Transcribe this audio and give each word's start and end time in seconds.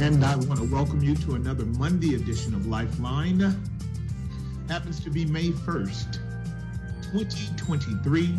And 0.00 0.24
I 0.24 0.34
want 0.34 0.58
to 0.58 0.64
welcome 0.64 1.04
you 1.04 1.14
to 1.14 1.36
another 1.36 1.64
Monday 1.64 2.16
edition 2.16 2.52
of 2.52 2.66
Lifeline. 2.66 3.38
Happens 4.66 4.98
to 5.04 5.08
be 5.08 5.24
May 5.24 5.50
1st, 5.50 6.14
2023. 7.12 8.34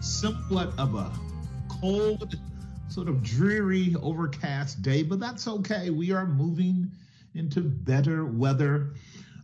Somewhat 0.00 0.78
of 0.78 0.94
a 0.94 1.10
cold, 1.68 2.36
sort 2.88 3.08
of 3.08 3.20
dreary, 3.24 3.96
overcast 4.00 4.80
day, 4.80 5.02
but 5.02 5.18
that's 5.18 5.48
okay. 5.48 5.90
We 5.90 6.12
are 6.12 6.24
moving 6.24 6.88
into 7.34 7.60
better 7.60 8.24
weather 8.24 8.94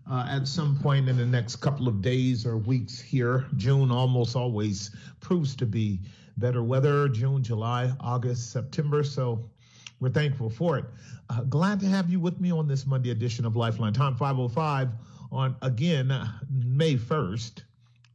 uh, 0.09 0.29
at 0.31 0.47
some 0.47 0.79
point 0.79 1.09
in 1.09 1.17
the 1.17 1.27
next 1.27 1.57
couple 1.57 1.89
of 1.89 2.01
days 2.01 2.47
or 2.47 2.57
weeks 2.57 3.01
here. 3.01 3.47
June 3.57 3.91
almost 3.91 4.37
always 4.37 4.93
proves 5.19 5.57
to 5.57 5.67
be 5.67 5.99
better 6.37 6.63
weather. 6.63 7.09
June, 7.09 7.43
July, 7.43 7.93
August, 7.99 8.53
September. 8.53 9.03
So 9.03 9.51
we're 10.01 10.11
thankful 10.11 10.51
for 10.51 10.79
it. 10.79 10.85
Uh, 11.29 11.43
glad 11.43 11.81
to 11.81 11.87
have 11.87 12.09
you 12.11 12.21
with 12.21 12.41
me 12.41 12.53
on 12.53 12.69
this 12.69 12.87
Monday 12.87 13.11
edition 13.11 13.45
of 13.45 13.57
Lifeline 13.57 13.93
Time 13.93 14.15
505 14.17 14.91
on 15.33 15.57
again 15.61 16.13
May 16.51 16.95
1st, 16.95 17.63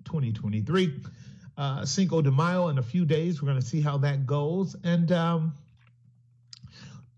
2023. 0.05 1.01
Uh, 1.55 1.85
Cinco 1.85 2.19
de 2.21 2.31
Mayo 2.31 2.69
in 2.69 2.79
a 2.79 2.83
few 2.83 3.05
days. 3.05 3.41
We're 3.41 3.49
going 3.49 3.59
to 3.59 3.65
see 3.65 3.81
how 3.81 3.97
that 3.99 4.25
goes. 4.25 4.75
And 4.83 5.11
um, 5.11 5.53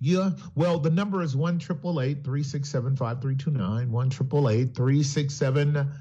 yeah, 0.02 0.32
well, 0.56 0.80
the 0.80 0.90
number 0.90 1.22
is 1.22 1.36
1 1.36 1.60
367 1.60 2.96
5329. 2.98 3.92
1 3.92 4.10
367 4.10 5.92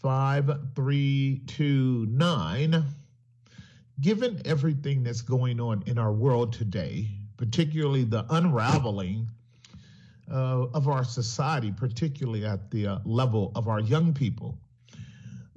5329. 0.00 2.84
Given 4.00 4.40
everything 4.46 5.02
that's 5.02 5.20
going 5.20 5.60
on 5.60 5.82
in 5.86 5.98
our 5.98 6.12
world 6.12 6.54
today, 6.54 7.08
particularly 7.42 8.04
the 8.04 8.24
unraveling 8.30 9.26
uh, 10.30 10.62
of 10.74 10.86
our 10.86 11.02
society, 11.02 11.72
particularly 11.72 12.46
at 12.46 12.70
the 12.70 12.86
uh, 12.86 12.98
level 13.04 13.50
of 13.56 13.66
our 13.66 13.80
young 13.80 14.14
people. 14.14 14.56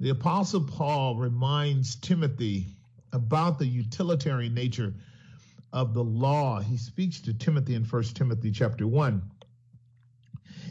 The 0.00 0.08
Apostle 0.08 0.64
Paul 0.64 1.14
reminds 1.14 1.94
Timothy 1.94 2.66
about 3.12 3.60
the 3.60 3.66
utilitarian 3.66 4.52
nature 4.52 4.94
of 5.72 5.94
the 5.94 6.02
law. 6.02 6.58
He 6.58 6.76
speaks 6.76 7.20
to 7.20 7.32
Timothy 7.32 7.76
in 7.76 7.84
1 7.84 8.02
Timothy 8.14 8.50
chapter 8.50 8.88
1. 8.88 9.22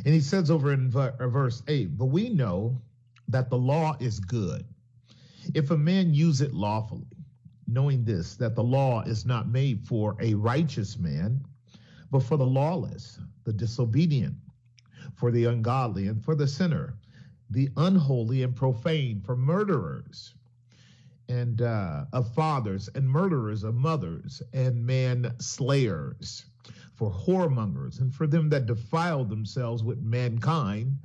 And 0.03 0.13
he 0.13 0.19
says 0.19 0.51
over 0.51 0.73
in 0.73 0.93
uh, 0.93 1.29
verse 1.29 1.63
8, 1.69 1.97
But 1.97 2.07
we 2.07 2.27
know 2.27 2.81
that 3.29 3.49
the 3.49 3.57
law 3.57 3.95
is 4.01 4.19
good 4.19 4.65
if 5.53 5.71
a 5.71 5.77
man 5.77 6.13
use 6.13 6.41
it 6.41 6.53
lawfully 6.53 7.14
knowing 7.67 8.03
this, 8.03 8.35
that 8.35 8.55
the 8.55 8.63
law 8.63 9.01
is 9.03 9.25
not 9.25 9.47
made 9.47 9.85
for 9.85 10.15
a 10.19 10.33
righteous 10.33 10.97
man, 10.97 11.43
but 12.11 12.23
for 12.23 12.37
the 12.37 12.45
lawless, 12.45 13.19
the 13.43 13.53
disobedient, 13.53 14.35
for 15.15 15.31
the 15.31 15.45
ungodly, 15.45 16.07
and 16.07 16.23
for 16.23 16.35
the 16.35 16.47
sinner, 16.47 16.97
the 17.49 17.69
unholy 17.77 18.43
and 18.43 18.55
profane, 18.55 19.21
for 19.21 19.35
murderers 19.35 20.35
and 21.27 21.61
uh, 21.61 22.05
of 22.13 22.31
fathers, 22.33 22.89
and 22.93 23.09
murderers 23.09 23.63
of 23.63 23.73
mothers, 23.73 24.43
and 24.53 24.85
man 24.85 25.33
slayers, 25.39 26.45
for 26.93 27.11
whoremongers, 27.11 27.99
and 27.99 28.13
for 28.13 28.27
them 28.27 28.49
that 28.49 28.67
defile 28.67 29.25
themselves 29.25 29.83
with 29.83 29.99
mankind, 30.01 30.97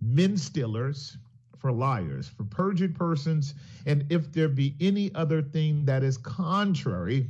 men 0.00 0.36
stealers 0.36 1.18
for 1.58 1.72
liars, 1.72 2.28
for 2.28 2.44
perjured 2.44 2.94
persons, 2.94 3.54
and 3.86 4.04
if 4.10 4.32
there 4.32 4.48
be 4.48 4.74
any 4.80 5.14
other 5.14 5.42
thing 5.42 5.84
that 5.86 6.02
is 6.02 6.16
contrary 6.18 7.28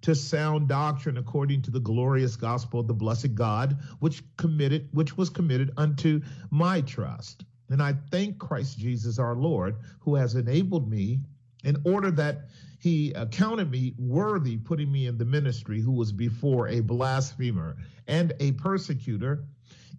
to 0.00 0.14
sound 0.14 0.68
doctrine 0.68 1.16
according 1.16 1.62
to 1.62 1.70
the 1.70 1.80
glorious 1.80 2.36
gospel 2.36 2.80
of 2.80 2.86
the 2.86 2.94
blessed 2.94 3.34
God, 3.34 3.78
which 3.98 4.22
committed, 4.36 4.88
which 4.92 5.16
was 5.16 5.28
committed 5.28 5.72
unto 5.76 6.20
my 6.50 6.80
trust. 6.82 7.44
And 7.68 7.82
I 7.82 7.94
thank 8.10 8.38
Christ 8.38 8.78
Jesus 8.78 9.18
our 9.18 9.34
Lord, 9.34 9.76
who 10.00 10.14
has 10.14 10.34
enabled 10.34 10.88
me 10.88 11.20
in 11.64 11.76
order 11.84 12.10
that 12.12 12.48
he 12.78 13.12
accounted 13.12 13.70
me 13.70 13.94
worthy, 13.98 14.56
putting 14.56 14.90
me 14.90 15.06
in 15.06 15.18
the 15.18 15.24
ministry, 15.24 15.80
who 15.80 15.92
was 15.92 16.12
before 16.12 16.68
a 16.68 16.80
blasphemer 16.80 17.76
and 18.06 18.32
a 18.38 18.52
persecutor 18.52 19.44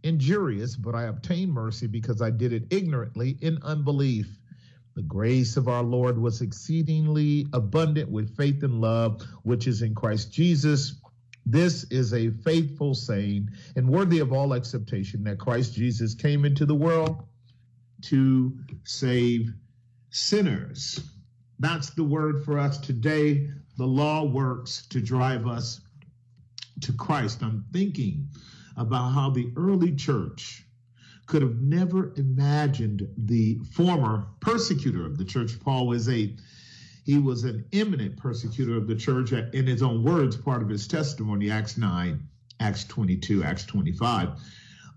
injurious, 0.03 0.75
but 0.75 0.95
I 0.95 1.03
obtained 1.03 1.53
mercy 1.53 1.87
because 1.87 2.21
I 2.21 2.29
did 2.29 2.53
it 2.53 2.67
ignorantly 2.71 3.37
in 3.41 3.59
unbelief. 3.63 4.27
The 4.95 5.01
grace 5.03 5.55
of 5.55 5.67
our 5.67 5.83
Lord 5.83 6.17
was 6.17 6.41
exceedingly 6.41 7.47
abundant 7.53 8.09
with 8.09 8.35
faith 8.35 8.63
and 8.63 8.81
love, 8.81 9.21
which 9.43 9.67
is 9.67 9.81
in 9.81 9.95
Christ 9.95 10.31
Jesus. 10.31 10.99
This 11.45 11.85
is 11.85 12.13
a 12.13 12.29
faithful 12.29 12.93
saying 12.93 13.49
and 13.75 13.89
worthy 13.89 14.19
of 14.19 14.33
all 14.33 14.53
acceptation 14.53 15.23
that 15.23 15.39
Christ 15.39 15.73
Jesus 15.73 16.13
came 16.13 16.45
into 16.45 16.65
the 16.65 16.75
world 16.75 17.23
to 18.03 18.57
save 18.83 19.53
sinners. 20.09 20.99
That's 21.59 21.89
the 21.91 22.03
word 22.03 22.43
for 22.45 22.59
us 22.59 22.77
today. 22.77 23.49
The 23.77 23.85
law 23.85 24.25
works 24.25 24.85
to 24.87 25.01
drive 25.01 25.47
us 25.47 25.81
to 26.81 26.93
Christ. 26.93 27.41
I'm 27.41 27.65
thinking 27.71 28.27
about 28.79 29.09
how 29.09 29.29
the 29.29 29.51
early 29.57 29.93
church 29.93 30.65
could 31.27 31.43
have 31.43 31.61
never 31.61 32.11
imagined 32.15 33.07
the 33.17 33.59
former 33.71 34.25
persecutor 34.39 35.05
of 35.05 35.17
the 35.17 35.25
church. 35.25 35.59
Paul 35.59 35.85
was 35.85 36.09
a 36.09 36.35
he 37.05 37.17
was 37.17 37.43
an 37.43 37.65
eminent 37.73 38.17
persecutor 38.17 38.77
of 38.77 38.87
the 38.87 38.95
church 38.95 39.31
in 39.31 39.65
his 39.65 39.81
own 39.81 40.03
words, 40.03 40.37
part 40.37 40.61
of 40.61 40.69
his 40.69 40.87
testimony, 40.87 41.49
Acts 41.49 41.77
9, 41.77 42.21
Acts 42.59 42.83
22, 42.85 43.43
Acts 43.43 43.65
25. 43.65 44.29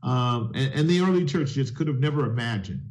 Um, 0.03 0.53
and, 0.55 0.75
and 0.75 0.89
the 0.89 1.01
early 1.01 1.25
church 1.25 1.53
just 1.53 1.75
could 1.75 1.87
have 1.87 2.01
never 2.01 2.27
imagined 2.27 2.83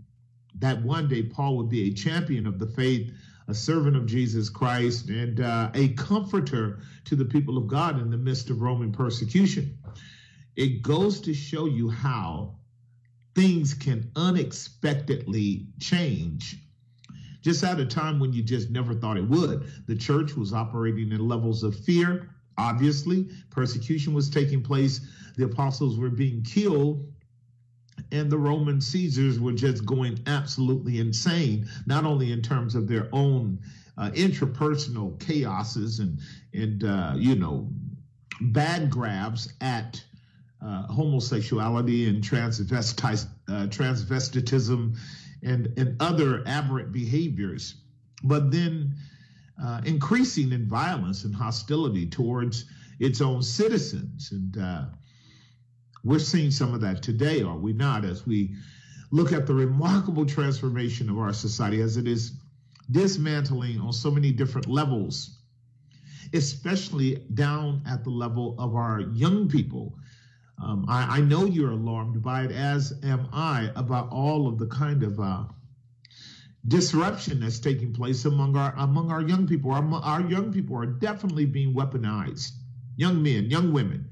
that 0.58 0.82
one 0.82 1.08
day 1.08 1.24
Paul 1.24 1.58
would 1.58 1.70
be 1.70 1.90
a 1.90 1.94
champion 1.94 2.48
of 2.48 2.58
the 2.58 2.66
faith, 2.66 3.14
a 3.48 3.54
servant 3.54 3.96
of 3.96 4.08
Jesus 4.08 4.50
Christ, 4.50 5.10
and 5.10 5.40
uh, 5.40 5.70
a 5.74 5.90
comforter 5.90 6.80
to 7.06 7.16
the 7.16 7.26
people 7.26 7.58
of 7.58 7.68
God 7.68 8.02
in 8.02 8.10
the 8.10 8.18
midst 8.18 8.50
of 8.50 8.62
Roman 8.62 8.92
persecution. 8.92 9.78
It 10.56 10.82
goes 10.82 11.22
to 11.22 11.34
show 11.34 11.66
you 11.66 11.90
how 11.90 12.56
things 13.36 13.74
can 13.74 14.12
unexpectedly 14.16 15.68
change 15.80 16.58
just 17.42 17.64
at 17.64 17.80
a 17.80 17.86
time 17.86 18.20
when 18.20 18.34
you 18.34 18.44
just 18.44 18.70
never 18.70 18.94
thought 18.94 19.18
it 19.18 19.28
would. 19.28 19.72
The 19.88 19.96
church 19.96 20.36
was 20.36 20.54
operating 20.54 21.12
in 21.12 21.28
levels 21.28 21.64
of 21.64 21.76
fear. 21.76 22.30
Obviously, 22.58 23.28
persecution 23.50 24.14
was 24.14 24.30
taking 24.30 24.62
place. 24.62 25.02
The 25.38 25.46
apostles 25.46 25.98
were 25.98 26.10
being 26.10 26.44
killed, 26.44 27.12
and 28.12 28.30
the 28.30 28.38
Roman 28.38 28.80
Caesars 28.80 29.40
were 29.40 29.54
just 29.54 29.86
going 29.86 30.20
absolutely 30.28 31.00
insane, 31.00 31.68
not 31.86 32.06
only 32.06 32.32
in 32.32 32.42
terms 32.42 32.76
of 32.76 32.88
their 32.88 33.10
own 33.12 33.60
uh, 33.98 34.12
intrapersonal 34.12 35.18
chaoses 35.20 36.00
and 36.00 36.20
and 36.54 36.84
uh, 36.84 37.14
you 37.16 37.36
know 37.36 37.70
bad 38.42 38.90
grabs 38.90 39.54
at 39.62 40.04
uh, 40.66 40.84
homosexuality 40.88 42.08
and 42.08 42.18
uh, 42.24 43.68
transvestitism 43.68 44.96
and, 45.44 45.74
and 45.78 46.02
other 46.02 46.44
aberrant 46.46 46.92
behaviors, 46.92 47.76
but 48.24 48.52
then 48.52 48.94
uh, 49.64 49.82
increasing 49.86 50.52
in 50.52 50.68
violence 50.68 51.24
and 51.24 51.36
hostility 51.36 52.06
towards 52.08 52.66
its 53.00 53.22
own 53.22 53.42
citizens. 53.42 54.32
And 54.32 54.58
uh, 54.58 54.86
we're 56.04 56.20
seeing 56.20 56.52
some 56.52 56.74
of 56.74 56.82
that 56.82 57.02
today, 57.02 57.42
are 57.42 57.58
we 57.58 57.74
not, 57.74 58.06
as 58.06 58.26
we 58.26 58.56
look 59.12 59.34
at 59.34 59.48
the 59.48 59.54
remarkable 59.54 60.26
transformation 60.26 61.10
of 61.10 61.18
our 61.18 61.34
society 61.34 61.82
as 61.82 61.98
it 61.98 62.08
is 62.08 62.34
dismantling 62.92 63.80
on 63.80 63.94
so 63.94 64.12
many 64.12 64.32
different 64.32 64.68
levels, 64.68 65.38
especially 66.34 67.16
down 67.34 67.82
at 67.88 68.04
the 68.04 68.10
level 68.10 68.56
of 68.60 68.76
our 68.76 69.02
young 69.02 69.50
people 69.50 69.96
um, 70.64 70.86
I, 70.88 71.18
I, 71.18 71.22
know 71.22 71.46
you're 71.46 71.72
alarmed 71.72 72.22
by 72.22 72.44
it, 72.44 72.52
as 72.52 72.94
am 73.04 73.28
I, 73.34 73.72
about 73.76 74.10
all 74.12 74.48
of 74.48 74.60
the 74.60 74.68
kind 74.68 75.02
of 75.02 75.20
uh, 75.20 75.44
disruption 76.68 77.40
that's 77.40 77.60
taking 77.60 77.94
place 77.94 78.26
among 78.26 78.56
our 78.56 78.74
among 78.78 79.12
our 79.12 79.22
young 79.22 79.48
people. 79.48 79.72
Our, 79.72 79.84
our 80.04 80.22
young 80.22 80.52
people 80.54 80.78
are 80.78 80.86
definitely 80.86 81.46
being 81.46 81.74
weaponized. 81.74 82.52
Young 82.96 83.24
men, 83.24 83.50
young 83.50 83.74
women, 83.74 84.10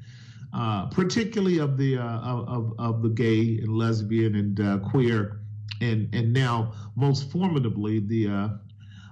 uh, 0.54 0.88
particularly 0.88 1.60
of 1.60 1.78
the 1.78 1.98
uh, 1.98 2.20
of, 2.20 2.74
of 2.80 3.02
the 3.04 3.10
gay 3.10 3.60
and 3.60 3.78
lesbian 3.78 4.36
and 4.36 4.60
uh, 4.60 4.78
queer, 4.80 5.42
and 5.82 6.14
and 6.14 6.34
now 6.34 6.74
most 6.96 7.30
formidably 7.32 8.00
the 8.00 8.28
uh, 8.28 8.50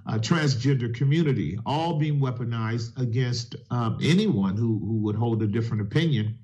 uh, 0.06 0.18
transgender 0.18 0.92
community, 0.92 1.58
all 1.64 1.98
being 1.98 2.18
weaponized 2.18 2.98
against 3.00 3.54
um, 3.70 3.98
anyone 4.02 4.56
who 4.56 4.80
who 4.80 4.96
would 5.02 5.14
hold 5.14 5.42
a 5.42 5.46
different 5.46 5.82
opinion. 5.82 6.36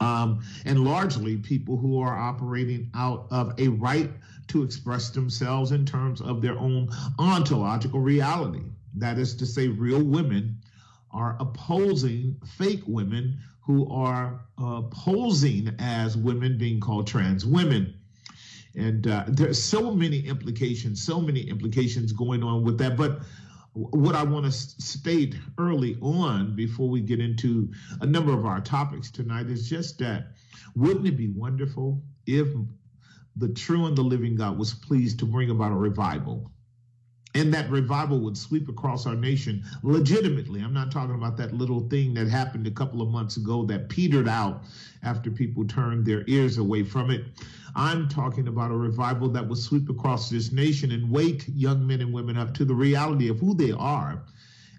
Um, 0.00 0.42
and 0.64 0.84
largely 0.84 1.36
people 1.36 1.76
who 1.76 2.00
are 2.00 2.16
operating 2.16 2.90
out 2.94 3.26
of 3.30 3.58
a 3.58 3.68
right 3.68 4.10
to 4.48 4.62
express 4.62 5.10
themselves 5.10 5.72
in 5.72 5.86
terms 5.86 6.20
of 6.20 6.42
their 6.42 6.58
own 6.58 6.90
ontological 7.18 8.00
reality. 8.00 8.62
That 8.94 9.18
is 9.18 9.34
to 9.36 9.46
say, 9.46 9.68
real 9.68 10.02
women 10.02 10.58
are 11.10 11.36
opposing 11.40 12.36
fake 12.58 12.82
women 12.86 13.38
who 13.60 13.90
are 13.90 14.40
uh, 14.58 14.82
posing 14.90 15.74
as 15.78 16.16
women 16.16 16.56
being 16.56 16.78
called 16.78 17.06
trans 17.06 17.44
women. 17.44 17.94
And 18.74 19.06
uh, 19.06 19.24
there's 19.26 19.62
so 19.62 19.90
many 19.90 20.20
implications, 20.20 21.02
so 21.02 21.20
many 21.20 21.40
implications 21.40 22.12
going 22.12 22.42
on 22.42 22.62
with 22.62 22.78
that. 22.78 22.96
But 22.96 23.20
what 23.76 24.14
I 24.14 24.22
want 24.22 24.46
to 24.46 24.52
state 24.52 25.34
early 25.58 25.98
on 26.00 26.56
before 26.56 26.88
we 26.88 27.02
get 27.02 27.20
into 27.20 27.70
a 28.00 28.06
number 28.06 28.32
of 28.32 28.46
our 28.46 28.60
topics 28.60 29.10
tonight 29.10 29.46
is 29.46 29.68
just 29.68 29.98
that 29.98 30.28
wouldn't 30.74 31.06
it 31.06 31.16
be 31.16 31.28
wonderful 31.28 32.02
if 32.26 32.48
the 33.36 33.50
true 33.50 33.84
and 33.84 33.96
the 33.96 34.02
living 34.02 34.34
God 34.34 34.58
was 34.58 34.72
pleased 34.72 35.18
to 35.18 35.26
bring 35.26 35.50
about 35.50 35.72
a 35.72 35.76
revival? 35.76 36.50
And 37.36 37.52
that 37.52 37.68
revival 37.70 38.18
would 38.18 38.36
sweep 38.36 38.66
across 38.66 39.06
our 39.06 39.14
nation 39.14 39.62
legitimately. 39.82 40.62
I'm 40.62 40.72
not 40.72 40.90
talking 40.90 41.14
about 41.14 41.36
that 41.36 41.52
little 41.52 41.86
thing 41.90 42.14
that 42.14 42.28
happened 42.28 42.66
a 42.66 42.70
couple 42.70 43.02
of 43.02 43.08
months 43.08 43.36
ago 43.36 43.62
that 43.66 43.90
petered 43.90 44.26
out 44.26 44.62
after 45.02 45.30
people 45.30 45.66
turned 45.66 46.06
their 46.06 46.24
ears 46.28 46.56
away 46.56 46.82
from 46.82 47.10
it. 47.10 47.24
I'm 47.74 48.08
talking 48.08 48.48
about 48.48 48.70
a 48.70 48.76
revival 48.76 49.28
that 49.28 49.46
would 49.46 49.58
sweep 49.58 49.90
across 49.90 50.30
this 50.30 50.50
nation 50.50 50.92
and 50.92 51.10
wake 51.10 51.44
young 51.48 51.86
men 51.86 52.00
and 52.00 52.10
women 52.10 52.38
up 52.38 52.54
to 52.54 52.64
the 52.64 52.74
reality 52.74 53.28
of 53.28 53.38
who 53.38 53.54
they 53.54 53.72
are 53.72 54.22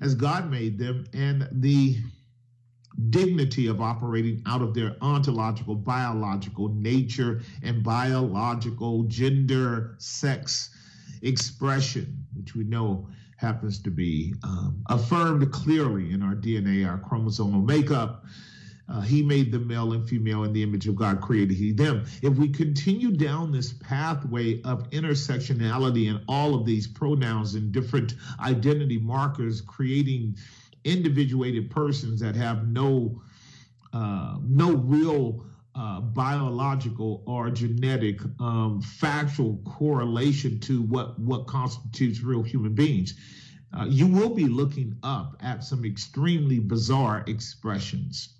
as 0.01 0.15
God 0.15 0.49
made 0.49 0.79
them 0.79 1.05
and 1.13 1.47
the 1.51 1.97
dignity 3.11 3.67
of 3.67 3.81
operating 3.81 4.41
out 4.47 4.63
of 4.63 4.73
their 4.73 4.95
ontological, 5.01 5.75
biological 5.75 6.69
nature 6.69 7.43
and 7.61 7.83
biological 7.83 9.03
gender, 9.03 9.93
sex 9.99 10.71
expression, 11.21 12.25
which 12.35 12.55
we 12.55 12.63
know 12.63 13.07
happens 13.37 13.79
to 13.79 13.91
be 13.91 14.33
um, 14.43 14.83
affirmed 14.89 15.51
clearly 15.51 16.11
in 16.11 16.21
our 16.21 16.35
DNA, 16.35 16.87
our 16.89 16.97
chromosomal 16.97 17.63
makeup. 17.63 18.25
Uh, 18.89 19.01
he 19.01 19.21
made 19.21 19.51
them 19.51 19.67
male 19.67 19.91
and 19.91 20.07
female 20.07 20.45
in 20.45 20.53
the 20.53 20.63
image 20.63 20.87
of 20.87 20.95
God 20.95 21.21
created 21.21 21.55
he 21.55 21.73
them. 21.73 22.05
If 22.21 22.37
we 22.37 22.47
continue 22.47 23.11
down 23.11 23.51
this 23.51 23.73
pathway 23.73 24.61
of 24.61 24.89
intersectionality 24.91 26.09
and 26.09 26.23
all 26.27 26.55
of 26.55 26.65
these 26.65 26.87
pronouns 26.87 27.55
and 27.55 27.71
different 27.71 28.15
identity 28.39 28.97
markers, 28.97 29.59
creating 29.59 30.37
individuated 30.85 31.69
persons 31.69 32.21
that 32.21 32.35
have 32.35 32.67
no 32.67 33.21
uh, 33.93 34.37
no 34.41 34.73
real 34.73 35.45
uh, 35.77 36.01
biological 36.01 37.23
or 37.27 37.51
genetic 37.51 38.19
um, 38.39 38.81
factual 38.81 39.57
correlation 39.63 40.59
to 40.59 40.81
what 40.81 41.19
what 41.19 41.45
constitutes 41.45 42.21
real 42.21 42.41
human 42.41 42.73
beings. 42.73 43.13
Uh, 43.77 43.85
you 43.87 44.07
will 44.07 44.29
be 44.29 44.47
looking 44.47 44.97
up 45.03 45.35
at 45.41 45.63
some 45.63 45.85
extremely 45.85 46.57
bizarre 46.57 47.23
expressions. 47.27 48.37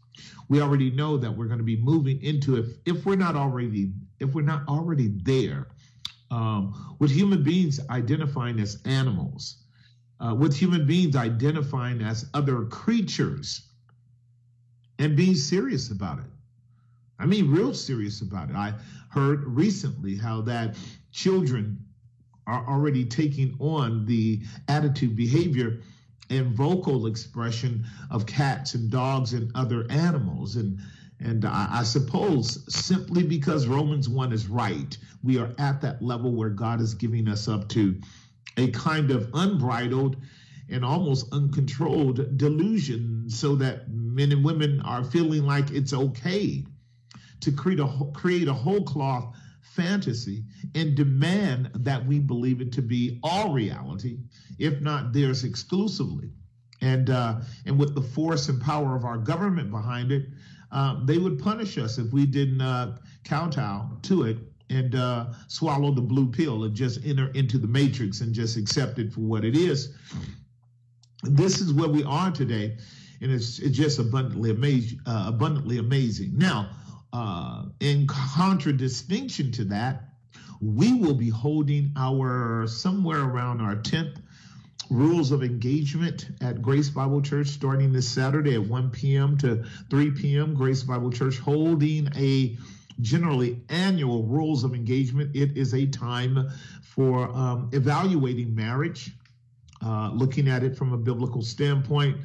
We 0.50 0.62
already 0.62 0.90
know 0.90 1.18
that 1.18 1.30
we're 1.30 1.46
going 1.46 1.60
to 1.60 1.64
be 1.64 1.78
moving 1.78 2.22
into 2.24 2.56
if 2.56 2.66
if 2.86 3.06
we're 3.06 3.18
not 3.18 3.36
already 3.36 3.92
if 4.20 4.34
we're 4.34 4.42
not 4.42 4.68
already 4.68 5.10
there 5.22 5.68
um, 6.32 6.96
with 6.98 7.12
human 7.12 7.44
beings 7.44 7.80
identifying 7.92 8.60
as 8.60 8.82
animals, 8.86 9.58
uh, 10.20 10.34
with 10.34 10.56
human 10.56 10.88
beings 10.88 11.16
identifying 11.16 12.02
as 12.02 12.28
other 12.34 12.66
creatures, 12.66 13.70
and 14.98 15.16
being 15.16 15.36
serious 15.36 15.92
about 15.92 16.18
it 16.18 16.26
I 17.20 17.26
mean, 17.26 17.52
real 17.52 17.74
serious 17.74 18.22
about 18.22 18.50
it. 18.50 18.56
I 18.56 18.74
heard 19.10 19.44
recently 19.46 20.16
how 20.16 20.42
that 20.42 20.76
children 21.12 21.84
are 22.46 22.66
already 22.68 23.06
taking 23.06 23.56
on 23.60 24.06
the 24.06 24.42
attitude, 24.68 25.16
behavior, 25.16 25.82
and 26.30 26.54
vocal 26.54 27.08
expression 27.08 27.86
of 28.12 28.26
cats 28.26 28.74
and 28.76 28.90
dogs 28.90 29.34
and 29.34 29.52
other 29.56 29.86
animals. 29.90 30.56
And 30.56 30.80
and 31.20 31.46
I, 31.46 31.80
I, 31.80 31.84
suppose 31.84 32.64
simply 32.72 33.24
because 33.24 33.66
Romans 33.66 34.08
1 34.08 34.32
is 34.32 34.48
right, 34.48 34.96
we 35.24 35.40
are 35.40 35.52
at 35.58 35.82
that 35.82 36.00
level 36.00 36.32
where 36.32 36.50
God 36.52 36.80
is 36.80 36.94
giving 36.94 37.28
us 37.28 37.48
up 37.48 37.68
to 37.70 38.00
a 38.56 38.70
kind 38.70 39.10
of 39.10 39.32
unbridled 39.34 40.18
and 40.70 40.86
almost 40.86 41.34
uncontrolled 41.34 42.38
delusion 42.38 43.30
so 43.30 43.56
that 43.56 43.90
men 43.90 44.32
and 44.32 44.46
women 44.46 44.80
are 44.82 45.04
feeling 45.04 45.44
like 45.44 45.72
it's 45.72 45.94
okay 45.94 46.64
to 47.42 47.52
create 47.52 47.80
a 47.80 47.88
create 48.14 48.48
a 48.48 48.54
whole 48.54 48.84
cloth 48.84 49.36
fantasy 49.62 50.44
and 50.76 50.96
demand 50.96 51.70
that 51.76 52.06
we 52.06 52.20
believe 52.20 52.62
it 52.62 52.72
to 52.74 52.82
be 52.82 53.20
all 53.24 53.54
reality, 53.54 54.18
if 54.58 54.82
not 54.82 55.14
theirs 55.14 55.44
exclusively. 55.44 56.30
And 56.82 57.10
uh, 57.10 57.42
and 57.66 57.78
with 57.78 57.96
the 57.96 58.02
force 58.02 58.50
and 58.50 58.62
power 58.62 58.96
of 58.96 59.06
our 59.06 59.18
government 59.18 59.72
behind 59.72 60.12
it, 60.12 60.28
uh, 60.72 61.06
they 61.06 61.18
would 61.18 61.40
punish 61.40 61.78
us 61.78 61.98
if 61.98 62.12
we 62.12 62.26
didn't 62.26 62.62
uh, 62.62 62.98
kowtow 63.24 63.98
to 64.04 64.24
it 64.24 64.38
and 64.70 64.96
uh, 64.96 65.28
swallow 65.48 65.92
the 65.92 66.02
blue 66.02 66.30
pill 66.30 66.66
and 66.66 66.76
just 66.76 67.06
enter 67.06 67.30
into 67.30 67.58
the 67.58 67.68
matrix 67.68 68.22
and 68.22 68.34
just 68.34 68.58
accept 68.58 69.00
it 69.00 69.12
for 69.14 69.22
what 69.22 69.46
it 69.46 69.56
is. 69.56 69.96
This 71.24 71.62
is 71.62 71.74
where 71.74 71.90
we 71.90 72.04
are 72.04 72.32
today, 72.32 72.78
and 73.22 73.32
it's, 73.32 73.60
it's 73.60 73.76
just 73.76 73.98
abundantly 73.98 74.52
amazing. 74.52 75.00
Uh, 75.06 75.26
abundantly 75.28 75.80
amazing. 75.80 76.38
Now, 76.38 76.70
uh, 77.18 77.64
in 77.80 78.06
contradistinction 78.06 79.52
to 79.52 79.64
that, 79.66 80.04
we 80.62 80.94
will 80.94 81.16
be 81.16 81.30
holding 81.30 81.92
our 81.98 82.68
somewhere 82.68 83.24
around 83.24 83.60
our 83.60 83.76
10th 83.76 84.22
rules 84.92 85.32
of 85.32 85.44
engagement 85.44 86.28
at 86.42 86.62
Grace 86.62 86.90
Bible 86.90 87.22
Church 87.22 87.48
starting 87.48 87.92
this 87.92 88.08
Saturday 88.08 88.54
at 88.54 88.64
1 88.64 88.92
p.m. 88.92 89.36
to 89.40 89.64
3 89.90 90.12
p.m. 90.12 90.54
Grace 90.54 90.84
Bible 90.84 91.12
Church 91.12 91.40
holding 91.40 92.08
a 92.16 92.56
generally 93.02 93.62
annual 93.70 94.24
rules 94.24 94.64
of 94.64 94.76
engagement. 94.76 95.36
It 95.36 95.58
is 95.58 95.74
a 95.74 95.88
time 95.88 96.50
for 96.84 97.30
um, 97.36 97.70
evaluating 97.74 98.54
marriage, 98.54 99.12
uh, 99.84 100.12
looking 100.14 100.48
at 100.48 100.64
it 100.64 100.78
from 100.78 100.94
a 100.94 100.98
biblical 100.98 101.42
standpoint, 101.42 102.18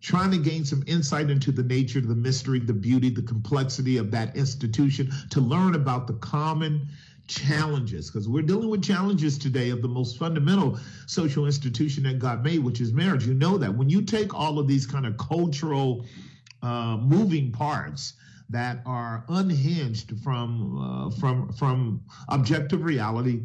trying 0.00 0.30
to 0.30 0.38
gain 0.38 0.64
some 0.64 0.82
insight 0.86 1.30
into 1.30 1.50
the 1.52 1.62
nature, 1.62 2.00
the 2.00 2.14
mystery, 2.14 2.58
the 2.58 2.72
beauty, 2.72 3.10
the 3.10 3.22
complexity 3.22 3.96
of 3.96 4.10
that 4.10 4.36
institution, 4.36 5.10
to 5.30 5.40
learn 5.40 5.74
about 5.74 6.06
the 6.06 6.14
common 6.14 6.88
challenges, 7.26 8.10
because 8.10 8.28
we're 8.28 8.42
dealing 8.42 8.70
with 8.70 8.82
challenges 8.82 9.36
today 9.36 9.70
of 9.70 9.82
the 9.82 9.88
most 9.88 10.18
fundamental 10.18 10.78
social 11.06 11.46
institution 11.46 12.02
that 12.04 12.18
God 12.18 12.42
made, 12.42 12.60
which 12.60 12.80
is 12.80 12.92
marriage. 12.92 13.26
You 13.26 13.34
know 13.34 13.58
that 13.58 13.74
when 13.74 13.90
you 13.90 14.02
take 14.02 14.34
all 14.34 14.58
of 14.58 14.66
these 14.66 14.86
kind 14.86 15.04
of 15.04 15.16
cultural 15.18 16.06
uh, 16.62 16.96
moving 16.96 17.52
parts, 17.52 18.14
that 18.50 18.80
are 18.86 19.24
unhinged 19.28 20.18
from 20.20 20.78
uh, 20.78 21.10
from 21.20 21.52
from 21.52 22.02
objective 22.28 22.82
reality 22.82 23.42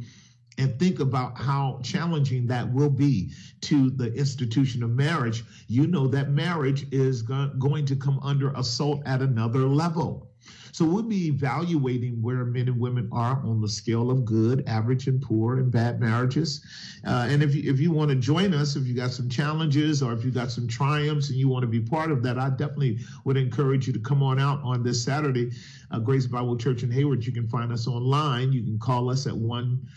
and 0.57 0.77
think 0.79 0.99
about 0.99 1.37
how 1.37 1.79
challenging 1.83 2.47
that 2.47 2.71
will 2.71 2.89
be 2.89 3.31
to 3.61 3.89
the 3.91 4.13
institution 4.13 4.83
of 4.83 4.91
marriage, 4.91 5.43
you 5.67 5.87
know 5.87 6.07
that 6.07 6.29
marriage 6.29 6.85
is 6.91 7.21
go- 7.21 7.51
going 7.59 7.85
to 7.85 7.95
come 7.95 8.19
under 8.21 8.51
assault 8.53 9.01
at 9.05 9.21
another 9.21 9.67
level. 9.67 10.29
So 10.73 10.85
we'll 10.85 11.03
be 11.03 11.27
evaluating 11.27 12.19
where 12.19 12.43
men 12.45 12.67
and 12.67 12.79
women 12.79 13.07
are 13.11 13.39
on 13.45 13.61
the 13.61 13.69
scale 13.69 14.09
of 14.09 14.25
good, 14.25 14.63
average, 14.67 15.07
and 15.07 15.21
poor 15.21 15.59
and 15.59 15.71
bad 15.71 15.99
marriages. 15.99 16.65
Uh, 17.05 17.27
and 17.29 17.43
if 17.43 17.53
you, 17.53 17.71
if 17.71 17.79
you 17.79 17.91
want 17.91 18.09
to 18.09 18.15
join 18.15 18.55
us, 18.55 18.75
if 18.75 18.87
you 18.87 18.95
got 18.95 19.11
some 19.11 19.29
challenges 19.29 20.01
or 20.01 20.13
if 20.13 20.25
you 20.25 20.31
got 20.31 20.49
some 20.49 20.67
triumphs 20.67 21.29
and 21.29 21.37
you 21.37 21.47
want 21.47 21.61
to 21.61 21.67
be 21.67 21.79
part 21.79 22.11
of 22.11 22.23
that, 22.23 22.39
I 22.39 22.49
definitely 22.49 22.97
would 23.23 23.37
encourage 23.37 23.85
you 23.85 23.93
to 23.93 23.99
come 23.99 24.23
on 24.23 24.39
out 24.39 24.61
on 24.63 24.81
this 24.81 25.03
Saturday. 25.03 25.51
Uh, 25.91 25.99
Grace 25.99 26.25
Bible 26.25 26.57
Church 26.57 26.81
in 26.81 26.89
Hayward. 26.89 27.23
You 27.23 27.33
can 27.33 27.47
find 27.47 27.71
us 27.71 27.85
online. 27.85 28.51
You 28.51 28.63
can 28.63 28.79
call 28.79 29.11
us 29.11 29.27
at 29.27 29.37
one. 29.37 29.87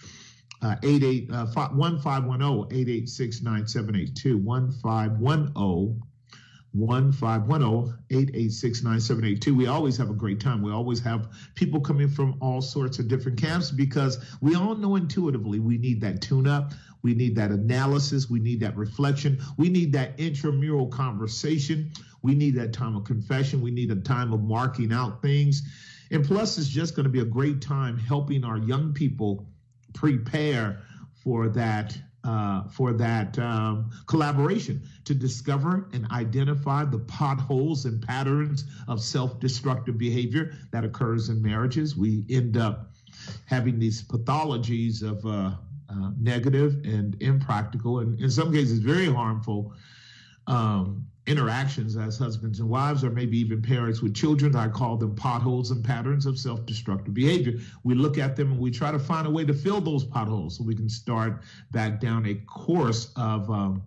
Uh, 0.62 0.76
88 0.82 1.30
uh, 1.30 1.46
1510 1.46 2.78
886 2.78 3.42
9782 3.42 4.38
1510 4.38 6.02
1510 6.72 9.56
We 9.56 9.66
always 9.66 9.96
have 9.96 10.10
a 10.10 10.14
great 10.14 10.40
time. 10.40 10.62
We 10.62 10.72
always 10.72 11.00
have 11.00 11.28
people 11.54 11.80
coming 11.80 12.08
from 12.08 12.36
all 12.40 12.60
sorts 12.60 12.98
of 12.98 13.08
different 13.08 13.40
camps 13.40 13.70
because 13.70 14.18
we 14.40 14.54
all 14.54 14.75
know 14.75 14.96
intuitively 14.96 15.58
we 15.58 15.78
need 15.78 16.00
that 16.02 16.20
tune 16.20 16.46
up. 16.46 16.72
We 17.02 17.14
need 17.14 17.36
that 17.36 17.50
analysis. 17.50 18.28
We 18.28 18.40
need 18.40 18.60
that 18.60 18.76
reflection. 18.76 19.40
We 19.56 19.68
need 19.68 19.92
that 19.92 20.18
intramural 20.18 20.88
conversation 20.88 21.92
We 22.22 22.34
need 22.34 22.56
that 22.56 22.72
time 22.72 22.96
of 22.96 23.04
confession. 23.04 23.60
We 23.60 23.70
need 23.70 23.92
a 23.92 23.96
time 23.96 24.32
of 24.32 24.42
marking 24.42 24.92
out 24.92 25.22
things. 25.22 25.62
And 26.10 26.25
plus, 26.25 26.58
it's 26.58 26.68
just 26.68 26.96
going 26.96 27.04
to 27.04 27.10
be 27.10 27.20
a 27.20 27.25
great 27.25 27.60
time 27.60 27.98
helping 27.98 28.44
our 28.44 28.58
young 28.58 28.94
people 28.94 29.46
prepare 29.96 30.82
for 31.12 31.48
that 31.48 31.98
uh, 32.22 32.68
for 32.68 32.92
that 32.92 33.38
um, 33.38 33.88
collaboration 34.06 34.82
to 35.04 35.14
discover 35.14 35.88
and 35.92 36.06
identify 36.10 36.84
the 36.84 36.98
potholes 36.98 37.84
and 37.84 38.02
patterns 38.02 38.64
of 38.88 39.00
self-destructive 39.00 39.96
behavior 39.96 40.52
that 40.72 40.84
occurs 40.84 41.28
in 41.28 41.40
marriages. 41.40 41.96
We 41.96 42.24
end 42.28 42.56
up 42.56 42.90
having 43.44 43.78
these 43.78 44.02
pathologies 44.02 45.02
of 45.04 45.24
uh, 45.24 45.54
uh, 45.88 46.10
negative 46.18 46.80
and 46.84 47.16
impractical, 47.22 48.00
and 48.00 48.20
in 48.20 48.30
some 48.30 48.52
cases, 48.52 48.80
very 48.80 49.06
harmful 49.06 49.72
um, 50.48 51.06
interactions 51.26 51.97
as 51.97 52.18
husbands 52.18 52.61
and 52.61 52.68
wives, 52.68 53.04
or 53.04 53.11
maybe 53.11 53.38
even 53.38 53.61
parents 53.62 54.00
with 54.02 54.14
children. 54.14 54.54
I 54.54 54.68
call 54.68 54.97
them 54.97 55.14
potholes 55.14 55.71
and 55.71 55.85
patterns 55.85 56.26
of 56.26 56.38
self 56.38 56.64
destructive 56.66 57.14
behavior. 57.14 57.59
We 57.85 57.95
look 57.95 58.18
at 58.18 58.37
them 58.37 58.52
and 58.52 58.61
we 58.61 58.71
try 58.71 58.92
to 58.92 58.99
find 58.99 59.26
a 59.26 59.30
way 59.30 59.45
to 59.45 59.54
fill 59.54 59.80
those 59.80 60.04
potholes 60.04 60.56
so 60.56 60.64
we 60.64 60.75
can 60.75 60.88
start 60.88 61.42
back 61.71 62.00
down 62.00 62.26
a 62.26 62.35
course 62.47 63.12
of. 63.16 63.50
Um, 63.50 63.83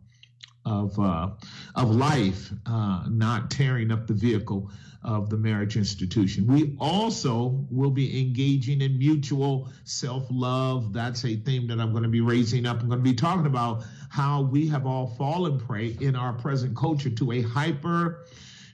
of 0.66 1.00
uh, 1.00 1.30
of 1.76 1.96
life, 1.96 2.52
uh, 2.66 3.06
not 3.10 3.50
tearing 3.50 3.92
up 3.92 4.06
the 4.08 4.14
vehicle 4.14 4.70
of 5.04 5.30
the 5.30 5.38
marriage 5.38 5.78
institution. 5.78 6.46
We 6.46 6.76
also 6.80 7.66
will 7.72 7.90
be 7.90 8.22
engaging 8.22 8.82
in 8.82 8.98
mutual 8.98 9.70
self 9.86 10.28
love. 10.30 10.94
That's 10.94 11.24
a 11.26 11.36
theme 11.38 11.68
that 11.68 11.80
I'm 11.80 11.92
going 11.92 12.04
to 12.04 12.10
be 12.10 12.22
raising 12.22 12.66
up. 12.66 12.82
I'm 12.82 12.88
going 12.88 13.00
to 13.00 13.10
be 13.10 13.16
talking 13.16 13.46
about 13.46 13.84
how 14.10 14.42
we 14.42 14.68
have 14.68 14.86
all 14.86 15.08
fallen 15.08 15.60
prey 15.60 15.96
in 16.02 16.16
our 16.16 16.34
present 16.34 16.76
culture 16.76 17.10
to 17.10 17.32
a 17.32 17.42
hyper 17.42 18.26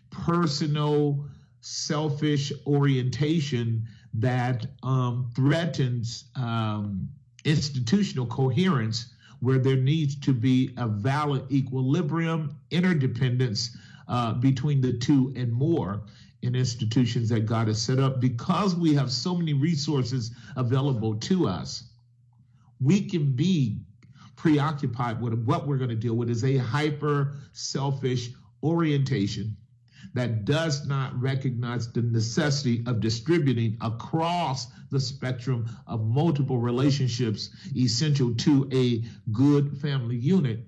personal, 0.10 1.25
selfish 1.62 2.51
orientation 2.65 3.86
that 4.13 4.65
um, 4.82 5.30
threatens 5.36 6.25
um, 6.36 7.10
institutional 7.44 8.25
coherence 8.25 9.13
where 9.42 9.60
there 9.60 9.75
needs 9.75 10.20
to 10.22 10.34
be 10.34 10.74
a 10.77 10.88
valid 10.88 11.51
equilibrium, 11.51 12.58
interdependence 12.72 13.77
uh, 14.08 14.34
between 14.34 14.82
the 14.82 14.94
two 14.94 15.34
and 15.36 15.51
more 15.51 16.01
in 16.42 16.56
institutions 16.56 17.30
that 17.30 17.46
God 17.46 17.68
has 17.68 17.82
set 17.82 18.00
up. 18.00 18.22
Because 18.22 18.75
we 18.75 18.94
have 18.94 19.12
so 19.12 19.36
many 19.36 19.54
resources 19.54 20.32
available 20.56 21.15
to 21.15 21.48
us, 21.48 21.84
we 22.80 23.10
can 23.10 23.36
be 23.36 23.80
preoccupied 24.36 25.22
with 25.22 25.34
what 25.46 25.68
we're 25.68 25.77
going 25.77 25.89
to 25.89 25.96
deal 25.96 26.15
with 26.15 26.30
is 26.30 26.44
a 26.44 26.58
hyper 26.58 27.36
selfish 27.54 28.32
orientation 28.63 29.56
that 30.13 30.46
does 30.46 30.86
not 30.86 31.20
recognize 31.20 31.92
the 31.92 32.01
necessity 32.01 32.84
of 32.86 33.00
distributing 33.00 33.77
across 33.82 34.68
the 34.92 35.00
spectrum 35.00 35.68
of 35.88 36.06
multiple 36.06 36.58
relationships 36.58 37.50
essential 37.75 38.34
to 38.36 38.70
a 38.72 39.04
good 39.32 39.77
family 39.77 40.15
unit. 40.15 40.60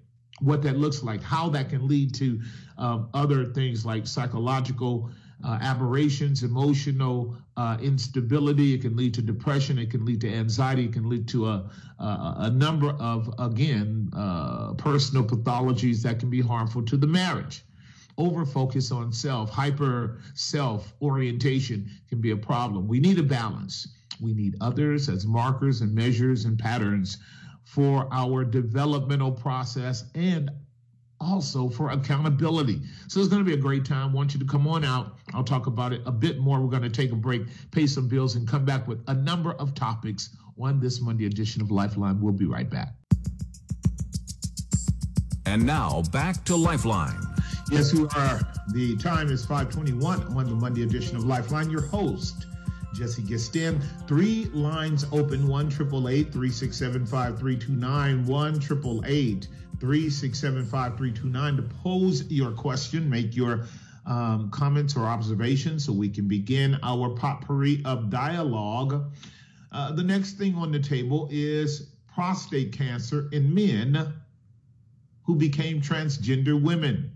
What 0.41 0.61
that 0.63 0.77
looks 0.77 1.01
like 1.01 1.21
how 1.21 1.49
that 1.49 1.69
can 1.69 1.87
lead 1.87 2.13
to 2.15 2.39
um, 2.77 3.09
other 3.13 3.45
things 3.45 3.85
like 3.85 4.05
psychological 4.05 5.11
uh, 5.43 5.59
aberrations, 5.61 6.43
emotional 6.43 7.37
uh, 7.57 7.77
instability. 7.81 8.73
It 8.73 8.81
can 8.81 8.95
lead 8.95 9.13
to 9.15 9.21
depression. 9.21 9.77
It 9.77 9.91
can 9.91 10.05
lead 10.05 10.21
to 10.21 10.33
anxiety. 10.33 10.85
It 10.85 10.93
can 10.93 11.09
lead 11.09 11.27
to 11.29 11.47
a, 11.47 11.69
a, 11.99 12.35
a 12.39 12.49
number 12.49 12.89
of, 12.99 13.33
again, 13.39 14.09
uh, 14.15 14.73
personal 14.73 15.23
pathologies 15.23 16.01
that 16.03 16.19
can 16.19 16.29
be 16.29 16.41
harmful 16.41 16.83
to 16.83 16.97
the 16.97 17.07
marriage. 17.07 17.63
Over 18.17 18.45
focus 18.45 18.91
on 18.91 19.13
self, 19.13 19.51
hyper 19.51 20.19
self 20.33 20.93
orientation 21.03 21.89
can 22.09 22.19
be 22.19 22.31
a 22.31 22.37
problem. 22.37 22.87
We 22.87 22.99
need 22.99 23.19
a 23.19 23.23
balance. 23.23 23.87
We 24.19 24.33
need 24.33 24.55
others 24.59 25.07
as 25.07 25.27
markers 25.27 25.81
and 25.81 25.93
measures 25.93 26.45
and 26.45 26.57
patterns 26.57 27.19
for 27.63 28.07
our 28.11 28.43
developmental 28.43 29.31
process 29.31 30.05
and 30.15 30.49
also 31.19 31.69
for 31.69 31.89
accountability. 31.91 32.81
So 33.07 33.19
it's 33.19 33.29
going 33.29 33.43
to 33.43 33.49
be 33.49 33.53
a 33.53 33.61
great 33.61 33.85
time. 33.85 34.09
I 34.09 34.13
want 34.13 34.33
you 34.33 34.39
to 34.39 34.45
come 34.45 34.67
on 34.67 34.83
out. 34.83 35.17
I'll 35.33 35.43
talk 35.43 35.67
about 35.67 35.93
it 35.93 36.01
a 36.05 36.11
bit 36.11 36.39
more. 36.39 36.59
We're 36.59 36.69
going 36.69 36.83
to 36.83 36.89
take 36.89 37.11
a 37.11 37.15
break, 37.15 37.43
pay 37.71 37.87
some 37.87 38.07
bills, 38.07 38.35
and 38.35 38.47
come 38.47 38.65
back 38.65 38.87
with 38.87 39.03
a 39.07 39.13
number 39.13 39.53
of 39.53 39.73
topics 39.73 40.29
on 40.59 40.79
this 40.79 41.01
Monday 41.01 41.25
edition 41.25 41.61
of 41.61 41.71
Lifeline. 41.71 42.21
We'll 42.21 42.33
be 42.33 42.45
right 42.45 42.69
back. 42.69 42.93
And 45.45 45.65
now 45.65 46.03
back 46.11 46.43
to 46.45 46.55
Lifeline. 46.55 47.19
Yes, 47.71 47.93
we 47.93 48.07
are. 48.15 48.39
The 48.73 48.95
time 48.97 49.29
is 49.29 49.45
521 49.45 50.37
on 50.37 50.45
the 50.45 50.55
Monday 50.55 50.83
edition 50.83 51.15
of 51.17 51.25
Lifeline. 51.25 51.69
Your 51.69 51.81
host, 51.81 52.45
Jesse 52.93 53.21
Gistand. 53.21 53.83
Three 54.07 54.45
lines 54.53 55.05
open, 55.11 55.47
one 55.47 55.69
367 55.69 57.05
5329 57.05 58.25
3675329 59.79 61.55
to 61.57 61.61
pose 61.83 62.29
your 62.31 62.51
question, 62.51 63.09
make 63.09 63.35
your 63.35 63.67
um, 64.05 64.49
comments 64.51 64.95
or 64.95 65.05
observations 65.05 65.85
so 65.85 65.91
we 65.91 66.09
can 66.09 66.27
begin 66.27 66.79
our 66.81 67.09
potpourri 67.09 67.81
of 67.85 68.09
dialogue. 68.09 69.11
Uh, 69.71 69.91
the 69.91 70.03
next 70.03 70.33
thing 70.33 70.55
on 70.55 70.71
the 70.71 70.79
table 70.79 71.27
is 71.31 71.91
prostate 72.13 72.71
cancer 72.71 73.29
in 73.31 73.53
men 73.53 74.13
who 75.23 75.35
became 75.35 75.81
transgender 75.81 76.59
women. 76.59 77.11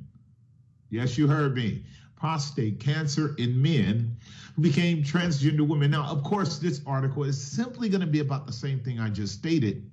Yes, 0.89 1.17
you 1.17 1.27
heard 1.27 1.55
me. 1.55 1.85
Prostate 2.17 2.79
cancer 2.79 3.33
in 3.37 3.59
men 3.59 4.17
who 4.55 4.61
became 4.61 5.01
transgender 5.01 5.65
women. 5.65 5.91
Now, 5.91 6.03
of 6.03 6.23
course, 6.23 6.59
this 6.59 6.81
article 6.85 7.23
is 7.23 7.41
simply 7.41 7.87
going 7.89 8.01
to 8.01 8.07
be 8.07 8.19
about 8.19 8.45
the 8.45 8.53
same 8.53 8.79
thing 8.81 8.99
I 8.99 9.09
just 9.09 9.33
stated. 9.33 9.89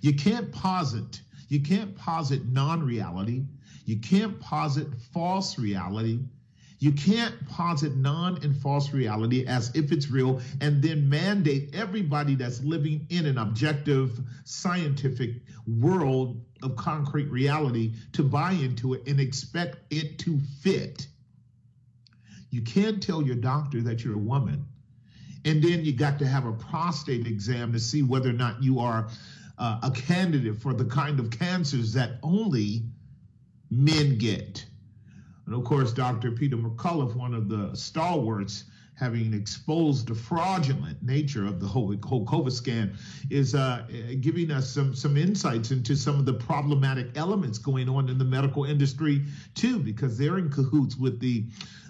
You 0.00 0.14
can't 0.14 0.52
posit 0.52 1.20
you 1.48 1.60
can't 1.60 1.96
posit 1.96 2.46
non 2.46 2.82
reality. 2.82 3.44
You 3.84 3.98
can't 3.98 4.38
posit 4.40 4.88
false 5.12 5.58
reality. 5.58 6.20
You 6.78 6.92
can't 6.92 7.34
posit 7.48 7.96
non 7.96 8.42
and 8.42 8.56
false 8.56 8.92
reality 8.92 9.46
as 9.46 9.74
if 9.74 9.92
it's 9.92 10.10
real 10.10 10.40
and 10.60 10.82
then 10.82 11.08
mandate 11.08 11.74
everybody 11.74 12.34
that's 12.34 12.62
living 12.62 13.06
in 13.08 13.26
an 13.26 13.38
objective 13.38 14.20
scientific 14.44 15.36
world 15.66 16.44
of 16.62 16.76
concrete 16.76 17.30
reality 17.30 17.94
to 18.12 18.22
buy 18.22 18.52
into 18.52 18.94
it 18.94 19.06
and 19.06 19.20
expect 19.20 19.78
it 19.90 20.18
to 20.20 20.38
fit. 20.60 21.06
You 22.50 22.62
can't 22.62 23.02
tell 23.02 23.22
your 23.22 23.36
doctor 23.36 23.80
that 23.82 24.04
you're 24.04 24.14
a 24.14 24.18
woman. 24.18 24.66
And 25.44 25.62
then 25.62 25.84
you 25.84 25.92
got 25.92 26.18
to 26.18 26.26
have 26.26 26.44
a 26.44 26.52
prostate 26.52 27.26
exam 27.26 27.72
to 27.72 27.78
see 27.78 28.02
whether 28.02 28.30
or 28.30 28.34
not 28.34 28.62
you 28.62 28.80
are 28.80 29.08
uh, 29.58 29.78
a 29.82 29.90
candidate 29.90 30.60
for 30.60 30.74
the 30.74 30.84
kind 30.84 31.18
of 31.18 31.30
cancers 31.30 31.92
that 31.92 32.18
only 32.22 32.82
men 33.70 34.18
get. 34.18 34.64
And 35.46 35.54
of 35.54 35.64
course, 35.64 35.92
Dr. 35.92 36.32
Peter 36.32 36.56
McCullough, 36.56 37.14
one 37.14 37.34
of 37.34 37.48
the 37.48 37.74
stalwarts, 37.74 38.64
having 38.94 39.34
exposed 39.34 40.08
the 40.08 40.14
fraudulent 40.14 41.02
nature 41.02 41.46
of 41.46 41.60
the 41.60 41.66
whole, 41.66 41.94
whole 42.04 42.24
COVID 42.24 42.50
scan, 42.50 42.96
is 43.30 43.54
uh, 43.54 43.86
giving 44.20 44.50
us 44.50 44.70
some 44.70 44.94
some 44.94 45.16
insights 45.16 45.70
into 45.70 45.94
some 45.94 46.18
of 46.18 46.24
the 46.24 46.32
problematic 46.32 47.16
elements 47.16 47.58
going 47.58 47.88
on 47.88 48.08
in 48.08 48.18
the 48.18 48.24
medical 48.24 48.64
industry 48.64 49.22
too, 49.54 49.78
because 49.78 50.16
they're 50.16 50.38
in 50.38 50.50
cahoots 50.50 50.96
with 50.96 51.20
the 51.20 51.44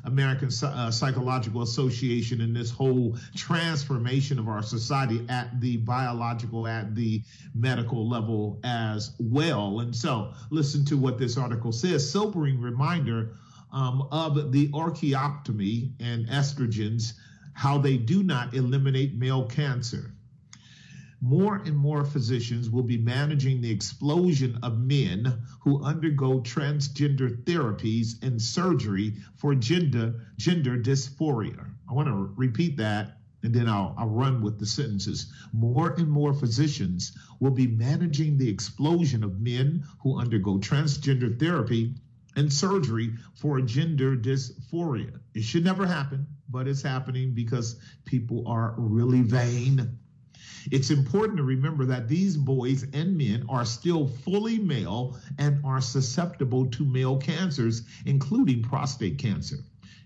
American 0.07 0.49
uh, 0.63 0.91
Psychological 0.91 1.63
Association 1.63 2.41
and 2.41 2.57
this 2.57 2.71
whole 2.71 3.17
transformation 3.35 4.39
of 4.39 4.49
our 4.49 4.63
society 4.63 5.25
at 5.29 5.61
the 5.61 5.77
biological, 5.79 6.67
at 6.67 6.95
the 6.95 7.23
medical 7.55 8.09
level 8.09 8.59
as 8.65 9.15
well. 9.19 9.81
And 9.81 9.95
so, 9.95 10.33
listen 10.51 10.85
to 10.87 10.97
what 10.97 11.19
this 11.19 11.37
article 11.37 11.73
says. 11.73 12.11
Sobering 12.11 12.61
reminder 12.61 13.37
um, 13.73 14.09
of 14.11 14.53
the 14.53 14.69
orchiectomy 14.69 15.93
and 16.01 16.27
estrogens, 16.29 17.13
how 17.53 17.79
they 17.79 17.97
do 17.97 18.23
not 18.23 18.55
eliminate 18.55 19.15
male 19.15 19.47
cancer 19.47 20.16
more 21.21 21.57
and 21.57 21.77
more 21.77 22.05
physicians 22.05 22.69
will 22.69 22.83
be 22.83 22.99
managing 22.99 23.61
the 23.61 23.71
explosion 23.71 24.59
of 24.63 24.79
men 24.79 25.43
who 25.61 25.83
undergo 25.83 26.41
transgender 26.41 27.43
therapies 27.45 28.23
and 28.23 28.41
surgery 28.41 29.15
for 29.35 29.55
gender 29.55 30.27
gender 30.37 30.77
dysphoria. 30.77 31.71
I 31.89 31.95
want 31.95 32.09
to 32.09 32.33
repeat 32.37 32.77
that 32.77 33.19
and 33.43 33.55
then 33.55 33.69
I'll, 33.69 33.95
I'll 33.97 34.09
run 34.09 34.43
with 34.43 34.59
the 34.59 34.67
sentences. 34.67 35.33
More 35.53 35.93
and 35.93 36.11
more 36.11 36.35
physicians 36.35 37.17
will 37.41 37.51
be 37.51 37.67
managing 37.67 38.37
the 38.37 38.49
explosion 38.49 39.23
of 39.23 39.41
men 39.41 39.85
who 40.01 40.19
undergo 40.19 40.59
transgender 40.59 41.39
therapy 41.39 41.95
and 42.35 42.53
surgery 42.53 43.15
for 43.35 43.61
gender 43.61 44.17
dysphoria. 44.17 45.19
It 45.33 45.45
should 45.45 45.65
never 45.65 45.87
happen, 45.87 46.27
but 46.51 46.69
it's 46.69 46.83
happening 46.83 47.35
because 47.35 47.81
people 48.05 48.47
are 48.47 48.75
really 48.77 49.23
vain 49.23 49.99
It's 50.71 50.91
important 50.91 51.37
to 51.39 51.43
remember 51.43 51.85
that 51.87 52.09
these 52.09 52.37
boys 52.37 52.87
and 52.93 53.17
men 53.17 53.45
are 53.49 53.65
still 53.65 54.09
fully 54.09 54.59
male 54.59 55.19
and 55.39 55.65
are 55.65 55.81
susceptible 55.81 56.67
to 56.67 56.85
male 56.85 57.19
cancers, 57.19 57.83
including 58.05 58.63
prostate 58.63 59.19
cancer. 59.19 59.57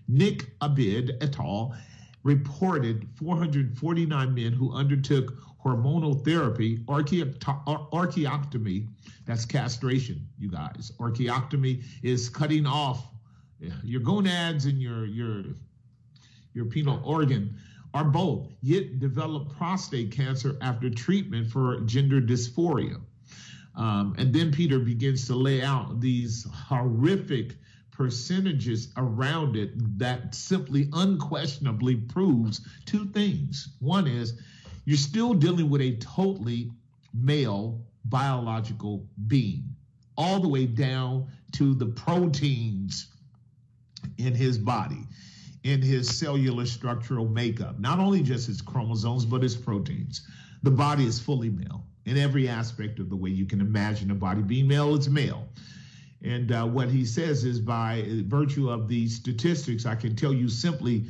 Nik-Ahd 0.07 1.17
et 1.21 1.39
al. 1.39 1.75
reported 2.23 3.07
449 3.15 4.33
men 4.33 4.53
who 4.53 4.73
undertook 4.73 5.33
hormonal 5.63 6.23
therapy, 6.23 6.79
orchiectomy, 6.87 8.87
that's 9.25 9.45
castration, 9.45 10.27
you 10.37 10.49
guys. 10.49 10.91
Orchiectomy 10.99 11.83
is 12.03 12.29
cutting 12.29 12.65
off 12.65 13.05
your 13.83 14.01
gonads 14.01 14.65
and 14.65 14.81
your 14.81 15.05
your 15.05 15.43
your 16.53 16.65
penile 16.65 17.05
organ 17.05 17.55
are 17.93 18.05
both, 18.05 18.47
yet 18.61 18.99
develop 18.99 19.55
prostate 19.57 20.11
cancer 20.11 20.57
after 20.61 20.89
treatment 20.89 21.47
for 21.47 21.81
gender 21.81 22.21
dysphoria. 22.21 23.01
Um, 23.75 24.15
and 24.17 24.33
then 24.33 24.51
Peter 24.51 24.79
begins 24.79 25.27
to 25.27 25.35
lay 25.35 25.61
out 25.61 25.99
these 25.99 26.45
horrific 26.51 27.55
percentages 27.91 28.91
around 28.97 29.55
it 29.55 29.71
that 29.97 30.33
simply 30.33 30.89
unquestionably 30.93 31.95
proves 31.95 32.61
two 32.85 33.05
things. 33.07 33.75
One 33.79 34.07
is 34.07 34.39
you're 34.85 34.97
still 34.97 35.33
dealing 35.33 35.69
with 35.69 35.81
a 35.81 35.97
totally 35.97 36.71
male 37.13 37.81
biological 38.05 39.05
being, 39.27 39.63
all 40.17 40.39
the 40.39 40.47
way 40.47 40.65
down 40.65 41.27
to 41.53 41.73
the 41.75 41.85
proteins 41.85 43.07
in 44.17 44.33
his 44.33 44.57
body 44.57 45.05
in 45.63 45.81
his 45.81 46.17
cellular 46.17 46.65
structural 46.65 47.27
makeup, 47.27 47.79
not 47.79 47.99
only 47.99 48.21
just 48.23 48.47
his 48.47 48.61
chromosomes, 48.61 49.25
but 49.25 49.43
his 49.43 49.55
proteins. 49.55 50.27
The 50.63 50.71
body 50.71 51.05
is 51.05 51.19
fully 51.19 51.49
male 51.49 51.83
in 52.05 52.17
every 52.17 52.47
aspect 52.47 52.99
of 52.99 53.09
the 53.09 53.15
way 53.15 53.29
you 53.29 53.45
can 53.45 53.61
imagine 53.61 54.09
a 54.11 54.15
body 54.15 54.41
being 54.41 54.67
male, 54.67 54.95
it's 54.95 55.07
male. 55.07 55.47
And 56.23 56.51
uh, 56.51 56.65
what 56.65 56.89
he 56.89 57.05
says 57.05 57.43
is 57.43 57.59
by 57.59 58.05
virtue 58.25 58.69
of 58.69 58.87
these 58.87 59.15
statistics, 59.15 59.85
I 59.85 59.95
can 59.95 60.15
tell 60.15 60.33
you 60.33 60.49
simply 60.49 61.05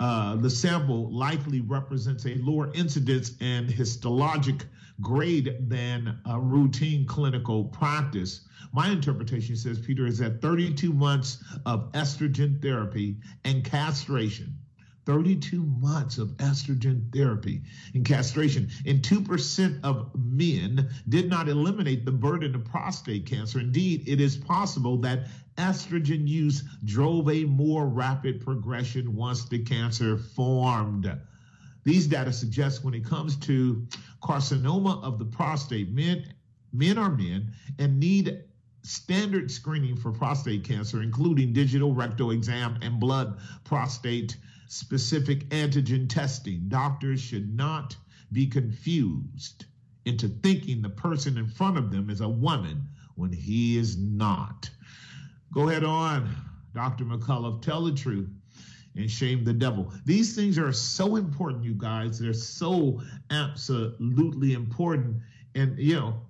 uh, 0.00 0.36
the 0.36 0.50
sample 0.50 1.10
likely 1.12 1.60
represents 1.60 2.26
a 2.26 2.34
lower 2.36 2.72
incidence 2.74 3.32
and 3.40 3.68
histologic 3.68 4.62
grade 5.00 5.56
than 5.68 6.18
a 6.26 6.40
routine 6.40 7.06
clinical 7.06 7.64
practice. 7.64 8.48
My 8.72 8.88
interpretation 8.88 9.56
says, 9.56 9.78
Peter, 9.78 10.06
is 10.06 10.18
that 10.18 10.40
32 10.40 10.92
months 10.92 11.42
of 11.66 11.92
estrogen 11.92 12.60
therapy 12.60 13.16
and 13.44 13.64
castration 13.64 14.56
32 15.06 15.62
months 15.62 16.18
of 16.18 16.28
estrogen 16.38 17.12
therapy 17.12 17.62
and 17.94 18.04
castration. 18.04 18.68
And 18.86 19.02
2% 19.02 19.80
of 19.82 20.10
men 20.14 20.88
did 21.08 21.28
not 21.28 21.48
eliminate 21.48 22.04
the 22.04 22.12
burden 22.12 22.54
of 22.54 22.64
prostate 22.64 23.26
cancer. 23.26 23.60
Indeed, 23.60 24.08
it 24.08 24.20
is 24.20 24.36
possible 24.36 24.96
that 24.98 25.26
estrogen 25.56 26.26
use 26.26 26.62
drove 26.84 27.28
a 27.30 27.44
more 27.44 27.86
rapid 27.86 28.40
progression 28.40 29.14
once 29.14 29.48
the 29.48 29.58
cancer 29.58 30.16
formed. 30.16 31.10
These 31.84 32.06
data 32.06 32.32
suggest 32.32 32.82
when 32.82 32.94
it 32.94 33.04
comes 33.04 33.36
to 33.40 33.86
carcinoma 34.22 35.02
of 35.02 35.18
the 35.18 35.26
prostate, 35.26 35.92
men, 35.92 36.24
men 36.72 36.96
are 36.96 37.10
men 37.10 37.52
and 37.78 38.00
need 38.00 38.42
standard 38.82 39.50
screening 39.50 39.96
for 39.96 40.12
prostate 40.12 40.64
cancer, 40.64 41.02
including 41.02 41.52
digital 41.52 41.94
rectal 41.94 42.30
exam 42.30 42.78
and 42.82 42.98
blood 42.98 43.38
prostate 43.64 44.36
specific 44.66 45.48
antigen 45.50 46.08
testing. 46.08 46.68
Doctors 46.68 47.20
should 47.20 47.54
not 47.54 47.96
be 48.32 48.46
confused 48.46 49.66
into 50.04 50.28
thinking 50.28 50.82
the 50.82 50.88
person 50.88 51.38
in 51.38 51.46
front 51.46 51.78
of 51.78 51.90
them 51.90 52.10
is 52.10 52.20
a 52.20 52.28
woman 52.28 52.88
when 53.16 53.32
he 53.32 53.78
is 53.78 53.96
not. 53.96 54.68
Go 55.52 55.68
ahead 55.68 55.84
on, 55.84 56.34
Dr. 56.74 57.04
McCullough, 57.04 57.62
tell 57.62 57.84
the 57.84 57.92
truth 57.92 58.28
and 58.96 59.10
shame 59.10 59.44
the 59.44 59.52
devil. 59.52 59.92
These 60.04 60.34
things 60.34 60.58
are 60.58 60.72
so 60.72 61.16
important, 61.16 61.64
you 61.64 61.74
guys. 61.74 62.18
They're 62.18 62.32
so 62.32 63.00
absolutely 63.30 64.52
important. 64.52 65.16
And, 65.54 65.78
you 65.78 65.96
know, 65.96 66.20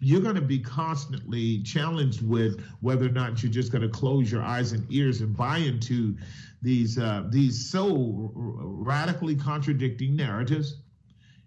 you're 0.00 0.20
going 0.20 0.34
to 0.34 0.40
be 0.40 0.58
constantly 0.58 1.62
challenged 1.62 2.26
with 2.26 2.62
whether 2.80 3.06
or 3.06 3.10
not 3.10 3.42
you're 3.42 3.52
just 3.52 3.72
going 3.72 3.82
to 3.82 3.88
close 3.88 4.30
your 4.30 4.42
eyes 4.42 4.72
and 4.72 4.86
ears 4.92 5.20
and 5.20 5.36
buy 5.36 5.58
into 5.58 6.16
these 6.62 6.98
uh, 6.98 7.24
these 7.30 7.70
so 7.70 8.30
radically 8.34 9.34
contradicting 9.34 10.16
narratives 10.16 10.76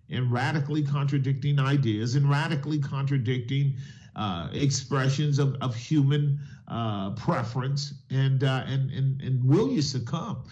and 0.10 0.32
radically 0.32 0.84
contradicting 0.84 1.60
ideas 1.60 2.16
and 2.16 2.30
radically 2.30 2.80
contradicting 2.80 3.76
uh, 4.16 4.50
expressions 4.52 5.40
of, 5.40 5.56
of 5.62 5.76
human 5.76 6.40
uh, 6.68 7.12
preference 7.12 7.94
and, 8.10 8.44
uh, 8.44 8.64
and 8.68 8.92
and 8.92 9.22
and 9.22 9.44
will 9.44 9.70
you 9.72 9.82
succumb? 9.82 10.44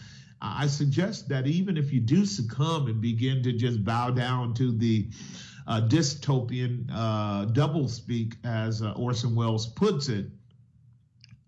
I 0.41 0.67
suggest 0.67 1.27
that 1.29 1.47
even 1.47 1.75
if 1.75 1.91
you 1.91 1.99
do 1.99 2.25
succumb 2.25 2.87
and 2.87 3.01
begin 3.01 3.43
to 3.43 3.51
just 3.51 3.83
bow 3.83 4.11
down 4.11 4.53
to 4.55 4.71
the 4.71 5.09
uh, 5.69 5.81
dystopian 5.81 6.89
uh, 6.91 7.45
doublespeak, 7.45 8.35
as 8.43 8.81
uh, 8.81 8.91
Orson 8.93 9.35
Welles 9.35 9.67
puts 9.67 10.09
it, 10.09 10.25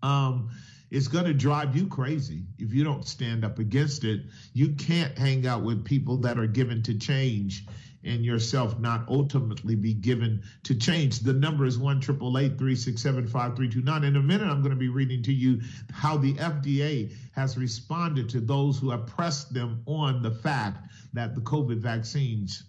um, 0.02 0.48
it's 0.92 1.08
going 1.08 1.24
to 1.24 1.34
drive 1.34 1.76
you 1.76 1.88
crazy 1.88 2.44
if 2.58 2.72
you 2.72 2.84
don't 2.84 3.04
stand 3.06 3.44
up 3.44 3.58
against 3.58 4.04
it. 4.04 4.20
You 4.52 4.74
can't 4.74 5.18
hang 5.18 5.46
out 5.46 5.62
with 5.62 5.84
people 5.84 6.18
that 6.18 6.38
are 6.38 6.46
given 6.46 6.82
to 6.84 6.96
change 6.96 7.66
and 8.04 8.24
yourself 8.24 8.78
not 8.78 9.08
ultimately 9.08 9.74
be 9.74 9.94
given 9.94 10.42
to 10.64 10.74
change. 10.74 11.20
The 11.20 11.32
number 11.32 11.64
is 11.64 11.78
1 11.78 12.00
367 12.02 13.26
5329. 13.26 14.04
In 14.04 14.16
a 14.16 14.22
minute, 14.22 14.48
I'm 14.48 14.60
going 14.60 14.70
to 14.70 14.76
be 14.76 14.88
reading 14.88 15.22
to 15.24 15.32
you 15.32 15.60
how 15.92 16.16
the 16.16 16.34
FDA 16.34 17.12
has 17.32 17.56
responded 17.56 18.28
to 18.30 18.40
those 18.40 18.78
who 18.78 18.90
have 18.90 19.06
pressed 19.06 19.52
them 19.52 19.82
on 19.86 20.22
the 20.22 20.32
fact 20.32 20.88
that 21.12 21.34
the 21.34 21.40
COVID 21.40 21.78
vaccines 21.78 22.64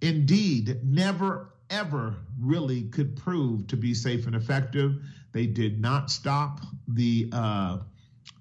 indeed 0.00 0.78
never 0.84 1.52
ever 1.70 2.14
really 2.40 2.82
could 2.82 3.16
prove 3.16 3.66
to 3.66 3.76
be 3.76 3.94
safe 3.94 4.26
and 4.26 4.36
effective. 4.36 4.96
They 5.32 5.46
did 5.46 5.80
not 5.80 6.10
stop 6.10 6.60
the 6.88 7.28
uh, 7.32 7.78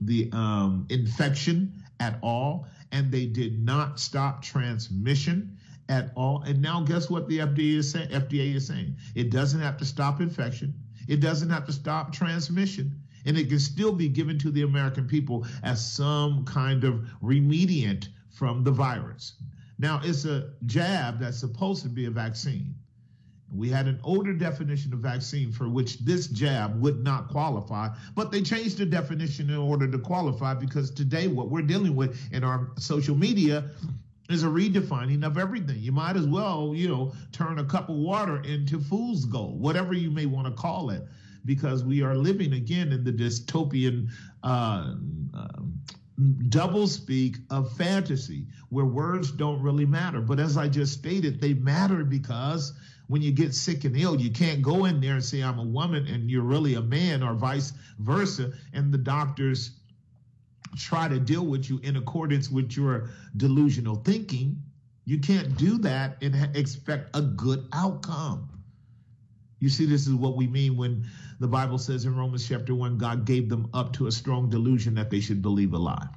the 0.02 0.30
um, 0.32 0.86
infection 0.90 1.84
at 2.00 2.20
all, 2.22 2.68
and 2.92 3.12
they 3.12 3.26
did 3.26 3.64
not 3.64 4.00
stop 4.00 4.42
transmission 4.42 5.58
at 5.90 6.12
all. 6.16 6.42
And 6.44 6.62
now, 6.62 6.82
guess 6.82 7.10
what 7.10 7.28
the 7.28 7.40
FDA 7.40 7.78
is 7.78 7.92
saying? 7.92 8.10
FDA 8.10 8.56
is 8.56 8.68
saying 8.68 8.96
it 9.14 9.30
doesn't 9.30 9.60
have 9.60 9.78
to 9.78 9.86
stop 9.86 10.22
infection. 10.22 10.74
It 11.08 11.20
doesn't 11.20 11.50
have 11.50 11.66
to 11.68 11.74
stop 11.74 12.12
transmission. 12.12 13.00
And 13.28 13.38
it 13.38 13.50
can 13.50 13.60
still 13.60 13.92
be 13.92 14.08
given 14.08 14.38
to 14.40 14.52
the 14.52 14.62
American 14.62 15.08
people 15.08 15.48
as 15.64 15.84
some 15.84 16.46
kind 16.46 16.84
of 16.84 17.08
remediant 17.22 18.10
from 18.30 18.64
the 18.64 18.72
virus. 18.72 19.34
Now, 19.78 20.02
it's 20.04 20.26
a 20.26 20.52
jab 20.66 21.20
that's 21.20 21.38
supposed 21.40 21.84
to 21.84 21.90
be 21.90 22.06
a 22.06 22.12
vaccine. 22.12 22.76
We 23.54 23.70
had 23.70 23.88
an 23.88 24.00
older 24.04 24.34
definition 24.34 24.92
of 24.94 25.00
vaccine 25.00 25.52
for 25.52 25.70
which 25.70 26.00
this 26.00 26.28
jab 26.28 26.80
would 26.82 27.04
not 27.04 27.30
qualify, 27.30 27.90
but 28.16 28.32
they 28.32 28.42
changed 28.42 28.78
the 28.78 28.86
definition 28.86 29.50
in 29.50 29.58
order 29.58 29.90
to 29.90 29.98
qualify 29.98 30.54
because 30.54 30.92
today 30.92 31.28
what 31.28 31.50
we're 31.50 31.62
dealing 31.62 31.96
with 31.96 32.20
in 32.34 32.44
our 32.44 32.72
social 32.78 33.16
media 33.16 33.66
is 34.30 34.44
a 34.44 34.48
redefining 34.48 35.24
of 35.24 35.38
everything. 35.38 35.78
You 35.80 35.92
might 35.92 36.18
as 36.18 36.26
well, 36.26 36.74
you 36.76 36.90
know, 36.90 37.14
turn 37.32 37.60
a 37.60 37.64
cup 37.64 37.90
of 37.90 37.96
water 37.96 38.42
into 38.42 38.80
fool's 38.80 39.26
gold, 39.26 39.60
whatever 39.60 39.94
you 39.94 40.10
may 40.10 40.26
want 40.26 40.48
to 40.48 40.54
call 40.54 40.90
it, 40.90 41.04
because 41.46 41.84
we 41.84 42.02
are 42.02 42.16
living 42.16 42.54
again 42.54 42.92
in 42.92 43.04
the 43.04 43.12
dystopian 43.12 44.10
uh, 44.44 44.96
uh, 45.34 45.62
double 46.50 46.88
speak 46.88 47.38
of 47.50 47.76
fantasy 47.76 48.46
where 48.70 48.86
words 48.86 49.32
don't 49.32 49.62
really 49.62 49.86
matter. 49.86 50.22
But 50.22 50.40
as 50.40 50.58
I 50.58 50.68
just 50.70 50.94
stated, 50.94 51.42
they 51.42 51.54
matter 51.54 52.04
because 52.04 52.74
when 53.08 53.22
you 53.22 53.32
get 53.32 53.54
sick 53.54 53.84
and 53.84 53.96
ill, 53.98 54.20
you 54.20 54.32
can't 54.32 54.62
go 54.62 54.86
in 54.86 55.02
there 55.02 55.14
and 55.14 55.24
say, 55.24 55.42
I'm 55.42 55.60
a 55.60 55.64
woman 55.64 56.08
and 56.08 56.30
you're 56.30 56.44
really 56.44 56.76
a 56.76 56.82
man, 56.82 57.22
or 57.22 57.34
vice 57.34 57.74
versa. 58.00 58.54
And 58.74 58.94
the 58.94 58.98
doctors 58.98 59.72
try 60.78 61.08
to 61.08 61.20
deal 61.20 61.46
with 61.46 61.70
you 61.70 61.80
in 61.84 61.98
accordance 61.98 62.50
with 62.50 62.76
your 62.76 63.10
delusional 63.38 63.96
thinking. 63.96 64.62
You 65.06 65.20
can't 65.20 65.56
do 65.58 65.78
that 65.80 66.18
and 66.24 66.56
expect 66.56 67.16
a 67.16 67.22
good 67.22 67.68
outcome. 67.74 68.50
You 69.66 69.72
see, 69.72 69.88
this 69.88 70.06
is 70.06 70.14
what 70.14 70.36
we 70.36 70.46
mean 70.46 70.78
when 70.78 71.08
the 71.40 71.48
Bible 71.48 71.80
says 71.80 72.06
in 72.06 72.16
Romans 72.16 72.48
chapter 72.48 72.76
1 72.76 73.00
God 73.00 73.26
gave 73.26 73.50
them 73.50 73.68
up 73.74 73.94
to 73.94 74.06
a 74.06 74.12
strong 74.12 74.48
delusion 74.48 74.94
that 74.94 75.10
they 75.10 75.20
should 75.20 75.42
believe 75.42 75.74
a 75.74 75.80
lie. 75.80 76.08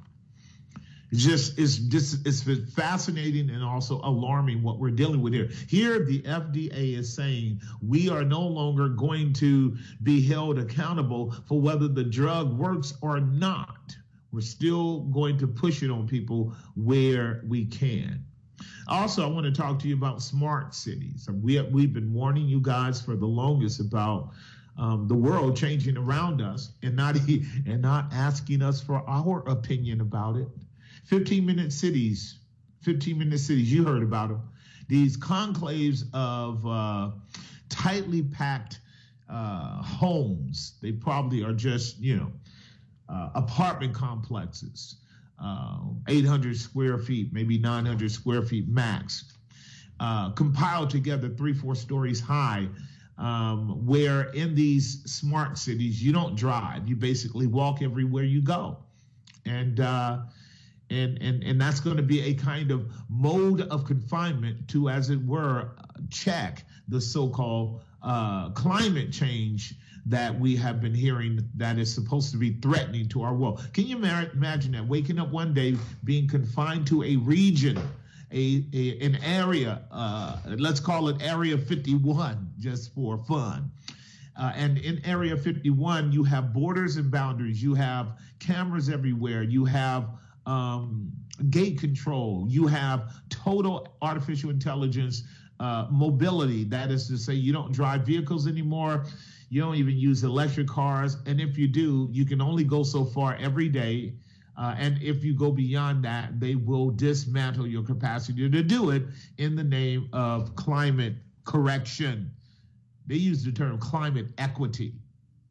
It's 1.11 1.23
just 1.23 1.57
it's 1.57 1.77
just 1.77 2.27
it's 2.27 2.43
fascinating 2.75 3.49
and 3.49 3.63
also 3.63 4.01
alarming 4.03 4.61
what 4.61 4.77
we're 4.77 4.91
dealing 4.91 5.23
with 5.23 5.33
here. 5.33 5.49
Here, 5.67 6.05
the 6.05 6.21
FDA 6.21 6.95
is 6.95 7.11
saying 7.11 7.61
we 7.81 8.07
are 8.07 8.23
no 8.23 8.41
longer 8.41 8.87
going 8.87 9.33
to 9.41 9.75
be 10.03 10.21
held 10.21 10.59
accountable 10.59 11.31
for 11.47 11.59
whether 11.59 11.87
the 11.87 12.03
drug 12.03 12.55
works 12.55 12.93
or 13.01 13.19
not. 13.19 13.95
We're 14.31 14.41
still 14.41 14.99
going 15.05 15.39
to 15.39 15.47
push 15.47 15.81
it 15.81 15.89
on 15.89 16.07
people 16.07 16.53
where 16.75 17.41
we 17.47 17.65
can. 17.65 18.25
Also, 18.87 19.23
I 19.23 19.27
want 19.31 19.45
to 19.45 19.51
talk 19.51 19.79
to 19.79 19.87
you 19.87 19.95
about 19.95 20.21
smart 20.21 20.73
cities. 20.73 21.27
We, 21.29 21.61
we've 21.61 21.93
been 21.93 22.13
warning 22.13 22.47
you 22.47 22.59
guys 22.59 23.01
for 23.01 23.15
the 23.15 23.25
longest 23.25 23.79
about 23.79 24.31
um, 24.77 25.07
the 25.07 25.15
world 25.15 25.57
changing 25.57 25.97
around 25.97 26.41
us 26.41 26.71
and 26.81 26.95
not 26.95 27.17
and 27.17 27.81
not 27.81 28.13
asking 28.13 28.61
us 28.61 28.81
for 28.81 29.03
our 29.07 29.39
opinion 29.47 30.01
about 30.01 30.37
it. 30.37 30.47
15 31.05 31.45
minute 31.45 31.73
cities, 31.73 32.39
15 32.81 33.17
minute 33.17 33.39
cities. 33.39 33.71
You 33.71 33.83
heard 33.83 34.03
about 34.03 34.29
them. 34.29 34.41
These 34.87 35.17
conclaves 35.17 36.03
of 36.13 36.65
uh, 36.65 37.11
tightly 37.67 38.23
packed 38.23 38.79
uh, 39.29 39.83
homes. 39.83 40.77
They 40.81 40.93
probably 40.93 41.43
are 41.43 41.53
just 41.53 41.99
you 41.99 42.15
know 42.15 42.31
uh, 43.09 43.29
apartment 43.35 43.93
complexes, 43.93 44.95
uh, 45.41 45.79
800 46.07 46.57
square 46.57 46.97
feet, 46.97 47.33
maybe 47.33 47.57
900 47.57 48.11
square 48.11 48.41
feet 48.41 48.67
max, 48.67 49.33
uh, 49.99 50.31
compiled 50.31 50.89
together 50.89 51.29
three, 51.29 51.53
four 51.53 51.75
stories 51.75 52.19
high 52.19 52.67
um, 53.19 53.85
where 53.85 54.31
in 54.31 54.55
these 54.55 55.03
smart 55.03 55.57
cities 55.57 56.01
you 56.01 56.13
don't 56.13 56.35
drive. 56.35 56.87
You 56.87 56.95
basically 56.95 57.47
walk 57.47 57.81
everywhere 57.81 58.23
you 58.23 58.41
go. 58.41 58.77
And 59.45 59.79
uh, 59.79 60.19
and 60.89 61.21
and 61.21 61.43
and 61.43 61.59
that's 61.59 61.79
going 61.79 61.97
to 61.97 62.03
be 62.03 62.21
a 62.21 62.33
kind 62.33 62.71
of 62.71 62.91
mode 63.09 63.61
of 63.61 63.85
confinement 63.85 64.67
to 64.69 64.89
as 64.89 65.09
it 65.09 65.23
were 65.25 65.71
check 66.09 66.63
the 66.87 66.99
so-called 66.99 67.81
uh, 68.01 68.49
climate 68.51 69.11
change 69.11 69.75
that 70.09 70.37
we 70.37 70.55
have 70.55 70.81
been 70.81 70.93
hearing 70.93 71.39
that 71.55 71.77
is 71.77 71.93
supposed 71.93 72.31
to 72.31 72.37
be 72.37 72.53
threatening 72.61 73.07
to 73.07 73.21
our 73.21 73.33
world 73.33 73.65
can 73.73 73.85
you 73.85 73.95
imagine 73.97 74.71
that 74.71 74.85
waking 74.87 75.19
up 75.19 75.29
one 75.29 75.53
day 75.53 75.75
being 76.03 76.27
confined 76.27 76.85
to 76.85 77.03
a 77.03 77.15
region 77.17 77.79
a, 78.31 78.63
a 78.73 78.99
an 78.99 79.17
area, 79.23 79.81
uh, 79.91 80.37
let's 80.57 80.79
call 80.79 81.09
it 81.09 81.21
Area 81.21 81.57
51, 81.57 82.53
just 82.59 82.93
for 82.93 83.17
fun. 83.17 83.71
Uh, 84.39 84.53
and 84.55 84.77
in 84.77 85.03
Area 85.05 85.35
51, 85.35 86.11
you 86.11 86.23
have 86.23 86.53
borders 86.53 86.97
and 86.97 87.11
boundaries. 87.11 87.61
You 87.61 87.73
have 87.73 88.17
cameras 88.39 88.89
everywhere. 88.89 89.43
You 89.43 89.65
have 89.65 90.09
um, 90.45 91.11
gate 91.49 91.79
control. 91.79 92.45
You 92.47 92.67
have 92.67 93.13
total 93.29 93.95
artificial 94.01 94.49
intelligence 94.49 95.23
uh, 95.59 95.87
mobility. 95.91 96.63
That 96.63 96.91
is 96.91 97.07
to 97.07 97.17
say, 97.17 97.33
you 97.33 97.51
don't 97.51 97.73
drive 97.73 98.05
vehicles 98.05 98.47
anymore. 98.47 99.05
You 99.49 99.61
don't 99.61 99.75
even 99.75 99.97
use 99.97 100.23
electric 100.23 100.67
cars. 100.67 101.17
And 101.25 101.41
if 101.41 101.57
you 101.57 101.67
do, 101.67 102.07
you 102.11 102.25
can 102.25 102.41
only 102.41 102.63
go 102.63 102.83
so 102.83 103.03
far 103.03 103.35
every 103.35 103.69
day 103.69 104.13
uh, 104.59 104.75
and 104.77 105.01
if 105.01 105.23
you 105.23 105.33
go 105.33 105.51
beyond 105.51 106.03
that, 106.03 106.37
they 106.37 106.55
will 106.55 106.89
dismantle 106.89 107.65
your 107.65 107.81
capacity 107.81 108.49
to 108.49 108.61
do 108.61 108.89
it 108.89 109.03
in 109.37 109.55
the 109.55 109.63
name 109.63 110.09
of 110.11 110.53
climate 110.57 111.13
correction. 111.45 112.29
They 113.07 113.15
use 113.15 113.41
the 113.41 113.53
term 113.53 113.79
climate 113.79 114.27
equity. 114.37 114.95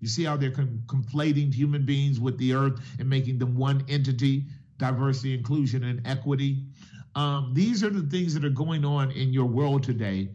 You 0.01 0.09
see 0.09 0.25
how 0.25 0.37
they're 0.37 0.51
com- 0.51 0.83
conflating 0.87 1.53
human 1.55 1.87
beings 1.87 2.21
with 2.21 2.37
the 2.37 2.53
earth 2.53 2.81
and 2.99 3.09
making 3.09 3.39
them 3.39 3.57
one 3.57 3.83
entity, 3.89 4.45
diversity, 4.77 5.33
inclusion, 5.33 5.85
and 5.85 6.07
equity. 6.07 6.67
Um, 7.15 7.53
these 7.55 7.83
are 7.83 7.91
the 7.91 8.03
things 8.03 8.35
that 8.35 8.45
are 8.45 8.51
going 8.51 8.85
on 8.85 9.11
in 9.13 9.33
your 9.33 9.47
world 9.47 9.83
today, 9.83 10.29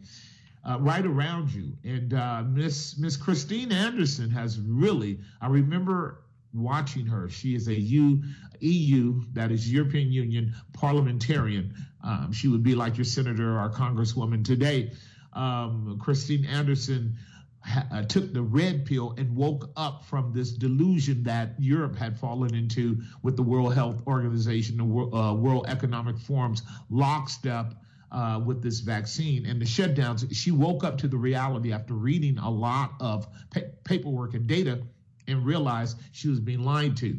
uh, 0.64 0.78
right 0.80 1.04
around 1.04 1.52
you. 1.52 1.72
And 1.84 2.14
uh, 2.14 2.42
Miss 2.46 2.96
Miss 2.98 3.16
Christine 3.16 3.72
Anderson 3.72 4.30
has 4.30 4.58
really. 4.58 5.20
I 5.40 5.48
remember 5.48 6.24
watching 6.54 7.06
her. 7.06 7.28
She 7.28 7.54
is 7.54 7.68
a 7.68 7.78
U, 7.78 8.22
EU, 8.60 9.22
that 9.32 9.50
is 9.50 9.70
European 9.70 10.12
Union 10.12 10.54
parliamentarian. 10.72 11.74
Um, 12.02 12.32
she 12.32 12.48
would 12.48 12.62
be 12.62 12.74
like 12.74 12.96
your 12.96 13.04
senator 13.04 13.58
or 13.58 13.70
congresswoman 13.70 14.44
today. 14.44 14.92
Um, 15.32 15.98
Christine 16.00 16.44
Anderson 16.44 17.16
ha- 17.60 17.86
uh, 17.90 18.02
took 18.02 18.32
the 18.32 18.42
red 18.42 18.86
pill 18.86 19.14
and 19.18 19.34
woke 19.34 19.70
up 19.76 20.04
from 20.04 20.32
this 20.32 20.52
delusion 20.52 21.24
that 21.24 21.54
Europe 21.58 21.96
had 21.96 22.18
fallen 22.18 22.54
into 22.54 23.02
with 23.22 23.36
the 23.36 23.42
World 23.42 23.74
Health 23.74 24.02
Organization, 24.06 24.76
the 24.76 24.84
uh, 24.84 25.34
World 25.34 25.66
Economic 25.68 26.18
Forum's 26.18 26.62
lockstep. 26.88 27.74
Uh, 28.14 28.38
with 28.38 28.62
this 28.62 28.78
vaccine 28.78 29.44
and 29.44 29.60
the 29.60 29.64
shutdowns, 29.64 30.24
she 30.32 30.52
woke 30.52 30.84
up 30.84 30.96
to 30.96 31.08
the 31.08 31.16
reality 31.16 31.72
after 31.72 31.94
reading 31.94 32.38
a 32.38 32.48
lot 32.48 32.92
of 33.00 33.26
pa- 33.50 33.72
paperwork 33.82 34.34
and 34.34 34.46
data 34.46 34.80
and 35.26 35.44
realized 35.44 35.98
she 36.12 36.28
was 36.28 36.38
being 36.38 36.62
lied 36.62 36.96
to. 36.96 37.18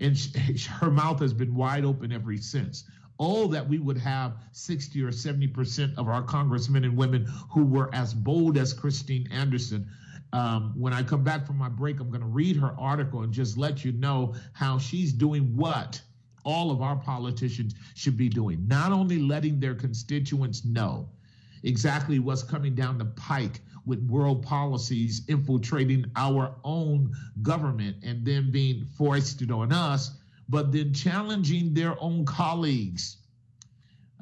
And 0.00 0.16
she, 0.16 0.30
her 0.80 0.90
mouth 0.90 1.20
has 1.20 1.34
been 1.34 1.54
wide 1.54 1.84
open 1.84 2.12
ever 2.12 2.34
since. 2.38 2.84
Oh, 3.20 3.46
that 3.48 3.68
we 3.68 3.78
would 3.78 3.98
have 3.98 4.38
60 4.52 5.02
or 5.02 5.10
70% 5.10 5.98
of 5.98 6.08
our 6.08 6.22
congressmen 6.22 6.84
and 6.84 6.96
women 6.96 7.26
who 7.50 7.64
were 7.64 7.94
as 7.94 8.14
bold 8.14 8.56
as 8.56 8.72
Christine 8.72 9.28
Anderson. 9.30 9.86
Um, 10.32 10.72
when 10.74 10.94
I 10.94 11.02
come 11.02 11.22
back 11.22 11.46
from 11.46 11.58
my 11.58 11.68
break, 11.68 12.00
I'm 12.00 12.08
going 12.08 12.22
to 12.22 12.26
read 12.26 12.56
her 12.56 12.74
article 12.78 13.20
and 13.20 13.34
just 13.34 13.58
let 13.58 13.84
you 13.84 13.92
know 13.92 14.34
how 14.54 14.78
she's 14.78 15.12
doing 15.12 15.54
what 15.56 16.00
all 16.44 16.70
of 16.70 16.82
our 16.82 16.96
politicians 16.96 17.74
should 17.94 18.16
be 18.16 18.28
doing. 18.28 18.66
Not 18.66 18.92
only 18.92 19.18
letting 19.18 19.60
their 19.60 19.74
constituents 19.74 20.64
know 20.64 21.08
exactly 21.62 22.18
what's 22.18 22.42
coming 22.42 22.74
down 22.74 22.98
the 22.98 23.04
pike 23.04 23.60
with 23.86 24.02
world 24.08 24.42
policies 24.42 25.22
infiltrating 25.28 26.04
our 26.16 26.54
own 26.64 27.12
government 27.42 27.96
and 28.02 28.24
then 28.24 28.50
being 28.50 28.84
foisted 28.96 29.50
on 29.50 29.72
us, 29.72 30.16
but 30.48 30.72
then 30.72 30.92
challenging 30.92 31.74
their 31.74 32.00
own 32.00 32.24
colleagues 32.24 33.18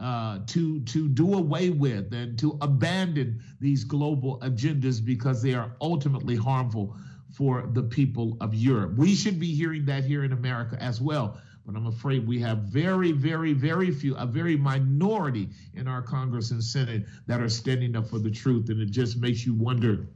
uh, 0.00 0.38
to 0.46 0.80
to 0.80 1.08
do 1.08 1.34
away 1.34 1.68
with 1.68 2.12
and 2.14 2.38
to 2.38 2.56
abandon 2.62 3.42
these 3.60 3.84
global 3.84 4.38
agendas 4.40 5.04
because 5.04 5.42
they 5.42 5.52
are 5.52 5.72
ultimately 5.80 6.36
harmful 6.36 6.96
for 7.34 7.68
the 7.74 7.82
people 7.82 8.36
of 8.40 8.54
Europe. 8.54 8.96
We 8.96 9.14
should 9.14 9.38
be 9.38 9.54
hearing 9.54 9.84
that 9.86 10.04
here 10.04 10.24
in 10.24 10.32
America 10.32 10.82
as 10.82 11.00
well. 11.00 11.38
But 11.70 11.78
I'm 11.78 11.86
afraid 11.86 12.26
we 12.26 12.40
have 12.40 12.58
very, 12.58 13.12
very, 13.12 13.52
very 13.52 13.92
few, 13.92 14.16
a 14.16 14.26
very 14.26 14.56
minority 14.56 15.50
in 15.74 15.86
our 15.86 16.02
Congress 16.02 16.50
and 16.50 16.62
Senate 16.62 17.06
that 17.28 17.40
are 17.40 17.48
standing 17.48 17.94
up 17.94 18.08
for 18.08 18.18
the 18.18 18.30
truth. 18.30 18.70
And 18.70 18.80
it 18.80 18.90
just 18.90 19.18
makes 19.18 19.46
you 19.46 19.54
wonder 19.54 20.08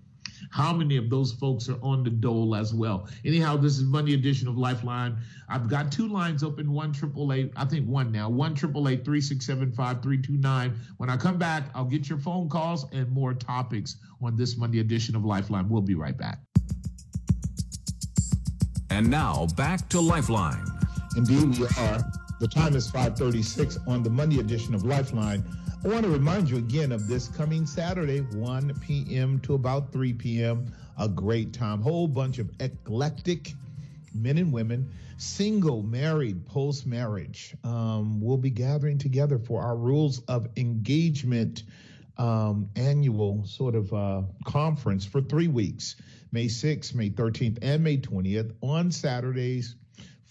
how 0.50 0.72
many 0.72 0.96
of 0.96 1.08
those 1.10 1.32
folks 1.32 1.68
are 1.68 1.78
on 1.80 2.02
the 2.02 2.10
dole 2.10 2.56
as 2.56 2.74
well. 2.74 3.08
Anyhow, 3.24 3.56
this 3.56 3.78
is 3.78 3.84
Monday 3.84 4.14
edition 4.14 4.48
of 4.48 4.58
Lifeline. 4.58 5.16
I've 5.48 5.68
got 5.68 5.92
two 5.92 6.08
lines 6.08 6.42
open, 6.42 6.72
one 6.72 6.92
triple 6.92 7.32
eight, 7.32 7.52
I 7.54 7.66
think 7.66 7.86
one 7.86 8.10
now, 8.10 8.28
one 8.28 8.56
triple 8.56 8.88
eight 8.88 9.04
three 9.04 9.20
six 9.20 9.46
seven 9.46 9.70
five 9.70 10.02
three 10.02 10.20
two 10.20 10.36
nine. 10.36 10.74
When 10.96 11.08
I 11.08 11.16
come 11.16 11.38
back, 11.38 11.70
I'll 11.72 11.84
get 11.84 12.08
your 12.08 12.18
phone 12.18 12.48
calls 12.48 12.84
and 12.92 13.08
more 13.12 13.32
topics 13.32 13.98
on 14.20 14.34
this 14.36 14.56
Monday 14.56 14.80
edition 14.80 15.14
of 15.14 15.24
Lifeline. 15.24 15.68
We'll 15.68 15.82
be 15.82 15.94
right 15.94 16.18
back. 16.18 16.40
And 18.90 19.08
now 19.08 19.46
back 19.56 19.88
to 19.90 20.00
Lifeline. 20.00 20.73
Indeed, 21.16 21.58
we 21.58 21.66
are. 21.78 22.04
The 22.40 22.48
time 22.48 22.74
is 22.74 22.90
536 22.90 23.78
on 23.86 24.02
the 24.02 24.10
Monday 24.10 24.40
edition 24.40 24.74
of 24.74 24.84
Lifeline. 24.84 25.44
I 25.84 25.88
want 25.88 26.02
to 26.02 26.10
remind 26.10 26.50
you 26.50 26.56
again 26.56 26.90
of 26.90 27.06
this 27.06 27.28
coming 27.28 27.66
Saturday, 27.66 28.18
1 28.18 28.80
p.m. 28.80 29.38
to 29.40 29.54
about 29.54 29.92
3 29.92 30.12
p.m. 30.14 30.66
A 30.98 31.08
great 31.08 31.52
time. 31.52 31.80
Whole 31.80 32.08
bunch 32.08 32.40
of 32.40 32.50
eclectic 32.58 33.52
men 34.12 34.38
and 34.38 34.52
women, 34.52 34.90
single, 35.16 35.84
married, 35.84 36.46
post 36.46 36.84
marriage, 36.84 37.54
um, 37.62 38.20
will 38.20 38.38
be 38.38 38.50
gathering 38.50 38.98
together 38.98 39.38
for 39.38 39.62
our 39.62 39.76
Rules 39.76 40.20
of 40.26 40.48
Engagement 40.56 41.62
um, 42.18 42.70
annual 42.74 43.44
sort 43.46 43.76
of 43.76 43.92
uh, 43.92 44.22
conference 44.44 45.04
for 45.04 45.20
three 45.20 45.48
weeks 45.48 45.94
May 46.32 46.46
6th, 46.46 46.92
May 46.92 47.10
13th, 47.10 47.58
and 47.62 47.84
May 47.84 47.98
20th 47.98 48.52
on 48.60 48.90
Saturdays 48.90 49.76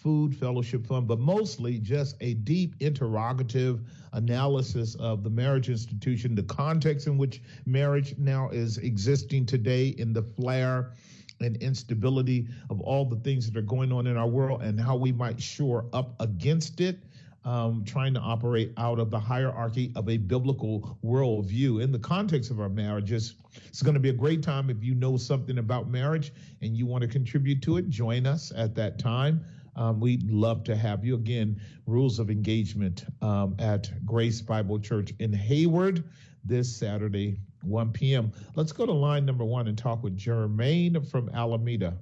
food 0.03 0.35
fellowship 0.35 0.85
fund, 0.85 1.07
but 1.07 1.17
mostly 1.17 1.79
just 1.79 2.17
a 2.19 2.33
deep 2.33 2.75
interrogative 2.81 3.81
analysis 4.11 4.95
of 4.95 5.23
the 5.23 5.29
marriage 5.29 5.69
institution, 5.69 6.35
the 6.35 6.43
context 6.43 7.07
in 7.07 7.17
which 7.17 7.41
marriage 7.65 8.13
now 8.17 8.49
is 8.49 8.77
existing 8.79 9.45
today 9.45 9.87
in 9.97 10.11
the 10.11 10.21
flare 10.21 10.91
and 11.39 11.57
instability 11.57 12.47
of 12.69 12.81
all 12.81 13.05
the 13.05 13.15
things 13.17 13.49
that 13.49 13.57
are 13.57 13.65
going 13.65 13.91
on 13.91 14.05
in 14.05 14.17
our 14.17 14.27
world 14.27 14.61
and 14.61 14.79
how 14.79 14.95
we 14.95 15.11
might 15.11 15.41
shore 15.41 15.85
up 15.93 16.13
against 16.19 16.81
it. 16.81 16.99
Um, 17.45 17.83
trying 17.83 18.13
to 18.13 18.21
operate 18.21 18.71
out 18.77 18.99
of 18.99 19.11
the 19.11 19.19
hierarchy 19.19 19.91
of 19.97 20.07
a 20.07 20.15
biblical 20.15 20.97
worldview 21.03 21.83
in 21.83 21.91
the 21.91 21.99
context 21.99 22.51
of 22.51 22.61
our 22.61 22.69
marriages. 22.69 23.33
It's 23.67 23.81
going 23.81 23.95
to 23.95 23.99
be 23.99 24.07
a 24.07 24.13
great 24.13 24.41
time 24.41 24.69
if 24.69 24.81
you 24.81 24.95
know 24.95 25.17
something 25.17 25.57
about 25.57 25.89
marriage 25.89 26.31
and 26.61 26.77
you 26.77 26.85
want 26.85 27.01
to 27.01 27.07
contribute 27.09 27.61
to 27.63 27.75
it. 27.75 27.89
Join 27.89 28.25
us 28.25 28.53
at 28.55 28.75
that 28.75 28.97
time. 28.97 29.43
Um, 29.75 29.99
we'd 29.99 30.29
love 30.29 30.63
to 30.65 30.75
have 30.75 31.03
you. 31.03 31.15
Again, 31.15 31.59
rules 31.85 32.19
of 32.19 32.29
engagement 32.29 33.05
um, 33.21 33.55
at 33.59 33.89
Grace 34.05 34.41
Bible 34.41 34.79
Church 34.79 35.11
in 35.19 35.33
Hayward 35.33 36.03
this 36.43 36.75
Saturday, 36.75 37.39
1 37.63 37.91
p.m. 37.91 38.31
Let's 38.55 38.71
go 38.71 38.85
to 38.85 38.91
line 38.91 39.25
number 39.25 39.45
one 39.45 39.67
and 39.67 39.77
talk 39.77 40.03
with 40.03 40.17
Jermaine 40.17 41.09
from 41.09 41.29
Alameda. 41.29 41.97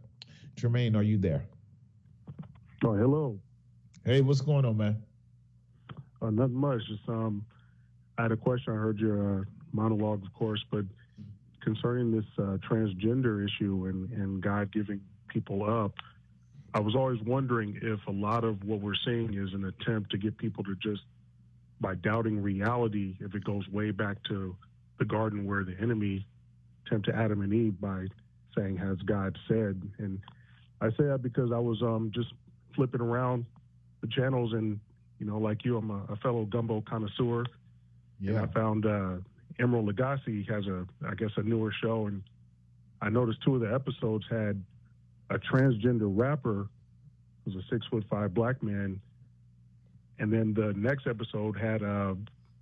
Jermaine, 0.56 0.96
are 0.96 1.04
you 1.04 1.18
there? 1.18 1.46
Oh, 2.84 2.94
hello. 2.94 3.40
Hey, 4.06 4.22
what's 4.22 4.42
going 4.42 4.66
on, 4.66 4.78
man? 4.78 5.02
Uh, 6.22 6.32
not 6.32 6.50
much. 6.50 6.82
Just 6.88 7.08
um, 7.08 7.46
I 8.18 8.24
had 8.24 8.32
a 8.32 8.38
question. 8.38 8.74
I 8.74 8.78
heard 8.78 9.00
your 9.00 9.42
uh, 9.42 9.44
monologue, 9.72 10.24
of 10.26 10.34
course, 10.34 10.64
but 10.72 10.86
concerning 11.62 12.12
this 12.12 12.26
uh, 12.38 12.58
transgender 12.68 13.46
issue 13.46 13.86
and, 13.88 14.10
and 14.12 14.42
God 14.42 14.72
giving 14.72 15.00
people 15.28 15.64
up, 15.64 15.94
I 16.74 16.80
was 16.80 16.96
always 16.96 17.20
wondering 17.22 17.78
if 17.82 18.00
a 18.08 18.12
lot 18.12 18.44
of 18.44 18.64
what 18.64 18.80
we're 18.80 18.96
seeing 19.06 19.34
is 19.34 19.54
an 19.54 19.66
attempt 19.66 20.12
to 20.12 20.18
get 20.18 20.38
people 20.38 20.64
to 20.64 20.76
just, 20.76 21.02
by 21.82 21.96
doubting 21.96 22.42
reality, 22.42 23.16
if 23.20 23.36
it 23.36 23.44
goes 23.44 23.68
way 23.68 23.92
back 23.92 24.18
to 24.30 24.56
the 25.00 25.06
garden 25.06 25.46
where 25.46 25.64
the 25.64 25.76
enemy 25.82 26.26
tempted 26.90 27.14
Adam 27.16 27.42
and 27.42 27.54
Eve 27.54 27.80
by 27.82 28.08
saying, 28.56 28.78
"Has 28.78 28.98
God 29.00 29.38
said?" 29.48 29.82
And 29.98 30.20
I 30.80 30.90
say 30.92 31.06
that 31.06 31.22
because 31.22 31.52
I 31.52 31.58
was 31.58 31.82
um, 31.82 32.12
just 32.14 32.34
flipping 32.76 33.02
around 33.02 33.46
the 34.02 34.08
channels, 34.08 34.54
and 34.54 34.80
you 35.20 35.26
know, 35.26 35.40
like 35.40 35.66
you, 35.66 35.78
I'm 35.78 35.90
a, 35.90 36.04
a 36.10 36.16
fellow 36.18 36.46
gumbo 36.46 36.82
connoisseur, 36.82 37.46
yeah. 38.20 38.32
and 38.32 38.38
I 38.40 38.46
found 38.48 38.86
uh, 38.86 39.16
Emeril 39.60 39.92
Lagasse 39.92 40.50
has 40.50 40.68
a, 40.68 40.86
I 41.06 41.16
guess, 41.16 41.32
a 41.36 41.44
newer 41.44 41.74
show, 41.82 42.08
and 42.08 42.24
I 43.02 43.10
noticed 43.10 43.42
two 43.44 43.56
of 43.56 43.62
the 43.62 43.74
episodes 43.74 44.26
had 44.30 44.62
a 45.32 45.40
transgender 45.40 46.12
rapper, 46.14 46.68
who's 47.44 47.56
a 47.56 47.64
six 47.72 47.86
foot 47.88 48.06
five 48.10 48.34
black 48.34 48.62
man, 48.62 49.00
and 50.20 50.32
then 50.32 50.54
the 50.54 50.74
next 50.74 51.08
episode 51.08 51.58
had 51.58 51.82
uh, 51.82 52.14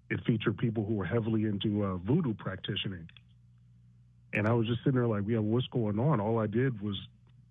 it 0.09 0.23
featured 0.25 0.57
people 0.57 0.85
who 0.85 0.93
were 0.93 1.05
heavily 1.05 1.45
into 1.45 1.83
uh, 1.83 1.97
voodoo 1.97 2.33
practicing. 2.33 3.07
And 4.33 4.47
I 4.47 4.53
was 4.53 4.67
just 4.67 4.79
sitting 4.83 4.93
there 4.93 5.07
like, 5.07 5.23
yeah, 5.27 5.39
what's 5.39 5.67
going 5.67 5.99
on? 5.99 6.19
All 6.19 6.39
I 6.39 6.47
did 6.47 6.79
was 6.81 6.95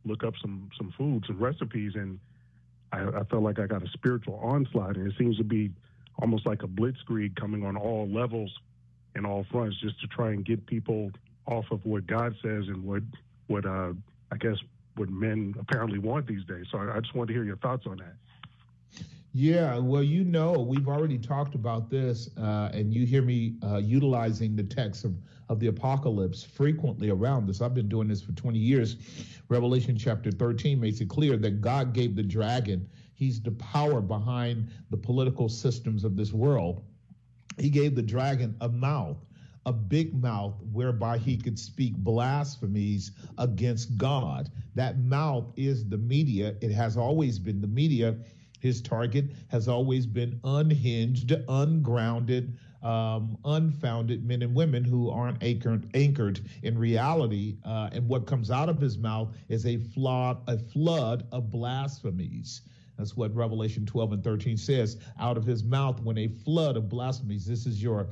look 0.04 0.22
up 0.22 0.34
some 0.40 0.70
some 0.78 0.94
foods 0.96 1.28
and 1.28 1.40
recipes, 1.40 1.92
and 1.96 2.20
I, 2.92 3.02
I 3.02 3.24
felt 3.24 3.42
like 3.42 3.58
I 3.58 3.66
got 3.66 3.82
a 3.82 3.88
spiritual 3.88 4.36
onslaught, 4.36 4.96
and 4.96 5.10
it 5.10 5.14
seems 5.18 5.36
to 5.38 5.44
be 5.44 5.72
almost 6.20 6.46
like 6.46 6.62
a 6.62 6.68
blitzkrieg 6.68 7.34
coming 7.36 7.64
on 7.64 7.76
all 7.76 8.08
levels 8.08 8.52
and 9.14 9.26
all 9.26 9.44
fronts, 9.50 9.76
just 9.80 10.00
to 10.00 10.06
try 10.06 10.28
and 10.28 10.44
get 10.44 10.64
people 10.66 11.10
off 11.46 11.64
of 11.72 11.84
what 11.84 12.06
God 12.06 12.36
says 12.40 12.68
and 12.68 12.84
what 12.84 13.02
what 13.48 13.66
uh, 13.66 13.92
I 14.30 14.36
guess 14.36 14.56
what 14.98 15.10
men 15.10 15.54
apparently 15.58 15.98
want 15.98 16.26
these 16.26 16.44
days. 16.44 16.66
So 16.70 16.78
I, 16.78 16.96
I 16.96 17.00
just 17.00 17.14
wanted 17.14 17.28
to 17.28 17.32
hear 17.34 17.44
your 17.44 17.56
thoughts 17.56 17.86
on 17.86 17.98
that. 17.98 18.14
Yeah, 19.34 19.78
well, 19.78 20.02
you 20.02 20.24
know, 20.24 20.52
we've 20.52 20.88
already 20.88 21.18
talked 21.18 21.54
about 21.54 21.90
this, 21.90 22.30
uh, 22.38 22.70
and 22.72 22.92
you 22.92 23.06
hear 23.06 23.22
me 23.22 23.54
uh, 23.62 23.76
utilizing 23.76 24.56
the 24.56 24.64
text 24.64 25.04
of, 25.04 25.14
of 25.48 25.60
the 25.60 25.66
apocalypse 25.66 26.42
frequently 26.42 27.10
around 27.10 27.46
this. 27.46 27.60
I've 27.60 27.74
been 27.74 27.88
doing 27.88 28.08
this 28.08 28.22
for 28.22 28.32
20 28.32 28.58
years. 28.58 28.96
Revelation 29.48 29.96
chapter 29.96 30.30
13 30.32 30.80
makes 30.80 31.00
it 31.00 31.08
clear 31.08 31.36
that 31.36 31.60
God 31.60 31.92
gave 31.92 32.16
the 32.16 32.22
dragon, 32.22 32.88
he's 33.14 33.40
the 33.40 33.52
power 33.52 34.00
behind 34.00 34.70
the 34.90 34.96
political 34.96 35.48
systems 35.48 36.04
of 36.04 36.16
this 36.16 36.32
world. 36.32 36.82
He 37.58 37.70
gave 37.70 37.94
the 37.94 38.02
dragon 38.02 38.56
a 38.60 38.68
mouth 38.68 39.18
a 39.68 39.72
big 39.72 40.14
mouth 40.14 40.54
whereby 40.72 41.18
he 41.18 41.36
could 41.36 41.58
speak 41.58 41.94
blasphemies 41.96 43.12
against 43.36 43.96
God. 43.98 44.50
That 44.74 44.98
mouth 44.98 45.52
is 45.56 45.88
the 45.88 45.98
media. 45.98 46.54
It 46.60 46.72
has 46.72 46.96
always 46.96 47.38
been 47.38 47.60
the 47.60 47.68
media 47.68 48.16
his 48.60 48.80
target 48.80 49.26
has 49.48 49.68
always 49.68 50.06
been 50.06 50.40
unhinged, 50.42 51.32
ungrounded, 51.48 52.58
um, 52.82 53.38
unfounded 53.44 54.24
men 54.24 54.42
and 54.42 54.54
women 54.54 54.84
who 54.84 55.10
aren't 55.10 55.42
anchored, 55.42 55.88
anchored 55.94 56.40
in 56.62 56.76
reality. 56.76 57.58
Uh, 57.64 57.90
and 57.92 58.08
what 58.08 58.26
comes 58.26 58.50
out 58.50 58.68
of 58.68 58.80
his 58.80 58.98
mouth 58.98 59.34
is 59.48 59.66
a 59.66 59.76
flood, 59.76 60.42
a 60.48 60.58
flood 60.58 61.26
of 61.30 61.50
blasphemies. 61.50 62.62
That's 62.96 63.16
what 63.16 63.32
Revelation 63.34 63.86
12 63.86 64.14
and 64.14 64.24
13 64.24 64.56
says. 64.56 64.98
Out 65.20 65.36
of 65.36 65.46
his 65.46 65.62
mouth, 65.62 66.02
when 66.02 66.18
a 66.18 66.26
flood 66.26 66.76
of 66.76 66.88
blasphemies. 66.88 67.46
This 67.46 67.64
is 67.64 67.80
your 67.80 68.08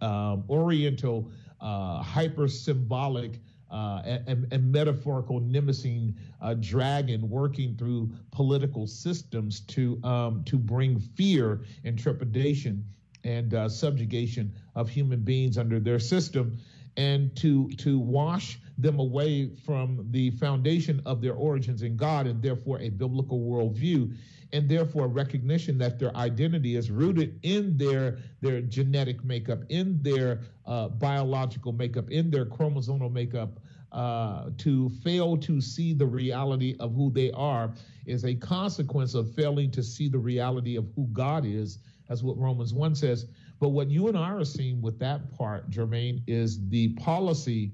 um, 0.00 0.44
Oriental, 0.48 1.30
uh, 1.60 2.02
hyper 2.02 2.48
symbolic 2.48 3.40
uh, 3.70 4.02
and, 4.04 4.52
and, 4.52 4.72
metaphorical 4.72 5.38
Nemesis 5.38 6.12
uh, 6.40 6.54
dragon 6.54 7.28
working 7.30 7.76
through 7.76 8.10
political 8.32 8.86
systems 8.86 9.60
to 9.60 10.02
um, 10.02 10.42
to 10.44 10.58
bring 10.58 10.98
fear 10.98 11.60
and 11.84 11.96
trepidation 11.96 12.84
and 13.22 13.54
uh, 13.54 13.68
subjugation 13.68 14.52
of 14.74 14.88
human 14.88 15.20
beings 15.20 15.56
under 15.56 15.78
their 15.78 16.00
system, 16.00 16.58
and 16.96 17.36
to 17.36 17.68
to 17.76 17.98
wash 18.00 18.58
them 18.76 18.98
away 18.98 19.50
from 19.64 20.04
the 20.10 20.30
foundation 20.32 21.00
of 21.06 21.20
their 21.20 21.34
origins 21.34 21.82
in 21.82 21.96
God, 21.96 22.26
and 22.26 22.42
therefore 22.42 22.80
a 22.80 22.88
biblical 22.88 23.38
worldview 23.40 24.16
and 24.52 24.68
therefore 24.68 25.06
recognition 25.08 25.78
that 25.78 25.98
their 25.98 26.14
identity 26.16 26.76
is 26.76 26.90
rooted 26.90 27.38
in 27.42 27.76
their 27.76 28.18
their 28.40 28.60
genetic 28.60 29.24
makeup, 29.24 29.60
in 29.68 30.02
their 30.02 30.40
uh, 30.66 30.88
biological 30.88 31.72
makeup, 31.72 32.10
in 32.10 32.30
their 32.30 32.44
chromosomal 32.44 33.12
makeup. 33.12 33.60
Uh, 33.92 34.50
to 34.56 34.88
fail 35.02 35.36
to 35.36 35.60
see 35.60 35.92
the 35.92 36.06
reality 36.06 36.76
of 36.78 36.94
who 36.94 37.10
they 37.10 37.32
are 37.32 37.74
is 38.06 38.24
a 38.24 38.32
consequence 38.36 39.14
of 39.14 39.34
failing 39.34 39.68
to 39.68 39.82
see 39.82 40.08
the 40.08 40.16
reality 40.16 40.76
of 40.76 40.86
who 40.94 41.08
God 41.08 41.44
is. 41.44 41.78
That's 42.08 42.22
what 42.22 42.38
Romans 42.38 42.72
1 42.72 42.94
says. 42.94 43.26
But 43.58 43.70
what 43.70 43.90
you 43.90 44.06
and 44.06 44.16
I 44.16 44.30
are 44.30 44.44
seeing 44.44 44.80
with 44.80 45.00
that 45.00 45.36
part, 45.36 45.70
Jermaine, 45.70 46.22
is 46.28 46.68
the 46.68 46.90
policy 46.94 47.72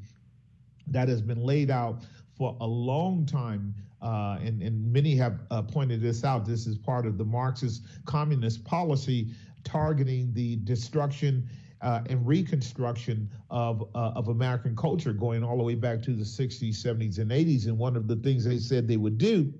that 0.86 1.08
has 1.08 1.20
been 1.20 1.42
laid 1.42 1.70
out 1.70 2.02
for 2.36 2.56
a 2.60 2.66
long 2.66 3.26
time 3.26 3.74
uh, 4.02 4.38
and, 4.42 4.62
and 4.62 4.92
many 4.92 5.14
have 5.16 5.40
uh, 5.50 5.62
pointed 5.62 6.00
this 6.00 6.24
out. 6.24 6.44
This 6.44 6.66
is 6.66 6.76
part 6.76 7.06
of 7.06 7.18
the 7.18 7.24
Marxist 7.24 7.82
communist 8.04 8.64
policy 8.64 9.28
targeting 9.64 10.32
the 10.32 10.56
destruction 10.56 11.48
uh, 11.82 12.00
and 12.08 12.26
reconstruction 12.26 13.30
of 13.50 13.82
uh, 13.94 14.12
of 14.14 14.28
American 14.28 14.74
culture, 14.74 15.12
going 15.12 15.44
all 15.44 15.58
the 15.58 15.62
way 15.62 15.74
back 15.74 16.02
to 16.02 16.12
the 16.12 16.24
60s, 16.24 16.74
70s, 16.74 17.18
and 17.18 17.30
80s. 17.30 17.66
And 17.66 17.78
one 17.78 17.96
of 17.96 18.08
the 18.08 18.16
things 18.16 18.44
they 18.44 18.58
said 18.58 18.88
they 18.88 18.96
would 18.96 19.18
do 19.18 19.52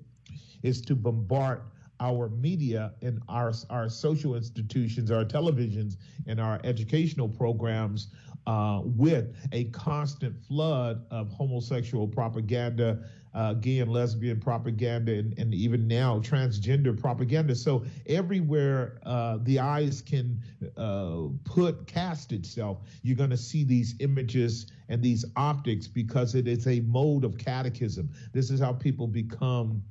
is 0.63 0.81
to 0.81 0.95
bombard 0.95 1.61
our 1.99 2.29
media 2.29 2.93
and 3.01 3.21
our 3.27 3.53
our 3.69 3.89
social 3.89 4.35
institutions, 4.35 5.11
our 5.11 5.25
televisions, 5.25 5.97
and 6.27 6.39
our 6.39 6.59
educational 6.63 7.27
programs 7.27 8.09
uh, 8.47 8.81
with 8.83 9.35
a 9.51 9.65
constant 9.65 10.39
flood 10.47 11.05
of 11.11 11.29
homosexual 11.29 12.07
propaganda, 12.07 12.97
uh, 13.33 13.53
gay 13.53 13.79
and 13.79 13.91
lesbian 13.91 14.39
propaganda, 14.39 15.11
and, 15.11 15.37
and, 15.37 15.53
even 15.53 15.85
now 15.85 16.17
transgender 16.19 16.97
propaganda. 16.97 17.53
So 17.53 17.83
everywhere 18.07 18.99
uh, 19.05 19.39
the 19.43 19.59
eyes 19.59 20.01
can 20.01 20.41
uh, 20.77 21.23
put 21.43 21.87
cast 21.87 22.31
itself, 22.31 22.77
you're 23.03 23.17
going 23.17 23.31
to 23.31 23.37
see 23.37 23.65
these 23.65 23.95
images 23.99 24.67
and 24.87 25.03
these 25.03 25.25
optics 25.35 25.87
because 25.87 26.33
it 26.33 26.47
is 26.47 26.67
a 26.67 26.79
mode 26.79 27.25
of 27.25 27.37
catechism. 27.37 28.09
This 28.31 28.49
is 28.49 28.61
how 28.61 28.71
people 28.71 29.07
become 29.07 29.83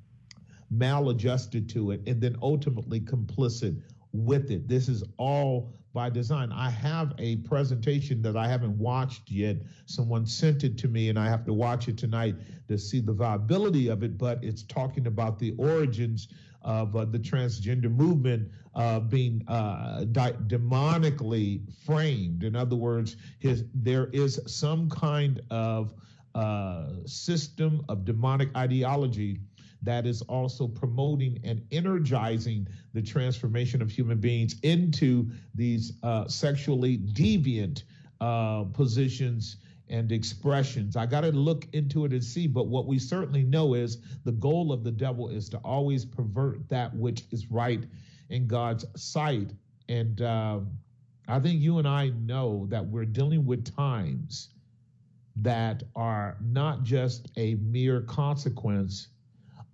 maladjusted 0.71 1.69
to 1.71 1.93
it 1.93 2.01
and 2.07 2.21
then 2.21 2.37
ultimately 2.43 3.01
complicit 3.01 3.81
with 4.13 4.51
it. 4.51 4.69
This 4.69 4.89
is 4.89 5.05
all 5.19 5.73
by 5.93 6.11
design. 6.11 6.53
I 6.53 6.69
have 6.71 7.15
a 7.19 7.37
presentation 7.37 8.21
that 8.23 8.37
I 8.37 8.49
haven't 8.49 8.77
watched 8.79 9.31
yet. 9.31 9.57
Someone 9.87 10.27
sent 10.27 10.63
it 10.63 10.77
to 10.79 10.89
me, 10.89 11.09
and 11.09 11.19
I 11.19 11.27
have 11.29 11.45
to 11.47 11.55
watch 11.55 11.89
it 11.89 11.97
tonight 11.97 12.35
to 12.69 12.79
see 12.79 13.01
the 13.01 13.13
viability 13.13 13.89
of 13.89 14.03
it. 14.03 14.19
But 14.19 14.45
it's 14.45 14.63
talking 14.63 15.07
about 15.07 15.39
the 15.39 15.55
origins 15.57 16.29
of 16.61 16.95
uh, 16.97 17.05
the 17.07 17.19
transgender 17.19 17.91
movement 17.91 18.51
uh, 18.75 19.01
being 19.01 19.43
uh, 19.49 20.05
di- 20.13 20.33
demonically 20.49 21.63
framed. 21.87 22.43
In 22.43 22.57
other 22.57 22.77
words, 22.77 23.17
his, 23.39 23.65
there 23.73 24.09
is 24.13 24.39
some 24.47 24.91
kind 24.91 25.41
of 25.51 25.95
uh, 26.35 26.89
system 27.07 27.83
of 27.89 28.05
demonic 28.05 28.55
ideology 28.55 29.41
that 29.87 30.05
is 30.05 30.21
also 30.23 30.67
promoting 30.69 31.39
and 31.45 31.63
energizing 31.71 32.69
the 32.93 33.01
transformation 33.01 33.81
of 33.81 33.91
human 33.91 34.19
beings 34.19 34.57
into 34.63 35.31
these 35.55 35.93
uh, 36.03 36.27
sexually 36.29 36.99
deviant 36.99 37.85
uh, 38.21 38.65
positions 38.73 39.57
and 39.89 40.11
expressions. 40.11 40.97
I 40.97 41.07
got 41.07 41.21
to 41.21 41.31
look 41.31 41.67
into 41.73 42.05
it 42.05 42.13
and 42.13 42.23
see, 42.23 42.49
but 42.49 42.67
what 42.67 42.87
we 42.87 42.99
certainly 42.99 43.45
know 43.45 43.75
is 43.75 43.99
the 44.25 44.33
goal 44.33 44.73
of 44.73 44.83
the 44.83 44.91
devil 44.91 45.29
is 45.29 45.49
to 45.51 45.59
always 45.59 46.05
pervert 46.05 46.69
that 46.69 46.95
which 46.95 47.23
is 47.31 47.51
right 47.51 47.85
in 48.29 48.49
God's 48.49 48.85
sight. 49.01 49.53
And 49.89 50.21
uh, 50.21 50.61
I 51.29 51.39
think 51.39 51.61
you 51.61 51.79
and 51.79 51.87
I 51.87 52.09
know 52.09 52.67
that 52.71 52.85
we're 52.85 53.05
dealing 53.05 53.47
with 53.47 53.65
times 53.77 54.49
that 55.37 55.85
are 55.95 56.37
not 56.41 56.83
just 56.83 57.31
a 57.37 57.55
mere 57.57 58.01
consequence 58.01 59.09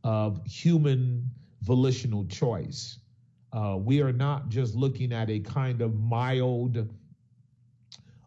of 0.05 0.45
human 0.47 1.31
volitional 1.62 2.25
choice. 2.27 2.99
Uh, 3.53 3.77
we 3.79 4.01
are 4.01 4.12
not 4.12 4.49
just 4.49 4.75
looking 4.75 5.12
at 5.12 5.29
a 5.31 5.38
kind 5.41 5.83
of 5.83 5.99
mild 6.01 6.88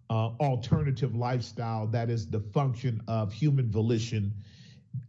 uh, 0.10 0.30
alternative 0.40 1.16
lifestyle 1.16 1.88
that 1.88 2.10
is 2.10 2.28
the 2.28 2.40
function 2.40 3.02
of 3.08 3.34
human 3.34 3.70
volition, 3.70 4.32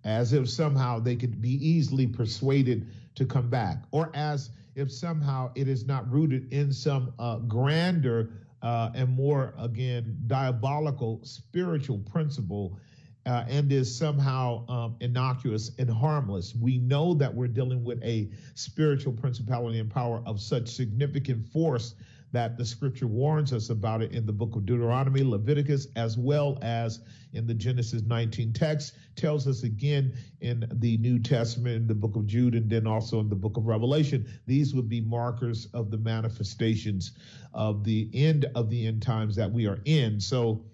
as 0.05 0.33
if 0.33 0.49
somehow 0.49 0.99
they 0.99 1.15
could 1.15 1.41
be 1.41 1.55
easily 1.67 2.07
persuaded 2.07 2.87
to 3.15 3.27
come 3.27 3.49
back, 3.51 3.85
or 3.91 4.11
as 4.15 4.51
if 4.75 4.91
somehow 4.91 5.51
it 5.55 5.69
is 5.69 5.87
not 5.87 6.11
rooted 6.11 6.53
in 6.53 6.73
some 6.73 7.13
uh, 7.19 7.37
grander 7.41 8.31
uh, 8.63 8.91
and 8.95 9.09
more, 9.11 9.55
again, 9.59 10.17
diabolical 10.27 11.21
spiritual 11.23 11.99
principle 11.99 12.79
uh, 13.27 13.45
and 13.49 13.73
is 13.73 13.95
somehow 13.95 14.65
um, 14.69 14.97
innocuous 15.01 15.73
and 15.79 15.91
harmless. 15.91 16.55
We 16.55 16.79
know 16.79 17.15
that 17.15 17.35
we're 17.35 17.49
dealing 17.49 17.85
with 17.85 18.03
a 18.03 18.31
spiritual 18.55 19.13
principality 19.13 19.81
and 19.81 19.91
power 19.91 20.23
of 20.25 20.41
such 20.41 20.69
significant 20.69 21.47
force 21.49 21.95
that 22.33 22.57
the 22.59 22.65
scripture 22.65 23.07
warns 23.07 23.53
us 23.53 23.71
about 23.71 24.03
it 24.03 24.13
in 24.13 24.27
the 24.27 24.33
book 24.33 24.57
of 24.57 24.67
Deuteronomy, 24.67 25.23
Leviticus, 25.23 25.87
as 25.97 26.19
well 26.19 26.59
as 26.61 27.01
in 27.33 27.47
the 27.47 27.55
Genesis 27.55 28.03
19 28.03 28.53
text, 28.53 28.95
tells 29.15 29.47
us 29.47 29.63
again 29.63 30.13
in 30.41 30.67
the 30.75 30.99
New 30.99 31.19
Testament, 31.19 31.77
in 31.77 31.87
the 31.87 31.95
book 31.95 32.17
of 32.17 32.27
Jude, 32.27 32.55
and 32.55 32.69
then 32.69 32.87
also 32.87 33.21
in 33.21 33.29
the 33.29 33.37
book 33.37 33.57
of 33.57 33.67
Revelation. 33.67 34.27
These 34.47 34.75
would 34.75 34.89
be 34.89 35.01
markers 35.01 35.67
of 35.73 35.91
the 35.91 35.99
manifestations 35.99 37.13
of 37.55 37.85
the 37.85 38.11
end 38.13 38.47
of 38.55 38.71
the 38.71 38.87
end 38.87 39.03
times 39.03 39.37
that 39.37 39.51
we 39.51 39.67
are 39.67 39.79
in. 39.85 40.21
So 40.21 40.65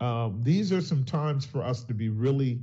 um, 0.00 0.40
these 0.42 0.72
are 0.72 0.80
some 0.80 1.04
times 1.04 1.44
for 1.44 1.62
us 1.62 1.84
to 1.84 1.94
be 1.94 2.08
really 2.08 2.60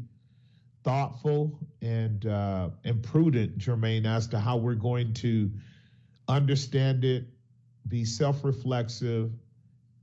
thoughtful 0.83 1.59
and 1.81 2.25
uh, 2.25 2.69
and 2.83 3.03
prudent, 3.03 3.57
Jermaine, 3.57 4.05
as 4.05 4.27
to 4.27 4.39
how 4.39 4.57
we're 4.57 4.73
going 4.73 5.13
to 5.15 5.51
understand 6.27 7.03
it, 7.03 7.25
be 7.87 8.05
self-reflexive, 8.05 9.31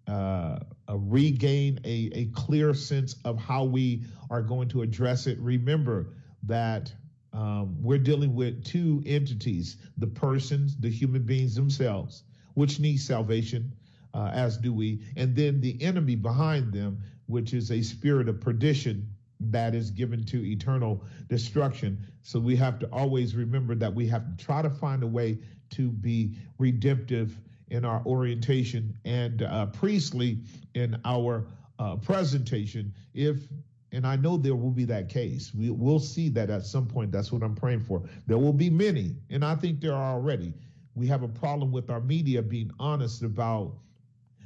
uh, 0.07 0.59
uh, 0.89 0.97
regain 0.97 1.81
a, 1.85 2.11
a 2.15 2.27
clear 2.35 2.75
sense 2.75 3.17
of 3.25 3.39
how 3.39 3.65
we 3.65 4.05
are 4.31 4.43
going 4.43 4.69
to 4.69 4.83
address 4.83 5.27
it. 5.27 5.39
Remember 5.41 6.15
that 6.43 6.93
um, 7.33 7.77
we're 7.83 7.99
dealing 7.99 8.35
with 8.35 8.65
two 8.65 9.03
entities: 9.07 9.79
the 9.99 10.07
persons, 10.07 10.77
the 10.77 10.91
human 10.91 11.23
beings 11.23 11.55
themselves, 11.55 12.23
which 12.55 12.79
need 12.79 12.99
salvation, 12.99 13.73
uh, 14.13 14.31
as 14.33 14.59
do 14.59 14.73
we, 14.73 15.03
and 15.17 15.35
then 15.35 15.61
the 15.61 15.83
enemy 15.83 16.15
behind 16.15 16.73
them, 16.73 17.03
which 17.27 17.55
is 17.55 17.71
a 17.71 17.83
spirit 17.83 18.29
of 18.29 18.41
perdition 18.41 19.09
that 19.41 19.75
is 19.75 19.91
given 19.91 20.25
to 20.25 20.45
eternal 20.45 21.03
destruction. 21.29 22.07
So 22.23 22.39
we 22.39 22.57
have 22.57 22.79
to 22.81 22.89
always 22.93 23.35
remember 23.35 23.75
that 23.77 23.93
we 23.93 24.07
have 24.09 24.37
to 24.37 24.45
try 24.45 24.63
to 24.63 24.71
find 24.71 25.03
a 25.03 25.07
way 25.07 25.39
to 25.71 25.91
be 25.91 26.35
redemptive 26.59 27.39
in 27.69 27.85
our 27.85 28.03
orientation 28.07 28.97
and 29.05 29.43
uh, 29.43 29.67
priestly 29.67 30.39
in 30.75 31.01
our 31.05 31.47
uh, 31.79 31.97
presentation. 31.97 32.93
If 33.15 33.39
and 33.95 34.05
I 34.05 34.17
know 34.17 34.37
there 34.37 34.57
will 34.57 34.73
be 34.73 34.85
that 34.87 35.09
case. 35.09 35.53
We, 35.55 35.71
will 35.71 36.01
see 36.01 36.29
that 36.31 36.51
at 36.51 36.67
some 36.67 36.87
point. 36.87 37.13
That's 37.13 37.31
what 37.31 37.45
I'm 37.45 37.55
praying 37.55 37.81
for. 37.81 38.03
There 38.27 38.39
will 38.39 38.53
be 38.53 38.69
many, 38.69 39.15
and 39.31 39.45
I 39.45 39.55
think 39.55 39.81
there 39.81 39.95
are 39.95 40.15
already. 40.15 40.53
We 40.97 41.07
have 41.07 41.23
a 41.23 41.29
problem 41.29 41.71
with 41.71 41.91
our 41.91 42.01
media 42.01 42.43
being 42.43 42.73
honest 42.81 43.23
about 43.23 43.77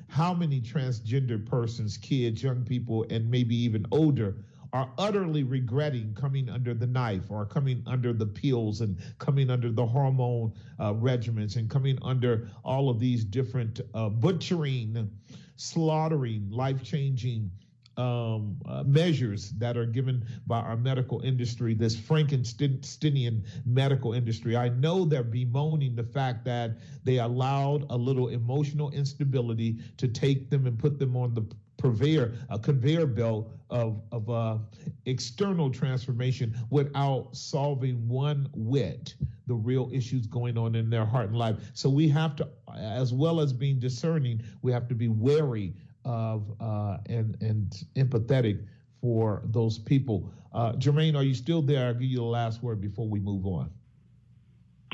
how 0.09 0.35
many 0.35 0.61
transgender 0.61 1.44
persons, 1.44 1.97
kids, 1.97 2.42
young 2.42 2.64
people, 2.64 3.05
and 3.11 3.31
maybe 3.31 3.55
even 3.57 3.87
older 3.92 4.37
are 4.73 4.90
utterly 4.99 5.42
regretting 5.42 6.14
coming 6.14 6.49
under 6.49 6.75
the 6.75 6.87
knife 6.87 7.31
or 7.31 7.47
coming 7.47 7.83
under 7.87 8.12
the 8.12 8.27
pills 8.27 8.81
and 8.81 8.99
coming 9.18 9.49
under 9.51 9.71
the 9.71 9.87
hormone 9.87 10.53
uh, 10.79 10.92
regimens 10.92 11.57
and 11.57 11.71
coming 11.71 11.99
under 12.03 12.51
all 12.64 12.90
of 12.90 12.99
these 12.99 13.25
different 13.25 13.81
uh, 13.94 14.09
butchering, 14.09 15.11
slaughtering, 15.57 16.51
life 16.51 16.83
changing 16.83 17.51
um, 17.98 18.56
uh, 18.66 18.84
measures 18.84 19.50
that 19.58 19.76
are 19.76 19.84
given 19.84 20.24
by 20.46 20.61
our 20.61 20.76
medical 20.76 21.20
industry, 21.22 21.74
this 21.74 21.96
Frankensteinian 21.96 23.42
medical 23.66 24.12
industry. 24.12 24.56
I 24.56 24.68
know 24.68 25.04
they're 25.04 25.24
bemoaning 25.24 25.96
the 25.96 26.04
fact 26.04 26.44
that 26.44 26.78
they 27.04 27.18
allowed 27.18 27.87
a 27.90 27.96
little 27.96 28.28
emotional 28.28 28.90
instability 28.92 29.78
to 29.96 30.06
take 30.06 30.48
them 30.48 30.66
and 30.66 30.78
put 30.78 30.98
them 30.98 31.16
on 31.16 31.34
the 31.34 31.44
purveyor, 31.76 32.34
a 32.50 32.58
conveyor 32.58 33.06
belt 33.06 33.50
of, 33.70 34.00
of 34.12 34.28
uh, 34.30 34.58
external 35.06 35.70
transformation 35.70 36.54
without 36.70 37.28
solving 37.37 38.08
one 38.08 38.48
whit 38.54 39.14
the 39.46 39.54
real 39.54 39.88
issues 39.92 40.26
going 40.26 40.58
on 40.58 40.74
in 40.74 40.90
their 40.90 41.06
heart 41.06 41.28
and 41.28 41.37
life. 41.37 41.56
So 41.72 41.88
we 41.88 42.08
have 42.08 42.37
to, 42.37 42.48
as 42.76 43.12
well 43.14 43.40
as 43.40 43.52
being 43.52 43.78
discerning, 43.78 44.42
we 44.62 44.72
have 44.72 44.88
to 44.88 44.94
be 44.94 45.08
wary 45.08 45.74
of 46.04 46.44
uh, 46.61 46.98
and 47.06 47.37
and 47.40 47.84
empathetic 47.96 48.64
for 49.00 49.42
those 49.46 49.78
people. 49.78 50.32
Uh, 50.52 50.72
Jermaine, 50.72 51.16
are 51.16 51.22
you 51.22 51.34
still 51.34 51.62
there? 51.62 51.88
I'll 51.88 51.94
give 51.94 52.02
you 52.02 52.18
the 52.18 52.24
last 52.24 52.62
word 52.62 52.80
before 52.80 53.06
we 53.06 53.20
move 53.20 53.46
on. 53.46 53.70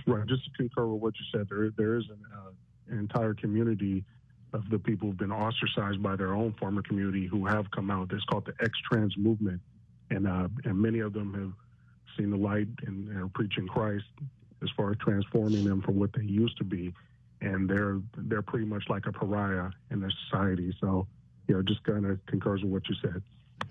Right. 0.06 0.26
Just 0.26 0.44
to 0.44 0.50
concur 0.56 0.86
with 0.86 1.00
what 1.00 1.14
you 1.18 1.24
said, 1.38 1.48
there 1.48 1.70
there 1.76 1.96
is 1.96 2.04
an, 2.10 2.18
uh, 2.34 2.50
an 2.90 2.98
entire 2.98 3.34
community 3.34 4.04
of 4.52 4.68
the 4.70 4.78
people 4.78 5.08
who've 5.08 5.18
been 5.18 5.32
ostracized 5.32 6.02
by 6.02 6.16
their 6.16 6.34
own 6.34 6.54
former 6.60 6.82
community 6.82 7.26
who 7.26 7.46
have 7.46 7.70
come 7.70 7.90
out. 7.90 8.12
It's 8.12 8.24
called 8.24 8.46
the 8.46 8.54
X-Trans 8.62 9.16
movement, 9.16 9.60
and 10.10 10.26
uh, 10.26 10.48
and 10.64 10.80
many 10.80 11.00
of 11.00 11.12
them 11.12 11.34
have 11.34 11.52
seen 12.16 12.30
the 12.30 12.36
light 12.36 12.68
and 12.86 13.16
are 13.16 13.28
preaching 13.28 13.66
Christ 13.66 14.04
as 14.62 14.68
far 14.76 14.90
as 14.92 14.96
transforming 14.98 15.64
them 15.64 15.82
from 15.82 15.98
what 15.98 16.12
they 16.12 16.22
used 16.22 16.56
to 16.58 16.64
be, 16.64 16.92
and 17.40 17.68
they're 17.68 18.00
they're 18.16 18.42
pretty 18.42 18.66
much 18.66 18.84
like 18.88 19.06
a 19.06 19.12
pariah 19.12 19.70
in 19.90 20.00
their 20.00 20.12
society. 20.24 20.74
So, 20.80 21.06
you 21.48 21.54
know, 21.54 21.62
just 21.62 21.82
kind 21.84 22.06
of 22.06 22.24
concurs 22.26 22.62
with 22.62 22.72
what 22.72 22.88
you 22.88 22.94
said. 23.02 23.22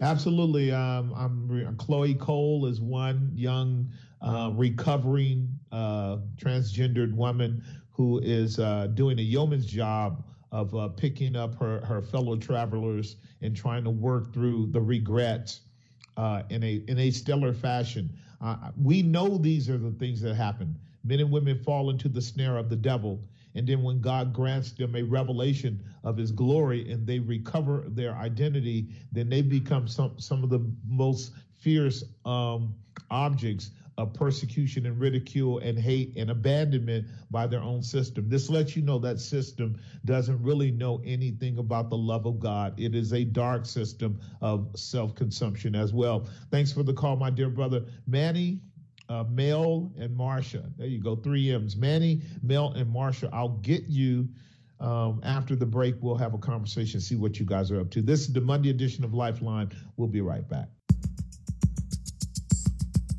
Absolutely. 0.01 0.71
Um, 0.71 1.13
I'm 1.15 1.75
Chloe 1.77 2.15
Cole 2.15 2.65
is 2.65 2.81
one 2.81 3.31
young 3.33 3.89
uh, 4.21 4.51
recovering 4.53 5.49
uh, 5.71 6.17
transgendered 6.37 7.13
woman 7.13 7.63
who 7.91 8.19
is 8.19 8.59
uh, 8.59 8.87
doing 8.93 9.19
a 9.19 9.21
yeoman's 9.21 9.65
job 9.65 10.23
of 10.51 10.73
uh, 10.75 10.87
picking 10.89 11.35
up 11.35 11.55
her, 11.55 11.81
her 11.85 12.01
fellow 12.01 12.35
travelers 12.35 13.17
and 13.41 13.55
trying 13.55 13.83
to 13.83 13.89
work 13.89 14.33
through 14.33 14.67
the 14.67 14.81
regrets 14.81 15.61
uh, 16.17 16.43
in 16.49 16.63
a 16.63 16.83
in 16.87 16.99
a 16.99 17.11
stellar 17.11 17.53
fashion. 17.53 18.09
Uh, 18.41 18.71
we 18.81 19.01
know 19.01 19.37
these 19.37 19.69
are 19.69 19.77
the 19.77 19.91
things 19.91 20.21
that 20.21 20.35
happen. 20.35 20.77
Men 21.03 21.19
and 21.19 21.31
women 21.31 21.57
fall 21.63 21.89
into 21.89 22.07
the 22.07 22.21
snare 22.21 22.57
of 22.57 22.69
the 22.69 22.75
devil, 22.75 23.19
and 23.55 23.67
then 23.67 23.83
when 23.83 24.01
God 24.01 24.33
grants 24.33 24.71
them 24.71 24.95
a 24.95 25.03
revelation 25.03 25.83
of 26.03 26.17
His 26.17 26.31
glory 26.31 26.91
and 26.91 27.05
they 27.05 27.19
recover 27.19 27.85
their 27.87 28.15
identity, 28.15 28.89
then 29.11 29.29
they 29.29 29.41
become 29.41 29.87
some 29.87 30.19
some 30.19 30.43
of 30.43 30.49
the 30.49 30.65
most 30.87 31.31
fierce 31.59 32.03
um, 32.25 32.75
objects 33.09 33.71
of 33.97 34.13
persecution 34.13 34.85
and 34.85 34.99
ridicule 34.99 35.59
and 35.59 35.77
hate 35.77 36.13
and 36.17 36.31
abandonment 36.31 37.05
by 37.29 37.45
their 37.45 37.61
own 37.61 37.83
system. 37.83 38.27
This 38.27 38.49
lets 38.49 38.75
you 38.75 38.81
know 38.81 38.97
that 38.99 39.19
system 39.19 39.79
doesn't 40.05 40.41
really 40.41 40.71
know 40.71 41.01
anything 41.05 41.59
about 41.59 41.89
the 41.89 41.97
love 41.97 42.25
of 42.25 42.39
God. 42.39 42.79
It 42.79 42.95
is 42.95 43.13
a 43.13 43.23
dark 43.23 43.65
system 43.65 44.19
of 44.41 44.67
self 44.75 45.13
consumption 45.15 45.75
as 45.75 45.93
well. 45.93 46.27
Thanks 46.51 46.71
for 46.71 46.83
the 46.83 46.93
call, 46.93 47.15
my 47.17 47.29
dear 47.29 47.49
brother. 47.49 47.85
Manny, 48.07 48.59
uh, 49.09 49.23
Mel, 49.29 49.91
and 49.97 50.17
Marsha. 50.17 50.71
There 50.77 50.87
you 50.87 51.01
go, 51.01 51.15
three 51.15 51.51
M's. 51.51 51.75
Manny, 51.75 52.21
Mel, 52.41 52.73
and 52.73 52.93
Marsha. 52.93 53.29
I'll 53.33 53.57
get 53.59 53.83
you. 53.87 54.27
Um, 54.79 55.21
after 55.23 55.55
the 55.55 55.65
break, 55.65 55.95
we'll 56.01 56.17
have 56.17 56.33
a 56.33 56.37
conversation, 56.37 56.99
see 56.99 57.15
what 57.15 57.39
you 57.39 57.45
guys 57.45 57.71
are 57.71 57.79
up 57.79 57.89
to. 57.91 58.01
This 58.01 58.21
is 58.21 58.33
the 58.33 58.41
Monday 58.41 58.69
edition 58.69 59.05
of 59.05 59.13
Lifeline. 59.13 59.71
We'll 59.95 60.09
be 60.09 60.19
right 60.19 60.47
back. 60.49 60.67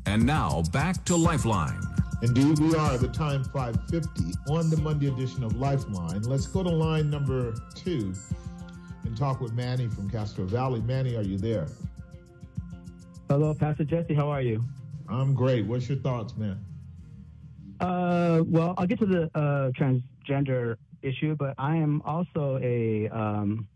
And 0.05 0.25
now 0.25 0.63
back 0.71 1.03
to 1.05 1.15
Lifeline. 1.15 1.81
Indeed, 2.21 2.59
we 2.59 2.75
are 2.75 2.97
the 2.97 3.07
time 3.07 3.43
550 3.45 4.51
on 4.51 4.69
the 4.69 4.77
Monday 4.77 5.07
edition 5.07 5.43
of 5.43 5.57
Lifeline. 5.57 6.21
Let's 6.21 6.45
go 6.45 6.63
to 6.63 6.69
line 6.69 7.09
number 7.09 7.55
two 7.73 8.13
and 9.03 9.17
talk 9.17 9.41
with 9.41 9.53
Manny 9.53 9.87
from 9.87 10.09
Castro 10.09 10.45
Valley. 10.45 10.81
Manny, 10.81 11.15
are 11.15 11.23
you 11.23 11.37
there? 11.37 11.67
Hello, 13.29 13.53
Pastor 13.53 13.83
Jesse. 13.83 14.13
How 14.13 14.29
are 14.29 14.41
you? 14.41 14.63
I'm 15.09 15.33
great. 15.33 15.65
What's 15.65 15.87
your 15.87 15.99
thoughts, 15.99 16.35
man? 16.35 16.63
Uh, 17.79 18.41
well, 18.45 18.73
I'll 18.77 18.87
get 18.87 18.99
to 18.99 19.05
the 19.05 19.23
uh, 19.35 19.71
transgender 19.71 20.77
issue, 21.01 21.35
but 21.35 21.55
I 21.57 21.75
am 21.75 22.01
also 22.03 22.59
a 22.61 23.09
um, 23.09 23.67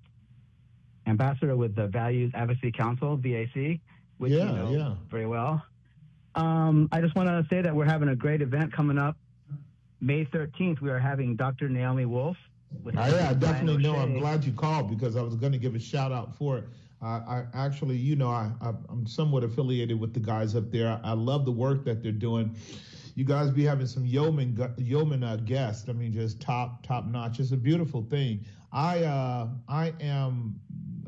ambassador 1.08 1.56
with 1.56 1.76
the 1.76 1.88
Values 1.88 2.32
Advocacy 2.34 2.72
Council, 2.72 3.18
VAC, 3.18 3.80
which 4.18 4.32
yeah, 4.32 4.46
you 4.46 4.52
know 4.52 4.72
yeah. 4.72 4.94
very 5.10 5.26
well. 5.26 5.62
Um, 6.36 6.88
I 6.92 7.02
just 7.02 7.16
want 7.16 7.28
to 7.28 7.46
say 7.50 7.62
that 7.62 7.76
we're 7.76 7.86
having 7.86 8.10
a 8.10 8.16
great 8.16 8.42
event 8.42 8.72
coming 8.72 8.98
up. 8.98 9.18
May 10.02 10.26
13th, 10.26 10.80
we 10.80 10.90
are 10.90 11.00
having 11.00 11.36
Dr. 11.36 11.68
Naomi 11.68 12.06
Wolf. 12.06 12.38
With 12.84 12.96
yeah, 12.96 13.30
I 13.30 13.34
definitely 13.34 13.82
know. 13.82 13.96
I'm 13.96 14.20
glad 14.20 14.46
you 14.46 14.54
called 14.54 14.90
because 14.90 15.16
I 15.16 15.22
was 15.22 15.36
going 15.36 15.52
to 15.52 15.58
give 15.58 15.76
a 15.76 15.80
shout 15.80 16.12
out 16.12 16.36
for 16.36 16.60
it. 16.60 16.64
Uh, 17.02 17.06
I 17.06 17.44
actually, 17.54 17.96
you 17.96 18.16
know, 18.16 18.30
I, 18.30 18.52
I, 18.62 18.70
am 18.90 19.08
somewhat 19.08 19.44
affiliated 19.44 20.00
with 20.00 20.14
the 20.14 20.20
guys 20.20 20.56
up 20.56 20.70
there. 20.70 20.90
I, 20.90 21.12
I, 21.12 21.14
love 21.14 21.46
the 21.46 21.52
work 21.52 21.86
that 21.86 22.04
they're 22.04 22.12
doing. 22.12 22.56
You 23.16 23.24
guys 23.24 23.52
be 23.52 23.64
having 23.64 23.88
some 23.88 24.06
yeoman 24.06 24.58
yeoman 24.78 25.24
uh, 25.24 25.38
guests. 25.38 25.88
I 25.88 25.94
mean, 25.94 26.12
just 26.12 26.42
top 26.42 26.86
top 26.86 27.06
notch. 27.06 27.40
It's 27.40 27.52
a 27.52 27.58
beautiful 27.58 28.02
thing. 28.02 28.46
I 28.72 29.04
uh, 29.04 29.48
I 29.68 29.94
am 30.02 30.60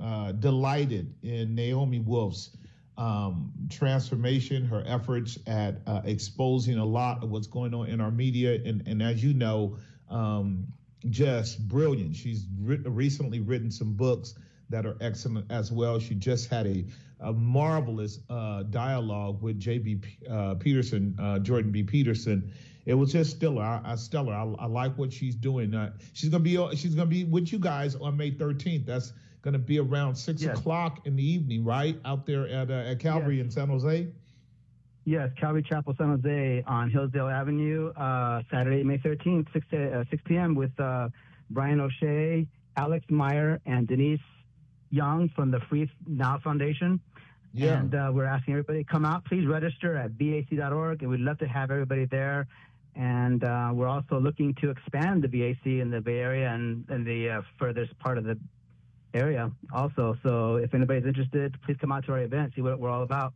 uh, 0.01 0.31
delighted 0.33 1.13
in 1.23 1.55
Naomi 1.55 1.99
Wolf's 1.99 2.55
um, 2.97 3.51
transformation, 3.69 4.65
her 4.65 4.83
efforts 4.85 5.37
at 5.47 5.81
uh, 5.87 6.01
exposing 6.05 6.77
a 6.77 6.85
lot 6.85 7.23
of 7.23 7.31
what's 7.31 7.47
going 7.47 7.73
on 7.73 7.87
in 7.87 7.99
our 7.99 8.11
media. 8.11 8.61
And, 8.63 8.87
and 8.87 9.01
as 9.01 9.23
you 9.23 9.33
know, 9.33 9.77
um, 10.09 10.67
just 11.09 11.67
brilliant. 11.67 12.15
She's 12.15 12.45
recently 12.59 13.39
written 13.39 13.71
some 13.71 13.93
books 13.93 14.35
that 14.71 14.85
are 14.85 14.97
excellent 15.01 15.51
as 15.51 15.71
well. 15.71 15.99
She 15.99 16.15
just 16.15 16.49
had 16.49 16.65
a, 16.65 16.85
a 17.19 17.33
marvelous 17.33 18.19
uh, 18.29 18.63
dialogue 18.63 19.41
with 19.41 19.59
J.B. 19.59 20.01
Uh, 20.29 20.55
Peterson, 20.55 21.15
uh, 21.21 21.39
Jordan 21.39 21.71
B. 21.71 21.83
Peterson. 21.83 22.51
It 22.85 22.95
was 22.95 23.11
just 23.11 23.31
stellar. 23.31 23.61
I, 23.61 23.81
I 23.83 23.95
stellar. 23.95 24.33
I, 24.33 24.43
I, 24.63 24.65
like 24.65 24.97
what 24.97 25.13
she's 25.13 25.35
doing. 25.35 25.75
Uh, 25.75 25.91
she's 26.13 26.29
gonna 26.29 26.43
be 26.43 26.57
she's 26.75 26.95
gonna 26.95 27.05
be 27.05 27.25
with 27.25 27.51
you 27.53 27.59
guys 27.59 27.95
on 27.95 28.17
May 28.17 28.31
13th. 28.31 28.87
That's 28.87 29.13
gonna 29.43 29.59
be 29.59 29.79
around 29.79 30.15
six 30.15 30.41
yes. 30.41 30.57
o'clock 30.57 31.05
in 31.05 31.15
the 31.15 31.23
evening, 31.23 31.63
right 31.63 31.99
out 32.05 32.25
there 32.25 32.47
at 32.47 32.71
uh, 32.71 32.89
at 32.89 32.99
Calvary 32.99 33.37
yes. 33.37 33.45
in 33.45 33.51
San 33.51 33.67
Jose. 33.67 34.07
Yes, 35.03 35.29
Calvary 35.39 35.63
Chapel, 35.63 35.95
San 35.97 36.09
Jose 36.09 36.63
on 36.67 36.89
Hillsdale 36.89 37.27
Avenue, 37.27 37.91
uh, 37.93 38.43
Saturday, 38.51 38.83
May 38.83 38.99
13th, 38.99 39.51
6, 39.51 39.65
uh, 39.73 40.03
6 40.11 40.23
p.m. 40.25 40.53
with 40.53 40.79
uh, 40.79 41.09
Brian 41.49 41.79
O'Shea, 41.79 42.47
Alex 42.77 43.05
Meyer, 43.09 43.59
and 43.65 43.87
Denise 43.87 44.19
Young 44.91 45.29
from 45.29 45.51
the 45.51 45.59
Free 45.61 45.89
Now 46.05 46.39
Foundation. 46.43 46.99
Yeah. 47.53 47.79
And 47.79 47.93
uh, 47.93 48.11
we're 48.13 48.25
asking 48.25 48.53
everybody 48.53 48.83
come 48.83 49.03
out. 49.03 49.25
Please 49.25 49.45
register 49.45 49.97
at 49.97 50.11
vac.org, 50.11 51.01
and 51.01 51.09
we'd 51.09 51.19
love 51.19 51.39
to 51.39 51.47
have 51.47 51.71
everybody 51.71 52.05
there. 52.05 52.47
And 52.95 53.43
uh, 53.43 53.71
we're 53.73 53.87
also 53.87 54.19
looking 54.19 54.53
to 54.61 54.69
expand 54.69 55.23
the 55.23 55.27
VAC 55.27 55.65
in 55.81 55.89
the 55.89 56.01
Bay 56.01 56.19
Area 56.19 56.49
and, 56.51 56.85
and 56.89 57.05
the 57.05 57.29
uh, 57.29 57.41
furthest 57.57 57.97
part 57.99 58.17
of 58.17 58.25
the 58.25 58.37
area 59.13 59.51
also. 59.73 60.17
So 60.23 60.57
if 60.57 60.73
anybody's 60.73 61.05
interested, 61.05 61.57
please 61.65 61.77
come 61.79 61.91
out 61.91 62.05
to 62.05 62.13
our 62.13 62.21
event, 62.21 62.53
see 62.55 62.61
what 62.61 62.79
we're 62.79 62.89
all 62.89 63.03
about. 63.03 63.33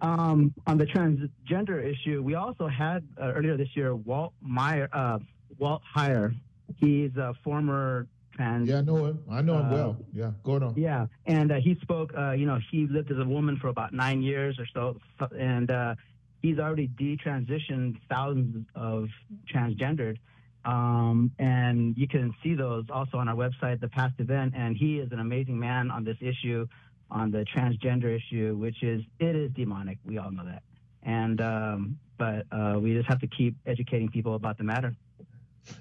Um, 0.00 0.52
on 0.66 0.76
the 0.76 0.86
transgender 0.86 1.82
issue, 1.82 2.22
we 2.22 2.34
also 2.34 2.66
had 2.66 3.06
uh, 3.20 3.32
earlier 3.32 3.56
this 3.56 3.68
year 3.74 3.94
Walt 3.94 4.32
Meyer, 4.42 4.88
uh, 4.92 5.18
Walt 5.58 5.82
Heyer. 5.96 6.34
He's 6.78 7.16
a 7.16 7.34
former 7.44 8.08
trans. 8.34 8.68
Yeah, 8.68 8.78
I 8.78 8.80
know 8.82 9.04
him. 9.06 9.18
I 9.30 9.42
know 9.42 9.58
him 9.58 9.66
uh, 9.66 9.76
well. 9.76 9.96
Yeah, 10.12 10.30
go 10.42 10.54
on. 10.54 10.74
Yeah, 10.76 11.06
and 11.26 11.52
uh, 11.52 11.56
he 11.56 11.76
spoke. 11.82 12.12
Uh, 12.16 12.32
you 12.32 12.46
know, 12.46 12.58
he 12.70 12.86
lived 12.86 13.10
as 13.10 13.18
a 13.18 13.24
woman 13.24 13.56
for 13.56 13.68
about 13.68 13.92
nine 13.92 14.22
years 14.22 14.58
or 14.58 14.66
so, 14.72 14.98
and 15.38 15.70
uh, 15.70 15.94
he's 16.42 16.58
already 16.58 16.88
detransitioned 16.88 17.96
thousands 18.10 18.66
of 18.74 19.08
transgendered. 19.52 20.18
Um, 20.64 21.30
and 21.38 21.96
you 21.96 22.08
can 22.08 22.34
see 22.42 22.54
those 22.54 22.84
also 22.90 23.18
on 23.18 23.28
our 23.28 23.34
website, 23.34 23.80
the 23.80 23.88
past 23.88 24.14
event. 24.18 24.54
And 24.56 24.74
he 24.76 24.98
is 24.98 25.12
an 25.12 25.20
amazing 25.20 25.58
man 25.58 25.90
on 25.90 26.04
this 26.04 26.16
issue 26.22 26.66
on 27.10 27.30
the 27.30 27.44
transgender 27.54 28.16
issue, 28.16 28.56
which 28.56 28.82
is 28.82 29.02
it 29.18 29.36
is 29.36 29.50
demonic. 29.52 29.98
We 30.04 30.18
all 30.18 30.30
know 30.30 30.44
that, 30.44 30.62
and 31.02 31.40
um, 31.40 31.98
but 32.18 32.46
uh, 32.50 32.78
we 32.80 32.94
just 32.94 33.08
have 33.08 33.20
to 33.20 33.26
keep 33.26 33.56
educating 33.66 34.08
people 34.08 34.34
about 34.34 34.58
the 34.58 34.64
matter. 34.64 34.94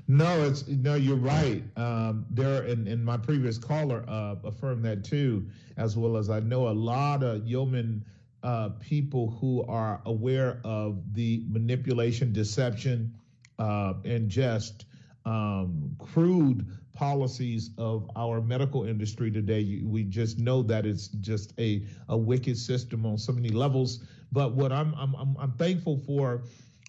No, 0.07 0.43
it's 0.43 0.67
no. 0.67 0.95
You're 0.95 1.15
right. 1.15 1.63
Um, 1.75 2.25
there, 2.29 2.63
and, 2.63 2.87
and 2.87 3.03
my 3.03 3.17
previous 3.17 3.57
caller 3.57 4.05
uh, 4.07 4.35
affirmed 4.43 4.85
that 4.85 5.03
too, 5.03 5.47
as 5.77 5.97
well 5.97 6.17
as 6.17 6.29
I 6.29 6.39
know 6.39 6.67
a 6.69 6.71
lot 6.73 7.23
of 7.23 7.45
yeoman 7.45 8.05
uh, 8.43 8.69
people 8.79 9.31
who 9.39 9.63
are 9.67 10.01
aware 10.05 10.59
of 10.63 11.13
the 11.13 11.43
manipulation, 11.47 12.33
deception, 12.33 13.13
uh, 13.59 13.93
and 14.03 14.29
just 14.29 14.85
um, 15.25 15.95
crude 15.97 16.65
policies 16.93 17.71
of 17.77 18.09
our 18.15 18.41
medical 18.41 18.83
industry 18.83 19.31
today. 19.31 19.81
We 19.83 20.03
just 20.03 20.37
know 20.37 20.61
that 20.63 20.85
it's 20.85 21.07
just 21.07 21.53
a, 21.59 21.85
a 22.09 22.17
wicked 22.17 22.57
system 22.57 23.05
on 23.05 23.17
so 23.17 23.31
many 23.31 23.49
levels. 23.49 24.03
But 24.31 24.53
what 24.53 24.71
I'm 24.71 24.93
I'm 24.95 25.15
I'm, 25.15 25.35
I'm 25.39 25.51
thankful 25.53 25.97
for, 26.05 26.43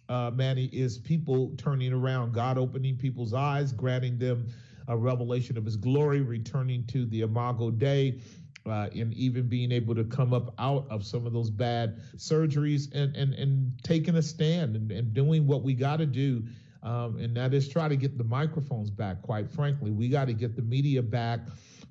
uh, 0.09 0.31
Manny, 0.35 0.67
is 0.67 0.99
people 0.99 1.53
turning 1.57 1.93
around, 1.93 2.33
God 2.33 2.59
opening 2.59 2.97
people's 2.97 3.35
eyes, 3.35 3.73
granting 3.73 4.19
them 4.19 4.47
a 4.89 4.97
revelation 4.97 5.57
of 5.57 5.65
His 5.65 5.77
glory, 5.77 6.21
returning 6.21 6.87
to 6.89 7.07
the 7.07 7.23
Imago 7.23 7.71
Dei. 7.71 8.21
Uh, 8.67 8.89
and 8.95 9.13
even 9.13 9.47
being 9.47 9.71
able 9.71 9.95
to 9.95 10.05
come 10.05 10.33
up 10.33 10.55
out 10.59 10.87
of 10.89 11.05
some 11.05 11.27
of 11.27 11.35
those 11.35 11.51
bad 11.51 12.01
surgeries 12.17 12.91
and 12.95 13.15
and, 13.15 13.35
and 13.35 13.79
taking 13.83 14.15
a 14.15 14.23
stand 14.23 14.75
and, 14.75 14.91
and 14.91 15.13
doing 15.13 15.47
what 15.47 15.63
we 15.63 15.75
got 15.75 15.99
to 15.99 16.07
do 16.07 16.43
um, 16.85 17.17
and 17.19 17.35
that 17.37 17.55
is 17.55 17.69
try 17.69 17.89
to 17.89 17.97
get 17.97 18.19
the 18.19 18.25
microphones 18.25 18.91
back. 18.91 19.23
Quite 19.23 19.51
frankly, 19.51 19.91
we 19.91 20.09
got 20.09 20.27
to 20.27 20.35
get 20.35 20.55
the 20.55 20.63
media 20.63 21.03
back 21.03 21.41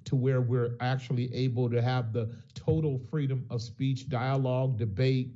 to 0.06 0.16
where 0.16 0.42
we're 0.42 0.76
actually 0.80 1.34
able 1.34 1.70
to 1.70 1.82
have 1.82 2.14
the 2.14 2.36
total 2.54 3.00
freedom 3.10 3.46
of 3.50 3.62
speech, 3.62 4.08
dialogue, 4.08 4.78
debate, 4.78 5.32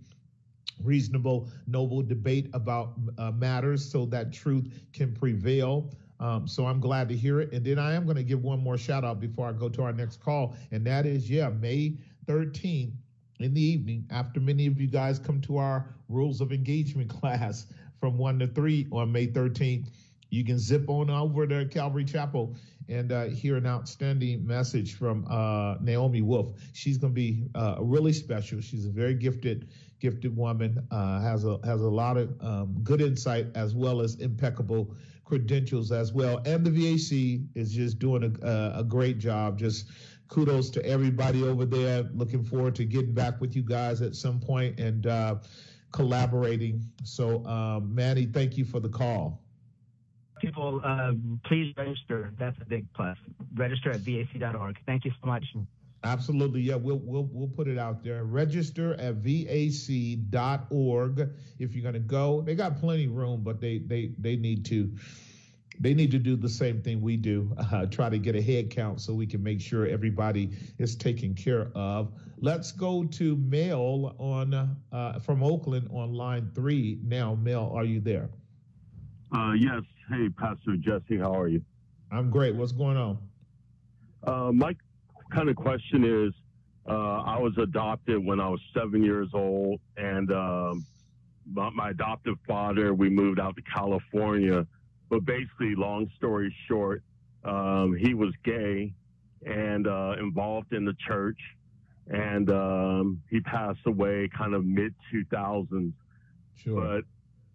reasonable, 0.83 1.49
noble 1.67 2.01
debate 2.01 2.49
about 2.53 2.93
uh, 3.17 3.31
matters 3.31 3.89
so 3.89 4.05
that 4.07 4.31
truth 4.31 4.67
can 4.93 5.13
prevail. 5.13 5.91
Um, 6.19 6.47
so 6.47 6.65
I'm 6.65 6.79
glad 6.79 7.09
to 7.09 7.15
hear 7.15 7.41
it. 7.41 7.51
And 7.53 7.65
then 7.65 7.77
I 7.77 7.93
am 7.93 8.05
going 8.05 8.17
to 8.17 8.23
give 8.23 8.43
one 8.43 8.59
more 8.59 8.77
shout 8.77 9.03
out 9.03 9.19
before 9.19 9.47
I 9.47 9.51
go 9.53 9.69
to 9.69 9.83
our 9.83 9.93
next 9.93 10.21
call. 10.21 10.55
And 10.71 10.85
that 10.87 11.05
is, 11.05 11.29
yeah, 11.29 11.49
May 11.49 11.97
13th 12.25 12.93
in 13.39 13.53
the 13.53 13.61
evening, 13.61 14.05
after 14.09 14.39
many 14.39 14.65
of 14.65 14.81
you 14.81 14.87
guys 14.87 15.19
come 15.19 15.41
to 15.41 15.57
our 15.57 15.93
rules 16.09 16.41
of 16.41 16.51
engagement 16.51 17.09
class 17.21 17.67
from 17.99 18.17
1 18.17 18.39
to 18.39 18.47
3 18.47 18.87
on 18.91 19.11
May 19.11 19.27
13th. 19.27 19.87
You 20.29 20.43
can 20.43 20.59
zip 20.59 20.89
on 20.89 21.09
over 21.09 21.47
to 21.47 21.65
Calvary 21.65 22.03
Chapel 22.03 22.55
and 22.89 23.11
uh, 23.11 23.25
hear 23.25 23.57
an 23.57 23.65
outstanding 23.65 24.45
message 24.45 24.95
from 24.95 25.25
uh, 25.29 25.75
Naomi 25.81 26.21
Wolf. 26.21 26.53
She's 26.73 26.97
going 26.97 27.13
to 27.13 27.15
be 27.15 27.43
uh, 27.55 27.77
really 27.79 28.13
special. 28.13 28.61
She's 28.61 28.85
a 28.85 28.89
very 28.89 29.13
gifted, 29.13 29.69
gifted 29.99 30.35
woman. 30.35 30.85
Uh, 30.91 31.19
has 31.21 31.45
a 31.45 31.59
has 31.63 31.81
a 31.81 31.89
lot 31.89 32.17
of 32.17 32.35
um, 32.41 32.75
good 32.83 33.01
insight 33.01 33.47
as 33.55 33.75
well 33.75 34.01
as 34.01 34.15
impeccable 34.15 34.95
credentials 35.25 35.91
as 35.91 36.13
well. 36.13 36.41
And 36.45 36.65
the 36.65 36.71
VAC 36.71 37.45
is 37.55 37.73
just 37.73 37.99
doing 37.99 38.37
a, 38.41 38.73
a 38.79 38.83
great 38.83 39.19
job. 39.19 39.59
Just 39.59 39.87
kudos 40.29 40.69
to 40.71 40.85
everybody 40.85 41.43
over 41.43 41.65
there. 41.65 42.03
Looking 42.13 42.43
forward 42.43 42.75
to 42.75 42.85
getting 42.85 43.13
back 43.13 43.39
with 43.41 43.55
you 43.55 43.61
guys 43.61 44.01
at 44.01 44.15
some 44.15 44.39
point 44.39 44.79
and 44.79 45.05
uh, 45.07 45.35
collaborating. 45.91 46.81
So, 47.03 47.45
um, 47.45 47.93
Manny, 47.93 48.25
thank 48.25 48.57
you 48.57 48.65
for 48.65 48.79
the 48.79 48.89
call. 48.89 49.41
People, 50.41 50.81
uh, 50.83 51.13
please 51.45 51.73
register. 51.75 52.31
That's 52.37 52.55
a 52.61 52.65
big 52.65 52.85
plus. 52.93 53.17
Register 53.55 53.91
at 53.91 54.01
vac.org. 54.01 54.77
Thank 54.85 55.05
you 55.05 55.11
so 55.19 55.27
much. 55.27 55.43
Absolutely. 56.03 56.61
Yeah, 56.61 56.75
we'll 56.75 56.99
we'll 56.99 57.27
we'll 57.31 57.47
put 57.47 57.67
it 57.67 57.77
out 57.77 58.03
there. 58.03 58.23
Register 58.23 58.93
at 58.99 59.15
vac.org 59.15 60.29
if 61.59 61.73
you're 61.73 61.81
going 61.81 61.93
to 61.93 61.99
go. 61.99 62.41
They 62.41 62.55
got 62.55 62.79
plenty 62.79 63.05
of 63.05 63.13
room, 63.13 63.41
but 63.43 63.59
they 63.59 63.79
they 63.79 64.11
they 64.19 64.35
need 64.35 64.65
to 64.65 64.91
they 65.79 65.93
need 65.93 66.11
to 66.11 66.19
do 66.19 66.35
the 66.35 66.49
same 66.49 66.81
thing 66.81 67.01
we 67.01 67.17
do. 67.17 67.55
Uh, 67.67 67.85
try 67.85 68.09
to 68.09 68.17
get 68.17 68.33
a 68.33 68.41
head 68.41 68.69
count 68.71 69.01
so 69.01 69.13
we 69.13 69.27
can 69.27 69.43
make 69.43 69.59
sure 69.59 69.85
everybody 69.85 70.49
is 70.77 70.95
taken 70.95 71.35
care 71.35 71.69
of. 71.75 72.13
Let's 72.39 72.71
go 72.71 73.03
to 73.03 73.35
Mel 73.35 74.15
on 74.17 74.53
uh, 74.91 75.19
from 75.19 75.43
Oakland 75.43 75.89
on 75.91 76.13
line 76.13 76.49
three. 76.55 76.97
Now, 77.03 77.35
Mel, 77.35 77.69
are 77.75 77.83
you 77.83 77.99
there? 77.99 78.29
Uh, 79.35 79.51
yes. 79.51 79.81
Hey, 80.09 80.29
Pastor 80.29 80.77
Jesse, 80.77 81.17
how 81.17 81.37
are 81.37 81.49
you? 81.49 81.61
I'm 82.09 82.29
great. 82.29 82.55
What's 82.55 82.71
going 82.71 82.95
on? 82.95 83.17
Uh, 84.23 84.51
my 84.53 84.75
kind 85.31 85.49
of 85.49 85.55
question 85.55 86.03
is, 86.03 86.33
uh, 86.89 87.21
I 87.23 87.39
was 87.39 87.57
adopted 87.57 88.23
when 88.23 88.39
I 88.39 88.47
was 88.47 88.61
seven 88.73 89.03
years 89.03 89.29
old, 89.33 89.79
and 89.97 90.31
um, 90.31 90.85
my, 91.51 91.69
my 91.71 91.89
adoptive 91.89 92.35
father, 92.47 92.93
we 92.93 93.09
moved 93.09 93.39
out 93.39 93.55
to 93.57 93.61
California. 93.63 94.65
But 95.09 95.25
basically, 95.25 95.75
long 95.75 96.09
story 96.17 96.53
short, 96.67 97.01
um, 97.43 97.95
he 97.95 98.13
was 98.13 98.33
gay 98.43 98.93
and 99.45 99.87
uh, 99.87 100.15
involved 100.19 100.73
in 100.73 100.83
the 100.83 100.95
church 101.07 101.39
and 102.09 102.49
um, 102.49 103.21
he 103.29 103.39
passed 103.41 103.85
away 103.85 104.29
kind 104.35 104.53
of 104.53 104.65
mid 104.65 104.93
2000s. 105.13 105.93
Sure. 106.55 106.81
But 106.81 107.03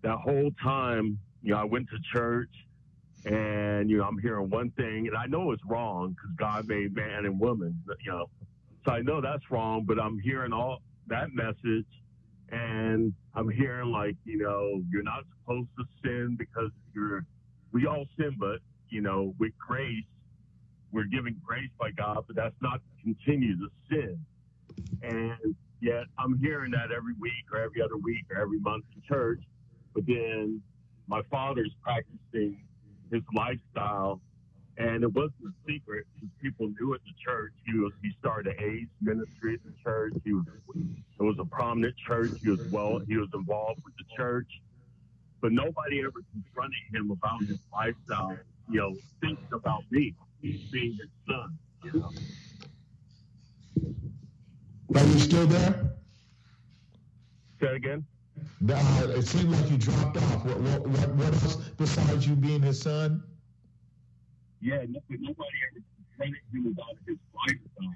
that 0.02 0.18
whole 0.18 0.50
time, 0.62 1.18
you 1.42 1.52
know, 1.52 1.60
I 1.60 1.64
went 1.64 1.88
to 1.90 1.96
church 2.12 2.50
and, 3.24 3.88
you 3.88 3.98
know, 3.98 4.04
I'm 4.04 4.18
hearing 4.18 4.50
one 4.50 4.70
thing 4.72 5.06
and 5.06 5.16
I 5.16 5.26
know 5.26 5.52
it's 5.52 5.62
wrong 5.64 6.10
because 6.10 6.30
God 6.36 6.68
made 6.68 6.94
man 6.94 7.24
and 7.24 7.38
woman, 7.38 7.80
you 8.04 8.10
know. 8.10 8.30
So 8.84 8.92
I 8.92 9.00
know 9.00 9.20
that's 9.20 9.48
wrong, 9.50 9.84
but 9.86 10.00
I'm 10.00 10.18
hearing 10.18 10.52
all 10.52 10.82
that 11.06 11.32
message 11.32 11.86
and 12.50 13.12
I'm 13.34 13.48
hearing 13.48 13.92
like, 13.92 14.16
you 14.24 14.38
know, 14.38 14.82
you're 14.90 15.04
not 15.04 15.24
supposed 15.40 15.68
to 15.78 15.84
sin 16.02 16.36
because 16.38 16.70
you're, 16.94 17.24
we 17.72 17.86
all 17.86 18.06
sin, 18.18 18.36
but, 18.38 18.58
you 18.90 19.00
know, 19.00 19.34
with 19.38 19.52
grace, 19.56 20.04
we're 20.90 21.04
given 21.04 21.40
grace 21.44 21.70
by 21.78 21.90
God, 21.92 22.24
but 22.26 22.36
that's 22.36 22.60
not 22.60 22.80
continue 23.02 23.56
to 23.56 23.68
sin. 23.88 24.18
And 25.02 25.54
yet 25.80 26.04
I'm 26.18 26.38
hearing 26.38 26.72
that 26.72 26.90
every 26.94 27.14
week 27.20 27.44
or 27.52 27.60
every 27.60 27.80
other 27.80 27.96
week 27.96 28.24
or 28.30 28.40
every 28.40 28.58
month 28.58 28.84
in 28.94 29.02
church. 29.08 29.42
But 29.94 30.06
then 30.06 30.60
my 31.06 31.22
father's 31.30 31.74
practicing 31.82 32.64
his 33.12 33.22
lifestyle 33.34 34.20
and 34.78 35.04
it 35.04 35.12
wasn't 35.12 35.34
a 35.46 35.52
secret 35.70 36.06
because 36.14 36.30
people 36.40 36.68
knew 36.80 36.94
at 36.94 37.00
the 37.04 37.12
church. 37.24 37.52
He 37.66 37.78
was 37.78 37.92
he 38.02 38.10
started 38.18 38.56
an 38.56 38.64
AIDS 38.64 38.90
ministry 39.02 39.54
at 39.54 39.60
the 39.64 39.72
church. 39.84 40.14
He 40.24 40.32
was 40.32 40.46
it 40.76 41.22
was 41.22 41.36
a 41.38 41.44
prominent 41.44 41.94
church. 41.96 42.32
He 42.42 42.50
was 42.50 42.60
well 42.70 42.98
he 43.06 43.16
was 43.18 43.28
involved 43.34 43.80
with 43.84 43.94
the 43.98 44.04
church. 44.16 44.48
but 45.42 45.52
nobody 45.52 46.00
ever 46.00 46.22
confronted 46.32 46.80
him 46.94 47.10
about 47.10 47.42
his 47.44 47.58
lifestyle. 47.72 48.38
You 48.70 48.80
know, 48.80 48.96
thinking 49.20 49.46
about 49.52 49.82
me 49.90 50.14
being 50.42 50.98
his 50.98 51.10
son. 51.28 51.58
You 51.84 52.00
know. 52.00 52.10
Are 54.94 55.04
you 55.06 55.18
still 55.18 55.46
there? 55.46 55.92
Say 57.60 57.76
again. 57.76 58.04
Uh, 58.68 59.08
it 59.08 59.26
seemed 59.26 59.50
like 59.50 59.70
you 59.70 59.76
dropped 59.76 60.16
off. 60.16 60.44
What, 60.44 60.60
what, 60.60 60.86
what, 60.86 61.08
what 61.14 61.26
else 61.26 61.56
besides 61.76 62.26
you 62.26 62.36
being 62.36 62.62
his 62.62 62.80
son? 62.80 63.22
Yeah, 64.60 64.84
nobody 65.08 65.58
ever 65.70 65.82
confronted 66.16 66.42
him 66.52 66.66
about 66.68 66.96
his 67.06 67.16
lifestyle. 67.34 67.94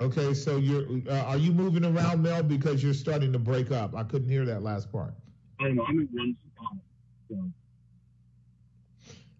Okay, 0.00 0.32
so 0.32 0.58
you're 0.58 0.84
uh, 1.10 1.24
are 1.24 1.36
you 1.36 1.52
moving 1.52 1.84
around, 1.84 2.22
Mel? 2.22 2.44
Because 2.44 2.84
you're 2.84 2.94
starting 2.94 3.32
to 3.32 3.38
break 3.38 3.72
up. 3.72 3.96
I 3.96 4.04
couldn't 4.04 4.28
hear 4.28 4.44
that 4.44 4.62
last 4.62 4.92
part. 4.92 5.12
Oh 5.60 5.66
no, 5.66 5.84
I'm 5.84 5.98
in 5.98 6.08
one 6.12 6.36
spot. 6.54 6.76
So. 7.28 7.50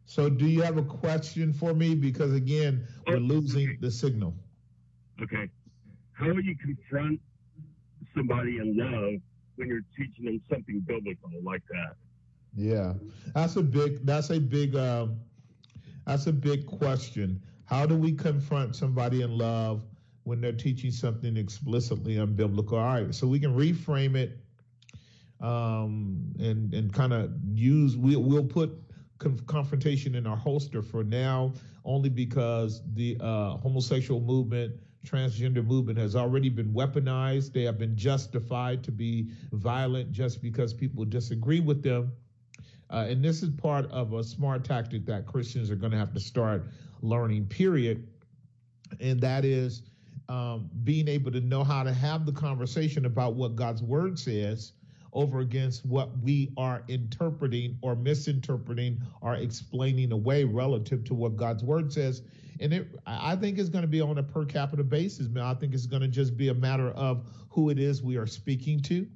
So, 0.06 0.28
do 0.28 0.46
you 0.46 0.62
have 0.62 0.78
a 0.78 0.82
question 0.82 1.52
for 1.52 1.74
me? 1.74 1.94
Because 1.94 2.32
again, 2.32 2.88
we're 3.06 3.18
losing 3.18 3.76
the 3.80 3.90
signal. 3.90 4.34
Okay. 5.22 5.48
How 6.12 6.32
do 6.32 6.40
you 6.40 6.56
confront 6.56 7.20
somebody 8.16 8.56
in 8.56 8.76
love 8.76 9.20
when 9.58 9.68
you're 9.68 9.84
teaching 9.96 10.24
them 10.24 10.40
something 10.48 10.80
biblical 10.86 11.30
like 11.42 11.62
that? 11.70 11.96
Yeah, 12.56 12.94
that's 13.34 13.56
a 13.56 13.62
big. 13.62 14.04
That's 14.06 14.30
a 14.30 14.38
big. 14.40 14.74
Um, 14.76 15.20
that's 16.06 16.26
a 16.26 16.32
big 16.32 16.66
question. 16.66 17.42
How 17.64 17.84
do 17.84 17.94
we 17.96 18.12
confront 18.12 18.74
somebody 18.74 19.20
in 19.22 19.36
love 19.36 19.84
when 20.24 20.40
they're 20.40 20.52
teaching 20.52 20.90
something 20.90 21.36
explicitly 21.36 22.14
unbiblical? 22.14 22.72
All 22.74 23.02
right, 23.02 23.14
so 23.14 23.26
we 23.26 23.38
can 23.38 23.54
reframe 23.54 24.16
it, 24.16 24.38
um, 25.40 26.32
and 26.38 26.72
and 26.72 26.92
kind 26.92 27.12
of 27.12 27.30
use. 27.52 27.96
We, 27.96 28.16
we'll 28.16 28.44
put 28.44 28.72
conf- 29.18 29.46
confrontation 29.46 30.14
in 30.14 30.26
our 30.26 30.36
holster 30.36 30.82
for 30.82 31.04
now, 31.04 31.52
only 31.84 32.08
because 32.08 32.80
the 32.94 33.18
uh, 33.20 33.56
homosexual 33.58 34.20
movement. 34.20 34.80
Transgender 35.06 35.64
movement 35.64 35.98
has 35.98 36.16
already 36.16 36.48
been 36.48 36.72
weaponized. 36.72 37.52
They 37.52 37.62
have 37.62 37.78
been 37.78 37.96
justified 37.96 38.82
to 38.84 38.92
be 38.92 39.30
violent 39.52 40.12
just 40.12 40.42
because 40.42 40.72
people 40.72 41.04
disagree 41.04 41.60
with 41.60 41.82
them. 41.82 42.12
Uh, 42.90 43.06
and 43.08 43.24
this 43.24 43.42
is 43.42 43.50
part 43.50 43.90
of 43.90 44.12
a 44.14 44.24
smart 44.24 44.64
tactic 44.64 45.04
that 45.06 45.26
Christians 45.26 45.70
are 45.70 45.76
going 45.76 45.92
to 45.92 45.98
have 45.98 46.12
to 46.14 46.20
start 46.20 46.66
learning, 47.02 47.46
period. 47.46 48.06
And 49.00 49.20
that 49.20 49.44
is 49.44 49.82
um, 50.28 50.70
being 50.84 51.08
able 51.08 51.30
to 51.32 51.40
know 51.40 51.64
how 51.64 51.82
to 51.82 51.92
have 51.92 52.26
the 52.26 52.32
conversation 52.32 53.06
about 53.06 53.34
what 53.34 53.56
God's 53.56 53.82
word 53.82 54.18
says 54.18 54.72
over 55.12 55.40
against 55.40 55.84
what 55.86 56.18
we 56.22 56.52
are 56.56 56.82
interpreting 56.88 57.78
or 57.82 57.96
misinterpreting 57.96 59.00
or 59.20 59.34
explaining 59.34 60.12
away 60.12 60.44
relative 60.44 61.04
to 61.04 61.14
what 61.14 61.36
God's 61.36 61.64
word 61.64 61.92
says. 61.92 62.22
And 62.60 62.72
it, 62.72 62.88
I 63.06 63.36
think 63.36 63.58
it's 63.58 63.68
going 63.68 63.82
to 63.82 63.88
be 63.88 64.00
on 64.00 64.18
a 64.18 64.22
per 64.22 64.44
capita 64.44 64.84
basis. 64.84 65.28
I 65.40 65.54
think 65.54 65.74
it's 65.74 65.86
going 65.86 66.02
to 66.02 66.08
just 66.08 66.36
be 66.36 66.48
a 66.48 66.54
matter 66.54 66.90
of 66.90 67.24
who 67.50 67.70
it 67.70 67.78
is 67.78 68.02
we 68.02 68.16
are 68.16 68.26
speaking 68.26 68.80
to 68.82 69.06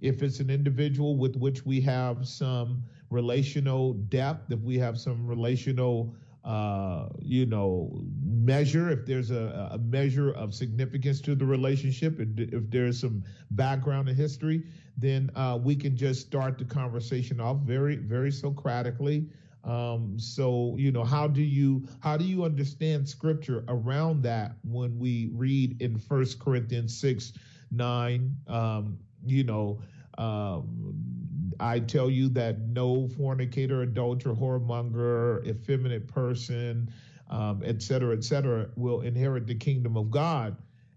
if 0.00 0.22
it's 0.22 0.40
an 0.40 0.50
individual 0.50 1.16
with 1.16 1.36
which 1.36 1.64
we 1.66 1.80
have 1.80 2.26
some 2.26 2.82
relational 3.10 3.94
depth, 3.94 4.50
if 4.50 4.60
we 4.60 4.78
have 4.78 4.98
some 4.98 5.26
relational, 5.26 6.14
uh, 6.44 7.08
you 7.20 7.46
know, 7.46 8.02
measure, 8.22 8.90
if 8.90 9.04
there's 9.04 9.30
a, 9.30 9.68
a 9.72 9.78
measure 9.78 10.32
of 10.32 10.54
significance 10.54 11.20
to 11.20 11.34
the 11.34 11.44
relationship, 11.44 12.16
if 12.18 12.70
there's 12.70 13.00
some 13.00 13.22
background 13.50 14.08
and 14.08 14.16
history, 14.16 14.64
then 14.96 15.30
uh, 15.34 15.58
we 15.62 15.76
can 15.76 15.96
just 15.96 16.20
start 16.26 16.58
the 16.58 16.64
conversation 16.64 17.40
off 17.40 17.58
very, 17.58 17.96
very 17.96 18.30
Socratically. 18.30 19.28
Um, 19.64 20.18
so 20.18 20.74
you 20.78 20.90
know, 20.90 21.04
how 21.04 21.26
do 21.26 21.42
you 21.42 21.86
how 22.00 22.16
do 22.16 22.24
you 22.24 22.44
understand 22.44 23.06
scripture 23.06 23.64
around 23.68 24.22
that 24.22 24.52
when 24.64 24.98
we 24.98 25.30
read 25.34 25.80
in 25.82 25.98
First 25.98 26.38
Corinthians 26.38 26.96
six 26.98 27.34
nine? 27.70 28.34
Um, 28.46 28.98
you 29.26 29.44
know, 29.44 29.82
um, 30.16 30.94
I 31.60 31.80
tell 31.80 32.10
you 32.10 32.28
that 32.30 32.60
no 32.60 33.08
fornicator, 33.08 33.82
adulterer, 33.82 34.34
whoremonger, 34.34 35.46
effeminate 35.46 36.08
person, 36.08 36.90
um, 37.28 37.62
et 37.64 37.82
cetera, 37.82 38.16
et 38.16 38.24
cetera, 38.24 38.68
will 38.76 39.02
inherit 39.02 39.46
the 39.46 39.54
kingdom 39.54 39.96
of 39.96 40.10
God. 40.10 40.56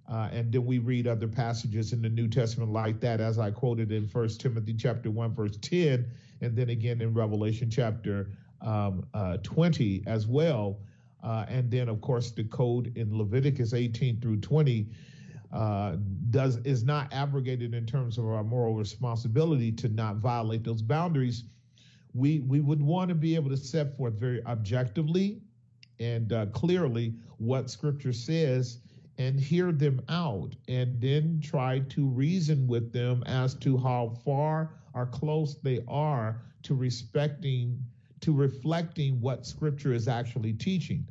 Uh, 0.10 0.30
and 0.32 0.52
then 0.52 0.66
we 0.66 0.80
read 0.80 1.08
other 1.08 1.28
passages 1.28 1.94
in 1.94 2.02
the 2.02 2.10
New 2.10 2.28
Testament 2.28 2.72
like 2.72 3.00
that, 3.00 3.22
as 3.22 3.40
I 3.40 3.52
quoted 3.52 3.92
in 3.92 4.08
First 4.08 4.42
Timothy 4.42 4.74
chapter 4.74 5.10
one, 5.12 5.34
verse 5.34 5.58
ten, 5.62 6.06
and 6.42 6.56
then 6.56 6.70
again 6.70 7.02
in 7.02 7.14
Revelation 7.14 7.70
chapter 7.70 8.30
um, 8.62 9.06
uh, 9.14 9.38
twenty 9.44 10.04
as 10.08 10.28
well. 10.28 10.80
Uh, 11.24 11.46
and 11.48 11.72
then, 11.72 11.88
of 11.88 12.02
course, 12.02 12.32
the 12.32 12.44
code 12.44 12.92
in 12.98 13.18
Leviticus 13.18 13.74
18 13.74 14.20
through 14.20 14.42
20 14.42 14.88
uh, 15.54 15.98
does 16.32 16.58
is 16.66 16.84
not 16.84 17.14
abrogated 17.14 17.76
in 17.76 17.86
terms 17.86 18.18
of 18.18 18.26
our 18.26 18.44
moral 18.44 18.76
responsibility 18.76 19.72
to 19.72 19.88
not 19.90 20.16
violate 20.18 20.64
those 20.64 20.82
boundaries. 20.82 21.44
We 22.16 22.40
we 22.40 22.60
would 22.60 22.82
want 22.82 23.10
to 23.10 23.16
be 23.16 23.36
able 23.36 23.52
to 23.52 23.58
set 23.58 23.96
forth 23.96 24.16
very 24.16 24.44
objectively 24.46 25.42
and 26.00 26.34
uh, 26.34 26.48
clearly 26.48 27.14
what 27.38 27.70
Scripture 27.70 28.14
says 28.14 28.80
and 29.20 29.40
hear 29.40 29.72
them 29.72 30.02
out, 30.10 30.56
and 30.68 31.00
then 31.00 31.40
try 31.40 31.80
to 31.90 32.08
reason 32.08 32.66
with 32.66 32.92
them 32.92 33.22
as 33.28 33.54
to 33.54 33.78
how 33.78 34.18
far 34.26 34.72
or 34.96 35.06
close 35.06 35.58
they 35.62 35.84
are 35.88 36.42
to 36.64 36.74
respecting 36.74 37.80
to 38.22 38.34
reflecting 38.34 39.22
what 39.22 39.46
Scripture 39.46 39.94
is 39.94 40.08
actually 40.08 40.54
teaching 40.54 41.06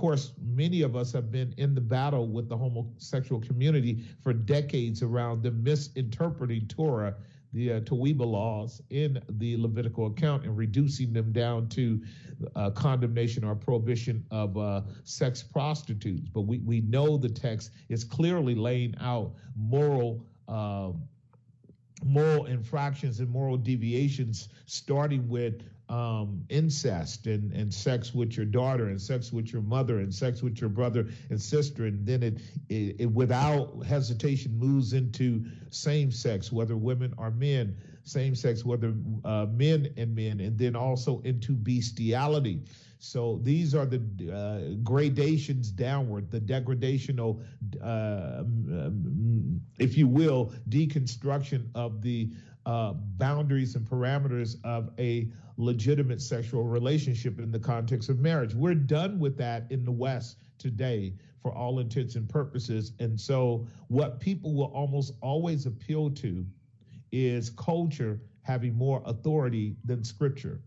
course, 0.00 0.32
many 0.42 0.82
of 0.82 0.96
us 0.96 1.12
have 1.12 1.30
been 1.30 1.54
in 1.58 1.74
the 1.74 1.80
battle 1.80 2.26
with 2.26 2.48
the 2.48 2.56
homosexual 2.56 3.40
community 3.40 4.04
for 4.22 4.32
decades 4.32 5.02
around 5.02 5.42
the 5.42 5.50
misinterpreting 5.50 6.66
Torah, 6.68 7.14
the 7.52 7.72
uh, 7.74 7.80
laws 7.90 8.80
in 8.90 9.20
the 9.30 9.56
Levitical 9.56 10.06
account, 10.06 10.44
and 10.44 10.56
reducing 10.56 11.12
them 11.12 11.32
down 11.32 11.68
to 11.68 12.00
uh, 12.56 12.70
condemnation 12.70 13.44
or 13.44 13.54
prohibition 13.54 14.24
of 14.30 14.56
uh, 14.56 14.82
sex 15.04 15.42
prostitutes. 15.42 16.28
But 16.28 16.42
we, 16.42 16.58
we 16.58 16.80
know 16.80 17.18
the 17.18 17.28
text 17.28 17.72
is 17.88 18.02
clearly 18.04 18.54
laying 18.54 18.94
out 19.00 19.34
moral. 19.56 20.24
um 20.48 21.02
moral 22.04 22.46
infractions 22.46 23.20
and 23.20 23.28
moral 23.28 23.58
deviations, 23.58 24.48
starting 24.64 25.28
with 25.28 25.62
um, 25.90 26.44
incest 26.48 27.26
and, 27.26 27.52
and 27.52 27.74
sex 27.74 28.14
with 28.14 28.36
your 28.36 28.46
daughter 28.46 28.86
and 28.86 29.02
sex 29.02 29.32
with 29.32 29.52
your 29.52 29.60
mother 29.60 29.98
and 29.98 30.14
sex 30.14 30.40
with 30.40 30.60
your 30.60 30.70
brother 30.70 31.08
and 31.30 31.42
sister. 31.42 31.86
And 31.86 32.06
then 32.06 32.22
it, 32.22 32.40
it, 32.68 32.96
it 33.00 33.06
without 33.12 33.84
hesitation 33.84 34.56
moves 34.56 34.92
into 34.92 35.44
same 35.70 36.12
sex, 36.12 36.52
whether 36.52 36.76
women 36.76 37.12
or 37.18 37.32
men, 37.32 37.76
same 38.04 38.36
sex, 38.36 38.64
whether 38.64 38.94
uh, 39.24 39.46
men 39.50 39.92
and 39.96 40.14
men, 40.14 40.38
and 40.38 40.56
then 40.56 40.76
also 40.76 41.20
into 41.22 41.54
bestiality. 41.54 42.62
So 43.00 43.40
these 43.42 43.74
are 43.74 43.86
the 43.86 44.00
uh, 44.32 44.76
gradations 44.84 45.70
downward, 45.70 46.30
the 46.30 46.40
degradational, 46.40 47.42
uh, 47.82 48.44
if 49.78 49.98
you 49.98 50.06
will, 50.06 50.52
deconstruction 50.68 51.66
of 51.74 52.00
the 52.02 52.30
uh, 52.66 52.92
boundaries 52.92 53.74
and 53.74 53.88
parameters 53.88 54.56
of 54.64 54.90
a 54.98 55.30
legitimate 55.60 56.20
sexual 56.20 56.64
relationship 56.64 57.38
in 57.38 57.50
the 57.50 57.58
context 57.58 58.08
of 58.08 58.18
marriage. 58.18 58.54
We're 58.54 58.74
done 58.74 59.18
with 59.18 59.36
that 59.38 59.66
in 59.70 59.84
the 59.84 59.92
West 59.92 60.38
today 60.58 61.14
for 61.42 61.52
all 61.54 61.78
intents 61.78 62.16
and 62.16 62.28
purposes. 62.28 62.92
And 62.98 63.18
so, 63.18 63.66
what 63.88 64.20
people 64.20 64.54
will 64.54 64.72
almost 64.74 65.14
always 65.20 65.66
appeal 65.66 66.10
to 66.10 66.44
is 67.12 67.50
culture 67.50 68.20
having 68.42 68.74
more 68.74 69.02
authority 69.04 69.76
than 69.84 70.04
scripture 70.04 70.60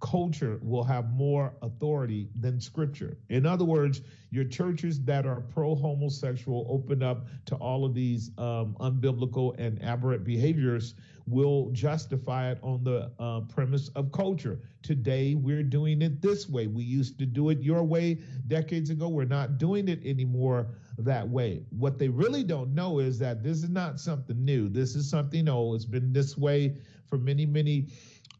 culture 0.00 0.58
will 0.62 0.84
have 0.84 1.12
more 1.12 1.54
authority 1.62 2.28
than 2.40 2.60
scripture. 2.60 3.16
In 3.28 3.46
other 3.46 3.64
words, 3.64 4.00
your 4.30 4.44
churches 4.44 5.00
that 5.04 5.26
are 5.26 5.40
pro 5.40 5.74
homosexual, 5.74 6.66
open 6.68 7.02
up 7.02 7.26
to 7.46 7.56
all 7.56 7.84
of 7.84 7.94
these 7.94 8.30
um, 8.38 8.76
unbiblical 8.80 9.58
and 9.58 9.82
aberrant 9.82 10.24
behaviors, 10.24 10.94
will 11.26 11.70
justify 11.70 12.50
it 12.50 12.58
on 12.62 12.82
the 12.82 13.10
uh, 13.18 13.40
premise 13.42 13.88
of 13.90 14.10
culture. 14.12 14.60
Today, 14.82 15.34
we're 15.34 15.62
doing 15.62 16.02
it 16.02 16.22
this 16.22 16.48
way. 16.48 16.66
We 16.66 16.82
used 16.82 17.18
to 17.18 17.26
do 17.26 17.50
it 17.50 17.60
your 17.60 17.84
way 17.84 18.20
decades 18.48 18.90
ago. 18.90 19.08
We're 19.08 19.24
not 19.24 19.58
doing 19.58 19.88
it 19.88 20.04
anymore 20.04 20.68
that 20.98 21.28
way. 21.28 21.62
What 21.70 21.98
they 21.98 22.08
really 22.08 22.42
don't 22.42 22.74
know 22.74 22.98
is 22.98 23.18
that 23.20 23.42
this 23.42 23.62
is 23.62 23.70
not 23.70 24.00
something 24.00 24.44
new. 24.44 24.68
This 24.68 24.94
is 24.94 25.08
something 25.08 25.48
old. 25.48 25.76
It's 25.76 25.84
been 25.84 26.12
this 26.12 26.36
way 26.36 26.76
for 27.06 27.18
many, 27.18 27.46
many 27.46 27.88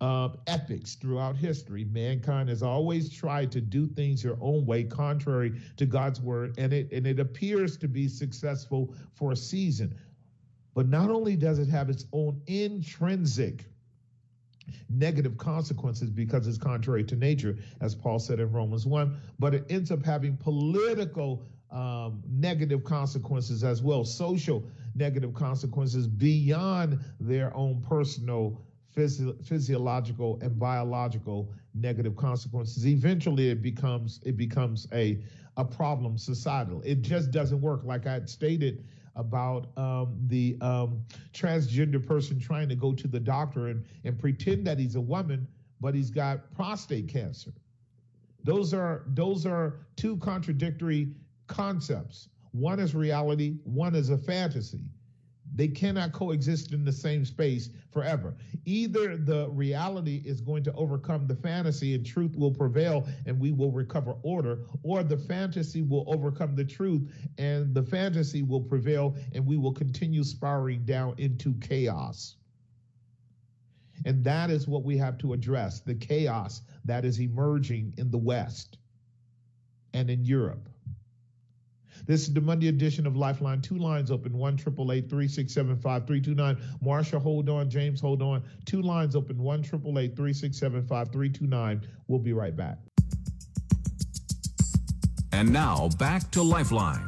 uh, 0.00 0.30
epics 0.46 0.94
throughout 0.94 1.36
history. 1.36 1.84
Mankind 1.84 2.48
has 2.48 2.62
always 2.62 3.12
tried 3.12 3.52
to 3.52 3.60
do 3.60 3.86
things 3.86 4.22
their 4.22 4.36
own 4.40 4.64
way, 4.64 4.84
contrary 4.84 5.60
to 5.76 5.86
God's 5.86 6.20
word, 6.20 6.54
and 6.58 6.72
it 6.72 6.90
and 6.92 7.06
it 7.06 7.20
appears 7.20 7.76
to 7.78 7.88
be 7.88 8.08
successful 8.08 8.94
for 9.12 9.32
a 9.32 9.36
season. 9.36 9.94
But 10.74 10.88
not 10.88 11.10
only 11.10 11.36
does 11.36 11.58
it 11.58 11.68
have 11.68 11.90
its 11.90 12.06
own 12.12 12.40
intrinsic 12.46 13.66
negative 14.88 15.36
consequences 15.36 16.10
because 16.10 16.46
it's 16.46 16.58
contrary 16.58 17.04
to 17.04 17.16
nature, 17.16 17.58
as 17.80 17.94
Paul 17.94 18.18
said 18.18 18.38
in 18.38 18.52
Romans 18.52 18.86
1, 18.86 19.16
but 19.38 19.54
it 19.54 19.66
ends 19.68 19.90
up 19.90 20.04
having 20.04 20.36
political 20.36 21.42
um, 21.70 22.22
negative 22.28 22.84
consequences 22.84 23.64
as 23.64 23.82
well, 23.82 24.04
social 24.04 24.64
negative 24.94 25.34
consequences 25.34 26.06
beyond 26.06 26.98
their 27.20 27.54
own 27.56 27.80
personal 27.82 28.60
physio- 28.94 29.36
physiological 29.42 30.38
and 30.42 30.58
biological 30.58 31.52
negative 31.74 32.16
consequences. 32.16 32.86
Eventually, 32.86 33.50
it 33.50 33.62
becomes 33.62 34.20
it 34.24 34.36
becomes 34.36 34.86
a 34.92 35.22
a 35.56 35.64
problem 35.64 36.16
societal. 36.16 36.80
It 36.84 37.02
just 37.02 37.30
doesn't 37.30 37.60
work. 37.60 37.84
Like 37.84 38.06
I 38.06 38.24
stated 38.24 38.84
about 39.16 39.76
um, 39.76 40.16
the 40.26 40.56
um, 40.60 41.02
transgender 41.32 42.04
person 42.04 42.38
trying 42.40 42.68
to 42.68 42.74
go 42.74 42.92
to 42.92 43.08
the 43.08 43.20
doctor 43.20 43.68
and, 43.68 43.84
and 44.04 44.18
pretend 44.18 44.66
that 44.66 44.78
he's 44.78 44.94
a 44.94 45.00
woman, 45.00 45.46
but 45.80 45.94
he's 45.94 46.10
got 46.10 46.52
prostate 46.54 47.08
cancer. 47.08 47.52
Those 48.44 48.72
are 48.72 49.04
those 49.08 49.44
are 49.44 49.80
two 49.96 50.16
contradictory 50.18 51.12
concepts. 51.46 52.28
One 52.52 52.80
is 52.80 52.94
reality, 52.94 53.58
one 53.64 53.94
is 53.94 54.10
a 54.10 54.18
fantasy. 54.18 54.84
They 55.54 55.68
cannot 55.68 56.12
coexist 56.12 56.72
in 56.72 56.84
the 56.84 56.92
same 56.92 57.24
space 57.24 57.70
forever. 57.90 58.36
Either 58.64 59.16
the 59.16 59.48
reality 59.50 60.22
is 60.24 60.40
going 60.40 60.62
to 60.64 60.72
overcome 60.74 61.26
the 61.26 61.34
fantasy 61.34 61.94
and 61.94 62.06
truth 62.06 62.36
will 62.36 62.52
prevail 62.52 63.06
and 63.26 63.38
we 63.38 63.52
will 63.52 63.72
recover 63.72 64.14
order, 64.22 64.64
or 64.82 65.02
the 65.02 65.16
fantasy 65.16 65.82
will 65.82 66.04
overcome 66.06 66.54
the 66.54 66.64
truth 66.64 67.12
and 67.38 67.74
the 67.74 67.82
fantasy 67.82 68.42
will 68.42 68.62
prevail 68.62 69.16
and 69.34 69.44
we 69.44 69.56
will 69.56 69.72
continue 69.72 70.22
spiraling 70.24 70.84
down 70.84 71.14
into 71.18 71.52
chaos. 71.54 72.36
And 74.06 74.24
that 74.24 74.50
is 74.50 74.66
what 74.66 74.84
we 74.84 74.96
have 74.96 75.18
to 75.18 75.34
address 75.34 75.80
the 75.80 75.94
chaos 75.94 76.62
that 76.84 77.04
is 77.04 77.20
emerging 77.20 77.92
in 77.98 78.10
the 78.10 78.18
West 78.18 78.78
and 79.92 80.08
in 80.08 80.24
Europe. 80.24 80.69
This 82.10 82.22
is 82.22 82.34
the 82.34 82.40
Monday 82.40 82.66
edition 82.66 83.06
of 83.06 83.16
Lifeline. 83.16 83.62
Two 83.62 83.78
lines 83.78 84.10
open, 84.10 84.36
one 84.36 84.56
triple 84.56 84.90
eight 84.90 85.08
three 85.08 85.28
six 85.28 85.54
seven 85.54 85.76
five 85.76 86.08
three 86.08 86.20
two 86.20 86.34
nine. 86.34 86.56
Marsha, 86.84 87.22
hold 87.22 87.48
on. 87.48 87.70
James, 87.70 88.00
hold 88.00 88.20
on. 88.20 88.42
Two 88.64 88.82
lines 88.82 89.14
open, 89.14 89.38
one 89.38 89.62
triple 89.62 89.96
eight 89.96 90.16
three 90.16 90.32
six 90.32 90.58
seven 90.58 90.84
five 90.84 91.12
three 91.12 91.30
two 91.30 91.46
nine. 91.46 91.86
We'll 92.08 92.18
be 92.18 92.32
right 92.32 92.56
back. 92.56 92.78
And 95.30 95.52
now 95.52 95.88
back 96.00 96.28
to 96.32 96.42
Lifeline. 96.42 97.06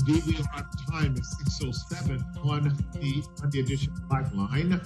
Indeed, 0.00 0.26
we 0.26 0.36
are 0.36 0.68
time 0.90 1.16
at 1.16 1.24
607 1.24 2.22
on 2.44 2.64
the 2.92 3.24
Monday 3.40 3.60
edition 3.60 3.94
of 3.94 4.10
Lifeline. 4.10 4.78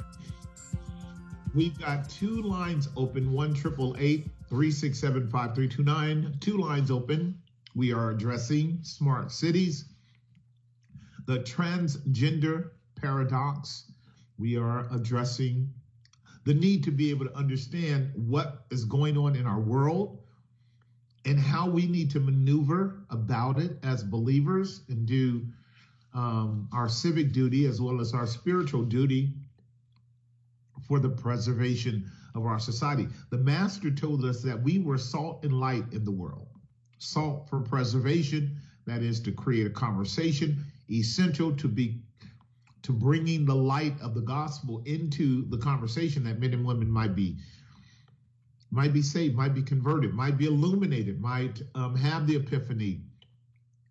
We've 1.53 1.77
got 1.81 2.09
two 2.09 2.43
lines 2.43 2.91
open, 2.97 3.33
one 3.33 3.55
triple 3.55 3.97
eight 3.99 4.29
three 4.49 4.70
six 4.70 5.01
seven 5.01 5.29
five 5.29 5.53
three 5.57 5.66
two 5.66 5.83
nine. 5.83 6.37
Two 6.39 6.59
lines 6.59 6.93
open. 6.93 7.37
We 7.77 7.93
are 7.93 8.11
addressing 8.11 8.79
smart 8.85 9.31
cities, 9.31 9.85
the 11.27 11.41
transgender 11.41 12.70
paradox. 12.95 13.93
We 14.39 14.57
are 14.57 14.89
addressing 14.91 15.74
the 16.45 16.55
need 16.55 16.85
to 16.85 16.91
be 16.91 17.11
able 17.11 17.27
to 17.27 17.37
understand 17.37 18.12
what 18.14 18.64
is 18.70 18.87
going 18.87 19.18
on 19.18 19.37
in 19.37 19.47
our 19.47 19.61
world 19.61 20.22
and 21.27 21.39
how 21.39 21.68
we 21.68 21.87
need 21.87 22.12
to 22.12 22.20
maneuver 22.20 23.05
about 23.11 23.61
it 23.61 23.79
as 23.83 24.03
believers 24.03 24.81
and 24.89 25.05
do 25.05 25.45
um, 26.14 26.70
our 26.72 26.89
civic 26.89 27.33
duty 27.33 27.66
as 27.66 27.79
well 27.79 28.01
as 28.01 28.14
our 28.14 28.27
spiritual 28.27 28.85
duty 28.85 29.35
for 30.89 30.99
the 30.99 31.11
preservation 31.11 32.11
of 32.35 32.47
our 32.47 32.59
society. 32.59 33.07
The 33.29 33.39
master 33.39 33.91
told 33.91 34.24
us 34.24 34.41
that 34.45 34.62
we 34.62 34.79
were 34.79 34.97
salt 34.97 35.45
and 35.45 35.61
light 35.61 35.93
in 35.93 36.03
the 36.03 36.11
world 36.11 36.46
salt 36.99 37.49
for 37.49 37.61
preservation, 37.61 38.57
that 38.87 39.03
is 39.03 39.21
to 39.21 39.33
create 39.33 39.67
a 39.67 39.71
conversation, 39.71 40.65
essential 40.91 41.55
to 41.57 41.69
be 41.69 42.01
to 42.83 42.93
bringing 42.93 43.45
the 43.45 43.55
light 43.55 44.01
of 44.01 44.15
the 44.15 44.21
gospel 44.21 44.81
into 44.87 45.45
the 45.49 45.59
conversation 45.59 46.23
that 46.23 46.39
men 46.39 46.55
and 46.55 46.65
women 46.65 46.89
might 46.89 47.17
be 47.17 47.37
might 48.71 48.93
be 48.93 49.03
saved, 49.03 49.35
might 49.35 49.55
be 49.55 49.63
converted, 49.63 50.13
might 50.13 50.37
be 50.37 50.47
illuminated, 50.47 51.21
might 51.21 51.63
um, 51.75 51.97
have 51.97 52.27
the 52.27 52.37
epiphany 52.37 53.01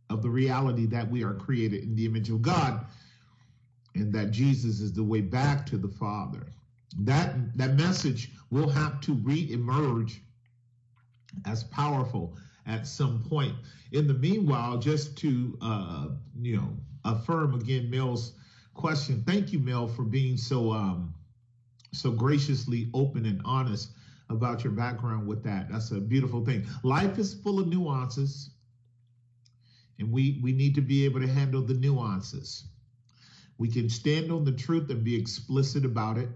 of 0.09 0.21
the 0.21 0.29
reality 0.29 0.85
that 0.85 1.09
we 1.09 1.23
are 1.23 1.33
created 1.33 1.83
in 1.83 1.95
the 1.95 2.05
image 2.05 2.29
of 2.29 2.41
God 2.41 2.85
and 3.95 4.13
that 4.13 4.31
Jesus 4.31 4.79
is 4.79 4.93
the 4.93 5.03
way 5.03 5.21
back 5.21 5.65
to 5.67 5.77
the 5.77 5.87
Father. 5.87 6.47
That 6.99 7.57
that 7.57 7.75
message 7.75 8.31
will 8.49 8.69
have 8.69 9.01
to 9.01 9.13
re-emerge 9.13 10.21
as 11.45 11.63
powerful 11.65 12.37
at 12.65 12.87
some 12.87 13.23
point. 13.23 13.55
In 13.91 14.07
the 14.07 14.13
meanwhile, 14.13 14.77
just 14.77 15.17
to 15.19 15.57
uh, 15.61 16.07
you 16.41 16.57
know 16.57 16.69
affirm 17.03 17.53
again 17.55 17.89
Mel's 17.89 18.33
question. 18.73 19.23
Thank 19.25 19.53
you, 19.53 19.59
Mel, 19.59 19.87
for 19.87 20.03
being 20.03 20.37
so 20.37 20.71
um, 20.71 21.13
so 21.93 22.11
graciously 22.11 22.89
open 22.93 23.25
and 23.25 23.41
honest 23.45 23.91
about 24.29 24.63
your 24.63 24.73
background 24.73 25.27
with 25.27 25.43
that. 25.43 25.69
That's 25.69 25.91
a 25.91 25.99
beautiful 25.99 26.43
thing. 26.43 26.65
Life 26.83 27.19
is 27.19 27.33
full 27.33 27.59
of 27.59 27.67
nuances, 27.67 28.49
and 29.99 30.11
we 30.11 30.39
we 30.43 30.51
need 30.51 30.75
to 30.75 30.81
be 30.81 31.05
able 31.05 31.21
to 31.21 31.27
handle 31.27 31.61
the 31.61 31.75
nuances. 31.75 32.65
We 33.57 33.69
can 33.69 33.89
stand 33.89 34.31
on 34.31 34.43
the 34.43 34.51
truth 34.51 34.89
and 34.89 35.03
be 35.03 35.15
explicit 35.15 35.85
about 35.85 36.17
it 36.17 36.29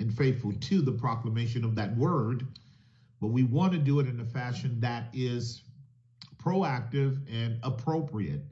and 0.00 0.16
faithful 0.16 0.52
to 0.52 0.80
the 0.80 0.92
proclamation 0.92 1.64
of 1.64 1.74
that 1.74 1.94
word 1.96 2.46
but 3.22 3.28
we 3.28 3.44
want 3.44 3.72
to 3.72 3.78
do 3.78 4.00
it 4.00 4.08
in 4.08 4.18
a 4.18 4.24
fashion 4.24 4.80
that 4.80 5.04
is 5.12 5.62
proactive 6.44 7.20
and 7.32 7.56
appropriate, 7.62 8.42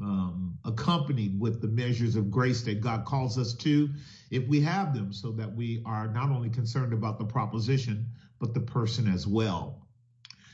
um, 0.00 0.56
accompanied 0.64 1.38
with 1.40 1.60
the 1.60 1.66
measures 1.66 2.14
of 2.14 2.30
grace 2.30 2.62
that 2.62 2.80
God 2.80 3.04
calls 3.04 3.36
us 3.36 3.54
to, 3.54 3.90
if 4.30 4.46
we 4.46 4.60
have 4.60 4.94
them, 4.94 5.12
so 5.12 5.32
that 5.32 5.52
we 5.52 5.82
are 5.84 6.06
not 6.06 6.30
only 6.30 6.48
concerned 6.48 6.92
about 6.92 7.18
the 7.18 7.24
proposition, 7.24 8.06
but 8.38 8.54
the 8.54 8.60
person 8.60 9.12
as 9.12 9.26
well. 9.26 9.84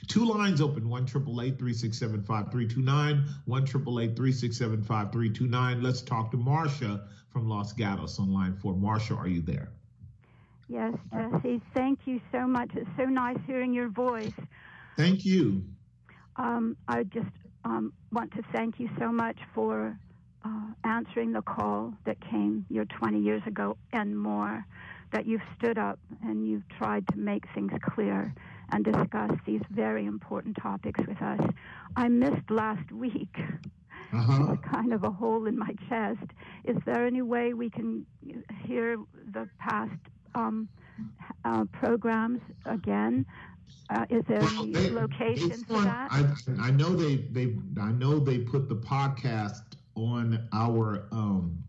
Two 0.08 0.24
lines 0.24 0.62
open, 0.62 0.88
one 0.88 1.04
triple 1.04 1.42
eight 1.42 1.58
three 1.58 1.74
six 1.74 1.98
seven 1.98 2.22
five 2.22 2.50
three 2.50 2.66
two 2.66 2.80
nine, 2.80 3.26
one 3.44 3.66
triple 3.66 4.00
eight 4.00 4.16
three 4.16 4.32
six 4.32 4.56
seven 4.56 4.82
five 4.82 5.12
three 5.12 5.30
two 5.30 5.46
nine. 5.46 5.82
Let's 5.82 6.00
talk 6.00 6.30
to 6.30 6.38
Marcia 6.38 7.06
from 7.28 7.46
Los 7.46 7.74
Gatos 7.74 8.18
on 8.18 8.32
line 8.32 8.56
four. 8.56 8.74
Marcia, 8.74 9.14
are 9.14 9.28
you 9.28 9.42
there? 9.42 9.70
Yes, 10.70 10.94
Jesse. 11.12 11.60
Thank 11.74 12.00
you 12.04 12.20
so 12.30 12.46
much. 12.46 12.70
It's 12.76 12.88
so 12.96 13.04
nice 13.04 13.36
hearing 13.44 13.74
your 13.74 13.88
voice. 13.88 14.32
Thank 14.96 15.24
you. 15.24 15.64
Um, 16.36 16.76
I 16.86 17.02
just 17.02 17.26
um, 17.64 17.92
want 18.12 18.32
to 18.34 18.42
thank 18.54 18.78
you 18.78 18.88
so 18.96 19.10
much 19.10 19.36
for 19.52 19.98
uh, 20.44 20.66
answering 20.84 21.32
the 21.32 21.42
call 21.42 21.92
that 22.06 22.18
came 22.20 22.66
your 22.70 22.84
20 22.84 23.18
years 23.18 23.42
ago 23.48 23.76
and 23.92 24.16
more. 24.16 24.64
That 25.12 25.26
you've 25.26 25.42
stood 25.58 25.76
up 25.76 25.98
and 26.22 26.46
you've 26.46 26.68
tried 26.78 27.04
to 27.08 27.16
make 27.18 27.42
things 27.52 27.72
clear 27.92 28.32
and 28.70 28.84
discuss 28.84 29.32
these 29.44 29.62
very 29.70 30.06
important 30.06 30.56
topics 30.62 31.00
with 31.04 31.20
us. 31.20 31.40
I 31.96 32.06
missed 32.06 32.48
last 32.48 32.92
week. 32.92 33.36
Uh-huh. 34.12 34.56
kind 34.68 34.92
of 34.92 35.04
a 35.04 35.10
hole 35.10 35.46
in 35.46 35.56
my 35.56 35.72
chest. 35.88 36.32
Is 36.64 36.76
there 36.84 37.06
any 37.06 37.22
way 37.22 37.54
we 37.54 37.70
can 37.70 38.04
hear 38.64 38.96
the 39.32 39.48
past 39.60 39.92
um, 40.34 40.68
uh, 41.44 41.64
programs 41.72 42.40
again? 42.66 43.26
Uh, 43.88 44.06
is 44.08 44.24
there 44.28 44.40
well, 44.40 44.62
any 44.62 44.72
they, 44.72 44.90
location 44.90 45.52
for 45.64 45.80
that? 45.82 46.08
I, 46.10 46.24
I, 46.60 46.70
know 46.70 46.94
they 46.94 47.16
they 47.16 47.56
I 47.80 47.90
know 47.92 48.18
they 48.18 48.38
put 48.38 48.68
the 48.68 48.76
podcast 48.76 49.62
on 49.94 50.48
our 50.52 51.06
um, 51.12 51.62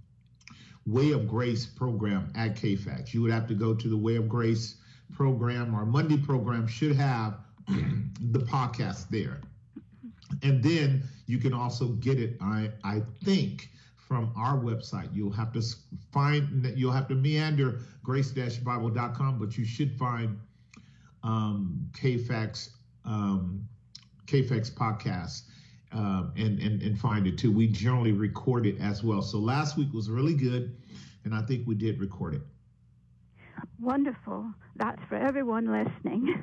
Way 0.85 1.11
of 1.11 1.27
Grace 1.27 1.65
program 1.65 2.31
at 2.35 2.55
KFAX. 2.55 3.13
You 3.13 3.21
would 3.23 3.31
have 3.31 3.47
to 3.47 3.55
go 3.55 3.73
to 3.73 3.87
the 3.87 3.97
Way 3.97 4.15
of 4.15 4.29
Grace 4.29 4.75
program. 5.13 5.73
Our 5.73 5.85
Monday 5.85 6.17
program 6.17 6.67
should 6.67 6.95
have 6.95 7.39
the 7.67 8.39
podcast 8.39 9.09
there, 9.09 9.41
and 10.43 10.63
then 10.63 11.03
you 11.25 11.37
can 11.37 11.53
also 11.53 11.87
get 11.87 12.19
it. 12.19 12.37
I 12.41 12.71
I 12.83 13.01
think 13.23 13.69
from 14.11 14.29
our 14.35 14.57
website. 14.57 15.07
You'll 15.13 15.31
have 15.31 15.53
to 15.53 15.61
find, 16.11 16.69
you'll 16.75 16.91
have 16.91 17.07
to 17.07 17.15
meander 17.15 17.79
grace-bible.com, 18.03 19.39
but 19.39 19.57
you 19.57 19.63
should 19.63 19.97
find 19.97 20.37
um, 21.23 21.89
KFAX, 21.93 22.71
um, 23.05 23.65
KFAX 24.25 24.69
podcast 24.69 25.43
um, 25.93 26.33
and, 26.35 26.59
and, 26.59 26.81
and 26.81 26.99
find 26.99 27.25
it 27.25 27.37
too. 27.37 27.53
We 27.53 27.67
generally 27.67 28.11
record 28.11 28.65
it 28.65 28.81
as 28.81 29.01
well. 29.01 29.21
So 29.21 29.37
last 29.39 29.77
week 29.77 29.93
was 29.93 30.09
really 30.09 30.35
good, 30.35 30.75
and 31.23 31.33
I 31.33 31.43
think 31.43 31.65
we 31.65 31.75
did 31.75 31.97
record 32.01 32.33
it. 32.33 32.41
Wonderful. 33.79 34.45
That's 34.75 35.01
for 35.07 35.15
everyone 35.15 35.71
listening. 35.71 36.35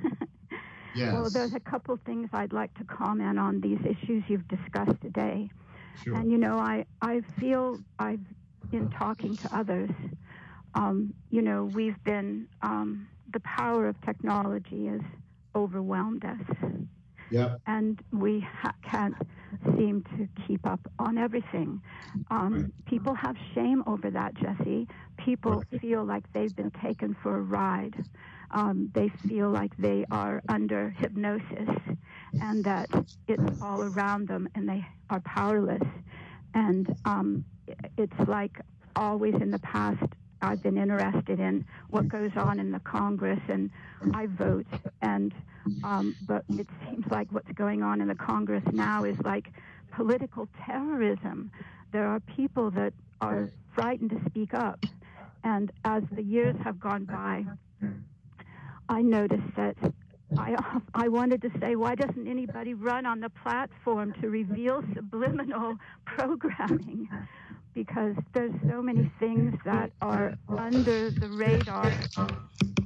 yes. 0.97 1.13
Well, 1.13 1.29
there's 1.29 1.53
a 1.53 1.61
couple 1.61 1.99
things 2.07 2.31
I'd 2.33 2.55
like 2.55 2.73
to 2.79 2.85
comment 2.85 3.39
on 3.39 3.61
these 3.61 3.81
issues 3.81 4.25
you've 4.27 4.49
discussed 4.49 5.03
today. 5.03 5.51
Sure. 6.05 6.15
And 6.17 6.31
you 6.31 6.39
know, 6.39 6.59
I 6.59 6.85
I 7.03 7.21
feel 7.41 7.81
I've 7.99 8.21
in 8.73 8.89
talking 8.91 9.37
to 9.37 9.57
others, 9.57 9.91
um, 10.75 11.15
you 11.31 11.41
know, 11.43 11.65
we've 11.65 12.03
been, 12.05 12.49
um, 12.63 13.09
the 13.33 13.41
power 13.41 13.89
of 13.89 14.01
technology 14.03 14.87
has 14.87 15.01
overwhelmed 15.55 16.25
us. 16.25 16.57
Yep. 17.31 17.61
And 17.67 18.01
we 18.13 18.41
ha- 18.41 18.75
can't 18.83 19.15
seem 19.77 20.03
to 20.17 20.29
keep 20.47 20.67
up 20.67 20.81
on 20.99 21.19
everything. 21.19 21.83
Um, 22.31 22.53
right. 22.53 22.73
People 22.87 23.15
have 23.15 23.37
shame 23.55 23.83
over 23.87 24.11
that, 24.11 24.35
Jesse. 24.35 24.87
People 25.25 25.65
right. 25.71 25.81
feel 25.81 26.05
like 26.05 26.25
they've 26.33 26.55
been 26.55 26.71
taken 26.83 27.15
for 27.23 27.37
a 27.37 27.43
ride. 27.43 28.05
Um, 28.51 28.91
they 28.95 29.09
feel 29.29 29.51
like 29.51 29.77
they 29.77 30.05
are 30.11 30.43
under 30.49 30.91
hypnosis 30.91 31.69
and 32.41 32.65
that 32.65 32.91
it's 33.27 33.43
all 33.61 33.83
around 33.83 34.29
them 34.29 34.49
and 34.55 34.69
they 34.69 34.85
are 35.11 35.21
powerless. 35.21 35.83
And 36.55 36.95
um, 37.05 37.45
it's 37.97 38.29
like 38.29 38.61
always 38.97 39.35
in 39.35 39.51
the 39.51 39.59
past, 39.61 40.03
I've 40.41 40.63
been 40.63 40.79
interested 40.79 41.41
in 41.41 41.65
what 41.91 42.09
goes 42.09 42.31
on 42.37 42.61
in 42.61 42.71
the 42.71 42.81
Congress, 42.81 43.41
and 43.49 43.71
I 44.15 44.27
vote. 44.27 44.67
And 45.03 45.35
um, 45.85 46.17
but 46.23 46.45
it 46.57 46.67
seems 46.85 47.05
like 47.11 47.29
what's 47.31 47.51
going 47.53 47.83
on 47.83 48.01
in 48.01 48.09
the 48.09 48.15
Congress 48.15 48.65
now 48.73 49.05
is 49.05 49.17
like 49.25 49.49
political 49.93 50.49
terrorism. 50.67 51.51
There 51.93 52.07
are 52.07 52.21
people 52.21 52.71
that 52.73 52.93
are 53.21 53.51
frightened 53.75 54.11
to 54.11 54.21
speak 54.31 54.55
up, 54.55 54.85
and 55.45 55.73
as 55.85 56.03
the 56.13 56.23
years 56.23 56.57
have 56.65 56.79
gone 56.81 57.05
by, 57.05 57.45
I 58.89 59.03
noticed 59.03 59.55
that 59.57 59.77
I, 60.37 60.81
I 60.95 61.09
wanted 61.09 61.43
to 61.43 61.51
say, 61.61 61.75
why 61.77 61.95
doesn't 61.95 62.29
anybody 62.29 62.75
run 62.75 63.07
on 63.07 63.21
the 63.21 63.31
platform 63.31 64.13
to 64.21 64.29
reveal 64.29 64.83
subliminal 64.95 65.79
programming? 66.05 67.09
because 67.79 68.17
there's 68.35 68.53
so 68.69 68.83
many 68.83 69.09
things 69.21 69.55
that 69.65 69.93
are 70.03 70.37
under 70.49 71.13
the 71.13 71.29
radar. 71.29 71.93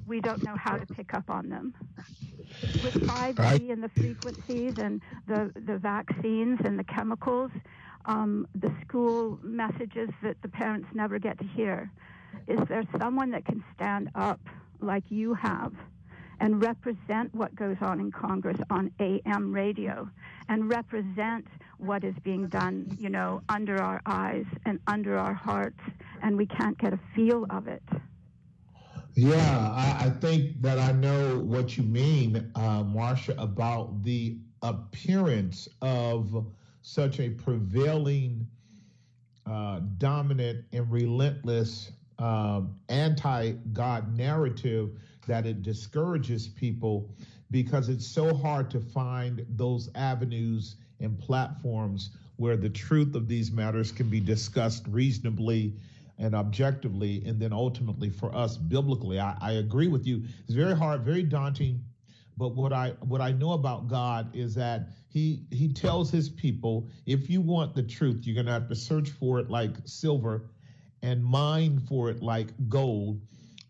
We 0.06 0.20
don't 0.20 0.44
know 0.44 0.54
how 0.54 0.76
to 0.76 0.84
pick 0.84 1.14
up 1.14 1.30
on 1.30 1.48
them. 1.48 1.74
With 2.82 2.92
5G 2.94 3.38
right. 3.38 3.60
and 3.70 3.82
the 3.82 3.88
frequencies 3.88 4.74
and 4.76 5.00
the, 5.26 5.50
the 5.66 5.78
vaccines 5.78 6.60
and 6.66 6.78
the 6.78 6.84
chemicals, 6.84 7.50
um, 8.04 8.46
the 8.54 8.70
school 8.84 9.38
messages 9.42 10.10
that 10.22 10.36
the 10.42 10.48
parents 10.48 10.88
never 10.92 11.18
get 11.18 11.38
to 11.38 11.46
hear, 11.46 11.90
is 12.46 12.60
there 12.68 12.84
someone 13.00 13.30
that 13.30 13.46
can 13.46 13.64
stand 13.74 14.10
up 14.14 14.40
like 14.80 15.04
you 15.08 15.32
have 15.32 15.72
and 16.42 16.60
represent 16.60 17.32
what 17.36 17.54
goes 17.54 17.76
on 17.80 18.00
in 18.00 18.10
Congress 18.10 18.58
on 18.68 18.90
AM 18.98 19.52
radio 19.52 20.10
and 20.48 20.68
represent 20.68 21.46
what 21.78 22.02
is 22.02 22.16
being 22.24 22.48
done, 22.48 22.84
you 22.98 23.08
know, 23.08 23.40
under 23.48 23.80
our 23.80 24.02
eyes 24.06 24.44
and 24.66 24.80
under 24.88 25.16
our 25.16 25.32
hearts, 25.32 25.78
and 26.20 26.36
we 26.36 26.44
can't 26.44 26.76
get 26.78 26.92
a 26.92 26.98
feel 27.14 27.46
of 27.48 27.68
it. 27.68 27.82
Yeah, 29.14 29.70
I, 29.72 30.06
I 30.06 30.10
think 30.10 30.60
that 30.62 30.78
I 30.80 30.90
know 30.90 31.38
what 31.38 31.76
you 31.76 31.84
mean, 31.84 32.50
uh, 32.56 32.82
Marcia, 32.82 33.36
about 33.38 34.02
the 34.02 34.36
appearance 34.62 35.68
of 35.80 36.44
such 36.82 37.20
a 37.20 37.30
prevailing, 37.30 38.48
uh, 39.46 39.78
dominant, 39.98 40.64
and 40.72 40.90
relentless 40.90 41.92
um, 42.18 42.74
anti 42.88 43.52
God 43.72 44.16
narrative 44.16 44.90
that 45.26 45.46
it 45.46 45.62
discourages 45.62 46.48
people 46.48 47.10
because 47.50 47.88
it's 47.88 48.06
so 48.06 48.34
hard 48.34 48.70
to 48.70 48.80
find 48.80 49.44
those 49.50 49.90
avenues 49.94 50.76
and 51.00 51.18
platforms 51.18 52.10
where 52.36 52.56
the 52.56 52.70
truth 52.70 53.14
of 53.14 53.28
these 53.28 53.52
matters 53.52 53.92
can 53.92 54.08
be 54.08 54.20
discussed 54.20 54.86
reasonably 54.88 55.74
and 56.18 56.34
objectively, 56.34 57.22
and 57.26 57.40
then 57.40 57.52
ultimately 57.52 58.08
for 58.08 58.34
us 58.34 58.56
biblically. 58.56 59.18
I, 59.18 59.36
I 59.40 59.52
agree 59.52 59.88
with 59.88 60.06
you. 60.06 60.22
It's 60.44 60.54
very 60.54 60.76
hard, 60.76 61.02
very 61.02 61.22
daunting. 61.22 61.84
But 62.36 62.54
what 62.54 62.72
I 62.72 62.90
what 63.00 63.20
I 63.20 63.32
know 63.32 63.52
about 63.52 63.88
God 63.88 64.34
is 64.34 64.54
that 64.54 64.88
He 65.08 65.44
He 65.50 65.72
tells 65.72 66.10
His 66.10 66.28
people, 66.28 66.88
if 67.06 67.28
you 67.28 67.40
want 67.40 67.74
the 67.74 67.82
truth, 67.82 68.22
you're 68.24 68.36
gonna 68.36 68.52
have 68.52 68.68
to 68.68 68.74
search 68.74 69.10
for 69.10 69.38
it 69.38 69.50
like 69.50 69.76
silver, 69.84 70.50
and 71.02 71.22
mine 71.22 71.78
for 71.80 72.08
it 72.08 72.22
like 72.22 72.48
gold. 72.68 73.20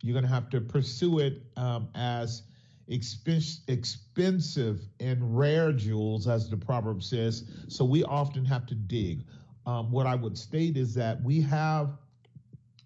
You're 0.03 0.15
gonna 0.15 0.27
have 0.27 0.51
to 0.51 0.61
pursue 0.61 1.21
it 1.21 1.43
um, 1.57 1.89
as 1.95 2.43
expensive 2.89 4.81
and 5.01 5.39
rare 5.39 5.73
jewels, 5.73 6.29
as 6.29 6.51
the 6.51 6.57
proverb 6.57 7.03
says. 7.03 7.45
So 7.69 7.85
we 7.85 8.05
often 8.05 8.45
have 8.45 8.67
to 8.67 8.75
dig. 8.75 9.25
Um, 9.65 9.91
what 9.93 10.07
I 10.07 10.17
would 10.17 10.37
state 10.37 10.77
is 10.77 10.93
that 10.95 11.23
we 11.23 11.41
have 11.43 11.97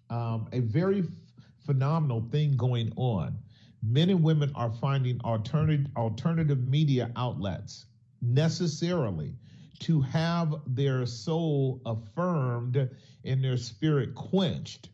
um, 0.09 0.47
a 0.53 0.59
very 0.59 1.03
phenomenal 1.65 2.21
thing 2.31 2.55
going 2.55 2.93
on. 2.95 3.37
Men 3.83 4.09
and 4.09 4.23
women 4.23 4.51
are 4.55 4.71
finding 4.71 5.19
alternative 5.21 5.87
alternative 5.97 6.67
media 6.67 7.11
outlets 7.15 7.85
necessarily 8.21 9.35
to 9.79 10.01
have 10.01 10.55
their 10.67 11.05
soul 11.05 11.81
affirmed 11.85 12.89
and 13.25 13.43
their 13.43 13.57
spirit 13.57 14.15
quenched 14.15 14.89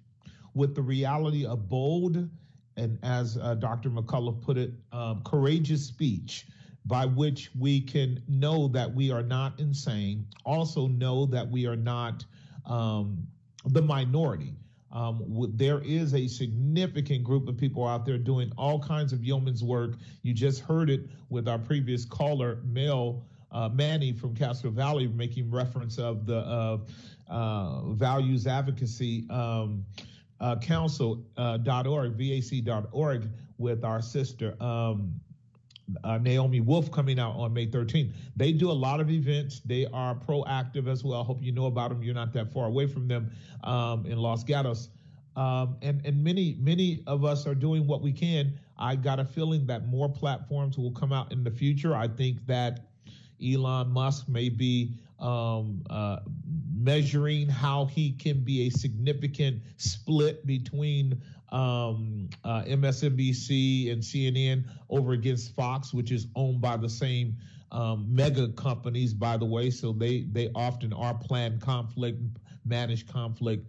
with 0.54 0.76
the 0.76 0.82
reality 0.82 1.46
of 1.46 1.70
bold 1.70 2.30
and 2.78 2.98
as 3.04 3.38
uh, 3.38 3.54
Dr. 3.56 3.90
McCullough 3.90 4.42
put 4.42 4.58
it, 4.58 4.72
um, 4.92 5.22
courageous 5.24 5.86
speech 5.86 6.48
by 6.86 7.06
which 7.06 7.50
we 7.58 7.80
can 7.80 8.22
know 8.28 8.68
that 8.68 8.94
we 8.94 9.12
are 9.12 9.24
not 9.24 9.60
insane, 9.60 10.28
also 10.44 10.88
know 10.88 11.26
that 11.28 11.50
we 11.50 11.66
are 11.66 11.76
not 11.76 12.26
um, 12.66 13.26
the 13.68 13.82
minority. 13.82 14.54
Um, 14.92 15.52
there 15.56 15.80
is 15.80 16.14
a 16.14 16.28
significant 16.28 17.24
group 17.24 17.48
of 17.48 17.58
people 17.58 17.88
out 17.88 18.06
there 18.06 18.18
doing 18.18 18.52
all 18.58 18.80
kinds 18.80 19.12
of 19.12 19.24
yeoman's 19.24 19.64
work. 19.64 19.94
You 20.22 20.34
just 20.34 20.62
heard 20.62 20.90
it 20.90 21.02
with 21.30 21.48
our 21.48 21.58
previous 21.58 22.06
caller, 22.06 22.60
Mel 22.64 23.24
uh, 23.54 23.70
Manny 23.70 24.12
from 24.12 24.36
Castro 24.36 24.72
Valley, 24.72 25.08
making 25.08 25.50
reference 25.50 25.98
of 25.98 26.26
the 26.26 26.40
uh, 26.40 26.78
uh, 27.28 27.82
values 27.94 28.46
advocacy. 28.48 29.26
Um, 29.30 29.86
uh, 30.40 30.58
council.org, 30.58 31.32
uh, 31.38 32.10
vac.org, 32.10 33.30
with 33.58 33.84
our 33.84 34.02
sister 34.02 34.56
um, 34.60 35.14
uh, 36.04 36.18
Naomi 36.18 36.60
Wolf 36.62 36.92
coming 36.92 37.20
out 37.20 37.36
on 37.36 37.54
May 37.54 37.68
13th. 37.68 38.14
They 38.36 38.52
do 38.52 38.72
a 38.72 38.74
lot 38.74 39.00
of 39.00 39.10
events. 39.10 39.62
They 39.66 39.86
are 39.94 40.16
proactive 40.16 40.88
as 40.88 41.04
well. 41.04 41.22
I 41.22 41.24
hope 41.24 41.42
you 41.42 41.52
know 41.52 41.66
about 41.66 41.90
them. 41.90 42.04
You're 42.04 42.16
not 42.16 42.34
that 42.34 42.52
far 42.52 42.68
away 42.68 42.88
from 42.88 43.08
them 43.08 43.32
um, 43.64 44.06
in 44.06 44.18
Los 44.18 44.44
Gatos. 44.44 44.90
Um, 45.36 45.78
and 45.82 46.06
and 46.06 46.24
many 46.24 46.58
many 46.60 47.04
of 47.08 47.26
us 47.26 47.48
are 47.48 47.56
doing 47.56 47.88
what 47.88 48.02
we 48.02 48.12
can. 48.12 48.54
I 48.78 48.96
got 48.96 49.20
a 49.20 49.26
feeling 49.26 49.66
that 49.66 49.88
more 49.88 50.08
platforms 50.08 50.78
will 50.78 50.92
come 50.92 51.12
out 51.12 51.32
in 51.32 51.44
the 51.44 51.50
future. 51.50 51.96
I 51.96 52.08
think 52.08 52.46
that 52.46 52.86
Elon 53.44 53.90
Musk 53.90 54.30
may 54.30 54.50
be 54.50 54.94
um, 55.20 55.84
uh, 55.90 56.20
measuring 56.84 57.48
how 57.48 57.86
he 57.86 58.12
can 58.12 58.44
be 58.44 58.68
a 58.68 58.70
significant 58.70 59.62
split 59.78 60.46
between 60.46 61.22
um, 61.50 62.30
uh, 62.44 62.64
MSNBC 62.64 63.92
and 63.92 64.02
CNN 64.02 64.66
over 64.90 65.14
against 65.14 65.56
Fox, 65.56 65.94
which 65.94 66.12
is 66.12 66.28
owned 66.36 66.62
by 66.62 66.76
the 66.76 66.90
same 66.90 67.38
um, 67.72 68.06
mega 68.10 68.50
companies, 68.50 69.14
by 69.14 69.38
the 69.38 69.46
way. 69.46 69.70
So 69.70 69.94
they 69.94 70.24
they 70.32 70.50
often 70.56 70.94
are 70.94 71.14
planned 71.14 71.62
conflict, 71.62 72.20
managed 72.66 73.12
conflict. 73.12 73.68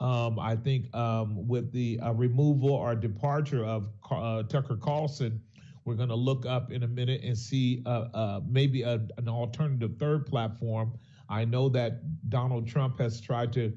Um, 0.00 0.38
I 0.38 0.56
think 0.56 0.94
um, 0.94 1.46
with 1.48 1.72
the 1.72 2.00
uh, 2.00 2.12
removal 2.12 2.70
or 2.70 2.94
departure 2.94 3.64
of 3.64 3.88
uh, 4.10 4.44
Tucker 4.44 4.76
Carlson, 4.76 5.40
we're 5.84 5.94
going 5.94 6.08
to 6.08 6.14
look 6.14 6.46
up 6.46 6.70
in 6.70 6.82
a 6.82 6.88
minute 6.88 7.22
and 7.22 7.36
see 7.36 7.82
uh, 7.86 8.06
uh, 8.14 8.40
maybe 8.48 8.82
a, 8.82 9.00
an 9.18 9.28
alternative 9.28 9.96
third 9.98 10.26
platform 10.26 10.92
I 11.30 11.44
know 11.44 11.68
that 11.70 12.28
Donald 12.28 12.66
Trump 12.66 12.98
has 12.98 13.20
tried 13.20 13.52
to 13.54 13.72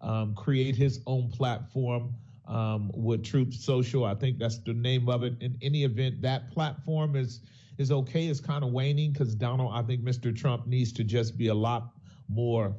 um, 0.00 0.34
create 0.34 0.74
his 0.74 1.00
own 1.06 1.30
platform 1.30 2.14
um, 2.46 2.90
with 2.94 3.24
Truth 3.24 3.54
Social. 3.54 4.04
I 4.04 4.14
think 4.14 4.38
that's 4.38 4.58
the 4.58 4.74
name 4.74 5.08
of 5.08 5.22
it. 5.22 5.34
In 5.40 5.56
any 5.62 5.84
event, 5.84 6.22
that 6.22 6.50
platform 6.50 7.16
is 7.16 7.40
is 7.78 7.90
okay. 7.90 8.26
It's 8.26 8.40
kind 8.40 8.62
of 8.62 8.72
waning 8.72 9.12
because 9.12 9.34
Donald, 9.34 9.70
I 9.72 9.82
think 9.82 10.02
Mr. 10.02 10.36
Trump 10.36 10.66
needs 10.66 10.92
to 10.94 11.04
just 11.04 11.38
be 11.38 11.46
a 11.46 11.54
lot 11.54 11.92
more 12.28 12.74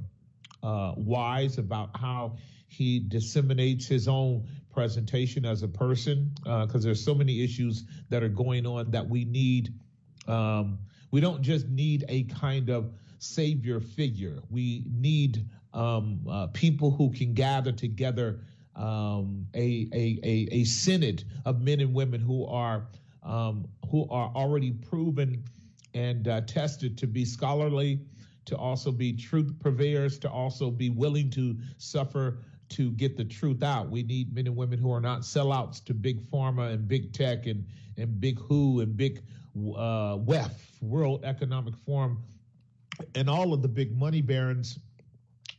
uh, 0.62 0.94
wise 0.96 1.58
about 1.58 1.90
how 1.98 2.38
he 2.68 3.00
disseminates 3.00 3.88
his 3.88 4.08
own 4.08 4.48
presentation 4.72 5.46
as 5.46 5.64
a 5.64 5.68
person 5.68 6.32
because 6.44 6.76
uh, 6.76 6.80
there's 6.80 7.04
so 7.04 7.16
many 7.16 7.44
issues 7.44 7.84
that 8.10 8.24
are 8.24 8.30
going 8.30 8.66
on 8.66 8.92
that 8.92 9.08
we 9.10 9.26
need. 9.26 9.74
Um, 10.28 10.80
we 11.10 11.20
don't 11.20 11.42
just 11.42 11.68
need 11.68 12.06
a 12.08 12.24
kind 12.24 12.70
of 12.70 12.94
savior 13.22 13.80
figure. 13.80 14.40
We 14.50 14.84
need 14.90 15.46
um, 15.74 16.20
uh, 16.30 16.48
people 16.48 16.92
who 16.92 17.12
can 17.12 17.34
gather 17.34 17.72
together 17.72 18.40
um, 18.76 19.46
a, 19.54 19.88
a, 19.94 20.20
a, 20.24 20.48
a 20.52 20.64
synod 20.64 21.24
of 21.46 21.62
men 21.62 21.80
and 21.80 21.94
women 21.94 22.20
who 22.20 22.46
are 22.48 22.88
um, 23.24 23.68
who 23.90 24.10
are 24.10 24.32
already 24.36 24.72
proven 24.72 25.44
and 25.94 26.28
uh, 26.28 26.42
tested 26.42 26.98
to 26.98 27.06
be 27.06 27.24
scholarly, 27.24 28.00
to 28.46 28.58
also 28.58 28.92
be 28.92 29.14
truth 29.14 29.54
purveyors, 29.60 30.18
to 30.20 30.30
also 30.30 30.72
be 30.72 30.90
willing 30.90 31.30
to 31.30 31.56
suffer 31.78 32.40
to 32.70 32.92
get 32.92 33.18
the 33.18 33.26
truth 33.26 33.62
out. 33.62 33.90
We 33.90 34.02
need 34.02 34.34
men 34.34 34.48
and 34.48 34.56
women 34.56 34.80
who 34.80 34.92
are 34.92 35.02
not 35.02 35.22
sellouts 35.22 35.84
to 35.86 35.94
big 35.94 36.22
pharma 36.32 36.74
and 36.74 36.88
big 36.88 37.14
tech 37.14 37.46
and 37.46 37.66
and 37.98 38.20
big 38.20 38.40
WHO 38.40 38.80
and 38.80 38.98
big 38.98 39.22
uh, 39.56 40.18
WEF, 40.18 40.52
World 40.82 41.24
Economic 41.24 41.76
Forum, 41.86 42.24
and 43.16 43.30
all 43.30 43.54
of 43.54 43.62
the 43.62 43.68
big 43.68 43.98
money 43.98 44.22
barons 44.22 44.80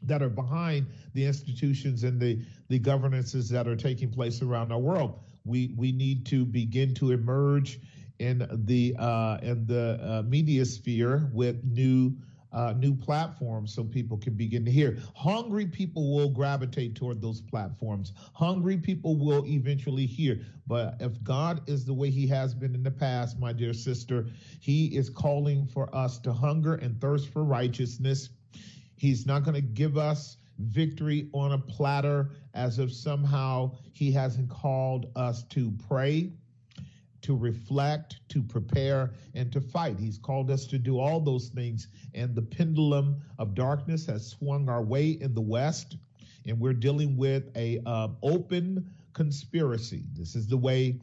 that 0.03 0.23
are 0.23 0.29
behind 0.29 0.87
the 1.15 1.25
institutions 1.25 2.05
and 2.05 2.21
the 2.21 2.41
the 2.69 2.79
governances 2.79 3.49
that 3.51 3.69
are 3.69 3.77
taking 3.77 4.11
place 4.11 4.43
around 4.43 4.73
our 4.73 4.79
world. 4.79 5.21
We 5.45 5.75
we 5.77 5.93
need 5.93 6.27
to 6.27 6.45
begin 6.45 6.95
to 6.95 7.13
emerge 7.13 7.81
in 8.19 8.47
the 8.67 8.95
uh, 8.99 9.39
in 9.43 9.67
the 9.67 9.99
uh, 10.03 10.23
media 10.23 10.65
sphere 10.65 11.31
with 11.33 11.63
new 11.65 12.17
uh, 12.53 12.75
new 12.77 12.95
platforms 12.95 13.75
so 13.75 13.85
people 13.85 14.17
can 14.17 14.35
begin 14.35 14.65
to 14.65 14.71
hear. 14.71 14.99
Hungry 15.15 15.67
people 15.67 16.15
will 16.15 16.29
gravitate 16.29 16.95
toward 16.95 17.21
those 17.21 17.41
platforms. 17.41 18.13
Hungry 18.35 18.77
people 18.77 19.17
will 19.17 19.47
eventually 19.47 20.07
hear. 20.07 20.41
But 20.67 20.97
if 21.01 21.23
God 21.23 21.69
is 21.69 21.85
the 21.85 21.95
way 21.95 22.11
He 22.11 22.27
has 22.29 22.55
been 22.55 22.75
in 22.75 22.83
the 22.83 22.91
past, 22.91 23.39
my 23.39 23.53
dear 23.53 23.73
sister, 23.73 24.27
He 24.61 24.87
is 24.97 25.09
calling 25.09 25.67
for 25.67 25.95
us 25.95 26.19
to 26.21 26.33
hunger 26.33 26.75
and 26.75 27.01
thirst 27.01 27.29
for 27.29 27.45
righteousness. 27.45 28.31
He's 28.97 29.27
not 29.27 29.43
going 29.43 29.55
to 29.55 29.61
give 29.61 29.97
us 29.97 30.37
victory 30.59 31.29
on 31.33 31.53
a 31.53 31.59
platter 31.59 32.31
as 32.55 32.79
if 32.79 32.93
somehow 32.93 33.73
He 33.93 34.13
hasn't 34.13 34.51
called 34.51 35.07
us 35.17 35.45
to 35.45 35.73
pray 35.89 36.33
to 37.23 37.37
reflect, 37.37 38.21
to 38.29 38.43
prepare, 38.43 39.13
and 39.35 39.53
to 39.53 39.61
fight. 39.61 39.99
He's 39.99 40.19
called 40.19 40.51
us 40.51 40.67
to 40.67 40.79
do 40.79 40.99
all 40.99 41.21
those 41.21 41.49
things. 41.49 41.89
And 42.15 42.35
the 42.35 42.43
pendulum 42.43 43.23
of 43.39 43.55
darkness 43.55 44.07
has 44.07 44.27
swung 44.27 44.69
our 44.69 44.83
way 44.83 45.11
in 45.11 45.35
the 45.35 45.41
West, 45.41 45.97
and 46.47 46.59
we're 46.59 46.73
dealing 46.73 47.17
with 47.17 47.45
a 47.57 47.81
uh, 47.87 48.09
open 48.23 48.91
conspiracy. 49.13 50.03
This 50.15 50.35
is 50.35 50.49
the 50.49 50.57
way 50.57 51.01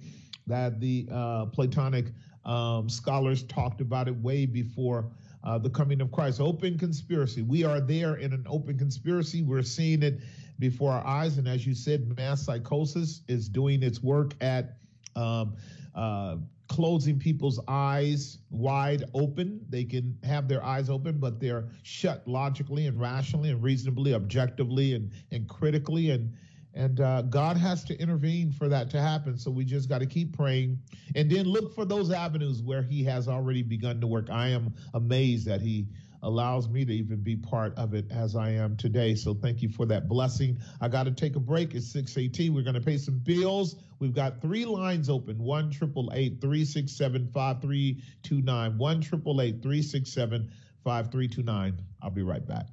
that 0.47 0.79
the 0.79 1.07
uh, 1.11 1.45
Platonic 1.47 2.07
um, 2.45 2.89
scholars 2.89 3.43
talked 3.43 3.81
about 3.81 4.07
it 4.07 4.15
way 4.17 4.45
before 4.45 5.11
uh, 5.43 5.57
the 5.57 5.69
coming 5.69 6.01
of 6.01 6.11
Christ. 6.11 6.41
Open 6.41 6.77
conspiracy. 6.77 7.41
We 7.41 7.63
are 7.63 7.79
there 7.79 8.15
in 8.15 8.33
an 8.33 8.45
open 8.49 8.77
conspiracy. 8.77 9.41
We're 9.41 9.63
seeing 9.63 10.03
it 10.03 10.19
before 10.57 10.91
our 10.91 11.05
eyes. 11.05 11.37
And 11.37 11.47
as 11.47 11.65
you 11.65 11.73
said, 11.73 12.17
mass 12.17 12.43
psychosis 12.43 13.21
is 13.27 13.47
doing 13.47 13.83
its 13.83 14.03
work 14.03 14.33
at 14.41 14.77
um, 15.15 15.55
uh, 15.99 16.37
closing 16.69 17.19
people's 17.19 17.59
eyes 17.67 18.37
wide 18.51 19.03
open. 19.13 19.59
They 19.69 19.83
can 19.83 20.17
have 20.23 20.47
their 20.47 20.63
eyes 20.63 20.89
open, 20.89 21.17
but 21.17 21.41
they're 21.41 21.65
shut 21.83 22.25
logically 22.25 22.87
and 22.87 22.97
rationally 22.99 23.49
and 23.49 23.61
reasonably, 23.61 24.13
objectively 24.13 24.93
and, 24.93 25.11
and 25.31 25.49
critically. 25.49 26.11
And 26.11 26.31
and 26.75 27.01
uh, 27.01 27.23
God 27.23 27.57
has 27.57 27.83
to 27.85 27.99
intervene 27.99 28.51
for 28.51 28.69
that 28.69 28.89
to 28.91 29.01
happen. 29.01 29.37
So 29.37 29.51
we 29.51 29.65
just 29.65 29.89
got 29.89 29.97
to 29.97 30.05
keep 30.05 30.37
praying 30.37 30.79
and 31.15 31.29
then 31.29 31.45
look 31.45 31.73
for 31.73 31.83
those 31.83 32.11
avenues 32.11 32.61
where 32.61 32.83
He 32.83 33.03
has 33.03 33.27
already 33.27 33.63
begun 33.63 33.99
to 33.99 34.07
work. 34.07 34.29
I 34.29 34.49
am 34.49 34.73
amazed 34.93 35.47
that 35.47 35.59
He 35.61 35.87
allows 36.23 36.69
me 36.69 36.85
to 36.85 36.93
even 36.93 37.21
be 37.21 37.35
part 37.35 37.77
of 37.77 37.93
it 37.93 38.05
as 38.11 38.35
I 38.35 38.49
am 38.51 38.75
today. 38.77 39.15
So 39.15 39.33
thank 39.33 39.61
you 39.61 39.69
for 39.69 39.85
that 39.87 40.07
blessing. 40.07 40.59
I 40.81 40.87
got 40.87 41.03
to 41.03 41.11
take 41.11 41.35
a 41.35 41.39
break. 41.39 41.75
It's 41.75 41.91
618. 41.91 42.53
We're 42.53 42.63
going 42.63 42.73
to 42.75 42.81
pay 42.81 42.97
some 42.97 43.19
bills. 43.19 43.75
We've 43.99 44.13
got 44.13 44.41
three 44.41 44.65
lines 44.65 45.09
open 45.09 45.37
1 45.37 45.71
367 45.71 47.29
5329. 47.33 48.77
1 48.77 49.01
367 49.01 50.51
5329. 50.83 51.77
I'll 52.01 52.09
be 52.09 52.23
right 52.23 52.45
back. 52.45 52.67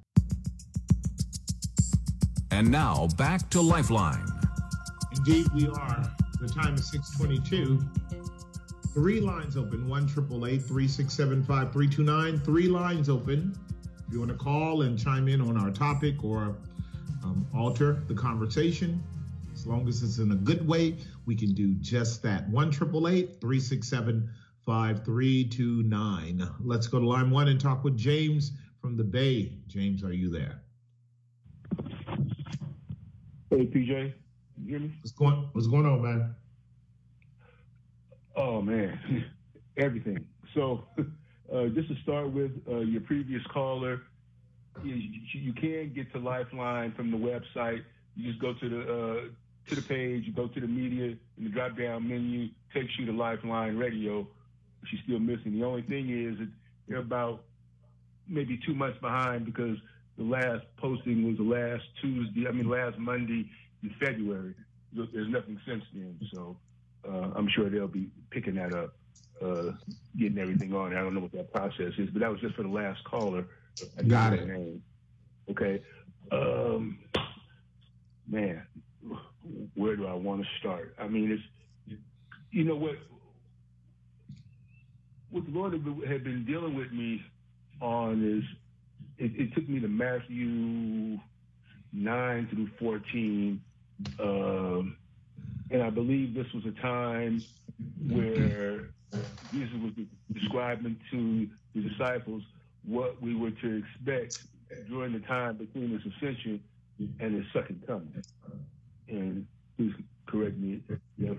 And 2.50 2.70
now 2.70 3.08
back 3.16 3.50
to 3.50 3.60
Lifeline. 3.60 4.24
Indeed, 5.16 5.46
we 5.54 5.68
are. 5.68 6.10
The 6.40 6.48
time 6.48 6.74
is 6.74 6.90
622. 6.90 8.05
Three 8.96 9.20
lines 9.20 9.58
open, 9.58 9.86
1 9.90 10.08
367 10.08 11.42
5329. 11.42 12.40
Three 12.40 12.66
lines 12.66 13.10
open. 13.10 13.54
If 14.08 14.10
you 14.10 14.20
want 14.20 14.30
to 14.30 14.38
call 14.38 14.80
and 14.80 14.98
chime 14.98 15.28
in 15.28 15.42
on 15.42 15.58
our 15.58 15.70
topic 15.70 16.24
or 16.24 16.56
um, 17.22 17.46
alter 17.54 18.02
the 18.08 18.14
conversation, 18.14 19.02
as 19.52 19.66
long 19.66 19.86
as 19.86 20.02
it's 20.02 20.16
in 20.16 20.32
a 20.32 20.34
good 20.34 20.66
way, 20.66 20.96
we 21.26 21.36
can 21.36 21.52
do 21.52 21.74
just 21.74 22.22
that. 22.22 22.48
1 22.48 22.72
367 22.72 24.30
5329. 24.64 26.50
Let's 26.64 26.86
go 26.86 26.98
to 26.98 27.06
line 27.06 27.30
one 27.30 27.48
and 27.48 27.60
talk 27.60 27.84
with 27.84 27.98
James 27.98 28.52
from 28.80 28.96
the 28.96 29.04
Bay. 29.04 29.58
James, 29.66 30.04
are 30.04 30.14
you 30.14 30.30
there? 30.30 30.62
Hey, 33.50 33.66
PJ. 33.66 34.14
You 34.64 34.66
hear 34.66 34.78
me? 34.78 34.94
What's 35.02 35.12
going, 35.12 35.50
what's 35.52 35.66
going 35.66 35.84
on, 35.84 36.00
man? 36.00 36.34
Oh 38.36 38.60
man, 38.60 39.24
everything. 39.76 40.26
So, 40.54 40.84
uh, 40.98 41.66
just 41.74 41.88
to 41.88 41.96
start 42.02 42.30
with, 42.30 42.52
uh, 42.68 42.80
your 42.80 43.00
previous 43.00 43.42
caller, 43.52 44.02
you, 44.84 44.94
you, 45.32 45.52
can 45.54 45.92
get 45.94 46.12
to 46.12 46.18
Lifeline 46.18 46.92
from 46.92 47.10
the 47.10 47.16
website. 47.16 47.82
You 48.14 48.30
just 48.30 48.40
go 48.40 48.52
to 48.52 48.68
the 48.68 48.80
uh, 48.80 49.20
to 49.68 49.74
the 49.74 49.82
page, 49.82 50.24
you 50.26 50.32
go 50.32 50.48
to 50.48 50.60
the 50.60 50.66
media, 50.66 51.16
and 51.36 51.46
the 51.46 51.48
drop 51.48 51.78
down 51.78 52.08
menu 52.08 52.48
takes 52.74 52.92
you 52.98 53.06
to 53.06 53.12
Lifeline 53.12 53.76
Radio. 53.76 54.26
She's 54.84 55.00
still 55.04 55.18
missing. 55.18 55.58
The 55.58 55.64
only 55.64 55.82
thing 55.82 56.10
is 56.10 56.38
that 56.38 56.48
they're 56.88 56.98
about 56.98 57.42
maybe 58.28 58.60
two 58.64 58.74
months 58.74 58.98
behind 59.00 59.46
because 59.46 59.78
the 60.18 60.24
last 60.24 60.64
posting 60.76 61.26
was 61.26 61.36
the 61.36 61.42
last 61.42 61.82
Tuesday. 62.00 62.46
I 62.46 62.52
mean, 62.52 62.68
last 62.68 62.98
Monday 62.98 63.48
in 63.82 63.94
February. 63.98 64.54
There's 64.92 65.28
nothing 65.28 65.60
since 65.66 65.82
then. 65.92 66.18
So 66.32 66.56
uh, 67.08 67.30
I'm 67.34 67.48
sure 67.48 67.70
they'll 67.70 67.88
be 67.88 68.08
picking 68.30 68.54
that 68.56 68.72
up, 68.72 68.94
uh, 69.42 69.72
getting 70.18 70.38
everything 70.38 70.74
on. 70.74 70.94
I 70.94 71.00
don't 71.00 71.14
know 71.14 71.20
what 71.20 71.32
that 71.32 71.52
process 71.52 71.92
is, 71.98 72.10
but 72.10 72.20
that 72.20 72.30
was 72.30 72.40
just 72.40 72.54
for 72.54 72.62
the 72.62 72.68
last 72.68 73.02
caller. 73.04 73.46
I 73.98 74.02
Got 74.02 74.34
it. 74.34 74.46
Name. 74.46 74.82
Okay. 75.50 75.82
Um, 76.32 76.98
man, 78.28 78.62
where 79.74 79.96
do 79.96 80.06
I 80.06 80.14
want 80.14 80.42
to 80.42 80.48
start? 80.58 80.94
I 80.98 81.06
mean, 81.06 81.30
it's, 81.30 81.98
you 82.50 82.64
know 82.64 82.76
what, 82.76 82.96
what 85.30 85.44
the 85.44 85.50
Lord 85.50 85.72
had 85.72 86.24
been 86.24 86.44
dealing 86.44 86.74
with 86.74 86.92
me 86.92 87.22
on 87.80 88.24
is 88.24 88.44
it, 89.18 89.32
it 89.40 89.54
took 89.54 89.68
me 89.68 89.80
to 89.80 89.88
Matthew 89.88 91.18
9 91.92 92.48
through 92.50 92.68
14. 92.78 93.60
Um, 94.20 94.96
and 95.70 95.82
I 95.82 95.90
believe 95.90 96.34
this 96.34 96.46
was 96.54 96.64
a 96.66 96.80
time 96.80 97.44
where 98.08 98.90
Jesus 99.52 99.74
was 99.82 99.92
describing 100.32 100.96
to 101.10 101.48
the 101.74 101.88
disciples 101.88 102.42
what 102.84 103.20
we 103.20 103.34
were 103.34 103.50
to 103.50 103.82
expect 103.82 104.38
during 104.88 105.12
the 105.12 105.20
time 105.20 105.56
between 105.56 105.90
his 105.90 106.00
ascension 106.12 106.62
and 107.20 107.34
his 107.34 107.44
second 107.52 107.82
coming. 107.86 108.24
And 109.08 109.46
please 109.76 109.92
correct 110.26 110.56
me 110.56 110.80
if 111.18 111.38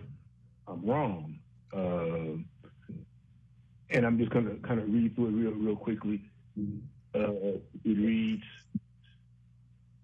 I'm 0.67 0.86
wrong. 0.86 1.39
Uh, 1.73 2.41
and 3.89 4.05
I'm 4.05 4.17
just 4.17 4.32
going 4.32 4.45
to 4.45 4.67
kind 4.67 4.80
of 4.80 4.91
read 4.91 5.15
through 5.15 5.28
it 5.28 5.32
real, 5.32 5.51
real 5.51 5.75
quickly. 5.75 6.21
Uh, 7.15 7.32
it 7.84 7.97
reads, 7.97 8.43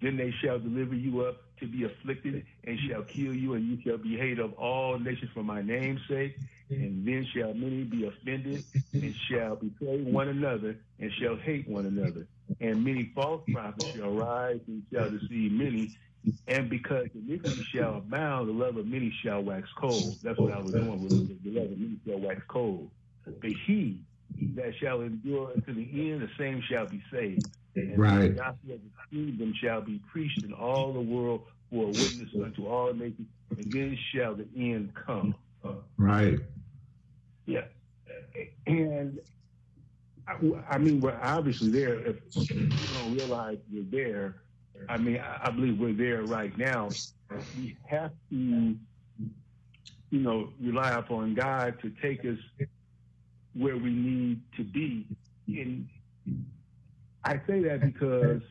Then 0.02 0.16
they 0.18 0.34
shall 0.42 0.60
deliver 0.60 0.96
you 0.96 1.22
up 1.22 1.43
to 1.60 1.68
be 1.68 1.84
afflicted 1.84 2.46
and 2.64 2.80
shall 2.90 3.04
kill 3.04 3.34
you, 3.34 3.54
and 3.54 3.66
you 3.66 3.82
shall 3.84 3.98
be 3.98 4.18
hated 4.18 4.40
of 4.40 4.54
all 4.54 4.98
nations 5.00 5.32
for 5.34 5.44
my 5.44 5.62
name's 5.62 6.02
sake. 6.08 6.38
And 6.70 7.06
then 7.06 7.28
shall 7.36 7.54
many 7.54 7.84
be 7.84 8.06
offended 8.06 8.64
and 8.94 9.16
shall 9.30 9.58
betray 9.58 10.02
one 10.02 10.30
another 10.30 10.78
and 11.00 11.12
shall 11.22 11.36
hate 11.36 11.68
one 11.68 11.86
another. 11.86 12.26
And 12.62 12.84
many 12.84 13.12
false 13.14 13.44
prophets 13.52 13.96
shall 13.96 14.12
rise 14.12 14.60
and 14.68 14.84
shall 14.92 15.10
deceive 15.10 15.52
many. 15.52 15.92
And 16.48 16.70
because 16.70 17.10
iniquity 17.14 17.64
shall 17.76 17.98
abound, 17.98 18.48
the 18.48 18.54
love 18.54 18.78
of 18.78 18.88
many 18.88 19.14
shall 19.24 19.44
wax 19.44 19.68
cold. 19.78 20.16
That's 20.24 20.40
what 20.40 20.54
I 20.54 20.60
was 20.60 20.72
doing 20.72 21.04
with 21.04 21.44
the 21.44 21.52
love 21.52 21.72
of 21.72 21.78
many 21.78 21.98
shall 22.08 22.20
wax 22.20 22.42
cold. 22.48 22.90
But 23.26 23.52
he 23.68 24.00
that 24.56 24.74
shall 24.82 25.02
endure 25.02 25.52
unto 25.52 25.74
the 25.74 26.12
end, 26.12 26.22
the 26.22 26.30
same 26.38 26.64
shall 26.68 26.88
be 26.88 27.04
saved. 27.12 27.48
And 27.76 27.98
right. 27.98 28.22
the 28.22 28.30
gospel 28.30 28.74
of 28.74 28.80
the 28.82 29.16
kingdom 29.16 29.54
shall 29.60 29.82
be 29.82 30.00
preached 30.12 30.44
in 30.44 30.54
all 30.54 30.94
the 30.94 31.02
world 31.02 31.42
for 31.72 31.86
a 31.86 31.88
witness 31.88 32.30
unto 32.36 32.68
all 32.68 32.94
nations, 32.94 33.28
and 33.58 33.72
then 33.72 33.98
shall 34.14 34.36
the 34.36 34.48
end 34.56 34.94
come. 34.94 35.36
Right. 35.98 36.40
Yeah. 37.46 37.66
And 38.68 39.20
I, 40.28 40.36
I 40.70 40.78
mean, 40.78 41.00
we're 41.00 41.20
obviously 41.22 41.70
there. 41.70 42.00
If 42.00 42.18
you 42.36 42.68
don't 42.68 43.16
realize 43.16 43.58
we're 43.72 43.84
there, 43.84 44.36
I 44.90 44.98
mean, 44.98 45.18
I, 45.18 45.48
I 45.48 45.52
believe 45.52 45.80
we're 45.80 45.94
there 45.94 46.24
right 46.24 46.56
now. 46.58 46.90
We 47.58 47.76
have 47.88 48.12
to, 48.30 48.36
you 48.36 48.78
know, 50.12 50.50
rely 50.62 50.92
upon 50.92 51.34
God 51.34 51.80
to 51.82 51.90
take 52.02 52.20
us 52.26 52.38
where 53.54 53.78
we 53.78 53.90
need 53.92 54.42
to 54.58 54.64
be. 54.64 55.08
And 55.48 55.88
I 57.26 57.34
say 57.48 57.64
that 57.64 57.82
because 57.82 58.42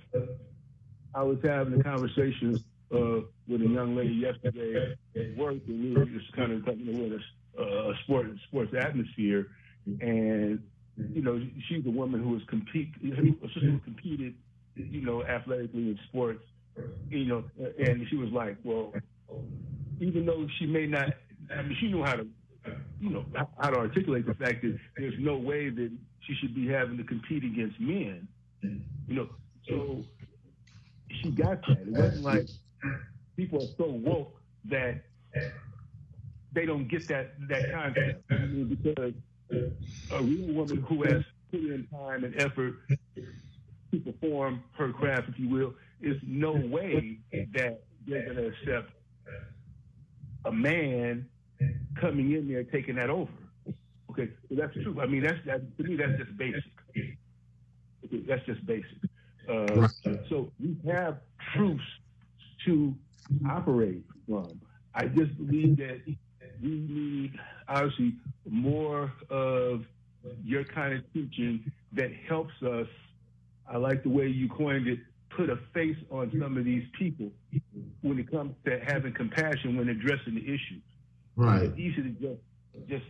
I 1.14 1.22
was 1.22 1.38
having 1.44 1.78
a 1.78 1.82
conversation 1.82 2.62
uh, 2.94 3.20
with 3.48 3.62
a 3.62 3.68
young 3.68 3.96
lady 3.96 4.14
yesterday 4.14 4.96
at 5.16 5.36
work, 5.36 5.56
and 5.66 5.84
we 5.84 5.92
were 5.92 6.06
just 6.06 6.32
kind 6.34 6.52
of 6.52 6.64
talking 6.64 6.88
about 6.88 7.18
a, 7.18 7.92
sport 8.04 8.26
sports 8.48 8.72
atmosphere, 8.78 9.48
and 10.00 10.62
you 10.96 11.22
know, 11.22 11.40
she's 11.68 11.84
a 11.86 11.90
woman 11.90 12.22
who 12.22 12.34
has 12.34 12.42
compete, 12.48 12.92
who 13.00 13.78
competed, 13.80 14.34
you 14.74 15.02
know, 15.02 15.24
athletically 15.24 15.90
in 15.90 15.98
sports, 16.08 16.42
you 17.10 17.26
know, 17.26 17.44
and 17.78 18.06
she 18.08 18.16
was 18.16 18.30
like, 18.30 18.56
well, 18.64 18.94
even 20.00 20.26
though 20.26 20.46
she 20.58 20.66
may 20.66 20.86
not, 20.86 21.08
I 21.50 21.62
mean, 21.62 21.76
she 21.80 21.88
knew 21.88 22.02
how 22.04 22.14
to, 22.14 22.26
you 23.00 23.10
know, 23.10 23.24
how 23.58 23.70
to 23.70 23.78
articulate 23.78 24.26
the 24.26 24.34
fact 24.34 24.62
that 24.62 24.78
there's 24.96 25.14
no 25.18 25.36
way 25.36 25.68
that 25.68 25.90
she 26.20 26.34
should 26.40 26.54
be 26.54 26.68
having 26.68 26.96
to 26.98 27.04
compete 27.04 27.44
against 27.44 27.80
men, 27.80 28.28
you 28.62 29.14
know, 29.14 29.28
so 29.68 30.04
she 31.08 31.30
got 31.30 31.66
that. 31.66 31.78
It 31.80 31.88
wasn't 31.88 32.22
like 32.22 32.48
people 33.36 33.62
are 33.62 33.74
so 33.76 33.90
woke 33.90 34.40
that 34.66 35.02
they 36.52 36.66
don't 36.66 36.88
get 36.88 37.08
that 37.08 37.34
that 37.48 37.72
concept 37.72 38.24
I 38.30 38.38
mean, 38.46 38.66
because 38.82 39.14
a 40.10 40.22
real 40.22 40.54
woman 40.54 40.78
who 40.88 41.02
has 41.04 41.22
put 41.50 41.60
in 41.60 41.86
time 41.90 42.24
and 42.24 42.40
effort 42.40 42.74
to 43.16 44.00
perform 44.00 44.62
her 44.76 44.92
craft, 44.92 45.28
if 45.28 45.38
you 45.38 45.48
will, 45.48 45.74
is 46.00 46.16
no 46.26 46.52
way 46.52 47.18
that 47.54 47.82
they're 48.06 48.24
going 48.24 48.36
to 48.36 48.46
accept 48.48 48.90
a 50.44 50.52
man 50.52 51.28
coming 52.00 52.32
in 52.32 52.48
there 52.48 52.64
taking 52.64 52.96
that 52.96 53.10
over. 53.10 53.30
Okay, 54.10 54.30
so 54.48 54.56
that's 54.56 54.74
true. 54.74 55.00
I 55.00 55.06
mean, 55.06 55.22
that's 55.22 55.38
that 55.46 55.76
to 55.78 55.82
me. 55.84 55.96
That's 55.96 56.18
just 56.18 56.36
basic. 56.36 56.64
That's 58.20 58.44
just 58.46 58.64
basic. 58.66 58.86
Uh, 59.48 59.88
so 60.28 60.52
we 60.60 60.76
have 60.90 61.18
truths 61.54 61.82
to 62.66 62.94
operate 63.48 64.02
from. 64.28 64.60
I 64.94 65.06
just 65.06 65.36
believe 65.36 65.78
that 65.78 66.00
we 66.62 66.68
need 66.68 67.38
obviously 67.68 68.14
more 68.48 69.12
of 69.30 69.84
your 70.44 70.64
kind 70.64 70.94
of 70.94 71.12
teaching 71.12 71.72
that 71.92 72.10
helps 72.28 72.54
us. 72.62 72.86
I 73.68 73.78
like 73.78 74.02
the 74.02 74.10
way 74.10 74.26
you 74.26 74.48
coined 74.48 74.86
it, 74.86 75.00
put 75.30 75.50
a 75.50 75.56
face 75.72 75.96
on 76.10 76.30
some 76.40 76.56
of 76.56 76.64
these 76.64 76.84
people 76.98 77.30
when 78.02 78.18
it 78.18 78.30
comes 78.30 78.54
to 78.66 78.78
having 78.80 79.14
compassion 79.14 79.76
when 79.76 79.88
addressing 79.88 80.34
the 80.34 80.42
issues. 80.42 80.82
Right. 81.36 81.62
It's 81.62 81.78
easy 81.78 82.02
to 82.02 82.10
just, 82.10 82.88
just, 82.88 83.04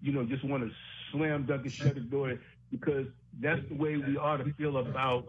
you 0.00 0.12
know, 0.12 0.24
just 0.24 0.44
want 0.44 0.62
to 0.62 0.70
slam 1.12 1.44
dunk 1.46 1.62
and 1.62 1.72
shut 1.72 1.94
the 1.94 2.00
door 2.00 2.38
because 2.70 3.06
that's 3.40 3.60
the 3.68 3.74
way 3.74 3.96
we 3.96 4.16
ought 4.16 4.38
to 4.38 4.52
feel 4.54 4.78
about 4.78 5.26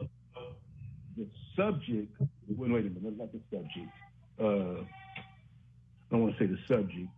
the 1.18 1.28
subject. 1.56 2.14
Wait, 2.48 2.72
wait 2.72 2.86
a 2.86 2.90
minute, 2.90 3.18
not 3.18 3.32
the 3.32 3.40
subject. 3.52 3.92
Uh, 4.40 4.84
I 4.84 6.12
don't 6.12 6.22
want 6.24 6.38
to 6.38 6.44
say 6.44 6.48
the 6.48 6.60
subject. 6.68 7.10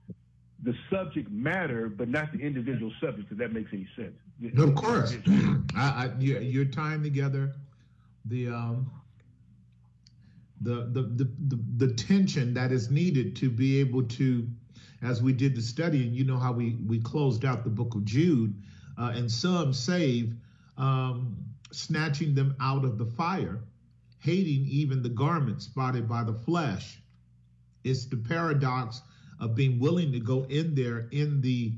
The 0.64 0.74
subject 0.90 1.30
matter, 1.32 1.88
but 1.88 2.10
not 2.10 2.34
the 2.34 2.40
individual 2.40 2.92
subject, 3.00 3.32
if 3.32 3.38
that 3.38 3.54
makes 3.54 3.72
any 3.72 3.88
sense. 3.96 4.16
Of 4.58 4.76
course. 4.76 5.16
I, 5.76 5.78
I, 5.78 6.12
you're 6.20 6.66
tying 6.66 7.04
together 7.04 7.54
the, 8.26 8.48
um, 8.48 8.92
the, 10.62 10.90
the, 10.92 11.02
the, 11.04 11.32
the, 11.48 11.60
the 11.86 11.94
tension 11.94 12.54
that 12.56 12.72
is 12.72 12.90
needed 12.90 13.36
to 13.38 13.50
be 13.50 13.80
able 13.80 14.04
to, 14.04 14.48
as 15.02 15.22
we 15.22 15.34
did 15.34 15.56
the 15.56 15.62
study, 15.62 16.04
and 16.04 16.16
you 16.16 16.26
know 16.26 16.38
how 16.38 16.52
we, 16.52 16.78
we 16.88 17.00
closed 17.00 17.46
out 17.46 17.64
the 17.64 17.70
book 17.70 17.96
of 17.96 18.04
Jude, 18.04 18.54
uh, 18.98 19.14
and 19.16 19.32
some 19.32 19.74
save, 19.74 20.34
um, 20.80 21.38
snatching 21.71 22.34
them 22.34 22.55
out 22.59 22.84
of 22.84 22.97
the 22.97 23.05
fire, 23.05 23.59
hating 24.19 24.65
even 24.65 25.03
the 25.03 25.09
garment 25.09 25.61
spotted 25.61 26.07
by 26.07 26.23
the 26.23 26.34
flesh. 26.34 27.01
It's 27.84 28.05
the 28.05 28.17
paradox 28.17 29.01
of 29.39 29.55
being 29.55 29.80
willing 29.80 30.11
to 30.11 30.19
go 30.19 30.45
in 30.45 30.75
there 30.75 31.07
in 31.11 31.41
the 31.41 31.73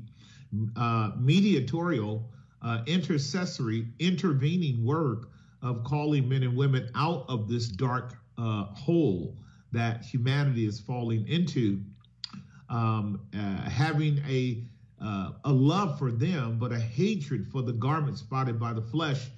uh, 0.76 1.10
mediatorial, 1.18 2.30
uh, 2.62 2.82
intercessory, 2.86 3.88
intervening 3.98 4.84
work 4.84 5.28
of 5.62 5.84
calling 5.84 6.28
men 6.28 6.42
and 6.42 6.56
women 6.56 6.88
out 6.94 7.24
of 7.28 7.48
this 7.48 7.68
dark 7.68 8.14
uh, 8.38 8.64
hole 8.64 9.36
that 9.70 10.04
humanity 10.04 10.66
is 10.66 10.80
falling 10.80 11.26
into, 11.28 11.80
um, 12.68 13.20
uh, 13.34 13.68
having 13.68 14.18
a 14.28 14.64
uh, 15.02 15.32
a 15.44 15.52
love 15.52 15.98
for 15.98 16.10
them, 16.12 16.58
but 16.58 16.72
a 16.72 16.78
hatred 16.78 17.46
for 17.48 17.62
the 17.62 17.72
garment 17.72 18.18
spotted 18.18 18.58
by 18.60 18.72
the 18.72 18.82
flesh 18.82 19.30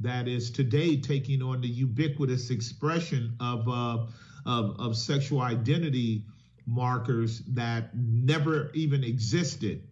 that 0.00 0.28
is 0.28 0.50
today 0.50 0.96
taking 0.96 1.42
on 1.42 1.60
the 1.60 1.68
ubiquitous 1.68 2.50
expression 2.50 3.34
of 3.40 3.68
uh, 3.68 4.06
of, 4.46 4.78
of 4.78 4.96
sexual 4.96 5.40
identity 5.40 6.24
markers 6.66 7.40
that 7.48 7.96
never 7.96 8.70
even 8.74 9.02
existed 9.04 9.82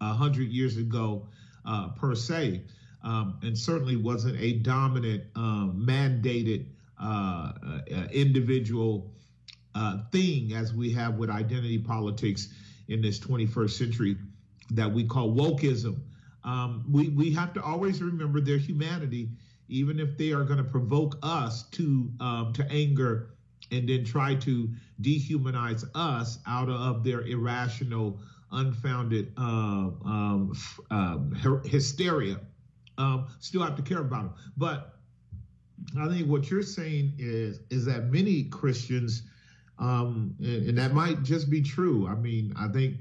a 0.00 0.14
hundred 0.14 0.48
years 0.48 0.76
ago, 0.78 1.26
uh, 1.66 1.88
per 1.88 2.14
se, 2.14 2.62
um, 3.02 3.38
and 3.42 3.56
certainly 3.56 3.96
wasn't 3.96 4.38
a 4.40 4.54
dominant 4.54 5.24
um, 5.36 5.84
mandated 5.86 6.66
uh, 7.00 7.52
uh, 7.62 8.06
individual 8.12 9.12
uh, 9.74 9.98
thing 10.10 10.54
as 10.54 10.72
we 10.72 10.92
have 10.92 11.16
with 11.16 11.30
identity 11.30 11.78
politics 11.78 12.48
in 12.88 13.00
this 13.00 13.18
21st 13.18 13.70
century 13.70 14.16
that 14.70 14.92
we 14.92 15.04
call 15.04 15.34
wokeism. 15.34 16.00
Um, 16.44 16.84
we 16.90 17.08
we 17.08 17.32
have 17.34 17.52
to 17.54 17.62
always 17.62 18.02
remember 18.02 18.40
their 18.40 18.58
humanity, 18.58 19.30
even 19.68 20.00
if 20.00 20.16
they 20.16 20.32
are 20.32 20.44
going 20.44 20.58
to 20.58 20.64
provoke 20.64 21.18
us 21.22 21.64
to 21.70 22.10
um, 22.20 22.52
to 22.54 22.66
anger 22.70 23.34
and 23.70 23.88
then 23.88 24.04
try 24.04 24.34
to 24.34 24.68
dehumanize 25.02 25.84
us 25.94 26.38
out 26.46 26.68
of 26.68 27.04
their 27.04 27.22
irrational, 27.22 28.20
unfounded 28.52 29.32
uh, 29.36 29.90
um, 30.04 30.52
uh, 30.90 31.18
hysteria. 31.64 32.40
Um, 32.98 33.28
still 33.38 33.62
have 33.62 33.76
to 33.76 33.82
care 33.82 34.00
about 34.00 34.22
them, 34.22 34.34
but 34.56 35.00
I 35.98 36.08
think 36.08 36.28
what 36.28 36.50
you're 36.50 36.62
saying 36.62 37.14
is 37.18 37.60
is 37.70 37.84
that 37.86 38.10
many 38.10 38.44
Christians, 38.44 39.22
um, 39.78 40.34
and, 40.40 40.68
and, 40.68 40.78
that 40.78 40.92
might 40.92 41.22
just 41.22 41.48
be 41.48 41.62
true. 41.62 42.06
I 42.06 42.14
mean, 42.14 42.52
I 42.58 42.68
think 42.68 42.96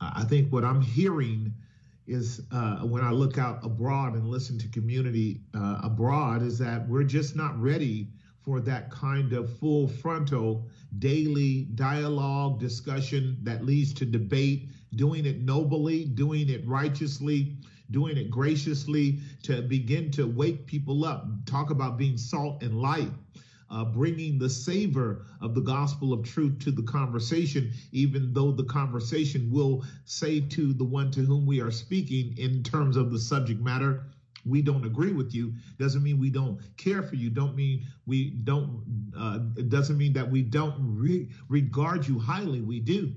I 0.00 0.24
think 0.24 0.52
what 0.52 0.64
I'm 0.64 0.80
hearing 0.80 1.52
is 2.06 2.42
uh, 2.52 2.78
when 2.78 3.02
I 3.02 3.10
look 3.10 3.38
out 3.38 3.64
abroad 3.64 4.14
and 4.14 4.28
listen 4.28 4.58
to 4.58 4.68
community 4.68 5.40
uh, 5.54 5.80
abroad 5.82 6.42
is 6.42 6.58
that 6.58 6.86
we're 6.88 7.02
just 7.04 7.34
not 7.34 7.60
ready 7.60 8.08
for 8.44 8.60
that 8.60 8.90
kind 8.90 9.32
of 9.32 9.58
full 9.58 9.88
frontal 9.88 10.68
daily 11.00 11.62
dialogue 11.74 12.60
discussion 12.60 13.36
that 13.42 13.64
leads 13.64 13.92
to 13.94 14.04
debate, 14.04 14.68
doing 14.94 15.26
it 15.26 15.40
nobly, 15.42 16.04
doing 16.04 16.48
it 16.48 16.64
righteously, 16.66 17.56
doing 17.90 18.16
it 18.16 18.30
graciously 18.30 19.18
to 19.42 19.62
begin 19.62 20.10
to 20.12 20.26
wake 20.28 20.66
people 20.66 21.04
up, 21.04 21.26
talk 21.44 21.70
about 21.70 21.98
being 21.98 22.16
salt 22.16 22.62
and 22.62 22.80
light. 22.80 23.10
Uh, 23.68 23.84
bringing 23.84 24.38
the 24.38 24.48
savor 24.48 25.26
of 25.40 25.54
the 25.54 25.60
gospel 25.60 26.12
of 26.12 26.22
truth 26.22 26.58
to 26.60 26.70
the 26.70 26.82
conversation, 26.82 27.70
even 27.92 28.32
though 28.32 28.52
the 28.52 28.64
conversation 28.64 29.50
will 29.50 29.84
say 30.04 30.40
to 30.40 30.72
the 30.74 30.84
one 30.84 31.10
to 31.10 31.20
whom 31.20 31.46
we 31.46 31.60
are 31.60 31.70
speaking 31.72 32.32
in 32.38 32.62
terms 32.62 32.96
of 32.96 33.10
the 33.10 33.18
subject 33.18 33.60
matter, 33.60 34.04
we 34.44 34.62
don't 34.62 34.84
agree 34.86 35.12
with 35.12 35.34
you 35.34 35.52
doesn't 35.78 36.02
mean 36.02 36.18
we 36.18 36.30
don't 36.30 36.60
care 36.76 37.02
for 37.02 37.16
you. 37.16 37.30
Don't 37.30 37.56
mean 37.56 37.84
we 38.06 38.30
don't 38.30 38.82
uh, 39.16 39.40
it 39.56 39.68
doesn't 39.68 39.98
mean 39.98 40.12
that 40.12 40.30
we 40.30 40.42
don't 40.42 40.76
re- 40.78 41.28
regard 41.48 42.06
you 42.06 42.18
highly. 42.18 42.60
We 42.60 42.80
do. 42.80 43.12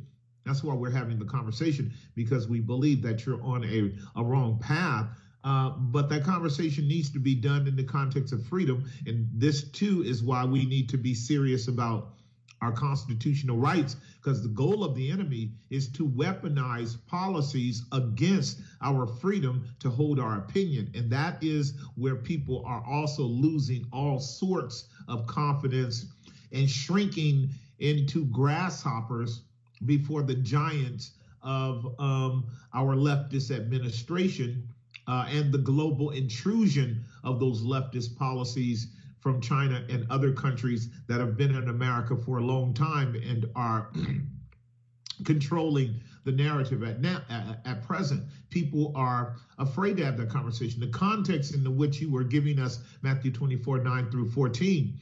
That's 0.46 0.64
why 0.64 0.74
we're 0.74 0.90
having 0.90 1.20
the 1.20 1.26
conversation 1.26 1.94
because 2.16 2.48
we 2.48 2.60
believe 2.60 3.02
that 3.04 3.26
you're 3.26 3.42
on 3.44 3.64
a, 3.64 3.92
a 4.20 4.24
wrong 4.24 4.58
path 4.60 5.08
uh, 5.44 5.70
but 5.70 6.10
that 6.10 6.24
conversation 6.24 6.88
needs 6.88 7.10
to 7.10 7.20
be 7.20 7.36
done 7.36 7.68
in 7.68 7.76
the 7.76 7.84
context 7.84 8.34
of 8.34 8.46
freedom 8.46 8.90
and 9.06 9.28
this 9.34 9.64
too 9.72 10.04
is 10.04 10.22
why 10.24 10.44
we 10.44 10.66
need 10.66 10.90
to 10.90 10.98
be 10.98 11.14
serious 11.14 11.68
about 11.68 12.14
our 12.62 12.72
constitutional 12.72 13.58
rights 13.58 13.96
because 14.16 14.42
the 14.42 14.50
goal 14.50 14.84
of 14.84 14.96
the 14.96 15.10
enemy 15.10 15.52
is 15.70 15.88
to 15.90 16.08
weaponize 16.08 16.98
policies 17.08 17.84
against 17.94 18.60
our 18.82 19.08
freedom 19.08 19.66
to 19.80 19.90
hold 19.90 20.20
our 20.20 20.40
opinion. 20.40 20.92
And 20.94 21.10
that 21.12 21.42
is 21.42 21.74
where 21.96 22.16
people 22.16 22.64
are 22.66 22.84
also 22.86 23.24
losing 23.24 23.86
all 23.94 24.20
sorts 24.20 24.90
of 25.08 25.26
confidence 25.26 26.08
and 26.52 26.70
shrinking 26.70 27.50
into 27.80 28.26
grasshoppers 28.26 29.44
before 29.86 30.24
the 30.24 30.36
giants 30.36 31.12
of 31.42 31.96
um, 32.00 32.46
our 32.74 32.96
leftist 32.96 33.56
administration 33.56 34.68
uh, 35.10 35.26
and 35.28 35.52
the 35.52 35.58
global 35.58 36.12
intrusion 36.12 37.04
of 37.24 37.40
those 37.40 37.64
leftist 37.64 38.16
policies 38.16 38.90
from 39.20 39.42
China 39.42 39.84
and 39.90 40.06
other 40.12 40.32
countries 40.32 40.90
that 41.08 41.20
have 41.20 41.36
been 41.36 41.56
in 41.56 41.68
America 41.68 42.16
for 42.16 42.38
a 42.38 42.44
long 42.44 42.74
time 42.76 43.16
and 43.16 43.50
are 43.56 43.90
controlling 45.26 46.00
the 46.26 46.32
narrative 46.32 46.84
at 46.84 47.02
now 47.02 47.22
at, 47.66 47.82
present. 47.82 48.24
People 48.52 48.94
are 48.96 49.36
afraid 49.58 49.98
to 49.98 50.06
have 50.06 50.16
that 50.18 50.30
conversation. 50.30 50.80
The 50.80 50.88
context 50.88 51.56
in 51.56 51.76
which 51.76 52.00
you 52.00 52.12
were 52.12 52.24
giving 52.24 52.60
us 52.60 52.80
matthew 53.02 53.32
24 53.32 53.80
9 53.80 54.12
through 54.12 54.30
14 54.30 54.94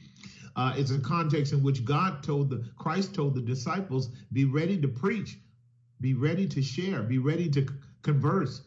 Uh, 0.56 0.74
it's 0.76 0.90
a 0.90 0.98
context 0.98 1.52
in 1.52 1.62
which 1.62 1.84
God 1.84 2.22
told 2.22 2.48
the 2.50 2.64
Christ 2.78 3.14
told 3.14 3.34
the 3.34 3.42
disciples, 3.42 4.08
"Be 4.32 4.44
ready 4.46 4.80
to 4.80 4.88
preach, 4.88 5.38
be 6.00 6.14
ready 6.14 6.48
to 6.48 6.62
share, 6.62 7.02
be 7.02 7.18
ready 7.18 7.48
to 7.50 7.66
converse, 8.02 8.62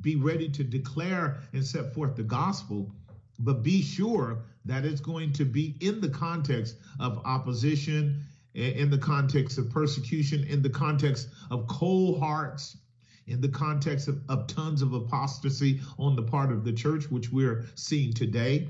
be 0.00 0.16
ready 0.16 0.48
to 0.48 0.64
declare 0.64 1.42
and 1.52 1.64
set 1.64 1.94
forth 1.94 2.16
the 2.16 2.22
gospel." 2.22 2.94
But 3.38 3.62
be 3.62 3.82
sure 3.82 4.44
that 4.64 4.84
it's 4.84 5.00
going 5.00 5.32
to 5.34 5.44
be 5.44 5.76
in 5.80 6.00
the 6.00 6.08
context 6.08 6.76
of 6.98 7.20
opposition, 7.24 8.24
in 8.54 8.88
the 8.88 8.98
context 8.98 9.58
of 9.58 9.70
persecution, 9.70 10.42
in 10.44 10.62
the 10.62 10.70
context 10.70 11.28
of 11.50 11.66
cold 11.66 12.18
hearts, 12.18 12.78
in 13.26 13.40
the 13.40 13.48
context 13.48 14.08
of, 14.08 14.22
of 14.28 14.46
tons 14.46 14.82
of 14.82 14.92
apostasy 14.94 15.80
on 15.98 16.16
the 16.16 16.22
part 16.22 16.50
of 16.50 16.64
the 16.64 16.72
church, 16.72 17.10
which 17.10 17.30
we're 17.30 17.66
seeing 17.74 18.12
today, 18.12 18.68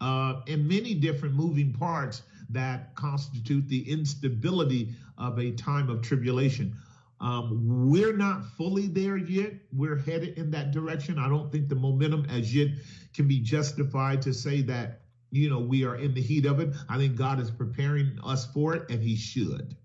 uh, 0.00 0.40
and 0.48 0.66
many 0.66 0.94
different 0.94 1.34
moving 1.34 1.72
parts 1.72 2.22
that 2.48 2.94
constitute 2.94 3.68
the 3.68 3.90
instability 3.90 4.94
of 5.18 5.38
a 5.38 5.50
time 5.52 5.90
of 5.90 6.00
tribulation. 6.02 6.74
Um, 7.20 7.90
we're 7.90 8.16
not 8.16 8.44
fully 8.56 8.88
there 8.88 9.16
yet. 9.16 9.54
We're 9.72 9.96
headed 9.96 10.36
in 10.38 10.50
that 10.50 10.72
direction. 10.72 11.18
I 11.18 11.28
don't 11.28 11.50
think 11.50 11.68
the 11.68 11.74
momentum 11.74 12.26
as 12.28 12.54
yet 12.54 12.68
can 13.14 13.26
be 13.26 13.40
justified 13.40 14.22
to 14.22 14.34
say 14.34 14.62
that, 14.62 15.00
you 15.30 15.48
know, 15.48 15.60
we 15.60 15.84
are 15.84 15.96
in 15.96 16.14
the 16.14 16.20
heat 16.22 16.46
of 16.46 16.60
it. 16.60 16.74
I 16.88 16.98
think 16.98 17.16
God 17.16 17.40
is 17.40 17.50
preparing 17.50 18.18
us 18.22 18.46
for 18.52 18.74
it, 18.74 18.90
and 18.90 19.02
He 19.02 19.16
should. 19.16 19.76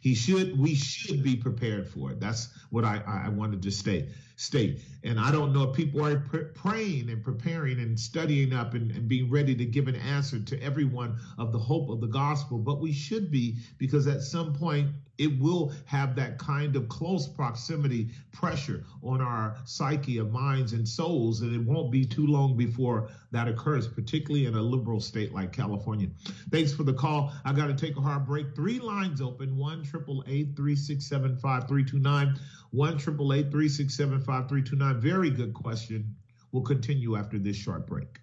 He 0.00 0.14
should, 0.14 0.58
we 0.58 0.74
should 0.74 1.22
be 1.22 1.36
prepared 1.36 1.88
for 1.88 2.12
it. 2.12 2.20
That's 2.20 2.48
what 2.70 2.84
I, 2.84 3.02
I 3.06 3.28
wanted 3.30 3.62
to 3.62 3.70
state. 3.70 4.10
State. 4.38 4.82
And 5.02 5.18
I 5.18 5.32
don't 5.32 5.52
know 5.52 5.64
if 5.64 5.76
people 5.76 6.04
are 6.06 6.20
pr- 6.20 6.52
praying 6.54 7.10
and 7.10 7.24
preparing 7.24 7.80
and 7.80 7.98
studying 7.98 8.52
up 8.52 8.74
and, 8.74 8.92
and 8.92 9.08
being 9.08 9.28
ready 9.28 9.52
to 9.56 9.64
give 9.64 9.88
an 9.88 9.96
answer 9.96 10.38
to 10.38 10.62
everyone 10.62 11.18
of 11.38 11.50
the 11.50 11.58
hope 11.58 11.90
of 11.90 12.00
the 12.00 12.06
gospel, 12.06 12.56
but 12.56 12.80
we 12.80 12.92
should 12.92 13.32
be 13.32 13.56
because 13.78 14.06
at 14.06 14.22
some 14.22 14.54
point 14.54 14.90
it 15.18 15.40
will 15.40 15.72
have 15.84 16.14
that 16.14 16.38
kind 16.38 16.76
of 16.76 16.88
close 16.88 17.26
proximity 17.26 18.10
pressure 18.30 18.84
on 19.02 19.20
our 19.20 19.56
psyche 19.64 20.18
of 20.18 20.30
minds 20.30 20.72
and 20.72 20.86
souls. 20.86 21.40
And 21.40 21.52
it 21.52 21.60
won't 21.60 21.90
be 21.90 22.04
too 22.04 22.28
long 22.28 22.56
before 22.56 23.10
that 23.32 23.48
occurs, 23.48 23.88
particularly 23.88 24.46
in 24.46 24.54
a 24.54 24.62
liberal 24.62 25.00
state 25.00 25.34
like 25.34 25.52
California. 25.52 26.08
Thanks 26.50 26.72
for 26.72 26.84
the 26.84 26.94
call. 26.94 27.32
I 27.44 27.52
got 27.52 27.66
to 27.66 27.74
take 27.74 27.96
a 27.96 28.00
hard 28.00 28.24
break. 28.24 28.54
Three 28.54 28.78
lines 28.78 29.20
open 29.20 29.56
1 29.56 29.84
367 29.84 31.36
5329. 31.38 32.38
1 32.70 32.98
367 32.98 34.20
5329. 34.20 35.00
Very 35.00 35.30
good 35.30 35.54
question. 35.54 36.14
We'll 36.52 36.62
continue 36.62 37.16
after 37.16 37.38
this 37.38 37.56
short 37.56 37.86
break. 37.86 38.20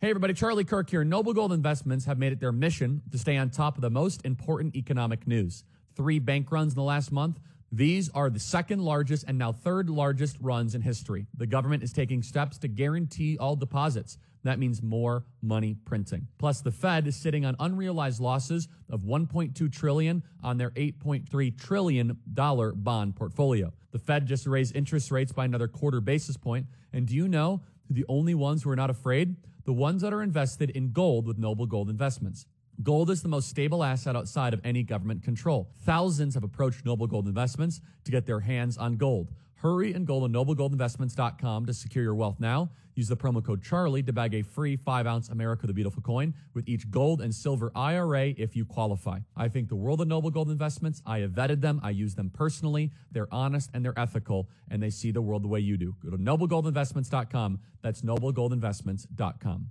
Hey, 0.00 0.10
everybody, 0.10 0.34
Charlie 0.34 0.64
Kirk 0.64 0.90
here. 0.90 1.04
Noble 1.04 1.32
Gold 1.32 1.52
Investments 1.52 2.04
have 2.04 2.18
made 2.18 2.32
it 2.32 2.40
their 2.40 2.52
mission 2.52 3.02
to 3.10 3.18
stay 3.18 3.36
on 3.38 3.48
top 3.48 3.76
of 3.76 3.80
the 3.80 3.90
most 3.90 4.24
important 4.26 4.76
economic 4.76 5.26
news. 5.26 5.64
Three 5.94 6.18
bank 6.18 6.52
runs 6.52 6.72
in 6.72 6.76
the 6.76 6.82
last 6.82 7.10
month. 7.10 7.38
These 7.72 8.10
are 8.10 8.28
the 8.28 8.38
second 8.38 8.82
largest 8.82 9.24
and 9.26 9.38
now 9.38 9.52
third 9.52 9.88
largest 9.88 10.36
runs 10.40 10.74
in 10.74 10.82
history. 10.82 11.26
The 11.34 11.46
government 11.46 11.82
is 11.82 11.92
taking 11.92 12.22
steps 12.22 12.58
to 12.58 12.68
guarantee 12.68 13.38
all 13.38 13.56
deposits. 13.56 14.18
That 14.46 14.58
means 14.58 14.82
more 14.82 15.24
money 15.42 15.74
printing. 15.84 16.28
Plus, 16.38 16.60
the 16.60 16.70
Fed 16.70 17.06
is 17.06 17.16
sitting 17.16 17.44
on 17.44 17.56
unrealized 17.58 18.20
losses 18.20 18.68
of 18.88 19.00
1.2 19.02 19.72
trillion 19.72 20.22
on 20.42 20.56
their 20.56 20.70
8.3 20.70 21.58
trillion 21.58 22.18
dollar 22.32 22.72
bond 22.72 23.16
portfolio. 23.16 23.72
The 23.90 23.98
Fed 23.98 24.26
just 24.26 24.46
raised 24.46 24.76
interest 24.76 25.10
rates 25.10 25.32
by 25.32 25.46
another 25.46 25.68
quarter 25.68 26.00
basis 26.00 26.36
point. 26.36 26.66
And 26.92 27.06
do 27.06 27.14
you 27.14 27.26
know 27.26 27.62
the 27.90 28.04
only 28.08 28.34
ones 28.34 28.62
who 28.62 28.70
are 28.70 28.76
not 28.76 28.90
afraid? 28.90 29.36
The 29.64 29.72
ones 29.72 30.02
that 30.02 30.12
are 30.12 30.22
invested 30.22 30.70
in 30.70 30.92
gold 30.92 31.26
with 31.26 31.38
Noble 31.38 31.66
Gold 31.66 31.90
Investments. 31.90 32.46
Gold 32.82 33.10
is 33.10 33.22
the 33.22 33.28
most 33.28 33.48
stable 33.48 33.82
asset 33.82 34.14
outside 34.14 34.54
of 34.54 34.60
any 34.62 34.82
government 34.82 35.24
control. 35.24 35.70
Thousands 35.84 36.34
have 36.34 36.44
approached 36.44 36.84
Noble 36.84 37.06
Gold 37.06 37.26
Investments 37.26 37.80
to 38.04 38.10
get 38.12 38.26
their 38.26 38.40
hands 38.40 38.76
on 38.76 38.96
gold. 38.96 39.32
Hurry 39.56 39.94
and 39.94 40.06
go 40.06 40.20
to 40.20 40.32
noblegoldinvestments.com 40.32 41.66
to 41.66 41.74
secure 41.74 42.04
your 42.04 42.14
wealth 42.14 42.36
now. 42.38 42.70
Use 42.94 43.08
the 43.08 43.16
promo 43.16 43.44
code 43.44 43.62
Charlie 43.62 44.02
to 44.02 44.12
bag 44.12 44.34
a 44.34 44.42
free 44.42 44.76
5 44.76 45.06
ounce 45.06 45.28
America 45.28 45.66
the 45.66 45.72
Beautiful 45.74 46.02
coin 46.02 46.34
with 46.54 46.66
each 46.68 46.90
gold 46.90 47.20
and 47.20 47.34
silver 47.34 47.70
IRA 47.74 48.28
if 48.38 48.56
you 48.56 48.64
qualify. 48.64 49.18
I 49.36 49.48
think 49.48 49.68
the 49.68 49.76
world 49.76 50.00
of 50.00 50.08
Noble 50.08 50.30
Gold 50.30 50.50
Investments. 50.50 51.02
I 51.06 51.18
have 51.18 51.30
vetted 51.30 51.60
them, 51.60 51.80
I 51.82 51.90
use 51.90 52.14
them 52.14 52.30
personally. 52.30 52.92
They're 53.12 53.28
honest 53.30 53.70
and 53.74 53.84
they're 53.84 53.98
ethical, 53.98 54.48
and 54.70 54.82
they 54.82 54.90
see 54.90 55.10
the 55.10 55.22
world 55.22 55.44
the 55.44 55.48
way 55.48 55.60
you 55.60 55.76
do. 55.76 55.94
Go 56.02 56.10
to 56.10 56.16
noblegoldinvestments.com. 56.16 57.60
That's 57.82 58.02
noblegoldinvestments.com. 58.02 59.70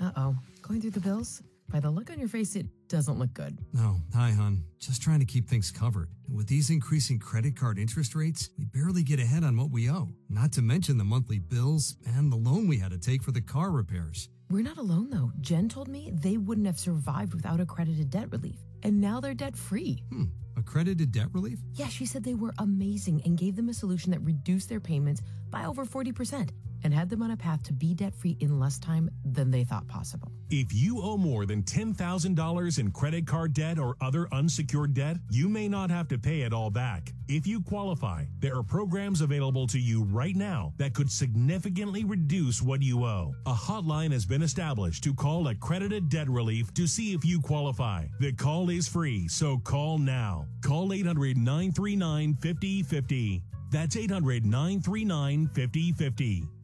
Uh 0.00 0.12
oh. 0.16 0.36
Going 0.62 0.80
through 0.80 0.90
the 0.90 1.00
bills? 1.00 1.42
By 1.68 1.80
the 1.80 1.90
look 1.90 2.10
on 2.10 2.18
your 2.18 2.28
face, 2.28 2.54
it 2.54 2.66
doesn't 2.88 3.18
look 3.18 3.32
good. 3.32 3.58
No, 3.72 3.96
hi, 4.14 4.30
hon. 4.30 4.64
Just 4.78 5.00
trying 5.00 5.20
to 5.20 5.24
keep 5.24 5.48
things 5.48 5.70
covered. 5.70 6.10
And 6.26 6.36
with 6.36 6.46
these 6.46 6.68
increasing 6.68 7.18
credit 7.18 7.56
card 7.56 7.78
interest 7.78 8.14
rates, 8.14 8.50
we 8.58 8.64
barely 8.66 9.02
get 9.02 9.18
ahead 9.18 9.42
on 9.42 9.56
what 9.56 9.70
we 9.70 9.90
owe. 9.90 10.08
Not 10.28 10.52
to 10.52 10.62
mention 10.62 10.98
the 10.98 11.04
monthly 11.04 11.38
bills 11.38 11.96
and 12.16 12.30
the 12.30 12.36
loan 12.36 12.68
we 12.68 12.78
had 12.78 12.90
to 12.90 12.98
take 12.98 13.22
for 13.22 13.32
the 13.32 13.40
car 13.40 13.70
repairs. 13.70 14.28
We're 14.50 14.62
not 14.62 14.76
alone, 14.76 15.08
though. 15.08 15.32
Jen 15.40 15.68
told 15.68 15.88
me 15.88 16.10
they 16.12 16.36
wouldn't 16.36 16.66
have 16.66 16.78
survived 16.78 17.32
without 17.32 17.58
accredited 17.58 18.10
debt 18.10 18.30
relief. 18.30 18.58
And 18.82 19.00
now 19.00 19.18
they're 19.20 19.32
debt 19.32 19.56
free. 19.56 20.02
Hmm. 20.10 20.24
Accredited 20.58 21.10
debt 21.10 21.28
relief? 21.32 21.58
Yeah, 21.74 21.88
she 21.88 22.04
said 22.04 22.22
they 22.22 22.34
were 22.34 22.52
amazing 22.58 23.22
and 23.24 23.38
gave 23.38 23.56
them 23.56 23.70
a 23.70 23.74
solution 23.74 24.10
that 24.10 24.20
reduced 24.20 24.68
their 24.68 24.80
payments 24.80 25.22
by 25.50 25.64
over 25.64 25.86
40% 25.86 26.50
and 26.84 26.92
had 26.92 27.08
them 27.08 27.22
on 27.22 27.30
a 27.30 27.36
path 27.36 27.62
to 27.64 27.72
be 27.72 27.94
debt 27.94 28.14
free 28.14 28.36
in 28.40 28.58
less 28.58 28.78
time 28.78 29.10
than 29.24 29.50
they 29.50 29.64
thought 29.64 29.86
possible. 29.88 30.32
If 30.50 30.72
you 30.72 31.00
owe 31.00 31.16
more 31.16 31.46
than 31.46 31.62
$10,000 31.62 32.78
in 32.78 32.90
credit 32.90 33.26
card 33.26 33.54
debt 33.54 33.78
or 33.78 33.96
other 34.00 34.28
unsecured 34.32 34.94
debt, 34.94 35.16
you 35.30 35.48
may 35.48 35.68
not 35.68 35.90
have 35.90 36.08
to 36.08 36.18
pay 36.18 36.42
it 36.42 36.52
all 36.52 36.70
back. 36.70 37.12
If 37.28 37.46
you 37.46 37.62
qualify, 37.62 38.24
there 38.40 38.56
are 38.56 38.62
programs 38.62 39.22
available 39.22 39.66
to 39.68 39.78
you 39.78 40.04
right 40.04 40.36
now 40.36 40.74
that 40.76 40.92
could 40.92 41.10
significantly 41.10 42.04
reduce 42.04 42.60
what 42.60 42.82
you 42.82 43.04
owe. 43.04 43.34
A 43.46 43.54
hotline 43.54 44.12
has 44.12 44.26
been 44.26 44.42
established 44.42 45.02
to 45.04 45.14
call 45.14 45.48
accredited 45.48 46.10
debt 46.10 46.28
relief 46.28 46.74
to 46.74 46.86
see 46.86 47.14
if 47.14 47.24
you 47.24 47.40
qualify. 47.40 48.04
The 48.20 48.32
call 48.32 48.68
is 48.68 48.86
free, 48.86 49.28
so 49.28 49.56
call 49.58 49.96
now. 49.98 50.46
Call 50.62 50.92
800 50.92 51.38
939 51.38 52.34
5050. 52.34 53.42
That's 53.70 53.96
800 53.96 54.44
939 54.44 55.46
5050. 55.46 56.48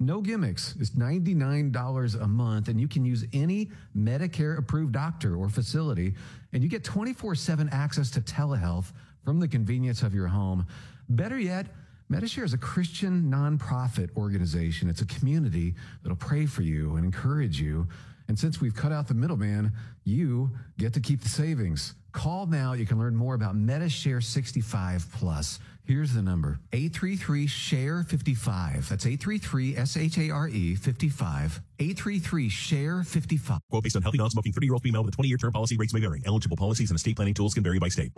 No 0.00 0.20
gimmicks. 0.20 0.76
It's 0.78 0.90
$99 0.90 2.22
a 2.22 2.26
month, 2.28 2.68
and 2.68 2.80
you 2.80 2.86
can 2.86 3.04
use 3.04 3.24
any 3.32 3.70
Medicare 3.96 4.56
approved 4.56 4.92
doctor 4.92 5.34
or 5.34 5.48
facility, 5.48 6.14
and 6.52 6.62
you 6.62 6.68
get 6.68 6.84
24 6.84 7.34
7 7.34 7.68
access 7.72 8.10
to 8.12 8.20
telehealth 8.20 8.92
from 9.24 9.40
the 9.40 9.48
convenience 9.48 10.02
of 10.02 10.14
your 10.14 10.28
home. 10.28 10.66
Better 11.08 11.38
yet, 11.38 11.66
Medishare 12.10 12.44
is 12.44 12.54
a 12.54 12.58
Christian 12.58 13.24
nonprofit 13.24 14.16
organization. 14.16 14.88
It's 14.88 15.02
a 15.02 15.06
community 15.06 15.74
that'll 16.02 16.16
pray 16.16 16.46
for 16.46 16.62
you 16.62 16.94
and 16.96 17.04
encourage 17.04 17.60
you. 17.60 17.88
And 18.28 18.38
since 18.38 18.60
we've 18.60 18.74
cut 18.74 18.92
out 18.92 19.08
the 19.08 19.14
middleman, 19.14 19.72
you 20.04 20.50
get 20.78 20.94
to 20.94 21.00
keep 21.00 21.22
the 21.22 21.28
savings. 21.28 21.94
Call 22.12 22.46
now. 22.46 22.72
You 22.72 22.86
can 22.86 22.98
learn 22.98 23.14
more 23.14 23.34
about 23.34 23.54
Medishare 23.54 24.22
65 24.22 25.06
Plus. 25.12 25.60
Here's 25.84 26.12
the 26.12 26.20
number 26.20 26.58
833 26.74 27.46
SHARE 27.46 28.02
55. 28.02 28.88
That's 28.90 29.06
833 29.06 29.76
S 29.76 29.96
H 29.96 30.18
A 30.18 30.30
R 30.30 30.48
E 30.48 30.74
55. 30.74 31.62
833 31.78 32.48
SHARE 32.50 33.02
55. 33.04 33.58
Quote 33.70 33.82
based 33.82 33.96
on 33.96 34.02
healthy, 34.02 34.18
non 34.18 34.28
smoking 34.28 34.52
30 34.52 34.66
year 34.66 34.74
old 34.74 34.82
female 34.82 35.02
with 35.02 35.14
a 35.14 35.16
20 35.16 35.28
year 35.28 35.38
term 35.38 35.52
policy 35.52 35.76
rates 35.78 35.94
may 35.94 36.00
vary. 36.00 36.22
Eligible 36.26 36.58
policies 36.58 36.90
and 36.90 36.96
estate 36.96 37.16
planning 37.16 37.32
tools 37.32 37.54
can 37.54 37.62
vary 37.62 37.78
by 37.78 37.88
state. 37.88 38.12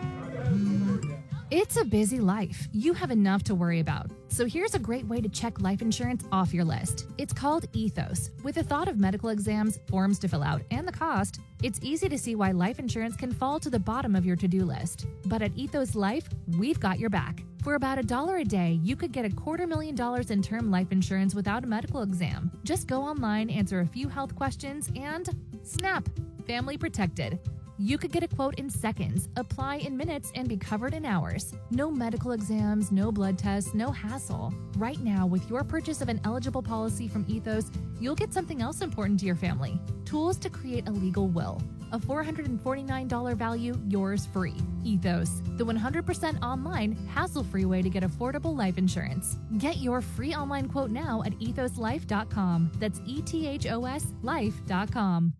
It's 1.53 1.77
a 1.77 1.85
busy 1.85 2.21
life. 2.21 2.69
You 2.73 2.93
have 2.93 3.11
enough 3.11 3.43
to 3.45 3.57
worry 3.57 3.81
about. 3.81 4.09
So 4.29 4.47
here's 4.47 4.77
a 4.77 4.79
great 4.79 5.05
way 5.07 5.21
to 5.21 5.29
check 5.29 5.61
life 5.61 5.83
insurance 5.83 6.25
off 6.31 6.55
your 6.55 6.65
list. 6.65 7.09
It's 7.19 7.33
called 7.33 7.67
Ethos. 7.73 8.31
With 8.45 8.55
the 8.55 8.63
thought 8.63 8.87
of 8.87 9.01
medical 9.01 9.31
exams, 9.31 9.81
forms 9.89 10.21
to 10.21 10.29
fill 10.29 10.45
out, 10.45 10.63
and 10.71 10.87
the 10.87 10.93
cost, 10.93 11.41
it's 11.61 11.81
easy 11.83 12.09
to 12.09 12.17
see 12.17 12.37
why 12.37 12.53
life 12.53 12.79
insurance 12.79 13.17
can 13.17 13.33
fall 13.33 13.59
to 13.59 13.69
the 13.69 13.81
bottom 13.81 14.15
of 14.15 14.25
your 14.25 14.37
to 14.37 14.47
do 14.47 14.65
list. 14.65 15.07
But 15.27 15.43
at 15.43 15.51
Ethos 15.57 15.97
Life, 15.97 16.29
we've 16.57 16.79
got 16.79 17.01
your 17.01 17.11
back. 17.11 17.43
For 17.65 17.75
about 17.75 17.99
a 17.99 18.05
dollar 18.05 18.37
a 18.37 18.45
day, 18.45 18.79
you 18.85 18.95
could 18.95 19.11
get 19.11 19.25
a 19.25 19.31
quarter 19.31 19.67
million 19.67 19.97
dollars 19.97 20.31
in 20.31 20.43
term 20.43 20.71
life 20.71 20.93
insurance 20.93 21.35
without 21.35 21.65
a 21.65 21.67
medical 21.67 22.03
exam. 22.03 22.53
Just 22.63 22.87
go 22.87 23.03
online, 23.03 23.51
answer 23.51 23.81
a 23.81 23.87
few 23.87 24.09
health 24.09 24.37
questions, 24.37 24.89
and 24.95 25.29
snap! 25.65 26.09
Family 26.47 26.79
protected. 26.79 27.41
You 27.81 27.97
could 27.97 28.12
get 28.12 28.23
a 28.23 28.28
quote 28.28 28.59
in 28.59 28.69
seconds, 28.69 29.31
apply 29.36 29.77
in 29.77 29.97
minutes, 29.97 30.31
and 30.35 30.47
be 30.47 30.59
covered 30.59 30.93
in 30.93 31.07
hours. 31.07 31.55
No 31.70 31.90
medical 31.90 32.32
exams, 32.32 32.93
no 32.93 33.11
blood 33.11 33.39
tests, 33.39 33.73
no 33.73 33.90
hassle. 33.90 34.52
Right 34.77 35.01
now, 35.01 35.27
with 35.27 35.48
your 35.48 35.65
purchase 35.65 36.02
of 36.02 36.11
an 36.11 36.20
eligible 36.24 36.61
policy 36.61 37.09
from 37.09 37.24
Ethos, 37.27 37.70
you'll 37.98 38.15
get 38.15 38.35
something 38.35 38.61
else 38.61 38.82
important 38.82 39.19
to 39.20 39.27
your 39.27 39.35
family 39.35 39.81
tools 40.05 40.36
to 40.40 40.51
create 40.51 40.89
a 40.89 40.90
legal 40.90 41.28
will. 41.28 41.62
A 41.93 41.98
$449 41.98 43.35
value, 43.35 43.81
yours 43.89 44.27
free. 44.27 44.57
Ethos, 44.85 45.40
the 45.57 45.65
100% 45.65 46.43
online, 46.43 46.93
hassle 47.07 47.44
free 47.44 47.65
way 47.65 47.81
to 47.81 47.89
get 47.89 48.02
affordable 48.02 48.55
life 48.55 48.77
insurance. 48.77 49.39
Get 49.57 49.78
your 49.78 50.02
free 50.02 50.35
online 50.35 50.69
quote 50.69 50.90
now 50.90 51.23
at 51.24 51.32
ethoslife.com. 51.39 52.73
That's 52.78 53.01
E 53.07 53.23
T 53.23 53.47
H 53.47 53.66
O 53.66 53.86
S 53.86 54.12
life.com. 54.20 55.32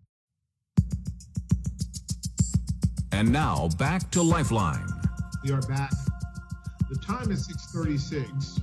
And 3.13 3.31
now 3.31 3.69
back 3.77 4.09
to 4.11 4.21
Lifeline. 4.21 4.87
We 5.43 5.51
are 5.51 5.61
back. 5.61 5.91
The 6.89 6.97
time 6.97 7.31
is 7.31 7.45
636. 7.45 8.61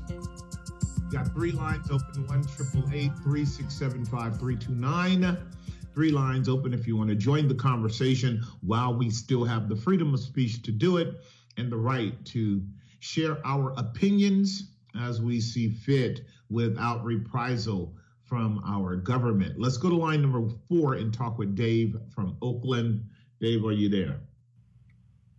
We 1.05 1.16
got 1.16 1.33
three 1.33 1.53
lines 1.53 1.91
open, 1.91 2.27
one 2.27 2.45
triple 2.45 2.85
eight 2.93 3.12
three 3.23 3.45
six 3.45 3.75
seven 3.75 4.05
five 4.05 4.39
three 4.39 4.57
two 4.57 4.75
nine. 4.75 5.37
Three 5.95 6.11
lines 6.11 6.49
open 6.49 6.73
if 6.73 6.87
you 6.87 6.97
want 6.97 7.11
to 7.11 7.16
join 7.16 7.47
the 7.47 7.55
conversation 7.55 8.43
while 8.62 8.95
we 8.95 9.11
still 9.11 9.45
have 9.45 9.69
the 9.69 9.77
freedom 9.77 10.15
of 10.15 10.20
speech 10.20 10.62
to 10.62 10.73
do 10.73 10.97
it 10.97 11.23
and 11.57 11.70
the 11.70 11.77
right 11.77 12.12
to 12.27 12.62
share 13.01 13.39
our 13.47 13.73
opinions 13.77 14.70
as 15.01 15.20
we 15.20 15.41
see 15.41 15.69
fit 15.69 16.23
without 16.51 17.05
reprisal 17.05 17.95
from 18.23 18.62
our 18.66 18.97
government. 18.97 19.59
Let's 19.59 19.77
go 19.77 19.89
to 19.89 19.97
line 19.97 20.23
number 20.23 20.49
four 20.69 20.95
and 20.95 21.12
talk 21.12 21.39
with 21.39 21.55
Dave 21.55 21.97
from 22.15 22.37
Oakland. 22.43 23.05
Dave, 23.41 23.65
are 23.65 23.73
you 23.73 23.89
there? 23.89 24.20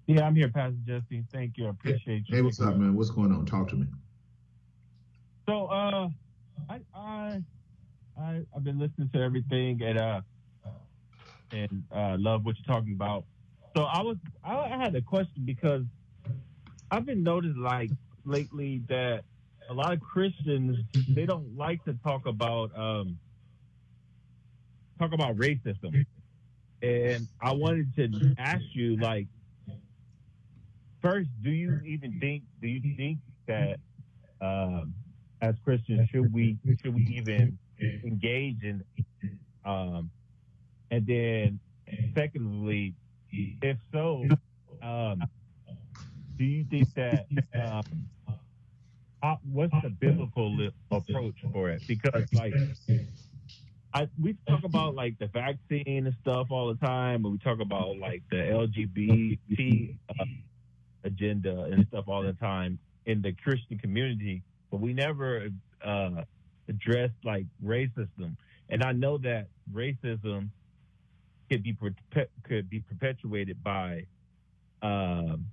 Yeah, 0.10 0.26
I'm 0.26 0.36
here, 0.36 0.50
Pastor 0.50 0.76
Jesse. 0.88 1.24
Thank 1.32 1.56
you. 1.56 1.68
I 1.68 1.70
appreciate 1.70 2.24
you. 2.28 2.36
Hey, 2.36 2.42
what's 2.42 2.60
up, 2.60 2.76
man? 2.76 2.96
What's 2.96 3.12
going 3.12 3.32
on? 3.32 3.46
Talk 3.46 3.70
to 3.70 3.76
me. 3.76 3.86
So, 5.48 5.68
uh, 5.68 6.10
I, 6.68 6.80
I, 6.96 7.44
I, 8.20 8.42
I've 8.56 8.64
been 8.64 8.80
listening 8.80 9.12
to 9.14 9.22
everything 9.22 9.80
and 9.84 10.00
uh, 10.00 10.22
and 11.52 11.84
uh, 11.96 12.16
love 12.18 12.44
what 12.44 12.56
you're 12.58 12.76
talking 12.76 12.94
about. 12.94 13.24
So 13.78 13.84
I 13.84 14.02
was, 14.02 14.18
I, 14.44 14.58
I 14.58 14.78
had 14.78 14.96
a 14.96 15.02
question 15.02 15.44
because 15.46 15.84
I've 16.90 17.06
been 17.06 17.22
noticing 17.22 17.62
like 17.62 17.92
lately 18.26 18.82
that 18.90 19.22
a 19.70 19.74
lot 19.76 19.94
of 19.94 20.00
Christians 20.00 20.76
they 21.10 21.28
don't 21.28 21.56
like 21.56 21.86
to 21.86 21.94
talk 22.04 22.26
about 22.26 22.76
um 22.76 23.20
talk 24.98 25.14
about 25.14 25.36
racism, 25.36 26.04
and 26.82 27.28
I 27.44 27.54
wanted 27.54 27.96
to 27.98 28.34
ask 28.40 28.64
you 28.74 28.98
like 28.98 29.28
first, 31.02 31.30
do 31.42 31.50
you 31.50 31.80
even 31.86 32.20
think 32.20 32.44
do 32.62 32.68
you 32.68 32.96
think 32.96 33.20
that 33.48 33.80
um, 34.42 34.94
as 35.42 35.56
Christians 35.64 36.10
should 36.10 36.32
we 36.34 36.58
should 36.82 36.94
we 36.96 37.02
even 37.18 37.58
engage 38.04 38.64
in 38.64 38.84
um, 39.66 40.10
and 40.92 41.06
then 41.06 41.60
secondly, 42.16 42.96
if 43.32 43.78
so, 43.92 44.26
um, 44.82 45.22
do 46.38 46.44
you 46.44 46.66
think 46.70 46.94
that 46.96 47.28
how, 49.22 49.40
what's 49.52 49.74
the 49.84 49.90
biblical 49.90 50.56
li- 50.56 50.72
approach 50.92 51.36
for 51.52 51.70
it? 51.70 51.82
Because 51.88 52.24
like 52.34 52.54
I, 53.94 54.08
we 54.22 54.36
talk 54.48 54.64
about 54.64 54.96
like 54.96 55.18
the 55.20 55.28
vaccine 55.28 56.08
and 56.08 56.16
stuff 56.22 56.48
all 56.50 56.74
the 56.74 56.86
time, 56.86 57.26
and 57.26 57.34
we 57.34 57.38
talk 57.40 57.60
about 57.60 57.98
like 57.98 58.24
the 58.32 58.38
LGBT 58.38 59.98
uh, 60.10 60.24
agenda 61.04 61.64
and 61.72 61.86
stuff 61.88 62.06
all 62.08 62.24
the 62.24 62.34
time 62.34 62.80
in 63.06 63.22
the 63.22 63.34
Christian 63.34 63.78
community, 63.78 64.44
but 64.72 64.80
we 64.80 64.94
never 64.94 65.50
uh, 65.84 66.24
address 66.68 67.12
like 67.24 67.46
racism. 67.64 68.36
And 68.70 68.84
I 68.84 68.92
know 68.92 69.18
that 69.20 69.48
racism 69.74 70.50
could 71.50 71.64
be 71.64 71.76
could 72.44 72.70
be 72.70 72.82
perpetuated 72.82 73.64
by 73.64 74.06
um, 74.82 75.46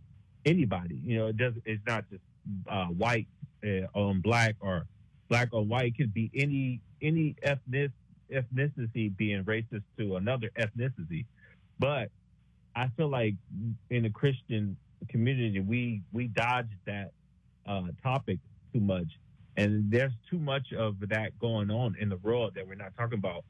anybody. 0.45 1.01
You 1.03 1.19
know, 1.19 1.27
it 1.29 1.37
does. 1.37 1.55
It's 1.65 1.83
not 1.87 2.09
just 2.11 2.23
uh, 2.69 2.87
white 2.87 3.29
uh, 3.65 3.87
on 3.95 4.21
black 4.21 4.57
or 4.61 4.87
black 5.29 5.49
on 5.53 5.69
white. 5.69 5.87
It 5.87 5.97
could 5.97 6.15
be 6.15 6.31
any 6.35 6.81
any 7.01 7.37
ethnic 7.43 7.93
ethnicity 8.31 9.17
being 9.17 9.45
racist 9.45 9.83
to 9.99 10.17
another 10.17 10.51
ethnicity. 10.59 11.25
But 11.79 12.11
I 12.75 12.89
feel 12.97 13.09
like 13.09 13.35
in 13.91 14.03
the 14.03 14.11
Christian 14.11 14.77
community, 15.09 15.61
we 15.61 16.03
we 16.13 16.29
dodge 16.29 16.71
that 16.87 17.13
uh, 17.67 17.83
topic 18.03 18.39
too 18.73 18.81
much, 18.81 19.07
and 19.57 19.91
there's 19.91 20.13
too 20.31 20.39
much 20.39 20.73
of 20.73 20.97
that 21.09 21.39
going 21.39 21.71
on 21.71 21.97
in 22.01 22.09
the 22.09 22.17
world 22.17 22.53
that 22.55 22.67
we're 22.67 22.75
not 22.75 22.97
talking 22.97 23.19
about. 23.19 23.45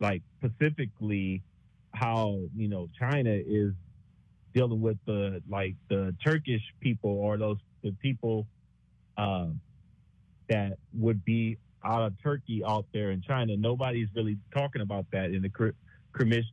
Like 0.00 0.22
specifically, 0.38 1.42
how 1.92 2.38
you 2.56 2.68
know 2.68 2.88
China 2.98 3.30
is 3.30 3.72
dealing 4.54 4.80
with 4.80 4.98
the 5.06 5.42
like 5.48 5.74
the 5.88 6.14
Turkish 6.24 6.62
people 6.80 7.10
or 7.10 7.36
those 7.36 7.58
the 7.82 7.92
people 8.02 8.46
um, 9.16 9.60
that 10.48 10.78
would 10.94 11.24
be 11.24 11.58
out 11.84 12.02
of 12.02 12.14
Turkey 12.22 12.62
out 12.64 12.86
there 12.92 13.10
in 13.10 13.22
China. 13.22 13.56
Nobody's 13.56 14.08
really 14.14 14.38
talking 14.54 14.82
about 14.82 15.06
that 15.12 15.32
in 15.32 15.42
the 15.42 15.50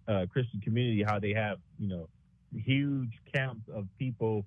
uh, 0.08 0.26
Christian 0.32 0.62
community. 0.62 1.04
How 1.04 1.20
they 1.20 1.34
have 1.34 1.60
you 1.80 1.88
know 1.88 2.10
huge 2.56 3.12
camps 3.34 3.70
of 3.74 3.86
people 3.98 4.46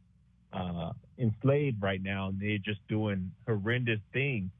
uh, 0.52 0.92
enslaved 1.18 1.82
right 1.82 2.02
now, 2.02 2.28
and 2.28 2.40
they're 2.40 2.58
just 2.58 2.86
doing 2.88 3.32
horrendous 3.46 4.00
things 4.12 4.50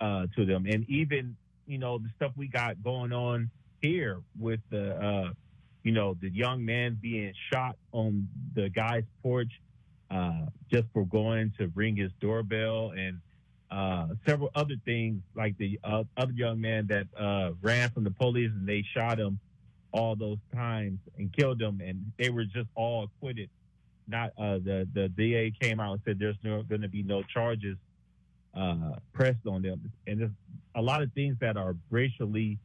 uh, 0.00 0.26
to 0.36 0.44
them. 0.44 0.66
And 0.66 0.88
even 0.88 1.36
you 1.66 1.78
know 1.78 1.98
the 1.98 2.08
stuff 2.16 2.32
we 2.36 2.48
got 2.48 2.82
going 2.82 3.12
on 3.12 3.50
here 3.80 4.20
with 4.38 4.60
the 4.70 4.94
uh, 4.96 5.30
you 5.82 5.92
know 5.92 6.16
the 6.20 6.28
young 6.28 6.64
man 6.64 6.98
being 7.00 7.32
shot 7.52 7.76
on 7.92 8.28
the 8.54 8.68
guy's 8.68 9.04
porch 9.22 9.50
uh, 10.10 10.46
just 10.70 10.86
for 10.92 11.04
going 11.04 11.52
to 11.58 11.68
ring 11.74 11.96
his 11.96 12.12
doorbell 12.20 12.92
and 12.96 13.20
uh, 13.70 14.06
several 14.24 14.50
other 14.54 14.76
things 14.84 15.20
like 15.34 15.58
the 15.58 15.80
uh, 15.82 16.04
other 16.16 16.32
young 16.32 16.60
man 16.60 16.86
that 16.86 17.06
ran 17.62 17.90
from 17.90 18.04
the 18.04 18.10
police 18.10 18.50
and 18.54 18.68
they 18.68 18.84
shot 18.94 19.18
him 19.18 19.40
all 19.92 20.16
those 20.16 20.38
times 20.54 20.98
and 21.18 21.32
killed 21.32 21.60
him 21.60 21.80
and 21.84 22.12
they 22.18 22.30
were 22.30 22.44
just 22.44 22.68
all 22.74 23.04
acquitted. 23.04 23.48
Not 24.08 24.30
uh, 24.38 24.58
the 24.58 24.86
the 24.94 25.08
DA 25.08 25.52
came 25.60 25.80
out 25.80 25.92
and 25.92 26.00
said 26.04 26.18
there's 26.18 26.36
no 26.44 26.62
going 26.62 26.82
to 26.82 26.88
be 26.88 27.02
no 27.02 27.22
charges 27.22 27.76
uh, 28.54 28.92
pressed 29.12 29.46
on 29.46 29.62
them, 29.62 29.90
and 30.06 30.20
there's 30.20 30.30
a 30.76 30.82
lot 30.82 31.02
of 31.02 31.12
things 31.12 31.36
that 31.40 31.56
are 31.56 31.74
racially 31.90 32.58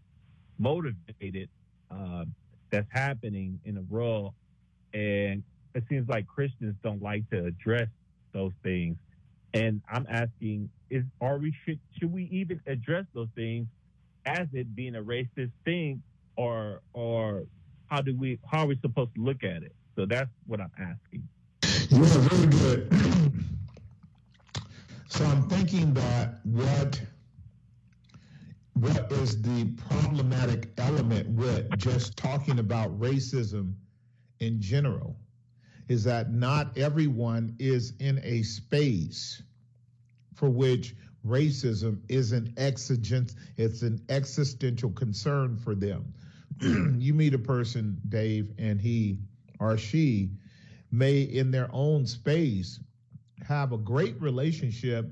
motivated 0.60 1.50
uh, 1.90 2.26
that's 2.70 2.88
happening 2.92 3.60
in 3.66 3.74
the 3.76 3.82
world, 3.82 4.34
and 4.94 5.42
it 5.74 5.84
seems 5.90 6.08
like 6.08 6.28
Christians 6.28 6.76
don't 6.84 7.02
like 7.02 7.28
to 7.32 7.46
address 7.46 7.88
those 8.34 8.54
things. 8.62 8.98
And 9.54 9.82
I'm 9.92 10.06
asking, 10.10 10.70
is 10.90 11.04
are 11.20 11.40
we 11.40 11.56
should 11.66 11.80
should 11.98 12.14
we 12.14 12.26
even 12.32 12.62
address 12.68 13.06
those 13.14 13.30
things 13.36 13.68
as 14.26 14.48
it 14.54 14.76
being 14.76 14.96
a 14.96 15.02
racist 15.02 15.52
thing, 15.66 16.02
or 16.36 16.82
or 16.94 17.46
how 17.88 18.02
do 18.02 18.16
we 18.16 18.40
how 18.50 18.60
are 18.60 18.68
we 18.68 18.78
supposed 18.82 19.14
to 19.16 19.22
look 19.22 19.44
at 19.44 19.64
it? 19.64 19.76
So 19.96 20.06
that's 20.06 20.30
what 20.48 20.62
I'm 20.62 20.72
asking. 20.80 21.28
Yeah, 21.90 22.00
very 22.00 22.48
good. 22.48 22.94
so 25.10 25.26
I'm 25.26 25.48
thinking 25.50 25.94
that 25.94 26.40
what 26.44 27.02
what 28.74 29.12
is 29.12 29.42
the 29.42 29.66
problematic 29.90 30.70
element 30.78 31.30
with 31.30 31.78
just 31.78 32.18
talking 32.18 32.60
about 32.60 32.98
racism 33.00 33.74
in 34.40 34.60
general 34.60 35.16
is 35.88 36.04
that 36.06 36.32
not 36.32 36.78
everyone 36.78 37.56
is 37.60 37.94
in 38.00 38.20
a 38.24 38.42
space 38.44 39.44
for 40.34 40.50
which 40.50 40.96
racism 41.26 42.00
is 42.10 42.32
an 42.32 42.54
exigent 42.58 43.36
it's 43.58 43.82
an 43.84 44.02
existential 44.10 44.90
concern 44.92 45.56
for 45.58 45.76
them 45.76 46.14
you 46.98 47.14
meet 47.14 47.34
a 47.34 47.40
person 47.40 48.00
dave 48.10 48.52
and 48.58 48.82
he 48.82 49.20
or 49.60 49.78
she 49.78 50.32
may, 50.92 51.22
in 51.22 51.52
their 51.52 51.70
own 51.72 52.06
space, 52.06 52.80
have 53.48 53.72
a 53.72 53.78
great 53.78 54.22
relationship, 54.22 55.10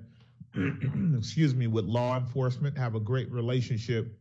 excuse 1.17 1.55
me, 1.55 1.67
with 1.67 1.85
law 1.85 2.17
enforcement, 2.17 2.77
have 2.77 2.95
a 2.95 2.99
great 2.99 3.31
relationship 3.31 4.19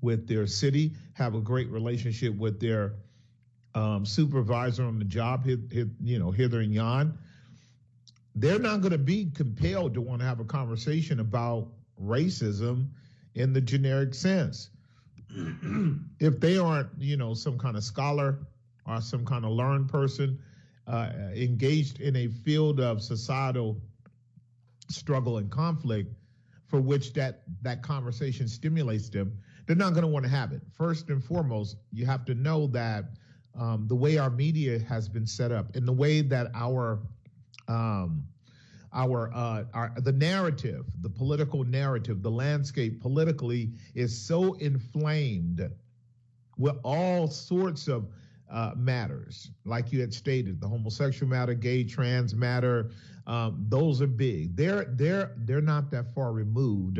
with 0.00 0.28
their 0.28 0.46
city, 0.46 0.92
have 1.14 1.34
a 1.34 1.40
great 1.40 1.68
relationship 1.68 2.34
with 2.36 2.60
their 2.60 2.94
um, 3.74 4.06
supervisor 4.06 4.84
on 4.84 4.98
the 4.98 5.04
job, 5.04 5.46
you 5.46 6.18
know, 6.18 6.30
hither 6.30 6.60
and 6.60 6.72
yon. 6.72 7.18
They're 8.34 8.58
not 8.58 8.80
going 8.80 8.92
to 8.92 8.98
be 8.98 9.30
compelled 9.34 9.94
to 9.94 10.00
want 10.00 10.20
to 10.20 10.26
have 10.26 10.40
a 10.40 10.44
conversation 10.44 11.20
about 11.20 11.68
racism 12.02 12.88
in 13.34 13.52
the 13.52 13.60
generic 13.60 14.14
sense. 14.14 14.70
if 16.20 16.40
they 16.40 16.58
aren't, 16.58 16.88
you 16.98 17.16
know, 17.16 17.34
some 17.34 17.58
kind 17.58 17.76
of 17.76 17.84
scholar 17.84 18.38
or 18.86 19.00
some 19.00 19.24
kind 19.24 19.44
of 19.44 19.52
learned 19.52 19.88
person 19.88 20.38
uh, 20.86 21.10
engaged 21.34 22.00
in 22.00 22.16
a 22.16 22.28
field 22.28 22.80
of 22.80 23.02
societal 23.02 23.80
struggle 24.88 25.38
and 25.38 25.50
conflict 25.50 26.12
for 26.66 26.80
which 26.80 27.12
that 27.12 27.42
that 27.62 27.82
conversation 27.82 28.48
stimulates 28.48 29.08
them, 29.08 29.36
they're 29.66 29.76
not 29.76 29.90
going 29.92 30.02
to 30.02 30.08
want 30.08 30.24
to 30.24 30.30
have 30.30 30.52
it. 30.52 30.62
First 30.72 31.10
and 31.10 31.22
foremost, 31.22 31.76
you 31.92 32.06
have 32.06 32.24
to 32.24 32.34
know 32.34 32.66
that 32.68 33.04
um, 33.58 33.86
the 33.88 33.94
way 33.94 34.18
our 34.18 34.30
media 34.30 34.78
has 34.78 35.08
been 35.08 35.26
set 35.26 35.52
up 35.52 35.74
and 35.74 35.86
the 35.86 35.92
way 35.92 36.22
that 36.22 36.50
our 36.54 37.00
um, 37.70 38.24
our, 38.92 39.30
uh, 39.32 39.64
our 39.72 39.92
the 40.00 40.12
narrative, 40.12 40.84
the 41.00 41.08
political 41.08 41.64
narrative, 41.64 42.22
the 42.22 42.30
landscape 42.30 43.00
politically 43.00 43.70
is 43.94 44.16
so 44.16 44.54
inflamed 44.54 45.70
with 46.58 46.76
all 46.82 47.28
sorts 47.28 47.86
of 47.86 48.08
uh, 48.50 48.72
matters, 48.76 49.52
like 49.64 49.92
you 49.92 50.00
had 50.00 50.12
stated, 50.12 50.60
the 50.60 50.66
homosexual 50.66 51.30
matter, 51.30 51.54
gay, 51.54 51.84
trans 51.84 52.34
matter, 52.34 52.90
um, 53.26 53.64
those 53.68 54.02
are 54.02 54.08
big. 54.08 54.56
They're 54.56 54.86
they're 54.96 55.32
they're 55.44 55.60
not 55.60 55.90
that 55.92 56.12
far 56.12 56.32
removed 56.32 56.98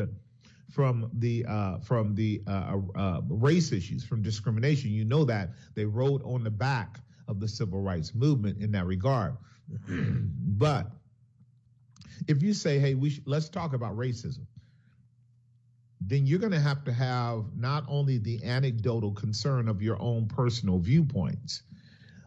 from 0.70 1.10
the 1.14 1.44
uh, 1.46 1.78
from 1.78 2.14
the 2.14 2.42
uh, 2.46 2.78
uh, 2.94 3.20
race 3.28 3.72
issues, 3.72 4.04
from 4.04 4.22
discrimination. 4.22 4.92
You 4.92 5.04
know 5.04 5.24
that 5.24 5.50
they 5.74 5.84
rode 5.84 6.22
on 6.22 6.44
the 6.44 6.50
back 6.50 7.00
of 7.26 7.40
the 7.40 7.48
civil 7.48 7.80
rights 7.80 8.14
movement 8.14 8.62
in 8.62 8.70
that 8.72 8.86
regard. 8.86 9.36
but 9.88 10.90
if 12.28 12.42
you 12.42 12.52
say, 12.54 12.78
"Hey, 12.78 12.94
we 12.94 13.10
sh- 13.10 13.20
let's 13.24 13.48
talk 13.48 13.72
about 13.72 13.96
racism," 13.96 14.46
then 16.00 16.26
you're 16.26 16.38
going 16.38 16.52
to 16.52 16.60
have 16.60 16.84
to 16.84 16.92
have 16.92 17.44
not 17.56 17.84
only 17.88 18.18
the 18.18 18.44
anecdotal 18.44 19.12
concern 19.12 19.68
of 19.68 19.82
your 19.82 20.00
own 20.00 20.26
personal 20.26 20.78
viewpoints 20.78 21.62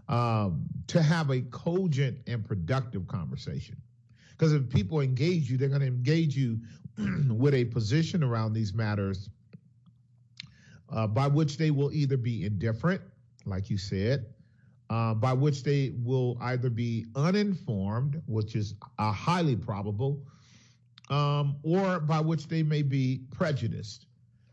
um, 0.08 0.66
to 0.88 1.02
have 1.02 1.30
a 1.32 1.42
cogent 1.42 2.18
and 2.28 2.46
productive 2.46 3.08
conversation. 3.08 3.78
Because 4.32 4.54
if 4.54 4.70
people 4.70 5.00
engage 5.02 5.50
you, 5.50 5.58
they're 5.58 5.70
going 5.70 5.82
to 5.82 5.88
engage 5.88 6.36
you 6.36 6.60
with 7.30 7.54
a 7.54 7.66
position 7.66 8.24
around 8.24 8.54
these 8.54 8.74
matters 8.74 9.30
uh, 10.90 11.08
by 11.08 11.28
which 11.28 11.58
they 11.58 11.72
will 11.72 11.92
either 11.92 12.18
be 12.18 12.46
indifferent, 12.46 13.02
like 13.46 13.70
you 13.70 13.78
said, 13.78 14.26
uh, 14.94 15.12
by 15.12 15.34
which 15.34 15.64
they 15.64 15.92
will 16.04 16.38
either 16.40 16.70
be 16.70 17.08
uninformed, 17.16 18.22
which 18.28 18.56
is 18.56 18.76
uh, 19.00 19.12
highly 19.12 19.56
probable, 19.56 20.22
um, 21.10 21.56
or 21.64 22.00
by 22.00 22.20
which 22.20 22.48
they 22.48 22.62
may 22.62 22.84
be 22.84 23.22
prejudiced. 23.32 24.06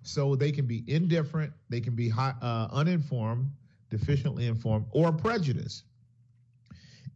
So 0.03 0.35
they 0.35 0.51
can 0.51 0.67
be 0.67 0.83
indifferent, 0.87 1.53
they 1.69 1.83
can 1.83 1.95
be 1.95 2.09
high, 2.09 2.33
uh, 2.41 2.69
uninformed, 2.73 3.51
deficiently 3.91 4.49
informed, 4.49 4.87
or 4.93 5.13
prejudiced. 5.13 5.85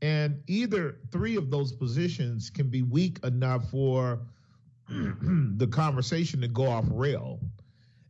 And 0.03 0.43
either 0.47 0.99
three 1.11 1.37
of 1.37 1.51
those 1.51 1.73
positions 1.73 2.51
can 2.51 2.69
be 2.69 2.83
weak 2.83 3.21
enough 3.25 3.71
for 3.71 4.21
the 4.91 5.67
conversation 5.69 6.43
to 6.43 6.49
go 6.49 6.67
off 6.67 6.85
rail 6.91 7.41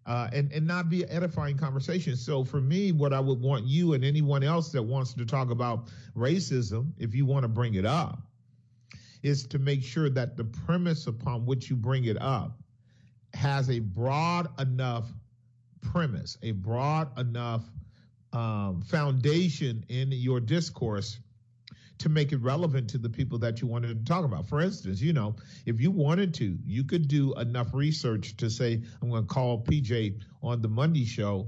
uh, 0.07 0.29
and, 0.33 0.53
and 0.53 0.67
not 0.67 0.89
be 0.89 1.03
an 1.03 1.11
edifying 1.11 1.57
conversation. 1.57 2.17
So 2.17 2.45
for 2.45 2.61
me, 2.61 2.93
what 2.93 3.13
I 3.13 3.21
would 3.21 3.41
want 3.41 3.65
you 3.65 3.95
and 3.95 4.05
anyone 4.05 4.43
else 4.43 4.71
that 4.73 4.83
wants 4.83 5.15
to 5.15 5.25
talk 5.25 5.51
about 5.51 5.89
racism, 6.17 6.93
if 6.99 7.15
you 7.15 7.25
want 7.25 7.45
to 7.45 7.49
bring 7.49 7.75
it 7.75 7.87
up, 7.87 8.21
is 9.23 9.47
to 9.47 9.59
make 9.59 9.83
sure 9.83 10.11
that 10.11 10.37
the 10.37 10.45
premise 10.45 11.07
upon 11.07 11.47
which 11.47 11.71
you 11.71 11.77
bring 11.77 12.05
it 12.05 12.21
up 12.21 12.59
has 13.33 13.71
a 13.71 13.79
broad 13.79 14.49
enough 14.61 15.07
premise, 15.81 16.37
a 16.43 16.53
broad 16.53 17.19
enough 17.19 17.63
um, 18.33 18.83
foundation 18.83 19.85
in 19.89 20.13
your 20.13 20.41
discourse 20.41 21.19
to 21.99 22.09
make 22.09 22.33
it 22.33 22.39
relevant 22.39 22.91
to 22.91 22.99
the 22.99 23.09
people 23.09 23.39
that 23.39 23.61
you 23.61 23.69
wanted 23.69 23.89
to 23.89 24.05
talk 24.05 24.25
about. 24.25 24.47
For 24.47 24.61
instance, 24.61 25.01
you 25.01 25.13
know, 25.13 25.37
if 25.67 25.81
you 25.81 25.91
wanted 25.91 26.35
to, 26.35 26.59
you 26.67 26.85
could 26.85 27.09
do 27.09 27.35
enough 27.35 27.73
research 27.73 28.37
to 28.39 28.51
say, 28.51 28.83
I'm 29.01 29.11
going 29.11 29.23
to 29.23 29.29
call 29.29 29.63
PJ 29.63 30.21
on 30.43 30.61
the 30.61 30.69
Monday 30.69 31.05
show 31.05 31.47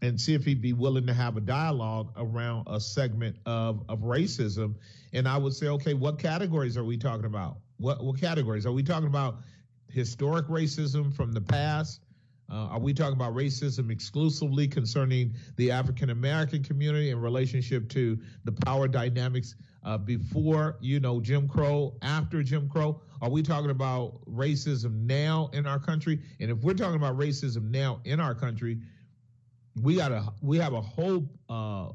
and 0.00 0.20
see 0.20 0.34
if 0.34 0.44
he'd 0.44 0.62
be 0.62 0.72
willing 0.72 1.06
to 1.06 1.14
have 1.14 1.36
a 1.36 1.40
dialogue 1.40 2.12
around 2.16 2.66
a 2.68 2.80
segment 2.80 3.36
of, 3.46 3.82
of 3.88 4.00
racism. 4.00 4.74
And 5.12 5.28
I 5.28 5.36
would 5.36 5.54
say, 5.54 5.66
okay, 5.66 5.94
what 5.94 6.18
categories 6.18 6.76
are 6.76 6.84
we 6.84 6.96
talking 6.96 7.26
about? 7.26 7.58
What, 7.78 8.02
what 8.04 8.20
categories? 8.20 8.64
Are 8.64 8.72
we 8.72 8.82
talking 8.82 9.08
about 9.08 9.38
historic 9.90 10.46
racism 10.46 11.12
from 11.12 11.32
the 11.32 11.40
past? 11.40 12.00
Uh, 12.50 12.68
are 12.70 12.78
we 12.78 12.94
talking 12.94 13.14
about 13.14 13.34
racism 13.34 13.90
exclusively 13.90 14.66
concerning 14.66 15.34
the 15.56 15.70
African 15.70 16.10
American 16.10 16.62
community 16.62 17.10
in 17.10 17.20
relationship 17.20 17.88
to 17.90 18.18
the 18.44 18.52
power 18.52 18.88
dynamics 18.88 19.54
uh, 19.84 19.98
before, 19.98 20.76
you 20.80 20.98
know, 20.98 21.20
Jim 21.20 21.46
Crow, 21.46 21.94
after 22.02 22.42
Jim 22.42 22.68
Crow? 22.68 23.00
Are 23.20 23.28
we 23.28 23.42
talking 23.42 23.70
about 23.70 24.20
racism 24.26 25.06
now 25.06 25.50
in 25.52 25.66
our 25.66 25.78
country? 25.78 26.20
And 26.40 26.50
if 26.50 26.58
we're 26.58 26.74
talking 26.74 26.96
about 26.96 27.18
racism 27.18 27.70
now 27.70 28.00
in 28.04 28.18
our 28.18 28.34
country, 28.34 28.78
we 29.82 29.96
got 29.96 30.12
a 30.12 30.32
we 30.40 30.58
have 30.58 30.72
a 30.72 30.80
whole 30.80 31.28
uh, 31.48 31.88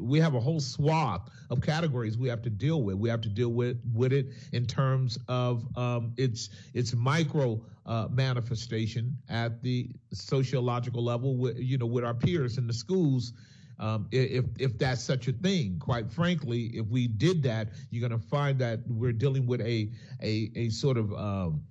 we 0.00 0.18
have 0.20 0.34
a 0.34 0.40
whole 0.40 0.60
swath 0.60 1.28
of 1.50 1.60
categories 1.60 2.16
we 2.16 2.28
have 2.28 2.42
to 2.42 2.50
deal 2.50 2.82
with. 2.82 2.96
We 2.96 3.08
have 3.08 3.20
to 3.22 3.28
deal 3.28 3.50
with 3.50 3.80
with 3.94 4.12
it 4.12 4.28
in 4.52 4.66
terms 4.66 5.18
of 5.28 5.66
um, 5.76 6.12
its 6.16 6.50
its 6.74 6.94
micro 6.94 7.60
uh, 7.84 8.08
manifestation 8.10 9.16
at 9.28 9.62
the 9.62 9.90
sociological 10.12 11.04
level, 11.04 11.36
with, 11.36 11.58
you 11.58 11.78
know, 11.78 11.86
with 11.86 12.04
our 12.04 12.14
peers 12.14 12.58
in 12.58 12.66
the 12.66 12.72
schools. 12.72 13.32
Um, 13.78 14.08
if 14.10 14.46
if 14.58 14.78
that's 14.78 15.02
such 15.02 15.28
a 15.28 15.32
thing, 15.32 15.78
quite 15.78 16.10
frankly, 16.10 16.70
if 16.74 16.86
we 16.86 17.06
did 17.06 17.42
that, 17.42 17.68
you're 17.90 18.06
going 18.08 18.18
to 18.18 18.26
find 18.26 18.58
that 18.60 18.80
we're 18.88 19.12
dealing 19.12 19.46
with 19.46 19.60
a 19.60 19.90
a 20.22 20.50
a 20.56 20.70
sort 20.70 20.96
of 20.96 21.12
um, 21.12 21.62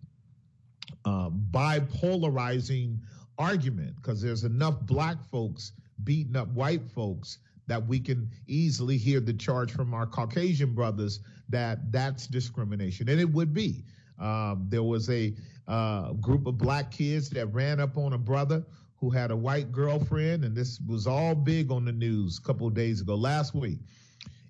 uh, 1.04 1.30
bipolarizing 1.30 3.00
argument 3.38 3.96
because 3.98 4.22
there's 4.22 4.44
enough 4.44 4.80
black 4.82 5.18
folks 5.32 5.74
beating 6.04 6.36
up 6.36 6.48
white 6.50 6.88
folks 6.92 7.40
that 7.68 7.86
we 7.88 8.00
can 8.00 8.30
easily 8.48 8.98
hear 8.98 9.20
the 9.20 9.34
charge 9.34 9.72
from 9.72 9.94
our 9.94 10.06
Caucasian 10.06 10.74
brothers 10.74 11.20
that 11.50 11.92
that's 11.92 12.28
discrimination, 12.28 13.10
and 13.10 13.20
it 13.20 13.32
would 13.32 13.54
be. 13.54 13.84
Um, 14.20 14.68
there 14.70 14.84
was 14.84 15.10
a 15.10 15.36
uh, 15.68 16.14
group 16.14 16.48
of 16.48 16.58
black 16.58 16.92
kids 16.92 17.30
that 17.32 17.48
ran 17.48 17.80
up 17.80 17.98
on 17.98 18.14
a 18.14 18.18
brother 18.18 18.66
who 18.98 19.10
had 19.10 19.32
a 19.32 19.36
white 19.36 19.72
girlfriend, 19.72 20.46
and 20.46 20.56
this 20.56 20.80
was 20.88 21.06
all 21.06 21.36
big 21.36 21.72
on 21.72 21.86
the 21.86 21.92
news 21.92 22.40
a 22.40 22.42
couple 22.42 22.68
of 22.68 22.74
days 22.74 23.02
ago, 23.02 23.16
last 23.16 23.54
week. 23.54 23.80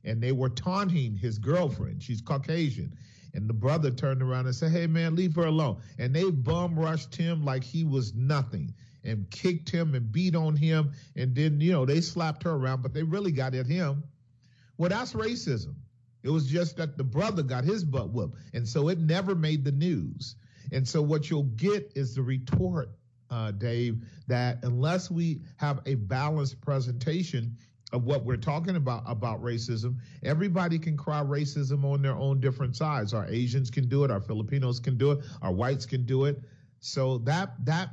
And 0.04 0.22
they 0.22 0.32
were 0.32 0.50
taunting 0.50 1.16
his 1.18 1.40
girlfriend. 1.40 2.04
She's 2.04 2.22
Caucasian. 2.22 2.96
And 3.34 3.50
the 3.50 3.54
brother 3.54 3.92
turned 3.92 4.22
around 4.22 4.46
and 4.46 4.56
said, 4.56 4.72
Hey, 4.72 4.88
man, 4.88 5.16
leave 5.16 5.36
her 5.36 5.46
alone. 5.46 5.82
And 6.00 6.16
they 6.16 6.30
bum 6.30 6.78
rushed 6.78 7.16
him 7.16 7.44
like 7.44 7.64
he 7.64 7.84
was 7.84 8.14
nothing 8.14 8.74
and 9.06 9.30
kicked 9.30 9.70
him 9.70 9.96
and 9.96 10.12
beat 10.12 10.36
on 10.36 10.56
him. 10.56 10.92
And 11.16 11.36
then, 11.36 11.62
you 11.62 11.72
know, 11.72 11.86
they 11.86 12.02
slapped 12.02 12.44
her 12.44 12.52
around, 12.52 12.82
but 12.82 12.94
they 12.94 13.04
really 13.04 13.32
got 13.32 13.54
at 13.56 13.66
him. 13.66 14.04
Well, 14.78 14.90
that's 14.90 15.14
racism. 15.14 15.76
It 16.24 16.30
was 16.30 16.48
just 16.48 16.78
that 16.78 16.98
the 16.98 17.04
brother 17.04 17.44
got 17.44 17.64
his 17.64 17.84
butt 17.84 18.10
whooped. 18.10 18.38
And 18.54 18.68
so 18.68 18.90
it 18.90 19.00
never 19.00 19.36
made 19.36 19.64
the 19.64 19.72
news. 19.72 20.36
And 20.72 20.88
so 20.88 21.02
what 21.02 21.30
you'll 21.30 21.44
get 21.44 21.92
is 21.96 22.16
the 22.16 22.24
retort, 22.24 22.90
uh, 23.30 23.52
Dave, 23.52 24.04
that 24.28 24.60
unless 24.64 25.12
we 25.12 25.42
have 25.58 25.82
a 25.86 25.96
balanced 25.96 26.60
presentation 26.62 27.56
of 27.94 28.04
what 28.04 28.26
we're 28.26 28.38
talking 28.38 28.76
about 28.76 29.04
about 29.06 29.42
racism, 29.44 29.98
everybody 30.24 30.80
can 30.80 30.98
cry 30.98 31.22
racism 31.22 31.86
on 31.86 32.02
their 32.02 32.16
own 32.16 32.40
different 32.40 32.76
sides. 32.76 33.14
Our 33.14 33.28
Asians 33.28 33.70
can 33.70 33.88
do 33.88 34.04
it, 34.04 34.12
our 34.12 34.20
Filipinos 34.20 34.80
can 34.80 34.98
do 34.98 35.12
it, 35.12 35.20
our 35.42 35.52
whites 35.52 35.86
can 35.86 36.06
do 36.06 36.26
it. 36.26 36.42
So 36.80 37.20
that 37.20 37.54
that 37.66 37.90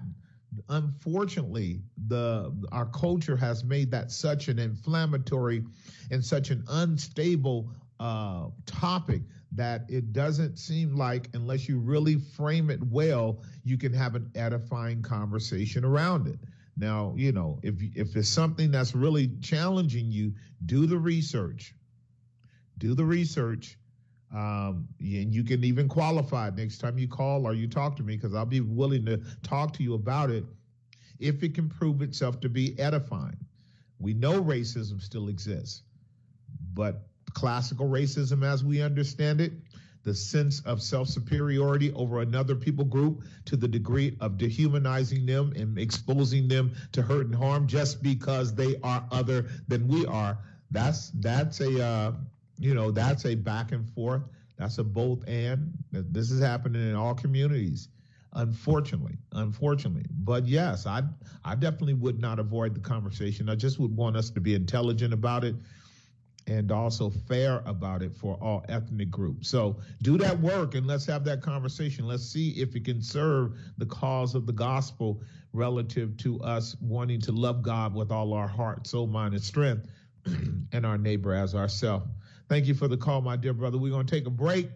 unfortunately 0.69 1.81
the 2.09 2.53
our 2.73 2.87
culture 2.87 3.37
has 3.37 3.65
made 3.65 3.91
that 3.91 4.11
such 4.11 4.49
an 4.49 4.59
inflammatory 4.59 5.65
and 6.11 6.25
such 6.25 6.51
an 6.51 6.65
unstable 6.69 7.71
uh, 8.01 8.49
topic 8.67 9.23
that 9.53 9.85
it 9.89 10.13
doesn't 10.13 10.59
seem 10.59 10.97
like 10.97 11.29
unless 11.35 11.69
you 11.69 11.79
really 11.79 12.17
frame 12.17 12.71
it 12.71 12.83
well 12.83 13.43
you 13.65 13.79
can 13.79 13.93
have 13.93 14.15
an 14.15 14.31
edifying 14.35 15.03
conversation 15.03 15.85
around 15.85 16.27
it. 16.27 16.39
Now 16.77 17.15
you 17.17 17.33
know 17.33 17.59
if 17.63 17.75
if 17.95 18.17
it's 18.17 18.29
something 18.29 18.71
that's 18.71 18.95
really 18.95 19.31
challenging 19.41 20.11
you 20.11 20.35
do 20.65 20.87
the 20.87 20.99
research. 20.99 21.75
Do 22.79 22.95
the 22.95 23.05
research 23.05 23.79
um, 24.35 24.89
and 24.99 25.35
you 25.35 25.45
can 25.45 25.63
even 25.63 25.89
qualify 25.89 26.51
next 26.51 26.79
time 26.79 26.99
you 26.99 27.09
call 27.09 27.47
or 27.47 27.53
you 27.53 27.69
talk 27.69 27.97
to 27.97 28.03
me 28.03 28.17
because 28.17 28.35
I'll 28.35 28.47
be 28.47 28.61
willing 28.61 29.05
to 29.07 29.21
talk 29.43 29.75
to 29.75 29.83
you 29.83 29.95
about 29.95 30.31
it 30.31 30.45
if 31.19 31.43
it 31.43 31.55
can 31.55 31.69
prove 31.69 32.03
itself 32.03 32.41
to 32.41 32.49
be 32.49 32.79
edifying. 32.79 33.37
We 33.99 34.15
know 34.15 34.43
racism 34.43 35.01
still 35.01 35.29
exists, 35.29 35.83
but 36.75 37.07
classical 37.35 37.89
racism 37.89 38.45
as 38.45 38.65
we 38.65 38.83
understand 38.83 39.41
it, 39.41 39.53
the 40.03 40.15
sense 40.15 40.61
of 40.61 40.83
self 40.83 41.09
superiority 41.09 41.93
over 41.93 42.21
another 42.23 42.57
people 42.57 42.85
group 42.85 43.23
to 43.45 43.57
the 43.57 43.69
degree 43.69 44.17
of 44.21 44.39
dehumanizing 44.39 45.27
them 45.27 45.53
and 45.55 45.79
exposing 45.79 46.49
them 46.49 46.75
to 46.93 47.03
hurt 47.03 47.27
and 47.27 47.35
harm 47.35 47.69
just 47.69 48.03
because 48.03 48.55
they 48.55 48.77
are 48.83 49.07
other 49.13 49.47
than 49.69 49.87
we 49.87 50.05
are. 50.07 50.39
that's 50.73 51.11
that's 51.11 51.61
a 51.61 51.85
uh, 51.85 52.13
you 52.59 52.75
know 52.75 52.91
that's 52.91 53.25
a 53.27 53.35
back 53.35 53.73
and 53.73 53.89
forth. 53.91 54.23
That's 54.57 54.79
a 54.79 54.85
both 54.85 55.27
and. 55.27 55.73
This 55.91 56.31
is 56.31 56.41
happening 56.41 56.89
in 56.89 56.95
all 56.95 57.15
communities, 57.15 57.89
unfortunately, 58.35 59.19
unfortunately. 59.33 60.05
But 60.11 60.47
yes, 60.47 60.87
I 60.87 61.03
I 61.45 61.55
definitely 61.55 61.95
would 61.95 62.21
not 62.21 62.39
avoid 62.39 62.75
the 62.75 62.81
conversation. 62.81 63.49
I 63.49 63.55
just 63.55 63.79
would 63.79 63.97
want 63.97 64.17
us 64.17 64.31
to 64.31 64.41
be 64.41 64.55
intelligent 64.55 65.13
about 65.13 65.45
it 65.45 65.57
and 66.47 66.73
also 66.73 67.11
fair 67.11 67.63
about 67.67 68.03
it 68.03 68.15
for 68.15 68.35
all 68.43 68.65
ethnic 68.69 69.11
groups. 69.11 69.49
So 69.49 69.77
do 70.03 70.19
that 70.19 70.39
work 70.41 70.75
and 70.75 70.87
let's 70.87 71.07
have 71.07 71.25
that 71.25 71.41
conversation. 71.41 72.07
Let's 72.07 72.25
see 72.25 72.51
if 72.51 72.75
it 72.75 72.85
can 72.85 73.01
serve 73.01 73.53
the 73.79 73.87
cause 73.87 74.35
of 74.35 74.47
the 74.47 74.53
gospel 74.53 75.23
relative 75.53 76.17
to 76.19 76.41
us 76.41 76.77
wanting 76.81 77.21
to 77.23 77.33
love 77.33 77.63
God 77.63 77.95
with 77.95 78.11
all 78.11 78.33
our 78.33 78.49
heart, 78.49 78.87
soul, 78.87 79.07
mind, 79.07 79.35
and 79.35 79.43
strength, 79.43 79.87
and 80.73 80.87
our 80.87 80.99
neighbor 80.99 81.35
as 81.35 81.55
ourselves. 81.55 82.07
Thank 82.53 82.67
you 82.67 82.75
for 82.75 82.87
the 82.87 82.99
call, 82.99 83.23
my 83.23 83.35
dear 83.35 83.55
brother. 83.55 83.79
We're 83.79 83.93
going 83.93 84.05
to 84.05 84.15
take 84.15 84.27
a 84.27 84.31
break. 84.31 84.69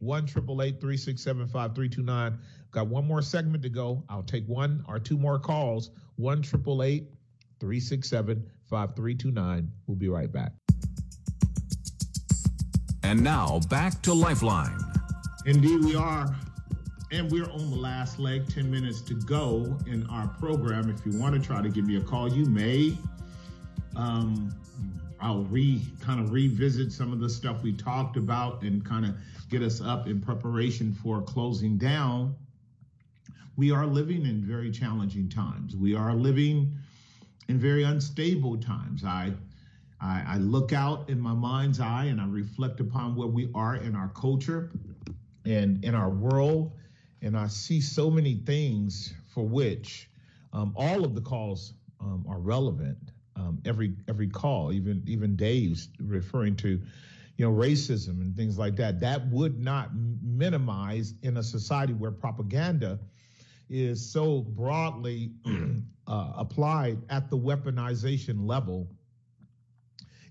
1 0.00 0.26
367 0.26 1.46
5329. 1.46 2.38
Got 2.72 2.88
one 2.88 3.06
more 3.06 3.22
segment 3.22 3.62
to 3.62 3.68
go. 3.68 4.02
I'll 4.08 4.24
take 4.24 4.44
one 4.48 4.84
or 4.88 4.98
two 4.98 5.16
more 5.16 5.38
calls. 5.38 5.90
1 6.16 6.42
367 6.42 8.50
5329. 8.68 9.72
We'll 9.86 9.96
be 9.96 10.08
right 10.08 10.32
back. 10.32 10.50
And 13.04 13.22
now 13.22 13.60
back 13.70 14.02
to 14.02 14.12
Lifeline. 14.12 14.80
Indeed, 15.46 15.84
we 15.84 15.94
are. 15.94 16.34
And 17.12 17.30
we're 17.30 17.48
on 17.48 17.70
the 17.70 17.76
last 17.76 18.18
leg, 18.18 18.52
10 18.52 18.68
minutes 18.68 19.02
to 19.02 19.14
go 19.14 19.78
in 19.86 20.04
our 20.08 20.26
program. 20.26 20.90
If 20.90 21.06
you 21.06 21.16
want 21.16 21.40
to 21.40 21.42
try 21.46 21.62
to 21.62 21.68
give 21.68 21.86
me 21.86 21.94
a 21.94 22.00
call, 22.00 22.28
you 22.28 22.46
may. 22.46 22.98
Um, 23.94 24.52
I'll 25.20 25.44
re 25.44 25.82
kind 26.00 26.20
of 26.20 26.32
revisit 26.32 26.92
some 26.92 27.12
of 27.12 27.20
the 27.20 27.28
stuff 27.28 27.62
we 27.62 27.72
talked 27.72 28.16
about 28.16 28.62
and 28.62 28.84
kind 28.84 29.04
of 29.04 29.14
get 29.48 29.62
us 29.62 29.80
up 29.80 30.06
in 30.06 30.20
preparation 30.20 30.94
for 30.94 31.22
closing 31.22 31.76
down. 31.76 32.34
We 33.56 33.70
are 33.72 33.86
living 33.86 34.24
in 34.24 34.42
very 34.42 34.70
challenging 34.70 35.28
times. 35.28 35.76
We 35.76 35.94
are 35.94 36.14
living 36.14 36.72
in 37.48 37.58
very 37.58 37.82
unstable 37.82 38.56
times. 38.56 39.04
I 39.04 39.34
I, 40.00 40.24
I 40.26 40.36
look 40.38 40.72
out 40.72 41.10
in 41.10 41.20
my 41.20 41.34
mind's 41.34 41.80
eye 41.80 42.04
and 42.06 42.20
I 42.20 42.26
reflect 42.26 42.80
upon 42.80 43.16
where 43.16 43.28
we 43.28 43.50
are 43.54 43.76
in 43.76 43.94
our 43.94 44.08
culture 44.08 44.70
and 45.44 45.84
in 45.84 45.94
our 45.94 46.10
world, 46.10 46.72
and 47.22 47.36
I 47.36 47.48
see 47.48 47.80
so 47.80 48.10
many 48.10 48.36
things 48.36 49.12
for 49.34 49.46
which 49.46 50.08
um, 50.52 50.72
all 50.76 51.04
of 51.04 51.14
the 51.14 51.20
calls 51.20 51.74
um, 52.00 52.24
are 52.28 52.38
relevant. 52.38 53.09
Um, 53.40 53.62
every 53.66 53.96
every 54.08 54.28
call, 54.28 54.72
even 54.72 55.04
even 55.08 55.36
Dave's 55.36 55.90
referring 56.00 56.56
to, 56.58 56.68
you 57.38 57.46
know, 57.46 57.52
racism 57.52 58.22
and 58.22 58.36
things 58.36 58.58
like 58.58 58.76
that. 58.76 59.00
That 59.00 59.28
would 59.30 59.60
not 59.60 59.90
minimize 60.22 61.14
in 61.22 61.38
a 61.38 61.44
society 61.44 61.94
where 61.94 62.12
propaganda 62.12 63.00
is 63.70 64.12
so 64.12 64.42
broadly 64.42 65.32
uh, 66.08 66.32
applied 66.36 66.98
at 67.10 67.30
the 67.30 67.38
weaponization 67.38 68.46
level 68.48 68.88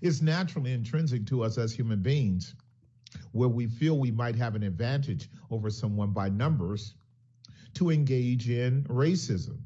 It's 0.02 0.22
naturally 0.22 0.72
intrinsic 0.72 1.26
to 1.28 1.42
us 1.44 1.58
as 1.58 1.72
human 1.72 2.02
beings, 2.02 2.54
where 3.32 3.48
we 3.48 3.66
feel 3.68 3.98
we 3.98 4.12
might 4.12 4.36
have 4.36 4.56
an 4.56 4.64
advantage 4.64 5.30
over 5.50 5.70
someone 5.70 6.12
by 6.12 6.30
numbers 6.30 6.94
to 7.74 7.90
engage 7.90 8.50
in 8.50 8.84
racism. 8.84 9.58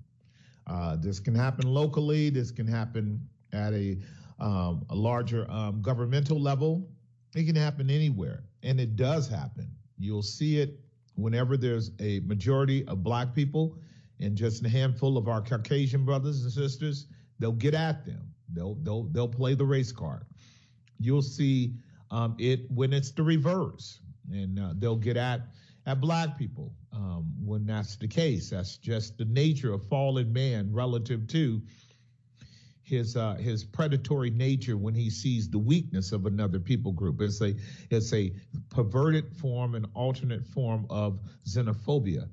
Uh, 0.66 0.96
this 0.96 1.20
can 1.20 1.34
happen 1.34 1.68
locally, 1.68 2.30
this 2.30 2.52
can 2.52 2.66
happen 2.66 3.28
at 3.54 3.72
a, 3.72 3.96
um, 4.38 4.84
a 4.90 4.94
larger 4.94 5.50
um, 5.50 5.80
governmental 5.80 6.40
level, 6.40 6.88
it 7.34 7.44
can 7.44 7.56
happen 7.56 7.90
anywhere, 7.90 8.44
and 8.62 8.80
it 8.80 8.96
does 8.96 9.28
happen. 9.28 9.70
You'll 9.98 10.22
see 10.22 10.60
it 10.60 10.80
whenever 11.16 11.56
there's 11.56 11.92
a 12.00 12.20
majority 12.20 12.86
of 12.86 13.02
black 13.02 13.34
people 13.34 13.78
and 14.20 14.36
just 14.36 14.64
a 14.64 14.68
handful 14.68 15.16
of 15.16 15.28
our 15.28 15.40
Caucasian 15.40 16.04
brothers 16.04 16.42
and 16.42 16.52
sisters, 16.52 17.06
they'll 17.38 17.52
get 17.52 17.74
at 17.74 18.04
them. 18.04 18.32
They'll 18.52 18.74
they'll 18.76 19.04
they'll 19.04 19.28
play 19.28 19.54
the 19.54 19.64
race 19.64 19.92
card. 19.92 20.24
You'll 20.98 21.22
see 21.22 21.74
um, 22.10 22.36
it 22.38 22.70
when 22.70 22.92
it's 22.92 23.10
the 23.10 23.22
reverse, 23.22 24.00
and 24.30 24.58
uh, 24.58 24.74
they'll 24.78 24.96
get 24.96 25.16
at 25.16 25.48
at 25.86 26.00
black 26.00 26.38
people 26.38 26.72
um, 26.92 27.32
when 27.44 27.66
that's 27.66 27.96
the 27.96 28.08
case. 28.08 28.50
That's 28.50 28.76
just 28.76 29.18
the 29.18 29.24
nature 29.24 29.72
of 29.72 29.84
fallen 29.86 30.32
man 30.32 30.72
relative 30.72 31.26
to 31.28 31.60
his 32.84 33.16
uh, 33.16 33.34
his 33.34 33.64
predatory 33.64 34.30
nature 34.30 34.76
when 34.76 34.94
he 34.94 35.08
sees 35.08 35.48
the 35.48 35.58
weakness 35.58 36.12
of 36.12 36.26
another 36.26 36.60
people 36.60 36.92
group. 36.92 37.20
It's 37.20 37.40
a 37.40 37.54
it's 37.90 38.12
a 38.12 38.32
perverted 38.68 39.32
form, 39.32 39.74
an 39.74 39.86
alternate 39.94 40.46
form 40.46 40.86
of 40.90 41.18
xenophobia. 41.46 42.28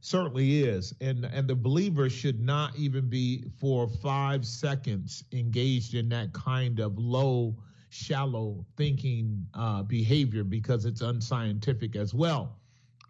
Certainly 0.00 0.64
is. 0.64 0.94
And 1.00 1.24
and 1.24 1.48
the 1.48 1.54
believer 1.54 2.10
should 2.10 2.40
not 2.40 2.76
even 2.76 3.08
be 3.08 3.44
for 3.58 3.88
5 3.88 4.46
seconds 4.46 5.24
engaged 5.32 5.94
in 5.94 6.10
that 6.10 6.34
kind 6.34 6.80
of 6.80 6.98
low 6.98 7.56
shallow 7.88 8.66
thinking 8.76 9.46
uh, 9.54 9.82
behavior 9.82 10.44
because 10.44 10.84
it's 10.84 11.00
unscientific 11.00 11.96
as 11.96 12.12
well. 12.12 12.58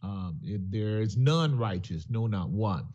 Um, 0.02 0.38
it, 0.44 0.70
there 0.70 1.00
is 1.00 1.16
none 1.16 1.58
righteous 1.58 2.06
no 2.08 2.28
not 2.28 2.50
one. 2.50 2.86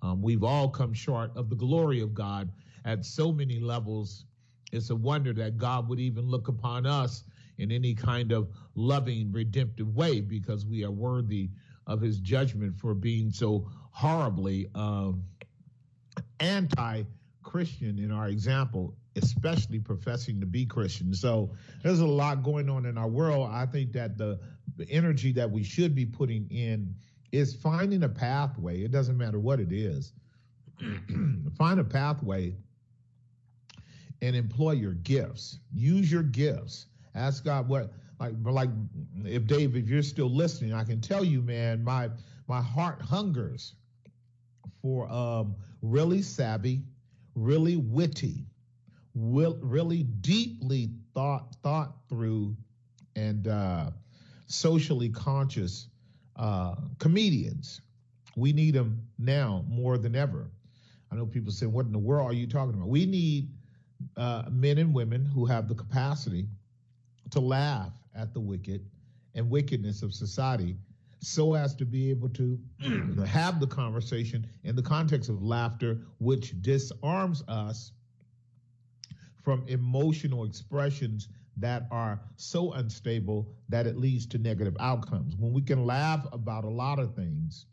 Um, 0.00 0.22
we've 0.22 0.44
all 0.44 0.68
come 0.68 0.92
short 0.92 1.32
of 1.34 1.50
the 1.50 1.56
glory 1.56 2.00
of 2.00 2.14
god 2.14 2.52
at 2.88 3.04
so 3.04 3.30
many 3.30 3.60
levels 3.60 4.24
it's 4.72 4.90
a 4.90 4.96
wonder 4.96 5.32
that 5.32 5.58
god 5.58 5.88
would 5.88 6.00
even 6.00 6.24
look 6.24 6.48
upon 6.48 6.86
us 6.86 7.24
in 7.58 7.70
any 7.70 7.94
kind 7.94 8.32
of 8.32 8.48
loving 8.74 9.30
redemptive 9.32 9.94
way 9.94 10.20
because 10.20 10.64
we 10.64 10.84
are 10.84 10.90
worthy 10.90 11.50
of 11.86 12.00
his 12.00 12.18
judgment 12.20 12.76
for 12.76 12.94
being 12.94 13.30
so 13.30 13.68
horribly 13.90 14.68
um, 14.74 15.22
anti 16.40 17.02
Christian 17.42 17.98
in 17.98 18.12
our 18.12 18.28
example, 18.28 18.94
especially 19.16 19.78
professing 19.78 20.38
to 20.40 20.46
be 20.46 20.66
Christian. 20.66 21.14
So 21.14 21.50
there's 21.82 22.00
a 22.00 22.06
lot 22.06 22.42
going 22.42 22.68
on 22.68 22.84
in 22.84 22.98
our 22.98 23.08
world. 23.08 23.48
I 23.50 23.64
think 23.66 23.92
that 23.92 24.18
the, 24.18 24.38
the 24.76 24.88
energy 24.90 25.32
that 25.32 25.50
we 25.50 25.62
should 25.62 25.94
be 25.94 26.04
putting 26.04 26.46
in 26.50 26.94
is 27.32 27.54
finding 27.54 28.02
a 28.02 28.08
pathway. 28.08 28.82
It 28.82 28.90
doesn't 28.90 29.16
matter 29.16 29.40
what 29.40 29.60
it 29.60 29.72
is. 29.72 30.12
Find 31.58 31.80
a 31.80 31.84
pathway 31.84 32.54
and 34.22 34.34
employ 34.34 34.72
your 34.72 34.94
gifts. 34.94 35.58
Use 35.72 36.10
your 36.10 36.22
gifts. 36.22 36.86
Ask 37.14 37.44
God 37.44 37.68
what 37.68 37.92
like 38.20 38.34
like 38.44 38.70
if 39.24 39.46
Dave, 39.46 39.76
if 39.76 39.88
you're 39.88 40.02
still 40.02 40.30
listening, 40.30 40.72
I 40.72 40.84
can 40.84 41.00
tell 41.00 41.24
you, 41.24 41.40
man, 41.42 41.84
my 41.84 42.10
my 42.48 42.60
heart 42.60 43.00
hungers 43.00 43.74
for 44.82 45.10
um, 45.10 45.54
really 45.82 46.22
savvy, 46.22 46.82
really 47.34 47.76
witty, 47.76 48.46
will, 49.14 49.58
really 49.62 50.02
deeply 50.02 50.90
thought 51.14 51.54
thought 51.62 51.94
through, 52.08 52.56
and 53.16 53.46
uh, 53.46 53.90
socially 54.46 55.10
conscious 55.10 55.88
uh, 56.36 56.74
comedians. 56.98 57.80
We 58.36 58.52
need 58.52 58.74
them 58.74 59.02
now 59.18 59.64
more 59.68 59.98
than 59.98 60.14
ever. 60.14 60.50
I 61.10 61.16
know 61.16 61.26
people 61.26 61.52
say, 61.52 61.66
"What 61.66 61.86
in 61.86 61.92
the 61.92 61.98
world 61.98 62.30
are 62.30 62.34
you 62.34 62.46
talking 62.46 62.74
about?" 62.74 62.88
We 62.88 63.06
need 63.06 63.50
uh, 64.18 64.42
men 64.50 64.78
and 64.78 64.92
women 64.92 65.24
who 65.24 65.46
have 65.46 65.68
the 65.68 65.74
capacity 65.74 66.48
to 67.30 67.40
laugh 67.40 67.92
at 68.14 68.34
the 68.34 68.40
wicked 68.40 68.84
and 69.34 69.48
wickedness 69.48 70.02
of 70.02 70.12
society 70.12 70.76
so 71.20 71.54
as 71.54 71.74
to 71.74 71.84
be 71.84 72.10
able 72.10 72.28
to 72.30 72.58
have 73.26 73.60
the 73.60 73.66
conversation 73.66 74.46
in 74.64 74.76
the 74.76 74.82
context 74.82 75.28
of 75.28 75.42
laughter, 75.42 75.98
which 76.18 76.60
disarms 76.62 77.42
us 77.48 77.92
from 79.42 79.64
emotional 79.68 80.44
expressions 80.44 81.28
that 81.56 81.86
are 81.90 82.20
so 82.36 82.72
unstable 82.72 83.48
that 83.68 83.86
it 83.86 83.96
leads 83.96 84.26
to 84.26 84.38
negative 84.38 84.76
outcomes. 84.78 85.34
When 85.36 85.52
we 85.52 85.62
can 85.62 85.86
laugh 85.86 86.26
about 86.32 86.64
a 86.64 86.70
lot 86.70 86.98
of 86.98 87.14
things, 87.14 87.66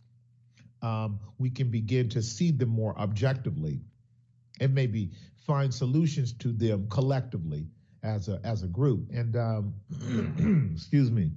um, 0.81 1.19
we 1.37 1.49
can 1.49 1.69
begin 1.69 2.09
to 2.09 2.21
see 2.21 2.51
them 2.51 2.69
more 2.69 2.97
objectively 2.97 3.81
and 4.59 4.73
maybe 4.73 5.11
find 5.45 5.73
solutions 5.73 6.33
to 6.33 6.51
them 6.51 6.87
collectively 6.89 7.67
as 8.03 8.29
a 8.29 8.39
as 8.43 8.63
a 8.63 8.67
group. 8.67 9.09
And 9.11 9.35
um, 9.35 9.73
excuse 10.73 11.11
me, 11.11 11.31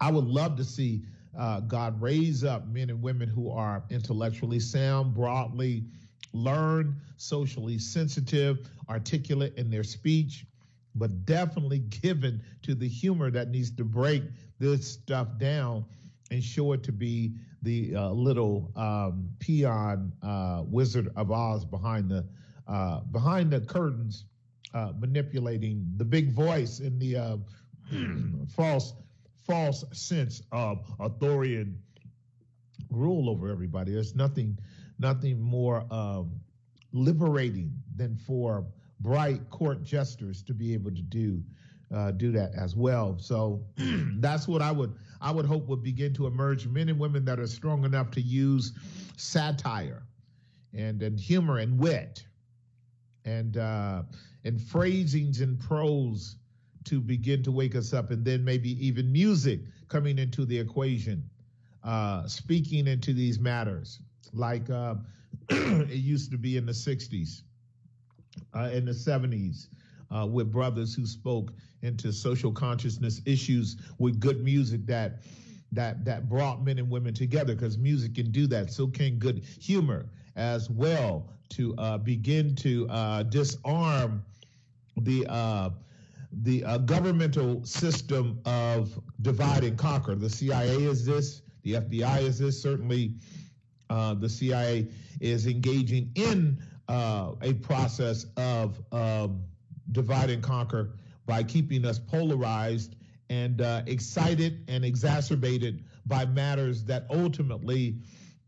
I 0.00 0.10
would 0.10 0.26
love 0.26 0.56
to 0.56 0.64
see 0.64 1.02
uh, 1.38 1.60
God 1.60 2.00
raise 2.00 2.44
up 2.44 2.66
men 2.66 2.90
and 2.90 3.02
women 3.02 3.28
who 3.28 3.50
are 3.50 3.84
intellectually 3.90 4.60
sound, 4.60 5.14
broadly 5.14 5.84
learned, 6.32 6.94
socially 7.16 7.78
sensitive, 7.78 8.68
articulate 8.88 9.54
in 9.56 9.70
their 9.70 9.84
speech, 9.84 10.44
but 10.94 11.24
definitely 11.24 11.78
given 11.78 12.42
to 12.62 12.74
the 12.74 12.88
humor 12.88 13.30
that 13.30 13.48
needs 13.48 13.70
to 13.76 13.84
break 13.84 14.22
this 14.58 14.86
stuff 14.86 15.28
down 15.38 15.84
and 16.30 16.42
show 16.42 16.72
it 16.72 16.82
to 16.82 16.92
be 16.92 17.34
the 17.62 17.94
uh, 17.94 18.10
little 18.10 18.70
um, 18.76 19.28
peon 19.38 20.12
uh, 20.22 20.62
Wizard 20.66 21.08
of 21.16 21.30
Oz 21.30 21.64
behind 21.64 22.08
the 22.08 22.24
uh, 22.66 23.00
behind 23.00 23.50
the 23.50 23.60
curtains 23.60 24.26
uh, 24.74 24.92
manipulating 24.98 25.86
the 25.96 26.04
big 26.04 26.32
voice 26.32 26.80
in 26.80 26.98
the 26.98 27.16
uh, 27.16 27.36
false 28.54 28.94
false 29.46 29.84
sense 29.92 30.42
of 30.52 30.84
authority 31.00 31.56
and 31.56 31.78
rule 32.90 33.30
over 33.30 33.50
everybody. 33.50 33.92
There's 33.92 34.14
nothing 34.14 34.58
nothing 34.98 35.40
more 35.40 35.84
um, 35.90 36.40
liberating 36.92 37.72
than 37.96 38.16
for 38.16 38.66
bright 39.00 39.48
court 39.50 39.82
jesters 39.82 40.42
to 40.42 40.54
be 40.54 40.74
able 40.74 40.90
to 40.90 41.02
do 41.02 41.42
uh, 41.94 42.10
do 42.12 42.30
that 42.32 42.52
as 42.54 42.76
well. 42.76 43.16
So 43.18 43.64
that's 43.76 44.46
what 44.46 44.60
I 44.60 44.70
would 44.70 44.94
I 45.20 45.30
would 45.30 45.46
hope 45.46 45.66
would 45.68 45.82
begin 45.82 46.14
to 46.14 46.26
emerge. 46.26 46.66
Men 46.66 46.88
and 46.88 46.98
women 46.98 47.24
that 47.24 47.40
are 47.40 47.46
strong 47.46 47.84
enough 47.84 48.10
to 48.12 48.20
use 48.20 48.72
satire 49.16 50.02
and 50.74 51.02
and 51.02 51.18
humor 51.18 51.58
and 51.58 51.78
wit 51.78 52.24
and 53.24 53.56
uh, 53.56 54.02
and 54.44 54.60
phrasings 54.60 55.40
and 55.40 55.58
prose 55.60 56.36
to 56.84 57.00
begin 57.00 57.42
to 57.42 57.52
wake 57.52 57.74
us 57.74 57.92
up, 57.92 58.10
and 58.10 58.24
then 58.24 58.44
maybe 58.44 58.84
even 58.84 59.12
music 59.12 59.60
coming 59.88 60.18
into 60.18 60.44
the 60.46 60.58
equation, 60.58 61.28
uh, 61.84 62.26
speaking 62.26 62.86
into 62.86 63.12
these 63.12 63.38
matters 63.38 64.00
like 64.32 64.68
uh, 64.70 64.94
it 65.50 65.90
used 65.90 66.30
to 66.30 66.38
be 66.38 66.56
in 66.56 66.66
the 66.66 66.72
'60s, 66.72 67.42
uh, 68.54 68.70
in 68.72 68.84
the 68.84 68.92
'70s, 68.92 69.68
uh, 70.14 70.26
with 70.26 70.50
brothers 70.50 70.94
who 70.94 71.06
spoke 71.06 71.52
into 71.82 72.12
social 72.12 72.52
consciousness 72.52 73.20
issues 73.26 73.76
with 73.98 74.18
good 74.20 74.42
music 74.42 74.86
that 74.86 75.22
that 75.72 76.04
that 76.04 76.28
brought 76.28 76.64
men 76.64 76.78
and 76.78 76.90
women 76.90 77.12
together 77.12 77.54
because 77.54 77.76
music 77.76 78.14
can 78.14 78.30
do 78.30 78.46
that. 78.46 78.70
So 78.72 78.86
can 78.86 79.18
good 79.18 79.44
humor 79.60 80.06
as 80.36 80.70
well 80.70 81.30
to 81.50 81.74
uh, 81.76 81.98
begin 81.98 82.54
to 82.56 82.88
uh, 82.88 83.22
disarm 83.24 84.22
the 84.96 85.26
uh, 85.26 85.70
the 86.42 86.64
uh, 86.64 86.78
governmental 86.78 87.64
system 87.64 88.40
of 88.44 88.98
divide 89.22 89.64
and 89.64 89.78
conquer. 89.78 90.14
The 90.14 90.30
CIA 90.30 90.84
is 90.84 91.04
this. 91.04 91.42
The 91.62 91.74
FBI 91.74 92.22
is 92.22 92.38
this. 92.38 92.62
Certainly, 92.62 93.14
uh, 93.90 94.14
the 94.14 94.28
CIA 94.28 94.88
is 95.20 95.46
engaging 95.46 96.10
in 96.14 96.58
uh, 96.88 97.32
a 97.42 97.54
process 97.54 98.26
of 98.36 98.80
um, 98.92 99.42
divide 99.92 100.30
and 100.30 100.42
conquer 100.42 100.90
by 101.26 101.42
keeping 101.42 101.84
us 101.84 101.98
polarized 101.98 102.96
and 103.30 103.60
excited 103.86 104.64
and 104.68 104.84
exacerbated 104.84 105.84
by 106.06 106.24
matters 106.24 106.84
that 106.84 107.06
ultimately, 107.10 107.96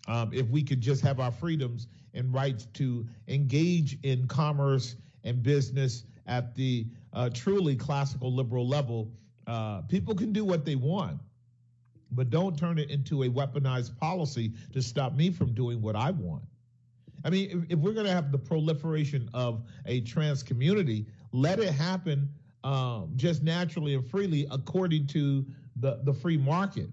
um, 0.08 0.30
if 0.32 0.48
we 0.48 0.62
could 0.62 0.80
just 0.80 1.02
have 1.02 1.20
our 1.20 1.30
freedoms 1.30 1.86
and 2.14 2.32
rights 2.32 2.66
to 2.74 3.06
engage 3.28 3.98
in 4.02 4.26
commerce 4.26 4.96
and 5.24 5.42
business 5.42 6.04
at 6.26 6.54
the 6.54 6.86
uh, 7.12 7.28
truly 7.28 7.76
classical 7.76 8.32
liberal 8.34 8.66
level, 8.66 9.12
uh, 9.46 9.82
people 9.82 10.14
can 10.14 10.32
do 10.32 10.44
what 10.44 10.64
they 10.64 10.76
want, 10.76 11.18
but 12.12 12.30
don't 12.30 12.58
turn 12.58 12.78
it 12.78 12.90
into 12.90 13.24
a 13.24 13.28
weaponized 13.28 13.96
policy 13.98 14.52
to 14.72 14.80
stop 14.80 15.14
me 15.14 15.30
from 15.30 15.52
doing 15.52 15.82
what 15.82 15.96
I 15.96 16.10
want. 16.10 16.42
I 17.24 17.30
mean, 17.30 17.50
if, 17.50 17.72
if 17.72 17.78
we're 17.78 17.92
going 17.92 18.06
to 18.06 18.12
have 18.12 18.32
the 18.32 18.38
proliferation 18.38 19.28
of 19.34 19.62
a 19.86 20.00
trans 20.00 20.42
community, 20.42 21.06
let 21.32 21.58
it 21.58 21.72
happen 21.72 22.28
um, 22.64 23.12
just 23.16 23.42
naturally 23.42 23.94
and 23.94 24.08
freely 24.08 24.46
according 24.50 25.06
to 25.08 25.44
the, 25.76 26.00
the 26.04 26.12
free 26.12 26.36
market. 26.36 26.90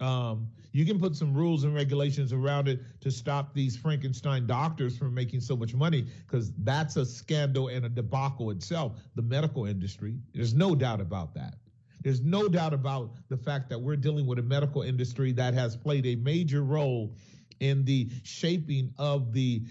Um, 0.00 0.48
you 0.72 0.84
can 0.84 0.98
put 0.98 1.14
some 1.14 1.32
rules 1.32 1.62
and 1.62 1.72
regulations 1.72 2.32
around 2.32 2.66
it 2.66 2.80
to 3.00 3.10
stop 3.10 3.54
these 3.54 3.76
Frankenstein 3.76 4.46
doctors 4.46 4.98
from 4.98 5.14
making 5.14 5.40
so 5.40 5.56
much 5.56 5.72
money 5.72 6.06
because 6.26 6.52
that's 6.64 6.96
a 6.96 7.06
scandal 7.06 7.68
and 7.68 7.86
a 7.86 7.88
debacle 7.88 8.50
itself, 8.50 8.98
the 9.14 9.22
medical 9.22 9.66
industry. 9.66 10.16
There's 10.34 10.52
no 10.52 10.74
doubt 10.74 11.00
about 11.00 11.32
that. 11.34 11.54
There's 12.02 12.20
no 12.20 12.48
doubt 12.48 12.74
about 12.74 13.12
the 13.28 13.36
fact 13.36 13.70
that 13.70 13.80
we're 13.80 13.96
dealing 13.96 14.26
with 14.26 14.38
a 14.38 14.42
medical 14.42 14.82
industry 14.82 15.32
that 15.32 15.54
has 15.54 15.76
played 15.76 16.06
a 16.06 16.16
major 16.16 16.62
role 16.62 17.14
in 17.60 17.84
the 17.84 18.10
shaping 18.24 18.92
of 18.98 19.32
the 19.32 19.62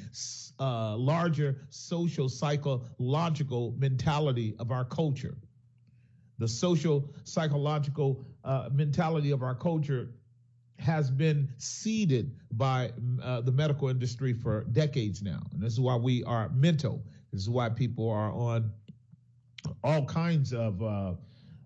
uh, 0.64 0.96
larger 0.96 1.58
social 1.70 2.30
psychological 2.30 3.76
mentality 3.78 4.56
of 4.60 4.72
our 4.72 4.86
culture. 4.86 5.36
The 6.40 6.48
social 6.48 7.10
psychological 7.26 8.24
uh, 8.46 8.70
mentality 8.72 9.32
of 9.32 9.44
our 9.44 9.56
culture 9.56 10.12
has 10.80 11.12
been 11.12 11.50
seeded 11.58 12.32
by 12.52 12.92
uh, 13.22 13.42
the 13.42 13.52
medical 13.52 13.90
industry 13.90 14.32
for 14.32 14.64
decades 14.72 15.22
now. 15.22 15.42
And 15.52 15.62
this 15.62 15.74
is 15.74 15.82
why 15.82 15.98
we 15.98 16.24
are 16.24 16.48
mental. 16.50 17.04
This 17.34 17.42
is 17.42 17.50
why 17.50 17.68
people 17.68 18.10
are 18.10 18.32
on 18.32 18.72
all 19.84 20.06
kinds 20.06 20.54
of 20.54 20.82
uh, 20.82 21.14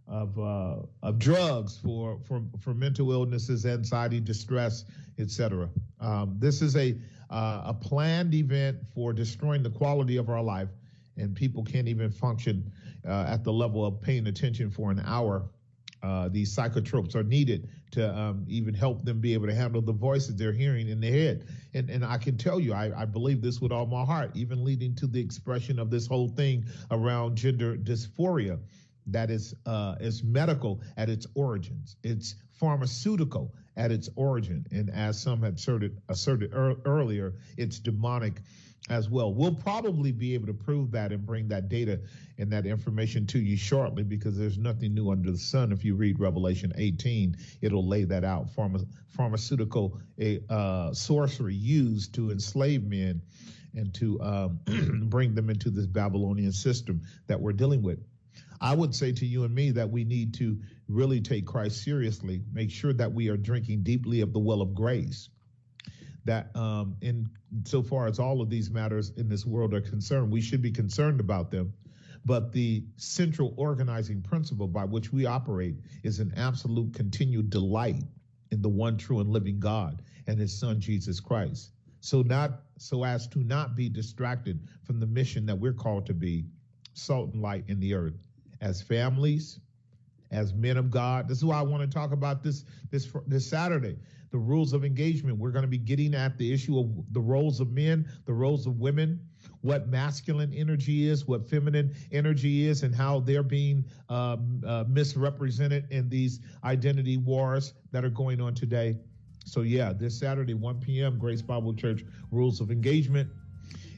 of, 0.08 0.40
uh, 0.40 0.78
of 1.04 1.20
drugs 1.20 1.78
for, 1.78 2.18
for 2.26 2.42
for 2.60 2.74
mental 2.74 3.12
illnesses, 3.12 3.66
anxiety, 3.66 4.22
distress, 4.22 4.86
etc. 5.20 5.70
Um, 6.00 6.38
this 6.40 6.62
is 6.62 6.76
a 6.76 6.98
uh, 7.30 7.62
a 7.66 7.74
planned 7.74 8.34
event 8.34 8.78
for 8.94 9.14
destroying 9.14 9.64
the 9.64 9.70
quality 9.70 10.18
of 10.18 10.30
our 10.30 10.42
life, 10.42 10.70
and 11.18 11.36
people 11.36 11.64
can't 11.64 11.88
even 11.88 12.12
function 12.12 12.72
uh, 13.08 13.26
at 13.28 13.44
the 13.44 13.54
level 13.54 13.86
of 13.86 14.02
paying 14.02 14.28
attention 14.28 14.70
for 14.70 14.92
an 14.92 15.02
hour 15.06 15.50
uh, 16.04 16.30
these 16.30 16.56
psychotropes 16.56 17.16
are 17.16 17.24
needed 17.24 17.70
to 17.92 18.16
um, 18.16 18.46
even 18.48 18.74
help 18.74 19.04
them 19.04 19.20
be 19.20 19.34
able 19.34 19.48
to 19.48 19.54
handle 19.54 19.82
the 19.82 19.94
voices 19.94 20.36
they're 20.36 20.52
hearing 20.52 20.90
in 20.90 21.00
their 21.00 21.12
head. 21.12 21.48
And, 21.74 21.90
and 21.90 22.06
I 22.06 22.18
can 22.18 22.38
tell 22.38 22.60
you, 22.60 22.74
I, 22.74 23.02
I 23.02 23.06
believe 23.06 23.42
this 23.42 23.60
with 23.60 23.72
all 23.72 23.86
my 23.86 24.06
heart, 24.06 24.32
even 24.36 24.64
leading 24.64 24.96
to 24.96 25.08
the 25.08 25.20
expression 25.20 25.80
of 25.80 25.90
this 25.90 26.06
whole 26.06 26.30
thing 26.30 26.66
around 26.92 27.36
gender 27.36 27.76
dysphoria 27.76 28.60
that 29.08 29.30
is 29.32 29.56
uh, 29.66 29.96
is 30.02 30.24
medical 30.24 30.82
at 30.98 31.10
its 31.10 31.26
origins. 31.34 31.96
It's 32.04 32.36
pharmaceutical 32.52 33.54
at 33.78 33.92
its 33.92 34.10
origin, 34.16 34.66
and 34.72 34.90
as 34.90 35.22
some 35.22 35.44
had 35.44 35.56
asserted, 35.56 36.02
asserted 36.10 36.54
er- 36.54 36.76
earlier, 36.86 37.36
it's 37.58 37.80
demonic 37.80 38.42
as 38.90 39.10
well. 39.10 39.34
We'll 39.34 39.56
probably 39.56 40.12
be 40.12 40.34
able 40.34 40.48
to 40.48 40.54
prove 40.54 40.92
that 40.92 41.12
and 41.12 41.26
bring 41.26 41.48
that 41.50 41.70
data 41.70 42.00
and 42.38 42.52
that 42.52 42.66
information 42.66 43.28
to 43.28 43.40
you 43.40 43.58
shortly 43.58 44.04
because 44.04 44.38
there's 44.38 44.58
nothing 44.58 44.94
new 44.94 45.12
under 45.12 45.32
the 45.32 45.38
sun. 45.38 45.72
If 45.72 45.84
you 45.84 45.96
read 45.96 46.20
Revelation 46.20 46.74
18, 46.76 47.38
it'll 47.62 47.88
lay 47.88 48.06
that 48.06 48.24
out. 48.24 48.48
Pharma, 48.56 48.86
pharmaceutical 49.10 50.00
uh, 50.50 50.94
sorcery 50.94 51.56
used 51.56 52.16
to 52.16 52.32
enslave 52.32 52.84
men 52.84 53.22
and 53.76 53.94
to 53.96 54.20
um, 54.22 54.60
bring 55.10 55.36
them 55.36 55.50
into 55.50 55.70
this 55.70 55.86
Babylonian 55.86 56.52
system 56.52 57.02
that 57.28 57.40
we're 57.40 57.54
dealing 57.54 57.84
with. 57.84 58.00
I 58.60 58.74
would 58.74 58.96
say 58.96 59.12
to 59.12 59.26
you 59.26 59.44
and 59.44 59.54
me 59.54 59.72
that 59.72 59.90
we 59.90 60.04
need 60.04 60.34
to 60.36 60.58
really 60.88 61.22
take 61.22 61.46
Christ 61.46 61.84
seriously, 61.84 62.44
make 62.54 62.72
sure 62.72 62.94
that 62.94 63.14
we 63.14 63.30
are 63.30 63.38
drinking 63.38 63.84
deeply 63.84 64.22
of 64.22 64.34
the 64.34 64.40
well 64.40 64.62
of 64.62 64.74
grace 64.74 65.30
that 66.28 66.56
um, 66.56 66.96
in 67.02 67.30
so 67.64 67.82
far 67.82 68.06
as 68.08 68.20
all 68.20 68.42
of 68.42 68.50
these 68.50 68.70
matters 68.70 69.12
in 69.18 69.28
this 69.28 69.46
world 69.46 69.74
are 69.74 69.82
concerned, 69.82 70.30
we 70.32 70.42
should 70.42 70.62
be 70.62 70.72
concerned 70.72 71.20
about 71.20 71.50
them. 71.50 71.74
But 72.24 72.52
the 72.52 72.84
central 72.98 73.54
organizing 73.58 74.22
principle 74.22 74.68
by 74.68 74.84
which 74.84 75.12
we 75.12 75.26
operate 75.26 75.78
is 76.04 76.20
an 76.20 76.34
absolute 76.36 76.94
continued 76.94 77.50
delight 77.50 78.04
in 78.52 78.62
the 78.62 78.70
one 78.70 78.98
true 78.98 79.22
and 79.22 79.30
living 79.30 79.60
God 79.60 80.02
and 80.28 80.38
his 80.38 80.60
son 80.60 80.82
Jesus 80.82 81.22
Christ. 81.22 81.72
So 82.02 82.22
not 82.22 82.62
so 82.78 83.04
as 83.04 83.28
to 83.30 83.40
not 83.40 83.76
be 83.76 83.90
distracted 83.90 84.68
from 84.84 85.00
the 85.00 85.08
mission 85.08 85.46
that 85.46 85.58
we're 85.58 85.74
called 85.74 86.06
to 86.08 86.14
be 86.14 86.46
salt 86.94 87.34
and 87.34 87.42
light 87.42 87.64
in 87.68 87.80
the 87.80 87.94
earth 87.94 88.28
as 88.60 88.82
families, 88.82 89.60
as 90.32 90.54
men 90.54 90.78
of 90.78 90.92
God. 90.92 91.28
This 91.28 91.38
is 91.38 91.46
why 91.46 91.60
I 91.60 91.64
want 91.64 91.84
to 91.84 91.88
talk 91.88 92.12
about 92.12 92.44
this 92.44 92.66
this 92.92 93.12
this 93.28 93.50
Saturday 93.50 93.98
the 94.32 94.38
rules 94.38 94.74
of 94.74 94.84
engagement. 94.84 95.38
We're 95.38 95.52
going 95.52 95.64
to 95.64 95.70
be 95.70 95.78
getting 95.78 96.14
at 96.14 96.38
the 96.38 96.52
issue 96.54 96.80
of 96.80 96.90
the 97.14 97.20
roles 97.20 97.60
of 97.60 97.72
men, 97.72 98.10
the 98.26 98.34
roles 98.34 98.68
of 98.68 98.80
women, 98.80 99.20
what 99.62 99.88
masculine 99.88 100.54
energy 100.54 101.08
is, 101.08 101.26
what 101.26 101.50
feminine 101.50 101.96
energy 102.12 102.68
is, 102.68 102.84
and 102.84 102.94
how 102.94 103.20
they're 103.20 103.44
being 103.44 103.86
um, 104.10 104.62
uh, 104.66 104.84
misrepresented 104.88 105.86
in 105.92 106.10
these 106.10 106.40
identity 106.64 107.18
wars 107.18 107.74
that 107.92 108.04
are 108.04 108.10
going 108.10 108.42
on 108.42 108.54
today. 108.54 108.98
So, 109.46 109.62
yeah, 109.62 109.94
this 109.94 110.20
Saturday, 110.20 110.54
1 110.54 110.82
p.m., 110.82 111.18
Grace 111.18 111.42
Bible 111.42 111.74
Church 111.74 112.04
Rules 112.32 112.60
of 112.60 112.70
Engagement. 112.70 113.30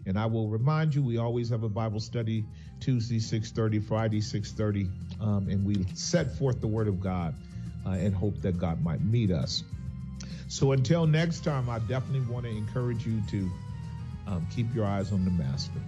And 0.06 0.18
I 0.18 0.26
will 0.26 0.47
remind 0.47 0.93
you, 0.93 1.01
we 1.01 1.18
always 1.18 1.49
have 1.49 1.64
a 1.64 1.69
Bible 1.69 1.99
study 1.99 2.45
Tuesday 2.80 3.19
6:30, 3.19 3.80
Friday 3.80 4.22
6:30, 4.22 4.89
um, 5.19 5.47
and 5.49 5.65
we 5.65 5.85
set 5.93 6.38
forth 6.38 6.61
the 6.61 6.68
Word 6.68 6.88
of 6.88 6.99
God 6.99 7.34
uh, 7.85 7.91
and 7.91 8.14
hope 8.14 8.41
that 8.41 8.57
God 8.57 8.84
might 8.84 9.01
meet 9.01 9.31
us. 9.31 9.64
So 10.47 10.72
until 10.72 11.06
next 11.06 11.43
time, 11.43 11.69
I 11.69 11.80
definitely 11.80 12.27
want 12.31 12.45
to 12.45 12.51
encourage 12.51 13.06
you 13.06 13.22
to 13.30 13.51
um, 14.27 14.47
keep 14.53 14.73
your 14.73 14.85
eyes 14.85 15.11
on 15.11 15.23
the 15.26 15.31
Master. 15.31 15.80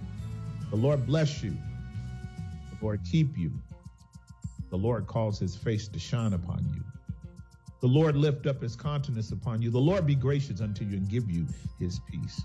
The 0.70 0.76
Lord 0.76 1.06
bless 1.06 1.42
you. 1.42 1.50
The 1.50 2.84
Lord 2.84 3.00
keep 3.04 3.36
you. 3.36 3.52
The 4.70 4.78
Lord 4.78 5.06
cause 5.06 5.38
his 5.38 5.56
face 5.56 5.88
to 5.88 5.98
shine 5.98 6.32
upon 6.32 6.64
you. 6.74 6.82
The 7.80 7.88
Lord 7.88 8.16
lift 8.16 8.46
up 8.46 8.62
his 8.62 8.76
countenance 8.76 9.32
upon 9.32 9.60
you. 9.60 9.70
The 9.70 9.78
Lord 9.80 10.06
be 10.06 10.14
gracious 10.14 10.60
unto 10.60 10.84
you 10.84 10.96
and 10.96 11.08
give 11.08 11.28
you 11.28 11.46
his 11.78 12.00
peace. 12.10 12.44